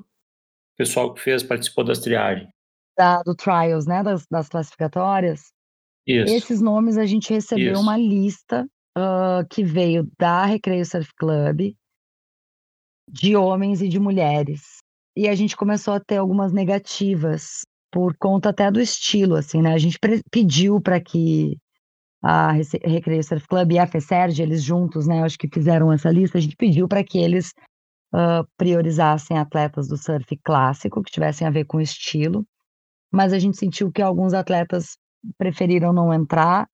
pessoal 0.79 1.13
que 1.13 1.21
fez 1.21 1.43
participou 1.43 1.83
das 1.83 1.99
triagens. 1.99 2.47
Da, 2.97 3.21
do 3.21 3.35
trials, 3.35 3.85
né? 3.85 4.01
Das, 4.01 4.25
das 4.31 4.47
classificatórias. 4.47 5.51
Isso. 6.07 6.33
Esses 6.33 6.61
nomes 6.61 6.97
a 6.97 7.05
gente 7.05 7.31
recebeu 7.31 7.73
Isso. 7.73 7.81
uma 7.81 7.97
lista 7.97 8.65
uh, 8.99 9.47
que 9.49 9.63
veio 9.63 10.09
da 10.17 10.45
Recreio 10.45 10.85
Surf 10.85 11.09
Club, 11.15 11.73
de 13.09 13.35
homens 13.35 13.81
e 13.81 13.87
de 13.87 13.99
mulheres. 13.99 14.79
E 15.15 15.27
a 15.27 15.35
gente 15.35 15.57
começou 15.57 15.95
a 15.95 15.99
ter 15.99 16.17
algumas 16.17 16.53
negativas 16.53 17.65
por 17.91 18.15
conta 18.17 18.49
até 18.49 18.69
do 18.69 18.79
estilo, 18.79 19.35
assim, 19.35 19.61
né? 19.61 19.73
A 19.73 19.77
gente 19.77 19.97
pediu 20.31 20.79
para 20.79 20.99
que 20.99 21.57
a 22.21 22.51
Recreio 22.51 23.23
Surf 23.23 23.47
Club 23.47 23.71
e 23.71 23.79
a 23.79 23.87
FESERG, 23.87 24.41
eles 24.41 24.63
juntos, 24.63 25.07
né? 25.07 25.23
Acho 25.23 25.37
que 25.37 25.49
fizeram 25.51 25.91
essa 25.91 26.11
lista. 26.11 26.37
A 26.37 26.41
gente 26.41 26.55
pediu 26.55 26.87
para 26.87 27.03
que 27.03 27.17
eles 27.17 27.53
uh, 28.13 28.47
priorizassem 28.57 29.37
atletas 29.37 29.87
do 29.87 29.97
surf 29.97 30.37
clássico, 30.43 31.01
que 31.01 31.11
tivessem 31.11 31.47
a 31.47 31.51
ver 31.51 31.65
com 31.65 31.81
estilo. 31.81 32.45
Mas 33.11 33.33
a 33.33 33.39
gente 33.39 33.57
sentiu 33.57 33.91
que 33.91 34.01
alguns 34.01 34.33
atletas 34.33 34.97
preferiram 35.37 35.91
não 35.91 36.13
entrar. 36.13 36.67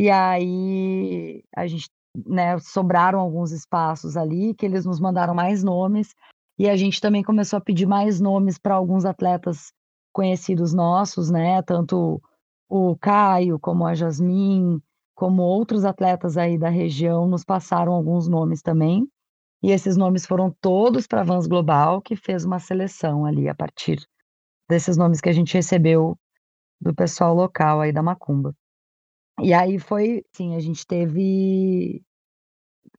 E 0.00 0.08
aí 0.08 1.44
a 1.54 1.66
gente, 1.66 1.90
né, 2.26 2.58
sobraram 2.58 3.20
alguns 3.20 3.52
espaços 3.52 4.16
ali 4.16 4.54
que 4.54 4.64
eles 4.64 4.86
nos 4.86 4.98
mandaram 4.98 5.34
mais 5.34 5.62
nomes 5.62 6.14
e 6.58 6.70
a 6.70 6.74
gente 6.74 7.02
também 7.02 7.22
começou 7.22 7.58
a 7.58 7.60
pedir 7.60 7.84
mais 7.84 8.18
nomes 8.18 8.56
para 8.56 8.74
alguns 8.74 9.04
atletas 9.04 9.74
conhecidos 10.10 10.72
nossos, 10.72 11.30
né? 11.30 11.60
Tanto 11.60 12.18
o 12.66 12.96
Caio, 12.96 13.58
como 13.60 13.86
a 13.86 13.94
Jasmin, 13.94 14.80
como 15.14 15.42
outros 15.42 15.84
atletas 15.84 16.38
aí 16.38 16.56
da 16.56 16.70
região 16.70 17.28
nos 17.28 17.44
passaram 17.44 17.92
alguns 17.92 18.26
nomes 18.26 18.62
também. 18.62 19.06
E 19.62 19.70
esses 19.70 19.98
nomes 19.98 20.24
foram 20.24 20.50
todos 20.62 21.06
para 21.06 21.20
a 21.20 21.24
Vans 21.24 21.46
Global, 21.46 22.00
que 22.00 22.16
fez 22.16 22.42
uma 22.46 22.58
seleção 22.58 23.26
ali 23.26 23.50
a 23.50 23.54
partir 23.54 24.00
desses 24.66 24.96
nomes 24.96 25.20
que 25.20 25.28
a 25.28 25.34
gente 25.34 25.52
recebeu 25.52 26.16
do 26.80 26.94
pessoal 26.94 27.34
local 27.34 27.82
aí 27.82 27.92
da 27.92 28.02
Macumba. 28.02 28.54
E 29.42 29.52
aí 29.52 29.78
foi, 29.78 30.22
sim, 30.32 30.54
a 30.54 30.60
gente 30.60 30.86
teve 30.86 32.02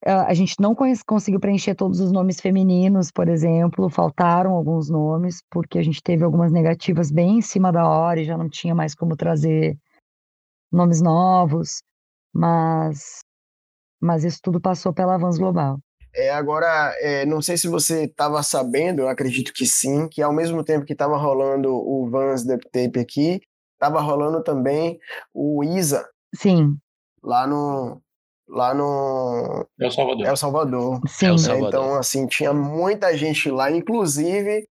a 0.04 0.34
gente 0.34 0.56
não 0.58 0.74
conseguiu 1.06 1.38
preencher 1.38 1.76
todos 1.76 2.00
os 2.00 2.10
nomes 2.10 2.40
femininos, 2.40 3.12
por 3.12 3.28
exemplo, 3.28 3.88
faltaram 3.88 4.50
alguns 4.50 4.90
nomes, 4.90 5.40
porque 5.48 5.78
a 5.78 5.82
gente 5.82 6.02
teve 6.02 6.24
algumas 6.24 6.50
negativas 6.50 7.10
bem 7.10 7.38
em 7.38 7.42
cima 7.42 7.70
da 7.70 7.88
hora 7.88 8.20
e 8.20 8.24
já 8.24 8.36
não 8.36 8.48
tinha 8.48 8.74
mais 8.74 8.96
como 8.96 9.16
trazer 9.16 9.78
nomes 10.72 11.00
novos, 11.00 11.82
mas, 12.34 13.20
mas 14.00 14.24
isso 14.24 14.40
tudo 14.42 14.60
passou 14.60 14.92
pela 14.92 15.16
Vans 15.16 15.38
Global. 15.38 15.78
É, 16.14 16.30
agora, 16.30 16.94
é, 17.00 17.24
não 17.24 17.40
sei 17.40 17.56
se 17.56 17.68
você 17.68 18.04
estava 18.04 18.42
sabendo, 18.42 19.02
eu 19.02 19.08
acredito 19.08 19.52
que 19.52 19.64
sim, 19.64 20.08
que 20.08 20.20
ao 20.20 20.32
mesmo 20.32 20.64
tempo 20.64 20.84
que 20.84 20.92
estava 20.92 21.16
rolando 21.16 21.72
o 21.72 22.10
Vans 22.10 22.44
Duct 22.44 22.68
Tape 22.70 22.98
aqui, 22.98 23.40
estava 23.74 24.00
rolando 24.00 24.42
também 24.42 24.98
o 25.32 25.62
ISA. 25.62 26.06
Sim. 26.34 26.76
Lá 27.22 27.46
no, 27.46 28.00
lá 28.48 28.74
no 28.74 29.66
El 29.78 29.90
Salvador. 29.90 30.26
El 30.26 30.36
Salvador. 30.36 31.00
Sim. 31.06 31.26
El 31.26 31.38
Salvador. 31.38 31.68
Então, 31.68 31.94
assim, 31.98 32.26
tinha 32.26 32.52
muita 32.52 33.16
gente 33.16 33.50
lá, 33.50 33.70
inclusive 33.70 34.66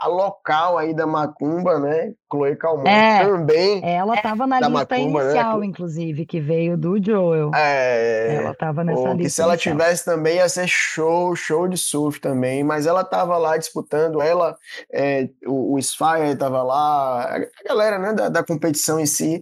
a 0.00 0.06
local 0.06 0.78
aí 0.78 0.94
da 0.94 1.08
Macumba, 1.08 1.80
né? 1.80 2.12
Chloe 2.30 2.54
Calmon 2.54 2.86
É. 2.86 3.24
também. 3.24 3.80
Ela 3.84 4.14
estava 4.14 4.46
na 4.46 4.60
lista 4.60 4.70
Macumba, 4.70 5.24
né? 5.24 5.30
inicial, 5.32 5.64
inclusive, 5.64 6.24
que 6.24 6.40
veio 6.40 6.76
do 6.78 7.02
Joel. 7.04 7.50
É, 7.52 8.36
Ela 8.36 8.52
estava 8.52 8.84
nessa 8.84 9.00
Pô, 9.02 9.08
lista. 9.08 9.22
que 9.24 9.30
se 9.30 9.42
ela 9.42 9.54
inicial. 9.54 9.74
tivesse 9.76 10.04
também 10.04 10.36
ia 10.36 10.48
ser 10.48 10.68
show, 10.68 11.34
show 11.34 11.66
de 11.66 11.76
surf 11.76 12.20
também, 12.20 12.62
mas 12.62 12.86
ela 12.86 13.02
tava 13.02 13.36
lá 13.38 13.56
disputando, 13.56 14.22
ela, 14.22 14.56
é, 14.92 15.28
o, 15.44 15.74
o 15.74 15.82
Spire 15.82 16.36
tava 16.38 16.62
lá, 16.62 17.34
a 17.36 17.40
galera 17.68 17.98
né, 17.98 18.12
da, 18.12 18.28
da 18.28 18.44
competição 18.44 19.00
em 19.00 19.06
si, 19.06 19.40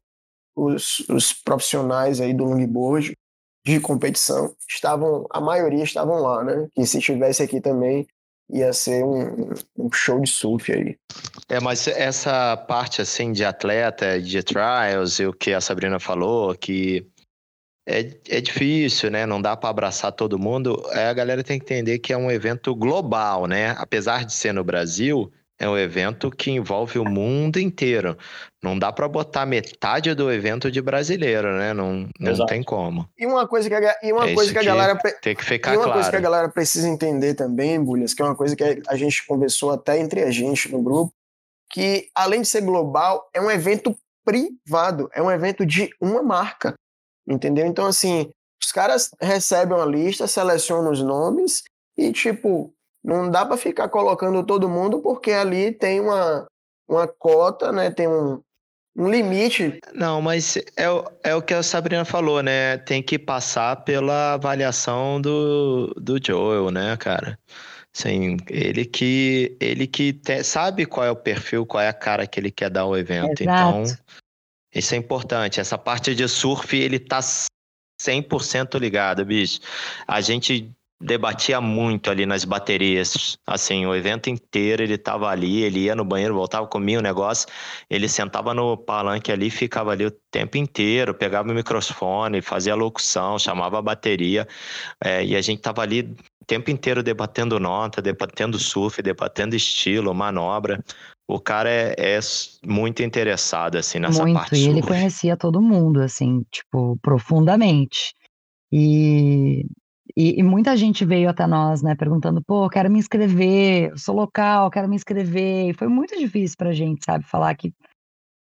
os, 0.57 1.01
os 1.09 1.33
profissionais 1.33 2.21
aí 2.21 2.33
do 2.33 2.45
longboard 2.45 3.17
de 3.65 3.81
competição, 3.81 4.55
estavam, 4.69 5.27
a 5.31 5.41
maioria 5.41 5.83
estavam 5.83 6.21
lá, 6.21 6.43
né? 6.43 6.69
Que 6.75 6.87
se 6.87 7.01
tivesse 7.01 7.43
aqui 7.43 7.61
também 7.61 8.07
ia 8.49 8.73
ser 8.73 9.05
um, 9.05 9.53
um 9.77 9.93
show 9.93 10.21
de 10.21 10.31
surf 10.31 10.73
aí. 10.73 10.97
É, 11.49 11.59
mas 11.61 11.89
essa 11.89 12.57
parte 12.57 13.03
assim 13.03 13.33
de 13.33 13.45
atleta, 13.45 14.21
de 14.21 14.41
trials, 14.43 15.19
e 15.19 15.27
o 15.27 15.33
que 15.33 15.53
a 15.53 15.61
Sabrina 15.61 15.99
falou, 15.99 16.55
que 16.55 17.05
é, 17.89 18.17
é 18.29 18.41
difícil, 18.41 19.11
né? 19.11 19.27
Não 19.27 19.43
dá 19.43 19.57
para 19.57 19.71
abraçar 19.71 20.13
todo 20.13 20.39
mundo. 20.39 20.81
É, 20.93 21.09
a 21.09 21.13
galera 21.13 21.43
tem 21.43 21.59
que 21.59 21.65
entender 21.65 21.99
que 21.99 22.13
é 22.13 22.17
um 22.17 22.31
evento 22.31 22.75
global, 22.75 23.47
né? 23.47 23.71
Apesar 23.79 24.25
de 24.25 24.33
ser 24.33 24.53
no 24.53 24.65
Brasil, 24.65 25.33
é 25.59 25.69
um 25.69 25.77
evento 25.77 26.31
que 26.31 26.51
envolve 26.51 26.99
o 26.99 27.05
mundo 27.05 27.59
inteiro. 27.59 28.17
Não 28.63 28.79
dá 28.79 28.93
para 28.93 29.09
botar 29.09 29.47
metade 29.47 30.15
do 30.15 30.31
evento 30.31 30.71
de 30.71 30.83
brasileiro, 30.83 31.57
né? 31.57 31.73
Não, 31.73 32.09
não 32.21 32.33
Exato. 32.33 32.49
tem 32.49 32.63
como. 32.63 33.09
E 33.19 33.27
uma 33.27 33.47
coisa 33.47 33.69
que 33.69 33.75
a, 33.75 33.99
e 34.03 34.13
uma 34.13 34.29
É 34.29 34.35
coisa 34.35 34.53
que 34.53 34.59
a 34.59 34.63
galera 34.63 34.97
Tem 35.23 35.35
que 35.35 35.45
ficar 35.45 35.75
E 35.75 35.77
uma 35.77 35.93
coisa 35.93 36.11
que 36.11 36.17
a 36.17 36.21
claro. 36.21 36.23
galera 36.23 36.49
precisa 36.51 36.89
entender 36.89 37.35
também, 37.35 37.83
Bulhas, 37.83 38.13
que 38.13 38.21
é 38.21 38.25
uma 38.25 38.37
coisa 38.37 38.55
que 38.55 38.83
a 38.87 38.97
gente 38.97 39.27
conversou 39.27 39.71
até 39.71 39.99
entre 39.99 40.23
a 40.23 40.31
gente 40.31 40.71
no 40.71 40.83
grupo, 40.83 41.13
que 41.73 42.09
além 42.15 42.43
de 42.43 42.49
ser 42.49 42.61
global, 42.61 43.29
é 43.35 43.41
um 43.41 43.51
evento 43.51 43.97
privado, 44.25 45.09
é 45.15 45.23
um 45.23 45.31
evento 45.31 45.65
de 45.65 45.89
uma 46.01 46.23
marca, 46.23 46.75
entendeu? 47.27 47.65
Então, 47.65 47.87
assim, 47.87 48.29
os 48.63 48.73
caras 48.73 49.11
recebem 49.21 49.77
uma 49.77 49.87
lista, 49.87 50.27
selecionam 50.27 50.91
os 50.91 51.01
nomes 51.01 51.63
e, 51.97 52.13
tipo, 52.13 52.75
não 53.07 53.31
dá 53.31 53.47
para 53.47 53.57
ficar 53.57 53.89
colocando 53.89 54.45
todo 54.45 54.69
mundo 54.69 54.99
porque 55.01 55.31
ali 55.31 55.71
tem 55.71 56.01
uma, 56.01 56.45
uma 56.89 57.07
cota, 57.07 57.71
né? 57.71 57.89
Tem 57.89 58.09
um, 58.09 58.43
um 58.97 59.09
limite. 59.09 59.79
Não, 59.95 60.21
mas 60.21 60.59
é, 60.77 60.91
o- 60.91 61.05
é 61.23 61.33
o 61.33 61.41
que 61.41 61.55
a 61.55 61.63
Sabrina 61.63 62.05
falou, 62.05 62.43
né? 62.43 62.79
Tem 62.79 63.01
que 63.01 63.17
passar 63.17 63.77
pela 63.85 64.35
avaliação 64.35 65.21
do, 65.21 65.95
do 65.97 66.19
Joel, 66.21 66.73
né, 66.73 66.97
cara? 66.97 67.39
Assim, 67.97 68.37
ele 68.51 68.85
que, 68.85 69.57
ele 69.61 69.87
que 69.87 70.13
te- 70.13 70.43
sabe 70.43 70.85
qual 70.85 71.07
é 71.07 71.11
o 71.11 71.17
perfil, 71.17 71.65
qual 71.65 71.83
é 71.83 71.89
a 71.89 71.95
cara 71.95 72.27
que 72.27 72.41
ele 72.41 72.51
quer 72.51 72.71
dar 72.71 72.83
ao 72.83 72.99
evento. 72.99 73.41
Então, 73.41 73.83
Exato. 73.85 74.03
isso 74.75 74.95
é 74.95 74.99
importante. 74.99 75.61
Essa 75.61 75.79
parte 75.79 76.13
de 76.13 76.27
surf, 76.29 76.77
ele 76.77 76.99
tá 76.99 77.21
100% 78.03 78.79
ligado, 78.79 79.25
bicho. 79.25 79.61
A 80.09 80.21
gente 80.21 80.71
debatia 81.01 81.61
muito 81.61 82.11
ali 82.11 82.25
nas 82.25 82.45
baterias. 82.45 83.39
Assim, 83.47 83.87
o 83.87 83.95
evento 83.95 84.31
inteiro 84.31 84.83
ele 84.83 84.97
tava 84.97 85.29
ali, 85.29 85.63
ele 85.63 85.81
ia 85.81 85.95
no 85.95 86.05
banheiro, 86.05 86.35
voltava, 86.35 86.67
comia 86.67 86.99
o 86.99 87.03
negócio, 87.03 87.49
ele 87.89 88.09
sentava 88.09 88.55
no 88.55 88.77
palanque 88.77 89.31
ali, 89.31 89.51
ficava 89.51 89.93
ali 89.93 90.07
o 90.07 90.11
tempo 90.31 90.57
inteiro, 90.57 91.15
pegava 91.15 91.51
o 91.51 91.55
microfone, 91.55 92.41
fazia 92.41 92.75
locução, 92.75 93.39
chamava 93.39 93.79
a 93.79 93.83
bateria, 93.83 94.47
é, 95.03 95.25
e 95.25 95.37
a 95.37 95.43
gente 95.43 95.61
tava 95.61 95.83
ali 95.83 96.01
o 96.01 96.45
tempo 96.47 96.71
inteiro 96.71 97.03
debatendo 97.03 97.61
nota, 97.61 98.01
debatendo 98.01 98.59
surf, 98.59 99.03
debatendo 99.03 99.55
estilo, 99.55 100.15
manobra. 100.15 100.83
O 101.29 101.41
cara 101.41 101.69
é, 101.69 101.95
é 101.99 102.21
muito 102.65 103.03
interessado, 103.03 103.77
assim, 103.77 103.99
nessa 103.99 104.23
Muito, 104.23 104.39
parte 104.39 104.55
e 104.55 104.69
ele 104.69 104.75
surf. 104.75 104.89
conhecia 104.89 105.37
todo 105.37 105.61
mundo, 105.61 106.01
assim, 106.01 106.43
tipo, 106.53 106.97
profundamente. 107.03 108.15
E, 108.73 109.67
e, 110.15 110.39
e 110.39 110.43
muita 110.43 110.77
gente 110.77 111.05
veio 111.05 111.29
até 111.29 111.47
nós, 111.47 111.83
né, 111.83 111.95
perguntando, 111.95 112.43
pô, 112.43 112.69
quero 112.69 112.91
me 112.91 112.99
inscrever, 112.99 113.99
sou 113.99 114.15
local, 114.15 114.71
quero 114.71 114.89
me 114.89 114.97
inscrever. 114.97 115.71
E 115.71 115.73
foi 115.73 115.89
muito 115.89 116.17
difícil 116.19 116.57
pra 116.57 116.73
gente, 116.73 117.05
sabe, 117.05 117.25
falar 117.25 117.55
que, 117.55 117.73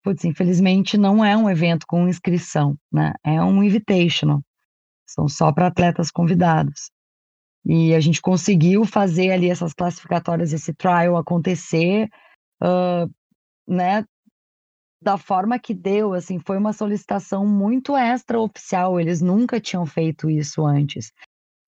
putz, 0.02 0.24
infelizmente 0.24 0.98
não 0.98 1.24
é 1.24 1.36
um 1.36 1.48
evento 1.48 1.86
com 1.86 2.08
inscrição, 2.08 2.76
né, 2.92 3.12
é 3.24 3.42
um 3.42 3.62
invitational. 3.62 4.42
São 5.06 5.28
só 5.28 5.52
para 5.52 5.68
atletas 5.68 6.10
convidados. 6.10 6.90
E 7.64 7.94
a 7.94 8.00
gente 8.00 8.20
conseguiu 8.20 8.84
fazer 8.84 9.30
ali 9.30 9.50
essas 9.50 9.72
classificatórias, 9.72 10.52
esse 10.52 10.72
trial 10.72 11.16
acontecer, 11.16 12.08
ah, 12.60 13.06
né, 13.66 14.04
da 15.02 15.18
forma 15.18 15.58
que 15.58 15.74
deu, 15.74 16.14
assim, 16.14 16.38
foi 16.38 16.56
uma 16.58 16.72
solicitação 16.72 17.46
muito 17.46 17.96
extraoficial, 17.96 18.98
eles 18.98 19.20
nunca 19.20 19.60
tinham 19.60 19.84
feito 19.86 20.30
isso 20.30 20.66
antes. 20.66 21.12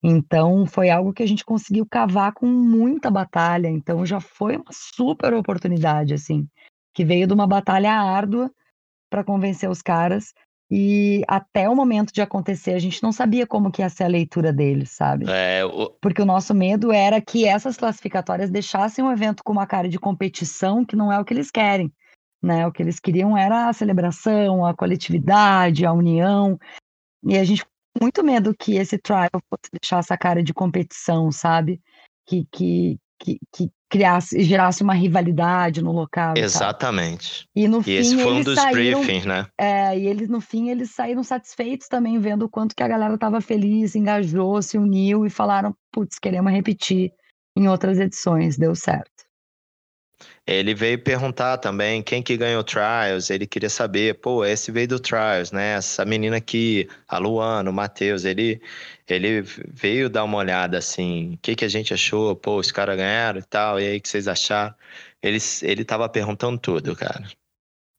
Então, 0.02 0.64
foi 0.66 0.90
algo 0.90 1.12
que 1.12 1.22
a 1.22 1.26
gente 1.26 1.44
conseguiu 1.44 1.84
cavar 1.84 2.32
com 2.32 2.46
muita 2.46 3.10
batalha, 3.10 3.68
então 3.68 4.06
já 4.06 4.20
foi 4.20 4.56
uma 4.56 4.70
super 4.72 5.34
oportunidade, 5.34 6.14
assim, 6.14 6.46
que 6.94 7.04
veio 7.04 7.26
de 7.26 7.34
uma 7.34 7.46
batalha 7.46 7.92
árdua 7.92 8.50
para 9.10 9.24
convencer 9.24 9.68
os 9.68 9.82
caras, 9.82 10.32
e 10.70 11.22
até 11.26 11.68
o 11.68 11.74
momento 11.74 12.12
de 12.12 12.20
acontecer, 12.20 12.74
a 12.74 12.78
gente 12.78 13.02
não 13.02 13.10
sabia 13.10 13.46
como 13.46 13.72
que 13.72 13.80
ia 13.80 13.88
ser 13.88 14.04
a 14.04 14.08
leitura 14.08 14.52
deles, 14.52 14.90
sabe? 14.90 15.24
É, 15.28 15.64
o- 15.64 15.90
Porque 16.00 16.20
o 16.20 16.26
nosso 16.26 16.54
medo 16.54 16.92
era 16.92 17.20
que 17.20 17.46
essas 17.46 17.76
classificatórias 17.76 18.50
deixassem 18.50 19.02
o 19.04 19.10
evento 19.10 19.42
com 19.42 19.52
uma 19.52 19.66
cara 19.66 19.88
de 19.88 19.98
competição 19.98 20.84
que 20.84 20.94
não 20.94 21.10
é 21.10 21.18
o 21.18 21.24
que 21.24 21.32
eles 21.32 21.50
querem. 21.50 21.90
Né? 22.40 22.66
O 22.66 22.70
que 22.70 22.82
eles 22.82 23.00
queriam 23.00 23.36
era 23.36 23.68
a 23.68 23.72
celebração, 23.72 24.64
a 24.64 24.74
coletividade, 24.74 25.86
a 25.86 25.92
união. 25.92 26.58
E 27.24 27.36
a 27.36 27.42
gente 27.44 27.64
muito 28.00 28.24
medo 28.24 28.54
que 28.54 28.76
esse 28.76 28.98
trial 28.98 29.30
fosse 29.48 29.70
deixar 29.72 29.98
essa 29.98 30.16
cara 30.16 30.42
de 30.42 30.52
competição, 30.52 31.30
sabe? 31.30 31.80
Que, 32.26 32.46
que, 32.52 32.98
que, 33.18 33.38
que 33.52 33.70
criasse, 33.88 34.42
gerasse 34.42 34.82
uma 34.82 34.94
rivalidade 34.94 35.82
no 35.82 35.92
local. 35.92 36.34
Exatamente. 36.36 37.46
E, 37.54 37.66
no 37.66 37.80
e 37.80 37.84
fim, 37.84 37.92
esse 37.92 38.16
foi 38.16 38.32
um 38.32 38.42
dos 38.42 38.54
saíram, 38.56 39.00
briefings, 39.00 39.24
né? 39.24 39.46
É, 39.58 39.98
e 39.98 40.06
eles, 40.06 40.28
no 40.28 40.40
fim, 40.40 40.68
eles 40.70 40.90
saíram 40.90 41.22
satisfeitos 41.24 41.88
também, 41.88 42.18
vendo 42.18 42.44
o 42.44 42.48
quanto 42.48 42.76
que 42.76 42.82
a 42.82 42.88
galera 42.88 43.14
estava 43.14 43.40
feliz, 43.40 43.94
engajou, 43.94 44.60
se 44.60 44.76
uniu 44.76 45.24
e 45.24 45.30
falaram, 45.30 45.74
putz, 45.90 46.18
queremos 46.18 46.52
repetir 46.52 47.10
em 47.56 47.68
outras 47.68 47.98
edições, 47.98 48.56
deu 48.56 48.74
certo. 48.74 49.17
Ele 50.48 50.74
veio 50.74 50.98
perguntar 50.98 51.58
também 51.58 52.02
quem 52.02 52.22
que 52.22 52.34
ganhou 52.34 52.64
Trials, 52.64 53.28
ele 53.28 53.46
queria 53.46 53.68
saber, 53.68 54.14
pô, 54.14 54.46
esse 54.46 54.72
veio 54.72 54.88
do 54.88 54.98
Trials, 54.98 55.52
né? 55.52 55.74
Essa 55.74 56.06
menina 56.06 56.38
aqui, 56.38 56.88
a 57.06 57.18
Luana, 57.18 57.68
o 57.68 57.72
Matheus, 57.72 58.24
ele, 58.24 58.58
ele 59.06 59.42
veio 59.42 60.08
dar 60.08 60.24
uma 60.24 60.38
olhada 60.38 60.78
assim, 60.78 61.34
o 61.34 61.38
que, 61.42 61.54
que 61.54 61.66
a 61.66 61.68
gente 61.68 61.92
achou, 61.92 62.34
pô, 62.34 62.56
os 62.56 62.72
caras 62.72 62.96
ganharam 62.96 63.38
e 63.38 63.42
tal, 63.42 63.78
e 63.78 63.86
aí 63.86 63.98
o 63.98 64.00
que 64.00 64.08
vocês 64.08 64.26
acharam? 64.26 64.74
Ele, 65.22 65.36
ele 65.60 65.84
tava 65.84 66.08
perguntando 66.08 66.56
tudo, 66.56 66.96
cara. 66.96 67.26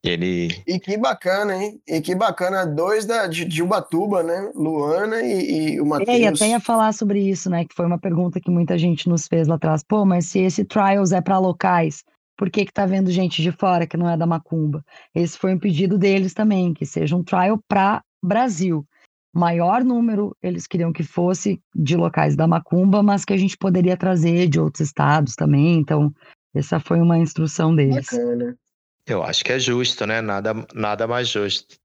Ele... 0.03 0.63
E 0.65 0.79
que 0.79 0.97
bacana, 0.97 1.55
hein? 1.55 1.79
E 1.87 2.01
que 2.01 2.15
bacana, 2.15 2.65
dois 2.65 3.05
da, 3.05 3.27
de, 3.27 3.45
de 3.45 3.61
Ubatuba, 3.61 4.23
né? 4.23 4.51
Luana 4.55 5.21
e, 5.21 5.73
e 5.73 5.81
o 5.81 5.85
Matheus. 5.85 6.09
É, 6.09 6.21
e 6.21 6.25
até 6.25 6.49
ia 6.49 6.59
falar 6.59 6.93
sobre 6.93 7.19
isso, 7.19 7.47
né? 7.47 7.65
Que 7.65 7.75
foi 7.75 7.85
uma 7.85 7.99
pergunta 7.99 8.39
que 8.39 8.49
muita 8.49 8.75
gente 8.75 9.07
nos 9.07 9.27
fez 9.27 9.47
lá 9.47 9.53
atrás. 9.55 9.83
Pô, 9.83 10.03
mas 10.03 10.25
se 10.25 10.39
esse 10.39 10.63
Trials 10.63 11.11
é 11.11 11.21
para 11.21 11.37
locais, 11.37 12.03
por 12.39 12.49
que 12.49 12.63
que 12.63 12.71
tá 12.71 12.85
vendo 12.85 13.11
gente 13.11 13.41
de 13.41 13.51
fora 13.51 13.85
que 13.85 13.97
não 13.97 14.09
é 14.09 14.15
da 14.15 14.25
Macumba? 14.25 14.81
Esse 15.13 15.37
foi 15.37 15.53
um 15.53 15.59
pedido 15.59 15.97
deles 15.97 16.33
também, 16.33 16.73
que 16.73 16.85
seja 16.85 17.13
um 17.13 17.21
trial 17.21 17.61
para 17.67 18.01
Brasil. 18.23 18.87
Maior 19.35 19.83
número 19.83 20.33
eles 20.41 20.65
queriam 20.65 20.93
que 20.93 21.03
fosse 21.03 21.61
de 21.75 21.97
locais 21.97 22.37
da 22.37 22.47
Macumba, 22.47 23.03
mas 23.03 23.25
que 23.25 23.33
a 23.33 23.37
gente 23.37 23.57
poderia 23.57 23.97
trazer 23.97 24.47
de 24.47 24.57
outros 24.57 24.87
estados 24.87 25.35
também. 25.35 25.79
Então, 25.79 26.13
essa 26.55 26.79
foi 26.79 27.01
uma 27.01 27.17
instrução 27.17 27.75
deles. 27.75 28.05
Bacana. 28.09 28.57
Eu 29.05 29.21
acho 29.21 29.43
que 29.43 29.51
é 29.51 29.59
justo, 29.59 30.07
né? 30.07 30.21
Nada, 30.21 30.53
nada 30.73 31.05
mais 31.05 31.27
justo. 31.27 31.75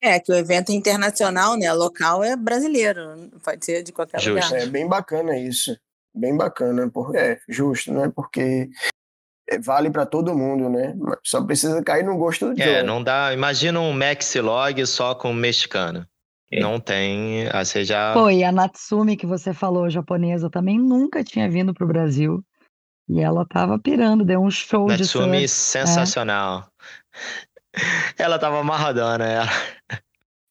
É, 0.00 0.18
que 0.18 0.32
o 0.32 0.34
evento 0.34 0.72
é 0.72 0.74
internacional, 0.74 1.54
né? 1.54 1.70
Local 1.70 2.24
é 2.24 2.34
brasileiro, 2.34 3.30
pode 3.44 3.62
ser 3.62 3.82
de 3.82 3.92
qualquer 3.92 4.20
Justo. 4.20 4.46
lugar. 4.46 4.62
É 4.62 4.66
bem 4.66 4.88
bacana 4.88 5.38
isso. 5.38 5.76
Bem 6.14 6.34
bacana, 6.34 6.90
porque 6.90 7.18
é 7.18 7.38
justo, 7.46 7.92
né? 7.92 8.10
Porque 8.14 8.70
vale 9.64 9.90
para 9.90 10.06
todo 10.06 10.36
mundo, 10.36 10.68
né? 10.68 10.94
Só 11.24 11.42
precisa 11.42 11.82
cair 11.82 12.04
no 12.04 12.16
gosto 12.16 12.52
do 12.54 12.62
É, 12.62 12.82
não 12.82 13.02
dá. 13.02 13.32
Imagina 13.32 13.80
um 13.80 13.92
Maxilog 13.92 14.84
só 14.86 15.14
com 15.14 15.32
mexicano. 15.32 16.06
É. 16.50 16.60
Não 16.60 16.78
tem. 16.78 17.48
Ah, 17.50 17.64
você 17.64 17.84
já. 17.84 18.12
Pô, 18.12 18.28
e 18.28 18.44
a 18.44 18.52
Natsumi 18.52 19.16
que 19.16 19.26
você 19.26 19.54
falou, 19.54 19.88
japonesa, 19.88 20.50
também 20.50 20.78
nunca 20.78 21.24
tinha 21.24 21.48
vindo 21.48 21.72
pro 21.72 21.86
Brasil. 21.86 22.44
E 23.08 23.20
ela 23.20 23.44
tava 23.46 23.78
pirando, 23.78 24.24
deu 24.24 24.40
um 24.40 24.50
show 24.50 24.86
de 24.86 24.98
Natsumi 24.98 25.48
surf. 25.48 25.48
sensacional. 25.48 26.68
Ela 28.18 28.38
tava 28.38 28.60
amarradona, 28.60 29.24
ela. 29.26 29.48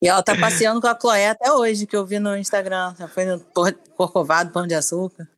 E 0.02 0.08
ela 0.08 0.24
tá 0.24 0.36
passeando 0.36 0.82
com 0.82 0.88
a 0.88 0.98
Chloé 1.00 1.30
até 1.30 1.52
hoje, 1.52 1.86
que 1.86 1.96
eu 1.96 2.04
vi 2.04 2.18
no 2.18 2.36
Instagram. 2.36 2.96
Já 2.98 3.08
foi 3.08 3.26
no 3.26 3.40
Corcovado, 3.96 4.52
Pão 4.52 4.66
de 4.66 4.74
Açúcar. 4.74 5.30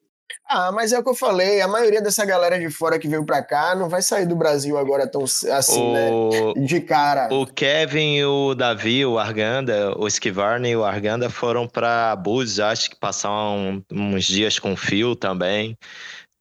Ah, 0.47 0.71
mas 0.71 0.91
é 0.91 0.99
o 0.99 1.03
que 1.03 1.09
eu 1.09 1.15
falei, 1.15 1.61
a 1.61 1.67
maioria 1.67 2.01
dessa 2.01 2.25
galera 2.25 2.59
de 2.59 2.69
fora 2.69 2.99
que 2.99 3.07
veio 3.07 3.25
pra 3.25 3.43
cá 3.43 3.75
não 3.75 3.89
vai 3.89 4.01
sair 4.01 4.25
do 4.25 4.35
Brasil 4.35 4.77
agora 4.77 5.07
tão 5.07 5.23
assim, 5.23 5.93
né? 5.93 6.09
O, 6.11 6.53
De 6.55 6.81
cara. 6.81 7.33
o 7.33 7.45
Kevin 7.45 8.15
e 8.15 8.25
o 8.25 8.53
Davi, 8.53 9.05
o 9.05 9.17
Arganda, 9.17 9.97
o 9.97 10.07
Skivarne 10.07 10.69
e 10.69 10.75
o 10.75 10.83
Arganda 10.83 11.29
foram 11.29 11.67
pra 11.67 12.15
Búzios, 12.15 12.59
acho 12.59 12.89
que 12.89 12.95
passaram 12.95 13.83
uns 13.91 14.25
dias 14.25 14.59
com 14.59 14.73
o 14.73 14.77
Phil 14.77 15.15
também. 15.15 15.77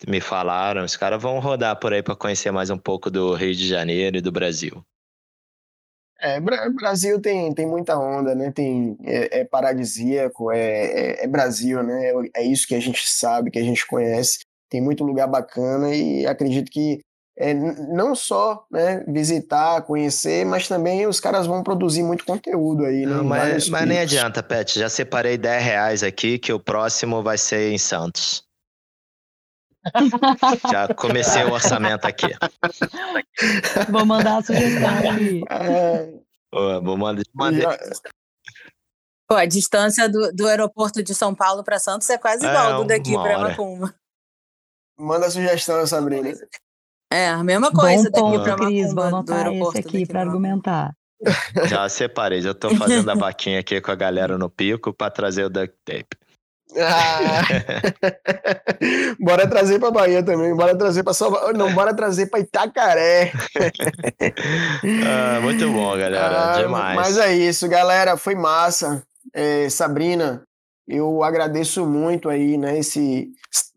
Me 0.08 0.20
falaram, 0.20 0.84
os 0.84 0.96
caras 0.96 1.22
vão 1.22 1.38
rodar 1.38 1.76
por 1.78 1.92
aí 1.92 2.02
pra 2.02 2.16
conhecer 2.16 2.50
mais 2.50 2.70
um 2.70 2.78
pouco 2.78 3.08
do 3.08 3.34
Rio 3.34 3.54
de 3.54 3.68
Janeiro 3.68 4.16
e 4.16 4.20
do 4.20 4.32
Brasil. 4.32 4.84
É, 6.22 6.38
Bra- 6.38 6.70
Brasil 6.70 7.20
tem, 7.20 7.52
tem 7.52 7.66
muita 7.66 7.98
onda, 7.98 8.32
né? 8.34 8.52
Tem, 8.52 8.96
é, 9.04 9.40
é 9.40 9.44
paradisíaco, 9.44 10.52
é, 10.52 10.58
é, 10.60 11.24
é 11.24 11.26
Brasil, 11.26 11.82
né? 11.82 12.12
É 12.34 12.44
isso 12.44 12.66
que 12.66 12.76
a 12.76 12.80
gente 12.80 13.08
sabe, 13.08 13.50
que 13.50 13.58
a 13.58 13.64
gente 13.64 13.84
conhece. 13.86 14.38
Tem 14.70 14.80
muito 14.80 15.02
lugar 15.04 15.26
bacana 15.26 15.92
e 15.94 16.24
acredito 16.24 16.70
que 16.70 17.00
é, 17.36 17.52
não 17.52 18.14
só 18.14 18.64
né, 18.70 19.04
visitar, 19.08 19.82
conhecer, 19.82 20.46
mas 20.46 20.68
também 20.68 21.06
os 21.06 21.18
caras 21.18 21.46
vão 21.46 21.62
produzir 21.62 22.02
muito 22.02 22.24
conteúdo 22.24 22.84
aí, 22.84 23.04
né? 23.04 23.16
Não, 23.16 23.24
mas, 23.24 23.68
mas 23.68 23.88
nem 23.88 23.98
adianta, 23.98 24.42
Pet. 24.42 24.78
Já 24.78 24.88
separei 24.88 25.36
10 25.36 25.62
reais 25.62 26.02
aqui, 26.02 26.38
que 26.38 26.52
o 26.52 26.60
próximo 26.60 27.22
vai 27.22 27.36
ser 27.36 27.72
em 27.72 27.78
Santos. 27.78 28.44
Já 30.70 30.94
comecei 30.94 31.44
o 31.44 31.52
orçamento 31.52 32.04
aqui. 32.04 32.28
Vou 33.90 34.06
mandar 34.06 34.38
a 34.38 34.42
sugestão. 34.42 34.88
É, 35.50 36.22
Ô, 36.52 36.80
Vou 36.82 36.96
mandar. 36.96 37.78
Pô, 39.28 39.36
a 39.36 39.46
distância 39.46 40.08
do, 40.08 40.32
do 40.32 40.46
aeroporto 40.46 41.02
de 41.02 41.14
São 41.14 41.34
Paulo 41.34 41.64
para 41.64 41.78
Santos 41.78 42.08
é 42.10 42.18
quase 42.18 42.46
igual 42.46 42.72
É, 42.72 42.76
do 42.76 42.84
daqui 42.84 43.14
para. 43.14 43.38
Macumba. 43.38 43.94
manda 44.98 45.26
a 45.26 45.30
sugestão, 45.30 45.86
Sabrina. 45.86 46.30
É, 47.10 47.28
a 47.28 47.42
mesma 47.42 47.72
coisa 47.72 48.10
Bom 48.10 48.32
daqui 48.32 48.38
ponto, 48.38 48.42
para 48.44 48.66
Cris. 48.66 48.92
Vou 48.92 49.04
Macumba, 49.04 49.10
do 49.10 49.16
anotar 49.16 49.36
esse 49.38 49.46
aeroporto 49.46 49.78
aqui 49.78 50.06
para 50.06 50.20
argumentar. 50.20 50.96
Já 51.68 51.88
separei, 51.88 52.42
já 52.42 52.52
tô 52.52 52.74
fazendo 52.76 53.08
a 53.10 53.14
vaquinha 53.14 53.60
aqui 53.60 53.80
com 53.80 53.90
a 53.90 53.94
galera 53.94 54.36
no 54.36 54.50
pico 54.50 54.92
pra 54.92 55.10
trazer 55.10 55.44
o 55.44 55.50
duct 55.50 55.74
tape. 55.84 56.16
Ah. 56.78 57.42
bora 59.20 59.48
trazer 59.48 59.78
pra 59.78 59.90
Bahia 59.90 60.22
também, 60.22 60.54
bora 60.54 60.76
trazer 60.76 61.02
pra 61.02 61.12
Salvador. 61.12 61.54
Não, 61.54 61.72
bora 61.74 61.94
trazer 61.94 62.26
pra 62.26 62.40
Itacaré. 62.40 63.32
Ah, 65.06 65.40
muito 65.40 65.70
bom, 65.70 65.90
galera. 65.96 66.54
Ah, 66.54 66.62
Demais. 66.62 66.96
Mas 66.96 67.16
é 67.18 67.34
isso, 67.34 67.68
galera. 67.68 68.16
Foi 68.16 68.34
massa. 68.34 69.02
É, 69.34 69.68
Sabrina, 69.68 70.42
eu 70.86 71.22
agradeço 71.22 71.86
muito 71.86 72.28
aí, 72.28 72.58
né, 72.58 72.78
esse, 72.78 73.30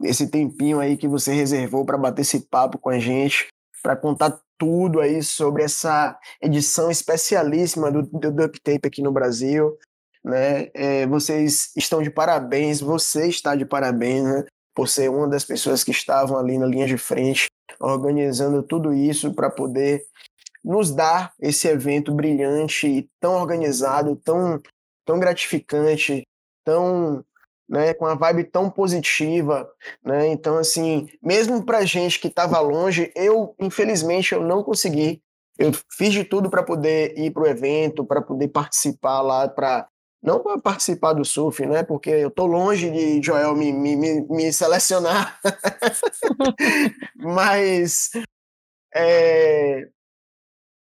esse 0.04 0.28
tempinho 0.28 0.80
aí 0.80 0.98
que 0.98 1.08
você 1.08 1.34
reservou 1.34 1.86
para 1.86 1.98
bater 1.98 2.22
esse 2.24 2.42
papo 2.50 2.78
com 2.78 2.90
a 2.90 3.00
gente, 3.00 3.48
para 3.84 3.96
contar 3.96 4.40
tudo 4.58 5.00
aí 5.00 5.22
sobre 5.22 5.64
essa 5.64 6.18
edição 6.42 6.90
especialíssima 6.90 7.92
do, 7.92 8.04
do 8.04 8.32
Duct 8.32 8.60
Tape 8.62 8.88
aqui 8.88 9.02
no 9.02 9.12
Brasil. 9.12 9.78
Né? 10.26 10.72
É, 10.74 11.06
vocês 11.06 11.72
estão 11.76 12.02
de 12.02 12.10
parabéns, 12.10 12.82
você 12.82 13.28
está 13.28 13.56
de 13.56 13.64
parabéns, 13.64 14.24
né? 14.24 14.44
Por 14.74 14.90
ser 14.90 15.08
uma 15.08 15.28
das 15.28 15.46
pessoas 15.46 15.84
que 15.84 15.92
estavam 15.92 16.36
ali 16.40 16.58
na 16.58 16.66
linha 16.66 16.88
de 16.88 16.98
frente, 16.98 17.46
organizando 17.80 18.64
tudo 18.64 18.92
isso 18.92 19.36
para 19.36 19.52
poder 19.52 20.04
nos 20.64 20.90
dar 20.90 21.32
esse 21.40 21.68
evento 21.68 22.12
brilhante 22.12 22.88
e 22.88 23.10
tão 23.20 23.36
organizado, 23.36 24.16
tão, 24.16 24.60
tão 25.06 25.20
gratificante, 25.20 26.24
tão, 26.66 27.24
né, 27.70 27.94
com 27.94 28.08
a 28.08 28.16
vibe 28.16 28.46
tão 28.46 28.68
positiva, 28.68 29.70
né? 30.04 30.28
Então 30.30 30.58
assim, 30.58 31.08
mesmo 31.22 31.64
para 31.64 31.86
gente 31.86 32.20
que 32.20 32.30
estava 32.30 32.60
longe, 32.60 33.12
eu 33.16 33.56
infelizmente 33.60 34.34
eu 34.34 34.42
não 34.42 34.64
consegui. 34.64 35.22
Eu 35.58 35.72
fiz 35.96 36.12
de 36.12 36.24
tudo 36.24 36.50
para 36.50 36.64
poder 36.64 37.16
ir 37.16 37.32
para 37.32 37.44
o 37.44 37.48
evento, 37.48 38.04
para 38.04 38.22
poder 38.24 38.48
participar 38.48 39.22
lá, 39.22 39.48
para 39.48 39.88
não 40.26 40.40
para 40.40 40.60
participar 40.60 41.14
do 41.14 41.24
surf, 41.24 41.66
né? 41.66 41.84
Porque 41.84 42.10
eu 42.10 42.32
tô 42.32 42.46
longe 42.48 42.90
de 42.90 43.22
Joel 43.22 43.56
me, 43.56 43.72
me, 43.72 43.96
me, 43.96 44.22
me 44.28 44.52
selecionar, 44.52 45.40
mas 47.16 48.10
é, 48.94 49.88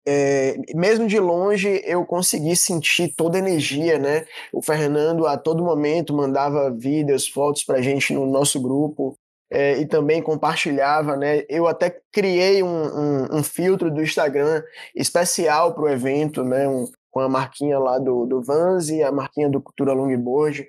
é, 0.08 0.58
mesmo 0.76 1.08
de 1.08 1.20
longe 1.20 1.82
eu 1.86 2.06
consegui 2.06 2.56
sentir 2.56 3.14
toda 3.16 3.38
a 3.38 3.40
energia, 3.40 3.98
né? 3.98 4.26
O 4.54 4.62
Fernando 4.62 5.26
a 5.26 5.38
todo 5.38 5.64
momento 5.64 6.14
mandava 6.14 6.70
vídeos, 6.70 7.28
fotos 7.28 7.64
pra 7.64 7.82
gente 7.82 8.14
no 8.14 8.28
nosso 8.28 8.62
grupo 8.62 9.16
é, 9.50 9.80
e 9.80 9.88
também 9.88 10.22
compartilhava, 10.22 11.18
né? 11.18 11.44
Eu 11.50 11.68
até 11.68 12.00
criei 12.12 12.62
um, 12.62 12.68
um, 12.68 13.38
um 13.38 13.44
filtro 13.44 13.92
do 13.92 14.04
Instagram 14.04 14.64
especial 14.96 15.74
para 15.74 15.84
o 15.84 15.90
evento, 15.90 16.44
né? 16.44 16.68
Um, 16.68 16.86
com 17.12 17.20
a 17.20 17.28
marquinha 17.28 17.78
lá 17.78 18.00
do, 18.00 18.26
do 18.26 18.42
Vans 18.42 18.90
e 18.90 19.04
a 19.04 19.12
marquinha 19.12 19.50
do 19.50 19.62
Cultura 19.62 19.92
Longboard. 19.92 20.66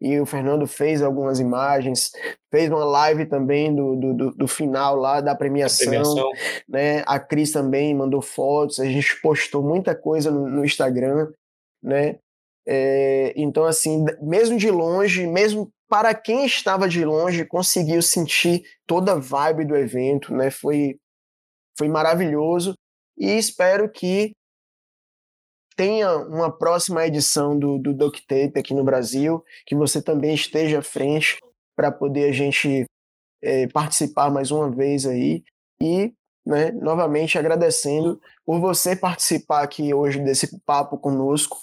E 0.00 0.18
o 0.18 0.24
Fernando 0.26 0.66
fez 0.66 1.02
algumas 1.02 1.38
imagens, 1.38 2.10
fez 2.50 2.70
uma 2.70 2.84
live 2.84 3.26
também 3.26 3.74
do, 3.74 3.94
do, 3.94 4.30
do, 4.32 4.48
final 4.48 4.96
lá 4.96 5.20
da 5.20 5.34
premiação, 5.34 5.86
Premiação. 5.86 6.30
né? 6.66 7.02
A 7.06 7.20
Cris 7.20 7.52
também 7.52 7.94
mandou 7.94 8.22
fotos, 8.22 8.80
a 8.80 8.86
gente 8.86 9.20
postou 9.20 9.62
muita 9.62 9.94
coisa 9.94 10.30
no, 10.30 10.48
no 10.48 10.64
Instagram, 10.64 11.30
né? 11.82 12.16
É, 12.66 13.32
então, 13.36 13.64
assim, 13.64 14.04
mesmo 14.20 14.56
de 14.56 14.70
longe, 14.70 15.26
mesmo 15.26 15.70
para 15.88 16.14
quem 16.14 16.46
estava 16.46 16.88
de 16.88 17.04
longe, 17.04 17.44
conseguiu 17.44 18.00
sentir 18.00 18.62
toda 18.86 19.12
a 19.12 19.18
vibe 19.18 19.66
do 19.66 19.76
evento, 19.76 20.32
né? 20.34 20.50
Foi, 20.50 20.96
foi 21.76 21.88
maravilhoso 21.88 22.74
e 23.18 23.36
espero 23.36 23.90
que 23.90 24.32
tenha 25.76 26.16
uma 26.16 26.50
próxima 26.50 27.06
edição 27.06 27.58
do, 27.58 27.78
do 27.78 27.92
Duct 27.92 28.26
Tape 28.26 28.58
aqui 28.58 28.74
no 28.74 28.84
Brasil, 28.84 29.42
que 29.66 29.74
você 29.74 30.02
também 30.02 30.34
esteja 30.34 30.80
à 30.80 30.82
frente 30.82 31.38
para 31.76 31.90
poder 31.90 32.28
a 32.28 32.32
gente 32.32 32.84
é, 33.42 33.66
participar 33.68 34.30
mais 34.30 34.50
uma 34.50 34.70
vez 34.70 35.06
aí 35.06 35.42
e 35.80 36.12
né, 36.44 36.72
novamente 36.72 37.38
agradecendo 37.38 38.20
por 38.44 38.60
você 38.60 38.96
participar 38.96 39.62
aqui 39.62 39.94
hoje 39.94 40.18
desse 40.20 40.58
papo 40.66 40.98
conosco 40.98 41.56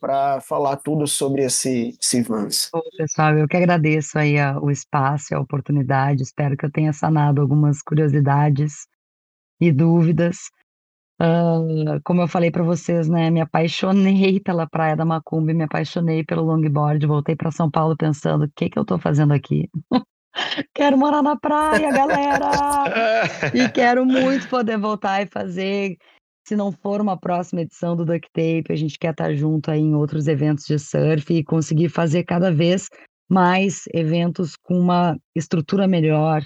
para 0.00 0.40
falar 0.40 0.76
tudo 0.76 1.06
sobre 1.06 1.44
esse, 1.44 1.96
esse 2.00 2.22
Vans. 2.22 2.70
pessoal, 2.96 3.36
eu 3.36 3.46
que 3.46 3.56
agradeço 3.56 4.18
aí 4.18 4.38
a, 4.38 4.58
o 4.58 4.70
espaço, 4.70 5.34
a 5.34 5.40
oportunidade, 5.40 6.22
espero 6.22 6.56
que 6.56 6.64
eu 6.64 6.72
tenha 6.72 6.92
sanado 6.92 7.40
algumas 7.40 7.82
curiosidades 7.82 8.86
e 9.60 9.70
dúvidas. 9.70 10.50
Uh, 11.22 12.00
como 12.02 12.20
eu 12.20 12.26
falei 12.26 12.50
para 12.50 12.64
vocês, 12.64 13.08
né, 13.08 13.30
me 13.30 13.40
apaixonei 13.40 14.40
pela 14.42 14.66
Praia 14.66 14.96
da 14.96 15.04
Macumba, 15.04 15.54
me 15.54 15.62
apaixonei 15.62 16.24
pelo 16.24 16.42
longboard, 16.42 17.06
voltei 17.06 17.36
para 17.36 17.52
São 17.52 17.70
Paulo 17.70 17.96
pensando, 17.96 18.46
o 18.46 18.50
que 18.56 18.68
que 18.68 18.76
eu 18.76 18.82
estou 18.82 18.98
fazendo 18.98 19.32
aqui? 19.32 19.70
quero 20.74 20.98
morar 20.98 21.22
na 21.22 21.36
praia, 21.36 21.92
galera! 21.92 22.50
e 23.54 23.68
quero 23.68 24.04
muito 24.04 24.48
poder 24.48 24.76
voltar 24.78 25.22
e 25.22 25.26
fazer, 25.26 25.96
se 26.44 26.56
não 26.56 26.72
for 26.72 27.00
uma 27.00 27.16
próxima 27.16 27.60
edição 27.60 27.94
do 27.94 28.04
Duct 28.04 28.28
Tape, 28.32 28.72
a 28.72 28.76
gente 28.76 28.98
quer 28.98 29.12
estar 29.12 29.32
junto 29.32 29.70
aí 29.70 29.80
em 29.80 29.94
outros 29.94 30.26
eventos 30.26 30.64
de 30.64 30.76
surf 30.76 31.32
e 31.32 31.44
conseguir 31.44 31.88
fazer 31.88 32.24
cada 32.24 32.50
vez 32.50 32.88
mais 33.30 33.84
eventos 33.94 34.56
com 34.56 34.76
uma 34.76 35.16
estrutura 35.36 35.86
melhor, 35.86 36.42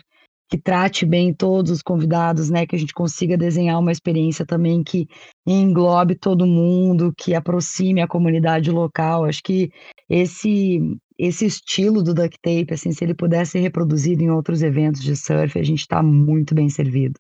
que 0.49 0.59
trate 0.59 1.05
bem 1.05 1.35
todos 1.35 1.71
os 1.71 1.83
convidados, 1.83 2.51
né? 2.51 2.67
Que 2.67 2.77
a 2.77 2.79
gente 2.79 2.95
consiga 2.95 3.37
desenhar 3.37 3.79
uma 3.79 3.93
experiência 3.93 4.47
também 4.47 4.83
que 4.83 5.07
englobe 5.47 6.15
todo 6.15 6.47
mundo, 6.47 7.13
que 7.17 7.35
aproxime 7.35 8.01
a 8.01 8.09
comunidade 8.09 8.71
local. 8.71 9.25
Acho 9.25 9.43
que 9.43 9.71
esse 10.09 10.81
esse 11.19 11.47
estilo 11.47 12.03
do 12.03 12.13
duct 12.13 12.37
tape, 12.43 12.75
assim, 12.75 12.93
se 12.93 13.03
ele 13.03 13.15
pudesse 13.15 13.53
ser 13.53 13.61
reproduzido 13.61 14.23
em 14.23 14.31
outros 14.31 14.63
eventos 14.63 15.03
de 15.03 15.17
surf, 15.17 15.59
a 15.59 15.63
gente 15.63 15.81
está 15.81 16.03
muito 16.03 16.55
bem 16.55 16.69
servido. 16.69 17.19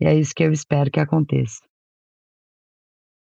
E 0.00 0.04
é 0.04 0.18
isso 0.18 0.34
que 0.34 0.42
eu 0.42 0.52
espero 0.52 0.90
que 0.90 0.98
aconteça. 0.98 1.60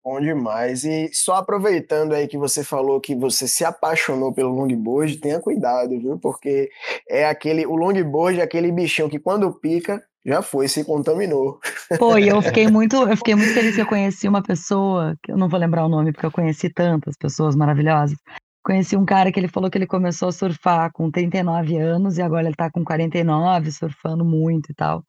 Bom 0.04 0.20
demais. 0.20 0.84
E 0.84 1.10
só 1.12 1.36
aproveitando 1.36 2.12
aí 2.12 2.26
que 2.26 2.36
você 2.36 2.64
falou 2.64 3.00
que 3.00 3.14
você 3.14 3.46
se 3.46 3.64
apaixonou 3.64 4.32
pelo 4.32 4.52
longboard, 4.52 5.16
tenha 5.18 5.40
cuidado, 5.40 5.90
viu? 5.90 6.18
Porque 6.18 6.68
é 7.08 7.24
aquele 7.26 7.64
o 7.66 7.76
longboard 7.76 8.40
é 8.40 8.42
aquele 8.42 8.72
bichinho 8.72 9.08
que 9.08 9.20
quando 9.20 9.52
pica 9.52 10.02
já 10.24 10.42
foi, 10.42 10.68
se 10.68 10.84
contaminou. 10.84 11.60
E 11.90 12.28
eu 12.28 12.40
fiquei 12.42 12.68
muito, 12.68 12.96
eu 12.96 13.16
fiquei 13.16 13.34
muito 13.34 13.54
feliz 13.54 13.74
que 13.74 13.80
eu 13.80 13.86
conheci 13.86 14.26
uma 14.28 14.42
pessoa, 14.42 15.16
que 15.22 15.30
eu 15.30 15.36
não 15.36 15.48
vou 15.48 15.58
lembrar 15.58 15.84
o 15.84 15.88
nome 15.88 16.12
porque 16.12 16.26
eu 16.26 16.32
conheci 16.32 16.68
tantas 16.68 17.16
pessoas 17.16 17.54
maravilhosas. 17.54 18.16
Conheci 18.64 18.96
um 18.96 19.04
cara 19.04 19.32
que 19.32 19.38
ele 19.38 19.48
falou 19.48 19.70
que 19.70 19.78
ele 19.78 19.86
começou 19.86 20.28
a 20.28 20.32
surfar 20.32 20.92
com 20.92 21.10
39 21.10 21.76
anos 21.76 22.18
e 22.18 22.22
agora 22.22 22.46
ele 22.46 22.54
tá 22.54 22.70
com 22.70 22.84
49, 22.84 23.72
surfando 23.72 24.24
muito 24.24 24.70
e 24.70 24.74
tal. 24.74 25.04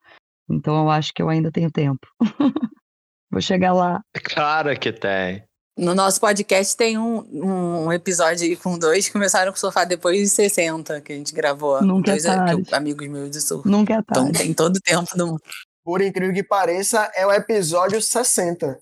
Então 0.48 0.76
eu 0.76 0.90
acho 0.90 1.12
que 1.14 1.22
eu 1.22 1.28
ainda 1.28 1.50
tenho 1.50 1.70
tempo. 1.70 2.06
Vou 3.30 3.40
chegar 3.40 3.72
lá. 3.72 4.00
Claro 4.22 4.78
que 4.78 4.92
tem. 4.92 5.44
No 5.76 5.92
nosso 5.92 6.20
podcast 6.20 6.76
tem 6.76 6.96
um, 6.96 7.86
um 7.86 7.92
episódio 7.92 8.56
com 8.58 8.78
dois 8.78 9.06
que 9.06 9.12
começaram 9.12 9.50
com 9.50 9.58
surfar 9.58 9.86
depois 9.88 10.16
de 10.18 10.28
60, 10.28 11.00
que 11.00 11.12
a 11.12 11.16
gente 11.16 11.34
gravou. 11.34 11.82
Nunca 11.82 12.12
dois 12.12 12.24
é 12.24 12.28
tarde. 12.36 12.62
amigos 12.72 13.08
meus 13.08 13.30
de 13.30 13.40
surf. 13.40 13.68
Nunca 13.68 13.94
é 13.94 13.96
Então 13.98 14.24
tarde. 14.24 14.38
tem 14.38 14.54
todo 14.54 14.76
o 14.76 14.80
tempo 14.80 15.16
do 15.16 15.26
mundo. 15.26 15.42
Por 15.84 16.00
incrível 16.00 16.32
que 16.32 16.44
pareça, 16.44 17.10
é 17.14 17.26
o 17.26 17.32
episódio 17.32 18.00
60. 18.00 18.78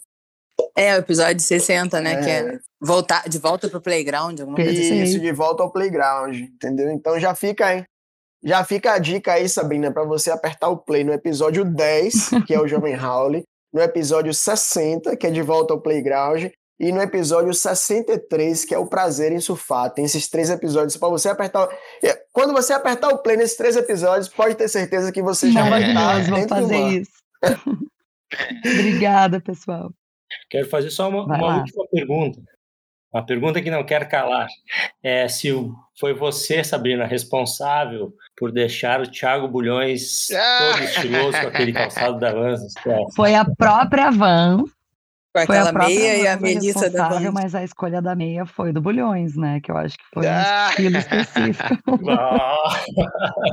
É, 0.76 0.94
o 0.94 0.98
episódio 0.98 1.40
60, 1.40 1.98
né? 2.00 2.22
Que 2.22 2.30
É. 2.30 2.38
é 2.54 2.58
voltar, 2.80 3.26
de 3.26 3.38
volta 3.38 3.68
pro 3.70 3.80
playground, 3.80 4.38
alguma 4.38 4.56
coisa 4.56 4.70
Isso 4.72 4.92
assim. 4.92 5.02
Isso, 5.02 5.18
de 5.20 5.32
volta 5.32 5.62
ao 5.62 5.72
playground, 5.72 6.36
entendeu? 6.36 6.90
Então 6.90 7.18
já 7.18 7.34
fica 7.34 7.66
aí. 7.66 7.84
Já 8.44 8.62
fica 8.64 8.92
a 8.92 8.98
dica 8.98 9.32
aí, 9.32 9.48
Sabrina, 9.48 9.90
para 9.90 10.04
você 10.04 10.30
apertar 10.30 10.68
o 10.68 10.76
play 10.76 11.04
no 11.04 11.12
episódio 11.12 11.64
10, 11.64 12.30
que 12.46 12.52
é 12.52 12.60
o 12.60 12.66
Jovem 12.68 12.96
Howley, 12.98 13.44
no 13.72 13.80
episódio 13.80 14.32
60, 14.34 15.16
que 15.16 15.26
é 15.26 15.30
de 15.30 15.42
volta 15.42 15.72
ao 15.72 15.80
playground, 15.80 16.50
e 16.78 16.90
no 16.90 17.00
episódio 17.00 17.54
63, 17.54 18.64
que 18.64 18.74
é 18.74 18.78
o 18.78 18.86
prazer 18.86 19.30
em 19.32 19.38
surfar. 19.38 19.90
Tem 19.92 20.04
esses 20.04 20.28
três 20.28 20.50
episódios 20.50 20.96
para 20.96 21.08
você 21.08 21.28
apertar. 21.28 21.68
É, 22.02 22.20
Quando 22.32 22.52
você 22.52 22.72
apertar 22.72 23.08
o 23.08 23.18
play 23.18 23.36
nesses 23.36 23.56
três 23.56 23.76
episódios, 23.76 24.28
pode 24.28 24.56
ter 24.56 24.68
certeza 24.68 25.12
que 25.12 25.22
você 25.22 25.50
já 25.50 25.68
vai 25.68 25.88
estar 25.88 26.24
dentro 26.24 26.56
do 26.56 26.68
fazer 26.68 27.00
isso. 27.00 27.12
Obrigada, 28.66 29.40
pessoal. 29.40 29.92
Quero 30.50 30.68
fazer 30.68 30.90
só 30.90 31.08
uma, 31.08 31.24
uma 31.24 31.58
última 31.58 31.86
pergunta. 31.88 32.42
Uma 33.12 33.24
pergunta 33.26 33.60
que 33.60 33.70
não 33.70 33.84
quer 33.84 34.08
calar. 34.08 34.46
É 35.02 35.28
se 35.28 35.50
foi 36.00 36.14
você, 36.14 36.64
Sabrina, 36.64 37.04
responsável 37.04 38.12
por 38.36 38.50
deixar 38.50 39.00
o 39.00 39.06
Thiago 39.10 39.46
Bulhões 39.48 40.28
todo 40.28 40.82
estiloso 40.84 41.40
com 41.40 41.46
aquele 41.48 41.72
calçado 41.72 42.18
da 42.18 42.32
Vans. 42.32 42.62
Foi 43.14 43.34
a 43.34 43.44
própria 43.44 44.10
Van, 44.10 44.58
Com 45.34 45.46
foi 45.46 45.56
a 45.58 45.60
aquela 45.60 45.72
própria 45.72 45.94
meia 45.94 46.16
e 46.16 46.26
a 46.26 46.34
Van 46.34 46.40
foi 46.40 46.54
Melissa 46.54 46.90
da 46.90 47.02
responsável, 47.02 47.32
Van. 47.32 47.40
mas 47.42 47.54
a 47.54 47.62
escolha 47.64 48.00
da 48.00 48.14
meia 48.14 48.46
foi 48.46 48.72
do 48.72 48.80
Bulhões, 48.80 49.36
né? 49.36 49.60
Que 49.62 49.70
eu 49.70 49.76
acho 49.76 49.96
que 49.98 50.04
foi 50.14 50.26
um 50.26 50.30
Ah! 50.30 50.68
estilo 50.70 50.96
específico. 50.96 51.74
Ah, 52.08 52.64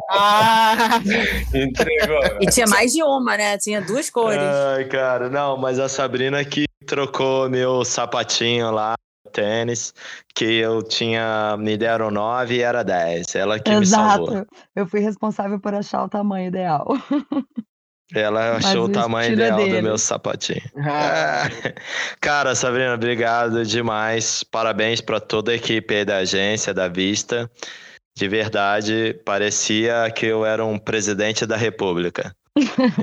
Ah! 0.09 0.99
entregou. 1.53 2.19
E 2.41 2.45
tinha 2.47 2.65
mais 2.67 2.91
de 2.93 3.03
uma, 3.03 3.37
né? 3.37 3.57
Tinha 3.57 3.81
duas 3.81 4.09
cores. 4.09 4.39
Ai, 4.41 4.85
cara, 4.85 5.29
não, 5.29 5.57
mas 5.57 5.79
a 5.79 5.89
Sabrina 5.89 6.43
que 6.45 6.65
trocou 6.85 7.49
meu 7.49 7.83
sapatinho 7.85 8.71
lá, 8.71 8.95
tênis, 9.29 9.93
que 10.35 10.45
eu 10.45 10.81
tinha, 10.83 11.55
me 11.57 11.77
deram 11.77 12.11
9 12.11 12.55
e 12.55 12.61
era 12.61 12.83
10. 12.83 13.35
Ela 13.35 13.59
que 13.59 13.71
me 13.73 13.85
salvou. 13.85 14.29
Exato. 14.31 14.47
Eu 14.75 14.85
fui 14.87 14.99
responsável 14.99 15.59
por 15.59 15.73
achar 15.73 16.03
o 16.03 16.09
tamanho 16.09 16.47
ideal. 16.47 16.87
Ela 18.13 18.53
Mas 18.53 18.65
achou 18.65 18.83
o 18.83 18.85
o 18.85 18.91
tamanho 18.91 19.33
ideal 19.33 19.59
do 19.59 19.65
dele. 19.65 19.81
meu 19.83 19.97
sapatinho. 19.97 20.61
Ah, 20.77 21.47
É. 21.63 21.75
Cara, 22.19 22.55
Sabrina, 22.55 22.95
obrigado 22.95 23.63
demais. 23.63 24.43
Parabéns 24.43 24.99
para 24.99 25.19
toda 25.19 25.51
a 25.51 25.55
equipe 25.55 25.93
aí 25.93 26.03
da 26.05 26.17
agência, 26.17 26.73
da 26.73 26.87
Vista. 26.87 27.49
De 28.17 28.27
verdade, 28.27 29.13
parecia 29.23 30.11
que 30.11 30.25
eu 30.25 30.43
era 30.45 30.65
um 30.65 30.77
presidente 30.77 31.45
da 31.45 31.55
República 31.55 32.35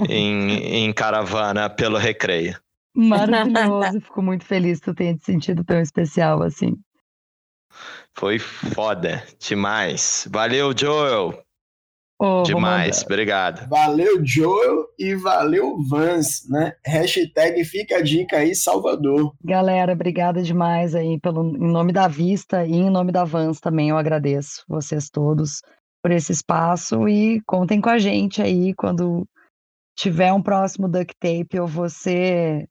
em, 0.08 0.84
em 0.84 0.92
caravana 0.92 1.70
pelo 1.70 1.96
recreio. 1.96 2.58
Maravilhoso. 2.96 4.00
Fico 4.00 4.22
muito 4.22 4.44
feliz 4.44 4.80
que 4.80 4.86
tu 4.86 4.94
tenha 4.94 5.16
te 5.16 5.24
sentido 5.24 5.62
tão 5.62 5.80
especial 5.80 6.42
assim. 6.42 6.74
Foi 8.14 8.38
foda 8.38 9.22
demais. 9.38 10.26
Valeu, 10.30 10.72
Joel. 10.76 11.46
Vou 12.18 12.42
Demais. 12.44 13.02
Obrigado. 13.02 13.68
Valeu, 13.68 14.24
Joel, 14.24 14.86
e 14.98 15.14
valeu, 15.14 15.76
Vans, 15.86 16.48
né? 16.48 16.72
Hashtag 16.86 17.62
fica 17.62 17.98
a 17.98 18.02
dica 18.02 18.38
aí, 18.38 18.54
Salvador. 18.54 19.34
Galera, 19.44 19.92
obrigada 19.92 20.42
demais 20.42 20.94
aí 20.94 21.20
pelo, 21.20 21.44
em 21.54 21.70
nome 21.70 21.92
da 21.92 22.08
Vista 22.08 22.64
e 22.64 22.72
em 22.72 22.88
nome 22.88 23.12
da 23.12 23.24
Vans 23.24 23.60
também 23.60 23.90
eu 23.90 23.98
agradeço 23.98 24.64
vocês 24.66 25.10
todos 25.10 25.60
por 26.02 26.10
esse 26.10 26.32
espaço 26.32 27.06
e 27.06 27.42
contem 27.42 27.82
com 27.82 27.90
a 27.90 27.98
gente 27.98 28.40
aí 28.40 28.72
quando 28.74 29.26
tiver 29.94 30.32
um 30.32 30.42
próximo 30.42 30.88
duct 30.88 31.14
tape 31.20 31.56
eu 31.56 31.66
vou 31.66 31.90
ser 31.90 32.66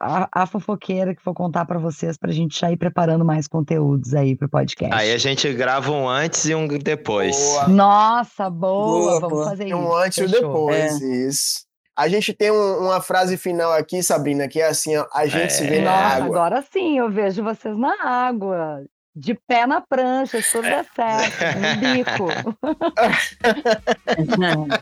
a, 0.00 0.28
a 0.32 0.46
fofoqueira 0.46 1.14
que 1.14 1.22
vou 1.24 1.34
contar 1.34 1.66
para 1.66 1.78
vocês 1.78 2.16
pra 2.16 2.32
gente 2.32 2.58
já 2.58 2.72
ir 2.72 2.76
preparando 2.78 3.22
mais 3.24 3.46
conteúdos 3.46 4.14
aí 4.14 4.34
pro 4.34 4.48
podcast. 4.48 4.94
Aí 4.94 5.12
a 5.12 5.18
gente 5.18 5.52
grava 5.52 5.92
um 5.92 6.08
antes 6.08 6.46
e 6.46 6.54
um 6.54 6.66
depois. 6.66 7.36
Boa. 7.36 7.68
Nossa, 7.68 8.48
boa, 8.48 9.18
Boa, 9.18 9.20
vamos 9.20 9.44
fazer 9.44 9.66
isso. 9.66 9.76
um 9.76 9.94
antes 9.94 10.18
e 10.18 10.24
um 10.24 10.28
depois, 10.30 11.00
isso. 11.00 11.60
A 11.96 12.08
gente 12.08 12.32
tem 12.32 12.50
um- 12.50 12.78
uma 12.86 13.00
frase 13.02 13.36
final 13.36 13.72
aqui, 13.72 14.02
Sabrina, 14.02 14.48
que 14.48 14.58
é 14.60 14.68
assim, 14.68 14.96
ó, 14.96 15.04
a 15.12 15.26
gente 15.26 15.52
se 15.52 15.66
vê 15.66 15.80
na 15.82 15.90
Nossa, 15.90 16.14
água. 16.16 16.26
agora 16.26 16.64
sim, 16.72 16.96
eu 16.98 17.10
vejo 17.10 17.42
vocês 17.44 17.76
na 17.76 17.94
água. 18.02 18.82
De 19.14 19.34
pé 19.34 19.66
na 19.66 19.80
prancha, 19.80 20.40
se 20.40 20.52
tudo 20.52 20.62
der 20.62 20.86
certo, 20.94 21.58
no 21.58 21.94
bico. 21.94 22.28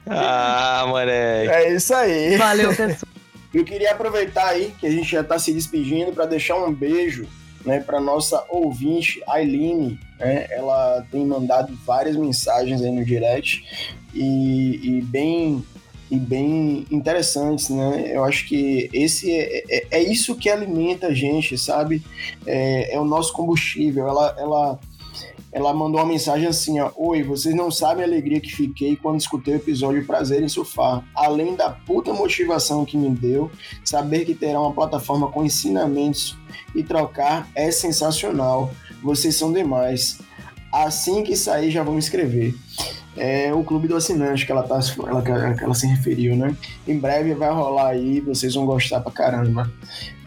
Ah, 0.06 0.84
moleque. 0.86 1.50
É 1.52 1.72
isso 1.74 1.94
aí. 1.94 2.36
Valeu, 2.36 2.74
pessoal. 2.76 3.10
Eu 3.52 3.64
queria 3.64 3.92
aproveitar 3.92 4.48
aí 4.48 4.74
que 4.78 4.86
a 4.86 4.90
gente 4.90 5.10
já 5.10 5.22
está 5.22 5.38
se 5.38 5.52
despedindo 5.52 6.12
para 6.12 6.26
deixar 6.26 6.56
um 6.56 6.72
beijo 6.72 7.26
né, 7.64 7.80
para 7.80 8.00
nossa 8.00 8.44
ouvinte, 8.48 9.22
Aileen. 9.28 9.98
Né? 10.18 10.46
Ela 10.50 11.04
tem 11.10 11.26
mandado 11.26 11.76
várias 11.84 12.16
mensagens 12.16 12.80
aí 12.82 12.90
no 12.90 13.04
direct 13.04 13.64
e, 14.14 14.80
e 14.82 15.02
bem 15.02 15.64
e 16.10 16.18
bem 16.18 16.86
interessantes, 16.90 17.70
né? 17.70 18.10
Eu 18.12 18.24
acho 18.24 18.48
que 18.48 18.90
esse 18.92 19.30
é, 19.30 19.62
é, 19.70 19.86
é 19.92 20.02
isso 20.02 20.34
que 20.34 20.50
alimenta 20.50 21.06
a 21.06 21.14
gente, 21.14 21.56
sabe? 21.56 22.02
É, 22.44 22.96
é 22.96 23.00
o 23.00 23.04
nosso 23.04 23.32
combustível. 23.32 24.08
Ela, 24.08 24.34
ela, 24.36 24.80
ela 25.52 25.74
mandou 25.74 26.00
uma 26.00 26.06
mensagem 26.06 26.46
assim, 26.46 26.78
ó. 26.78 26.90
Oi, 26.96 27.22
vocês 27.22 27.54
não 27.54 27.70
sabem 27.70 28.04
a 28.04 28.06
alegria 28.06 28.40
que 28.40 28.50
fiquei 28.50 28.94
quando 28.94 29.18
escutei 29.18 29.54
o 29.54 29.56
episódio 29.56 30.06
Prazer 30.06 30.42
em 30.42 30.48
Surfar. 30.48 31.04
Além 31.14 31.56
da 31.56 31.70
puta 31.70 32.12
motivação 32.12 32.84
que 32.84 32.96
me 32.96 33.10
deu, 33.10 33.50
saber 33.84 34.24
que 34.24 34.34
terá 34.34 34.60
uma 34.60 34.72
plataforma 34.72 35.28
com 35.28 35.44
ensinamentos 35.44 36.38
e 36.74 36.84
trocar 36.84 37.48
é 37.54 37.70
sensacional. 37.70 38.70
Vocês 39.02 39.34
são 39.34 39.52
demais. 39.52 40.20
Assim 40.72 41.24
que 41.24 41.34
sair, 41.34 41.70
já 41.70 41.82
vou 41.82 41.94
me 41.94 41.98
inscrever. 41.98 42.54
é 43.16 43.52
o 43.52 43.64
clube 43.64 43.88
do 43.88 43.96
assinante 43.96 44.46
que 44.46 44.52
ela, 44.52 44.62
tá, 44.62 44.78
ela, 45.04 45.20
que 45.54 45.64
ela 45.64 45.74
se 45.74 45.86
referiu, 45.86 46.36
né? 46.36 46.54
Em 46.86 46.96
breve 46.96 47.34
vai 47.34 47.50
rolar 47.50 47.88
aí, 47.88 48.20
vocês 48.20 48.54
vão 48.54 48.64
gostar 48.64 49.00
pra 49.00 49.10
caramba. 49.10 49.68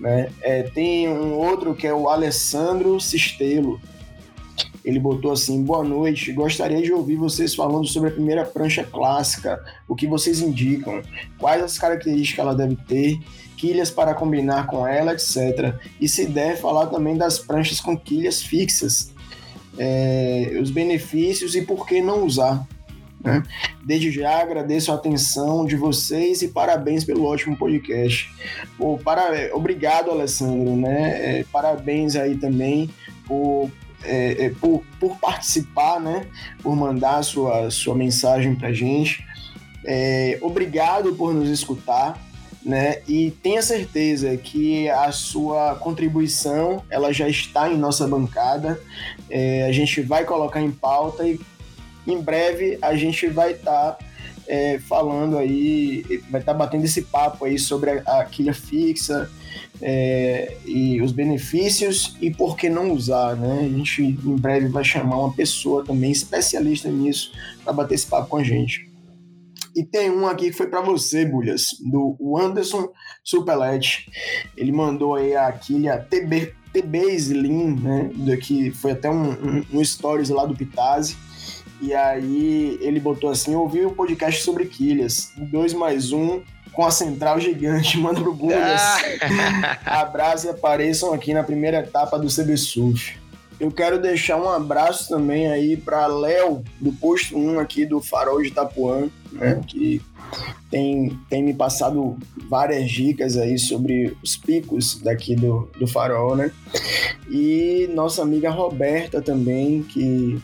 Né? 0.01 0.29
É, 0.41 0.63
tem 0.63 1.07
um 1.07 1.33
outro 1.35 1.73
que 1.73 1.87
é 1.87 1.93
o 1.93 2.09
Alessandro 2.09 2.99
Sistelo. 2.99 3.79
Ele 4.83 4.99
botou 4.99 5.31
assim: 5.31 5.63
Boa 5.63 5.83
noite, 5.83 6.33
gostaria 6.33 6.81
de 6.81 6.91
ouvir 6.91 7.15
vocês 7.15 7.55
falando 7.55 7.87
sobre 7.87 8.09
a 8.09 8.13
primeira 8.13 8.45
prancha 8.45 8.83
clássica, 8.83 9.63
o 9.87 9.95
que 9.95 10.07
vocês 10.07 10.41
indicam, 10.41 11.01
quais 11.37 11.63
as 11.63 11.77
características 11.77 12.45
ela 12.45 12.55
deve 12.55 12.75
ter, 12.87 13.19
quilhas 13.57 13.89
para 13.89 14.13
combinar 14.13 14.67
com 14.67 14.85
ela, 14.85 15.13
etc. 15.13 15.75
E 15.99 16.07
se 16.07 16.25
der, 16.25 16.57
falar 16.57 16.87
também 16.87 17.15
das 17.15 17.39
pranchas 17.39 17.79
com 17.79 17.97
quilhas 17.97 18.41
fixas, 18.41 19.13
é, 19.77 20.57
os 20.61 20.69
benefícios 20.69 21.55
e 21.55 21.61
por 21.61 21.87
que 21.87 22.01
não 22.01 22.25
usar. 22.25 22.67
Né? 23.23 23.41
Desde 23.85 24.11
já 24.11 24.41
agradeço 24.41 24.91
a 24.91 24.95
atenção 24.95 25.65
de 25.65 25.77
vocês 25.77 26.41
e 26.41 26.49
parabéns 26.49 27.05
pelo 27.05 27.23
ótimo 27.23 27.55
podcast. 27.55 28.29
Pô, 28.77 28.97
para... 28.97 29.49
Obrigado, 29.55 30.11
Alessandro. 30.11 30.75
Né? 30.75 31.39
É, 31.39 31.45
parabéns 31.49 32.17
aí 32.17 32.35
também 32.35 32.89
por, 33.25 33.71
é, 34.03 34.45
é, 34.45 34.49
por, 34.49 34.83
por, 34.99 35.17
participar, 35.17 35.99
né? 35.99 36.27
por 36.61 36.75
mandar 36.75 37.23
sua, 37.23 37.69
sua 37.71 37.95
mensagem 37.95 38.55
para 38.55 38.71
gente. 38.71 39.25
É, 39.85 40.37
obrigado 40.41 41.13
por 41.13 41.33
nos 41.33 41.49
escutar. 41.49 42.19
Né? 42.65 43.01
E 43.07 43.31
tenha 43.43 43.61
certeza 43.61 44.37
que 44.37 44.89
a 44.89 45.11
sua 45.11 45.75
contribuição 45.75 46.81
ela 46.89 47.11
já 47.11 47.27
está 47.27 47.69
em 47.69 47.77
nossa 47.77 48.07
bancada. 48.07 48.79
É, 49.29 49.65
a 49.67 49.71
gente 49.71 50.01
vai 50.01 50.23
colocar 50.23 50.61
em 50.61 50.71
pauta 50.71 51.27
e 51.27 51.39
em 52.07 52.21
breve 52.21 52.77
a 52.81 52.95
gente 52.95 53.27
vai 53.27 53.51
estar 53.51 53.93
tá, 53.93 53.97
é, 54.47 54.79
falando 54.79 55.37
aí, 55.37 56.03
vai 56.29 56.39
estar 56.39 56.53
tá 56.53 56.57
batendo 56.57 56.85
esse 56.85 57.01
papo 57.01 57.43
aí 57.43 57.59
sobre 57.59 57.91
a, 57.91 58.19
a 58.19 58.25
quilha 58.25 58.53
fixa 58.53 59.29
é, 59.81 60.55
e 60.65 61.01
os 61.01 61.11
benefícios 61.11 62.15
e 62.21 62.31
por 62.31 62.55
que 62.55 62.69
não 62.69 62.91
usar, 62.91 63.35
né? 63.35 63.59
A 63.59 63.77
gente 63.77 64.03
em 64.03 64.35
breve 64.35 64.67
vai 64.67 64.83
chamar 64.83 65.17
uma 65.17 65.33
pessoa 65.33 65.83
também 65.83 66.11
especialista 66.11 66.89
nisso 66.89 67.31
para 67.63 67.73
bater 67.73 67.95
esse 67.95 68.07
papo 68.07 68.29
com 68.29 68.37
a 68.37 68.43
gente. 68.43 68.91
E 69.75 69.83
tem 69.83 70.11
um 70.11 70.27
aqui 70.27 70.51
que 70.51 70.57
foi 70.57 70.67
para 70.67 70.81
você, 70.81 71.25
Bulhas, 71.25 71.69
do 71.79 72.37
Anderson 72.37 72.89
Supelete. 73.23 74.07
Ele 74.55 74.71
mandou 74.71 75.15
aí 75.15 75.35
a 75.35 75.51
quilha 75.51 75.97
TB, 75.97 76.53
TB 76.71 77.15
Slim, 77.15 77.75
né? 77.81 78.11
Que 78.37 78.69
foi 78.69 78.91
até 78.91 79.09
um, 79.09 79.31
um, 79.31 79.65
um 79.73 79.83
stories 79.83 80.29
lá 80.29 80.45
do 80.45 80.55
Pitazzi. 80.55 81.17
E 81.81 81.93
aí 81.93 82.77
ele 82.81 82.99
botou 82.99 83.29
assim: 83.29 83.55
ouvi 83.55 83.81
o 83.81 83.89
um 83.89 83.93
podcast 83.93 84.43
sobre 84.43 84.65
quilhas, 84.65 85.31
dois 85.37 85.73
mais 85.73 86.11
um, 86.11 86.41
com 86.73 86.85
a 86.85 86.91
central 86.91 87.39
gigante, 87.39 87.97
manda 87.99 88.19
pro 88.19 88.33
Bulhas. 88.33 88.81
Abraço 89.85 90.47
e 90.47 90.49
apareçam 90.49 91.13
aqui 91.13 91.33
na 91.33 91.43
primeira 91.43 91.79
etapa 91.79 92.17
do 92.19 92.27
CB 92.27 92.57
Surf. 92.57 93.23
Eu 93.59 93.71
quero 93.71 94.01
deixar 94.01 94.37
um 94.37 94.49
abraço 94.49 95.07
também 95.07 95.47
aí 95.47 95.77
para 95.77 96.07
Léo, 96.07 96.63
do 96.81 96.91
posto 96.91 97.37
1 97.37 97.59
aqui 97.59 97.85
do 97.85 98.01
Farol 98.01 98.41
de 98.41 98.49
Itapuã, 98.49 99.07
né, 99.31 99.61
que 99.65 100.01
tem, 100.69 101.17
tem 101.29 101.43
me 101.43 101.53
passado 101.53 102.17
várias 102.49 102.89
dicas 102.89 103.37
aí 103.37 103.57
sobre 103.57 104.17
os 104.23 104.35
picos 104.35 104.99
daqui 105.01 105.35
do, 105.35 105.69
do 105.79 105.85
Farol, 105.85 106.35
né? 106.35 106.51
E 107.29 107.89
nossa 107.93 108.23
amiga 108.23 108.49
Roberta 108.49 109.21
também, 109.21 109.83
que 109.83 110.41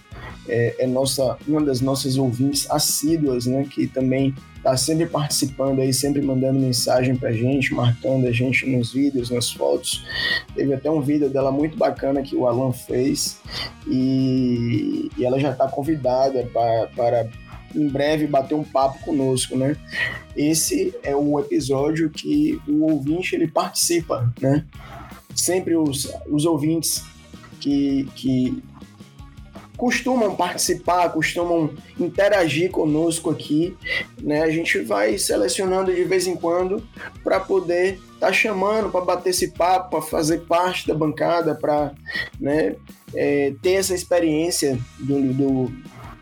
é, 0.48 0.76
é, 0.80 0.88
nossa, 0.88 1.38
uma 1.48 1.62
das 1.62 1.82
nossas 1.82 2.18
ouvintes 2.18 2.70
assíduas, 2.70 3.48
né? 3.48 3.66
Que 3.70 3.88
também 3.88 4.36
está 4.60 4.76
sempre 4.76 5.06
participando 5.06 5.80
aí, 5.80 5.94
sempre 5.94 6.22
mandando 6.22 6.60
mensagem 6.60 7.16
pra 7.16 7.32
gente, 7.32 7.74
marcando 7.74 8.28
a 8.28 8.32
gente 8.32 8.66
nos 8.70 8.94
vídeos, 8.94 9.30
nas 9.30 9.52
fotos. 9.52 10.06
Teve 10.54 10.74
até 10.74 10.92
um 10.92 11.02
vídeo 11.02 11.30
dela 11.30 11.52
muito 11.52 11.78
bacana 11.78 12.22
que 12.22 12.36
o 12.36 12.46
Alan 12.46 12.72
fez 12.72 13.40
e, 13.88 15.10
e 15.18 15.26
ela 15.26 15.40
já 15.40 15.52
está 15.52 15.68
convidada 15.68 16.46
para 16.54 17.28
em 17.74 17.88
breve 17.88 18.28
bater 18.28 18.56
um 18.56 18.64
papo 18.64 19.00
conosco, 19.04 19.56
né? 19.56 19.78
Esse 20.36 20.94
é 21.04 21.16
o 21.16 21.40
episódio 21.40 22.10
que 22.10 22.60
o 22.68 22.84
ouvinte 22.92 23.36
ele 23.36 23.48
participa, 23.48 24.34
né? 24.42 24.66
Sempre 25.36 25.76
os, 25.76 26.12
os 26.28 26.46
ouvintes 26.46 27.04
que, 27.60 28.08
que 28.16 28.62
costumam 29.80 30.36
participar, 30.36 31.08
costumam 31.10 31.74
interagir 31.98 32.70
conosco 32.70 33.30
aqui, 33.30 33.78
né? 34.22 34.42
A 34.42 34.52
gente 34.52 34.78
vai 34.80 35.18
selecionando 35.18 35.96
de 35.96 36.04
vez 36.04 36.28
em 36.28 36.36
quando 36.36 36.86
para 37.24 37.40
poder 37.40 37.94
estar 37.94 38.28
tá 38.28 38.34
chamando, 38.34 38.90
para 38.90 39.00
bater 39.00 39.30
esse 39.30 39.52
papo, 39.52 39.92
para 39.92 40.02
fazer 40.02 40.40
parte 40.40 40.86
da 40.86 40.94
bancada, 40.94 41.56
para 41.56 41.94
né, 42.38 42.76
é, 43.16 43.54
ter 43.62 43.76
essa 43.76 43.96
experiência 43.96 44.78
do, 45.00 45.34
do, 45.34 45.72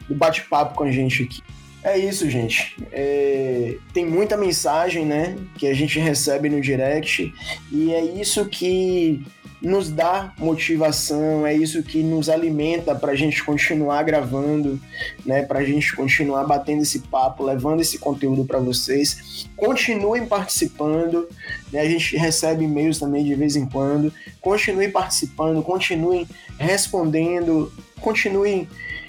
do 0.08 0.16
bate-papo 0.16 0.76
com 0.76 0.84
a 0.84 0.92
gente 0.92 1.24
aqui. 1.24 1.42
É 1.84 1.98
isso, 1.98 2.30
gente. 2.30 2.76
É, 2.92 3.78
tem 3.92 4.06
muita 4.06 4.38
mensagem, 4.38 5.04
né, 5.04 5.36
que 5.58 5.66
a 5.66 5.74
gente 5.74 5.98
recebe 5.98 6.48
no 6.48 6.62
direct 6.62 7.34
e 7.72 7.92
é 7.92 8.04
isso 8.04 8.46
que 8.46 9.26
nos 9.62 9.90
dá 9.90 10.34
motivação, 10.38 11.46
é 11.46 11.56
isso 11.56 11.82
que 11.82 12.04
nos 12.04 12.30
alimenta 12.30 12.94
para 12.94 13.12
a 13.12 13.16
gente 13.16 13.44
continuar 13.44 14.04
gravando, 14.04 14.80
né? 15.26 15.42
Para 15.44 15.60
a 15.60 15.64
gente 15.64 15.96
continuar 15.96 16.44
batendo 16.46 16.84
esse 16.84 17.00
papo, 17.00 17.44
levando 17.44 17.82
esse 17.82 17.98
conteúdo 17.98 18.46
para 18.46 18.60
vocês. 18.60 19.48
Continuem 19.56 20.26
participando, 20.26 21.28
né? 21.72 21.82
A 21.82 21.90
gente 21.90 22.16
recebe 22.16 22.66
e-mails 22.66 23.00
também 23.00 23.24
de 23.24 23.34
vez 23.34 23.56
em 23.56 23.66
quando. 23.66 24.14
Continuem 24.40 24.92
participando, 24.92 25.64
continuem 25.64 26.28
respondendo, 26.60 27.72
continuem 28.00 28.68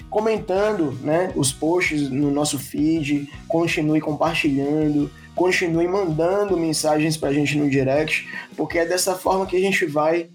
comentando, 0.09 0.97
né? 1.03 1.31
Os 1.35 1.51
posts 1.51 2.09
no 2.09 2.31
nosso 2.31 2.57
feed, 2.57 3.29
continue 3.47 4.01
compartilhando, 4.01 5.11
continue 5.35 5.87
mandando 5.87 6.57
mensagens 6.57 7.15
para 7.15 7.29
a 7.29 7.33
gente 7.33 7.55
no 7.55 7.69
direct, 7.69 8.27
porque 8.57 8.79
é 8.79 8.85
dessa 8.85 9.15
forma 9.15 9.45
que 9.45 9.55
a 9.55 9.59
gente 9.59 9.85
vai 9.85 10.27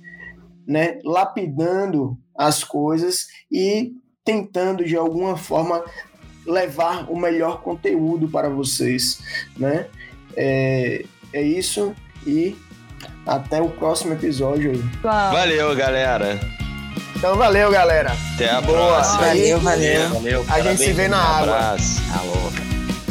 né, 0.66 0.98
lapidando 1.04 2.18
as 2.36 2.64
coisas 2.64 3.26
e 3.50 3.92
tentando 4.24 4.84
de 4.84 4.96
alguma 4.96 5.36
forma 5.36 5.84
levar 6.46 7.10
o 7.10 7.18
melhor 7.18 7.62
conteúdo 7.62 8.28
para 8.28 8.48
vocês, 8.48 9.20
né? 9.56 9.86
É, 10.36 11.04
é 11.32 11.42
isso 11.42 11.94
e 12.26 12.56
até 13.26 13.60
o 13.60 13.70
próximo 13.70 14.12
episódio 14.12 14.72
aí. 14.72 14.82
Valeu, 15.02 15.74
galera. 15.74 16.38
Então 17.16 17.36
valeu, 17.36 17.70
galera. 17.70 18.12
Até 18.34 18.50
a 18.50 18.60
Boa. 18.60 18.76
próxima. 18.76 19.26
Valeu, 19.26 19.60
valeu. 19.60 20.08
valeu 20.10 20.44
a 20.48 20.60
gente 20.60 20.78
se 20.78 20.92
vê 20.92 21.08
na 21.08 21.16
um 21.16 21.20
água. 21.20 21.56
Abraço. 21.56 22.02
Alô. 22.18 22.64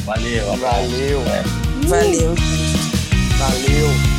Valeu, 0.06 0.46
Valeu. 0.58 1.22
Valeu. 1.88 2.36
Valeu. 3.38 4.13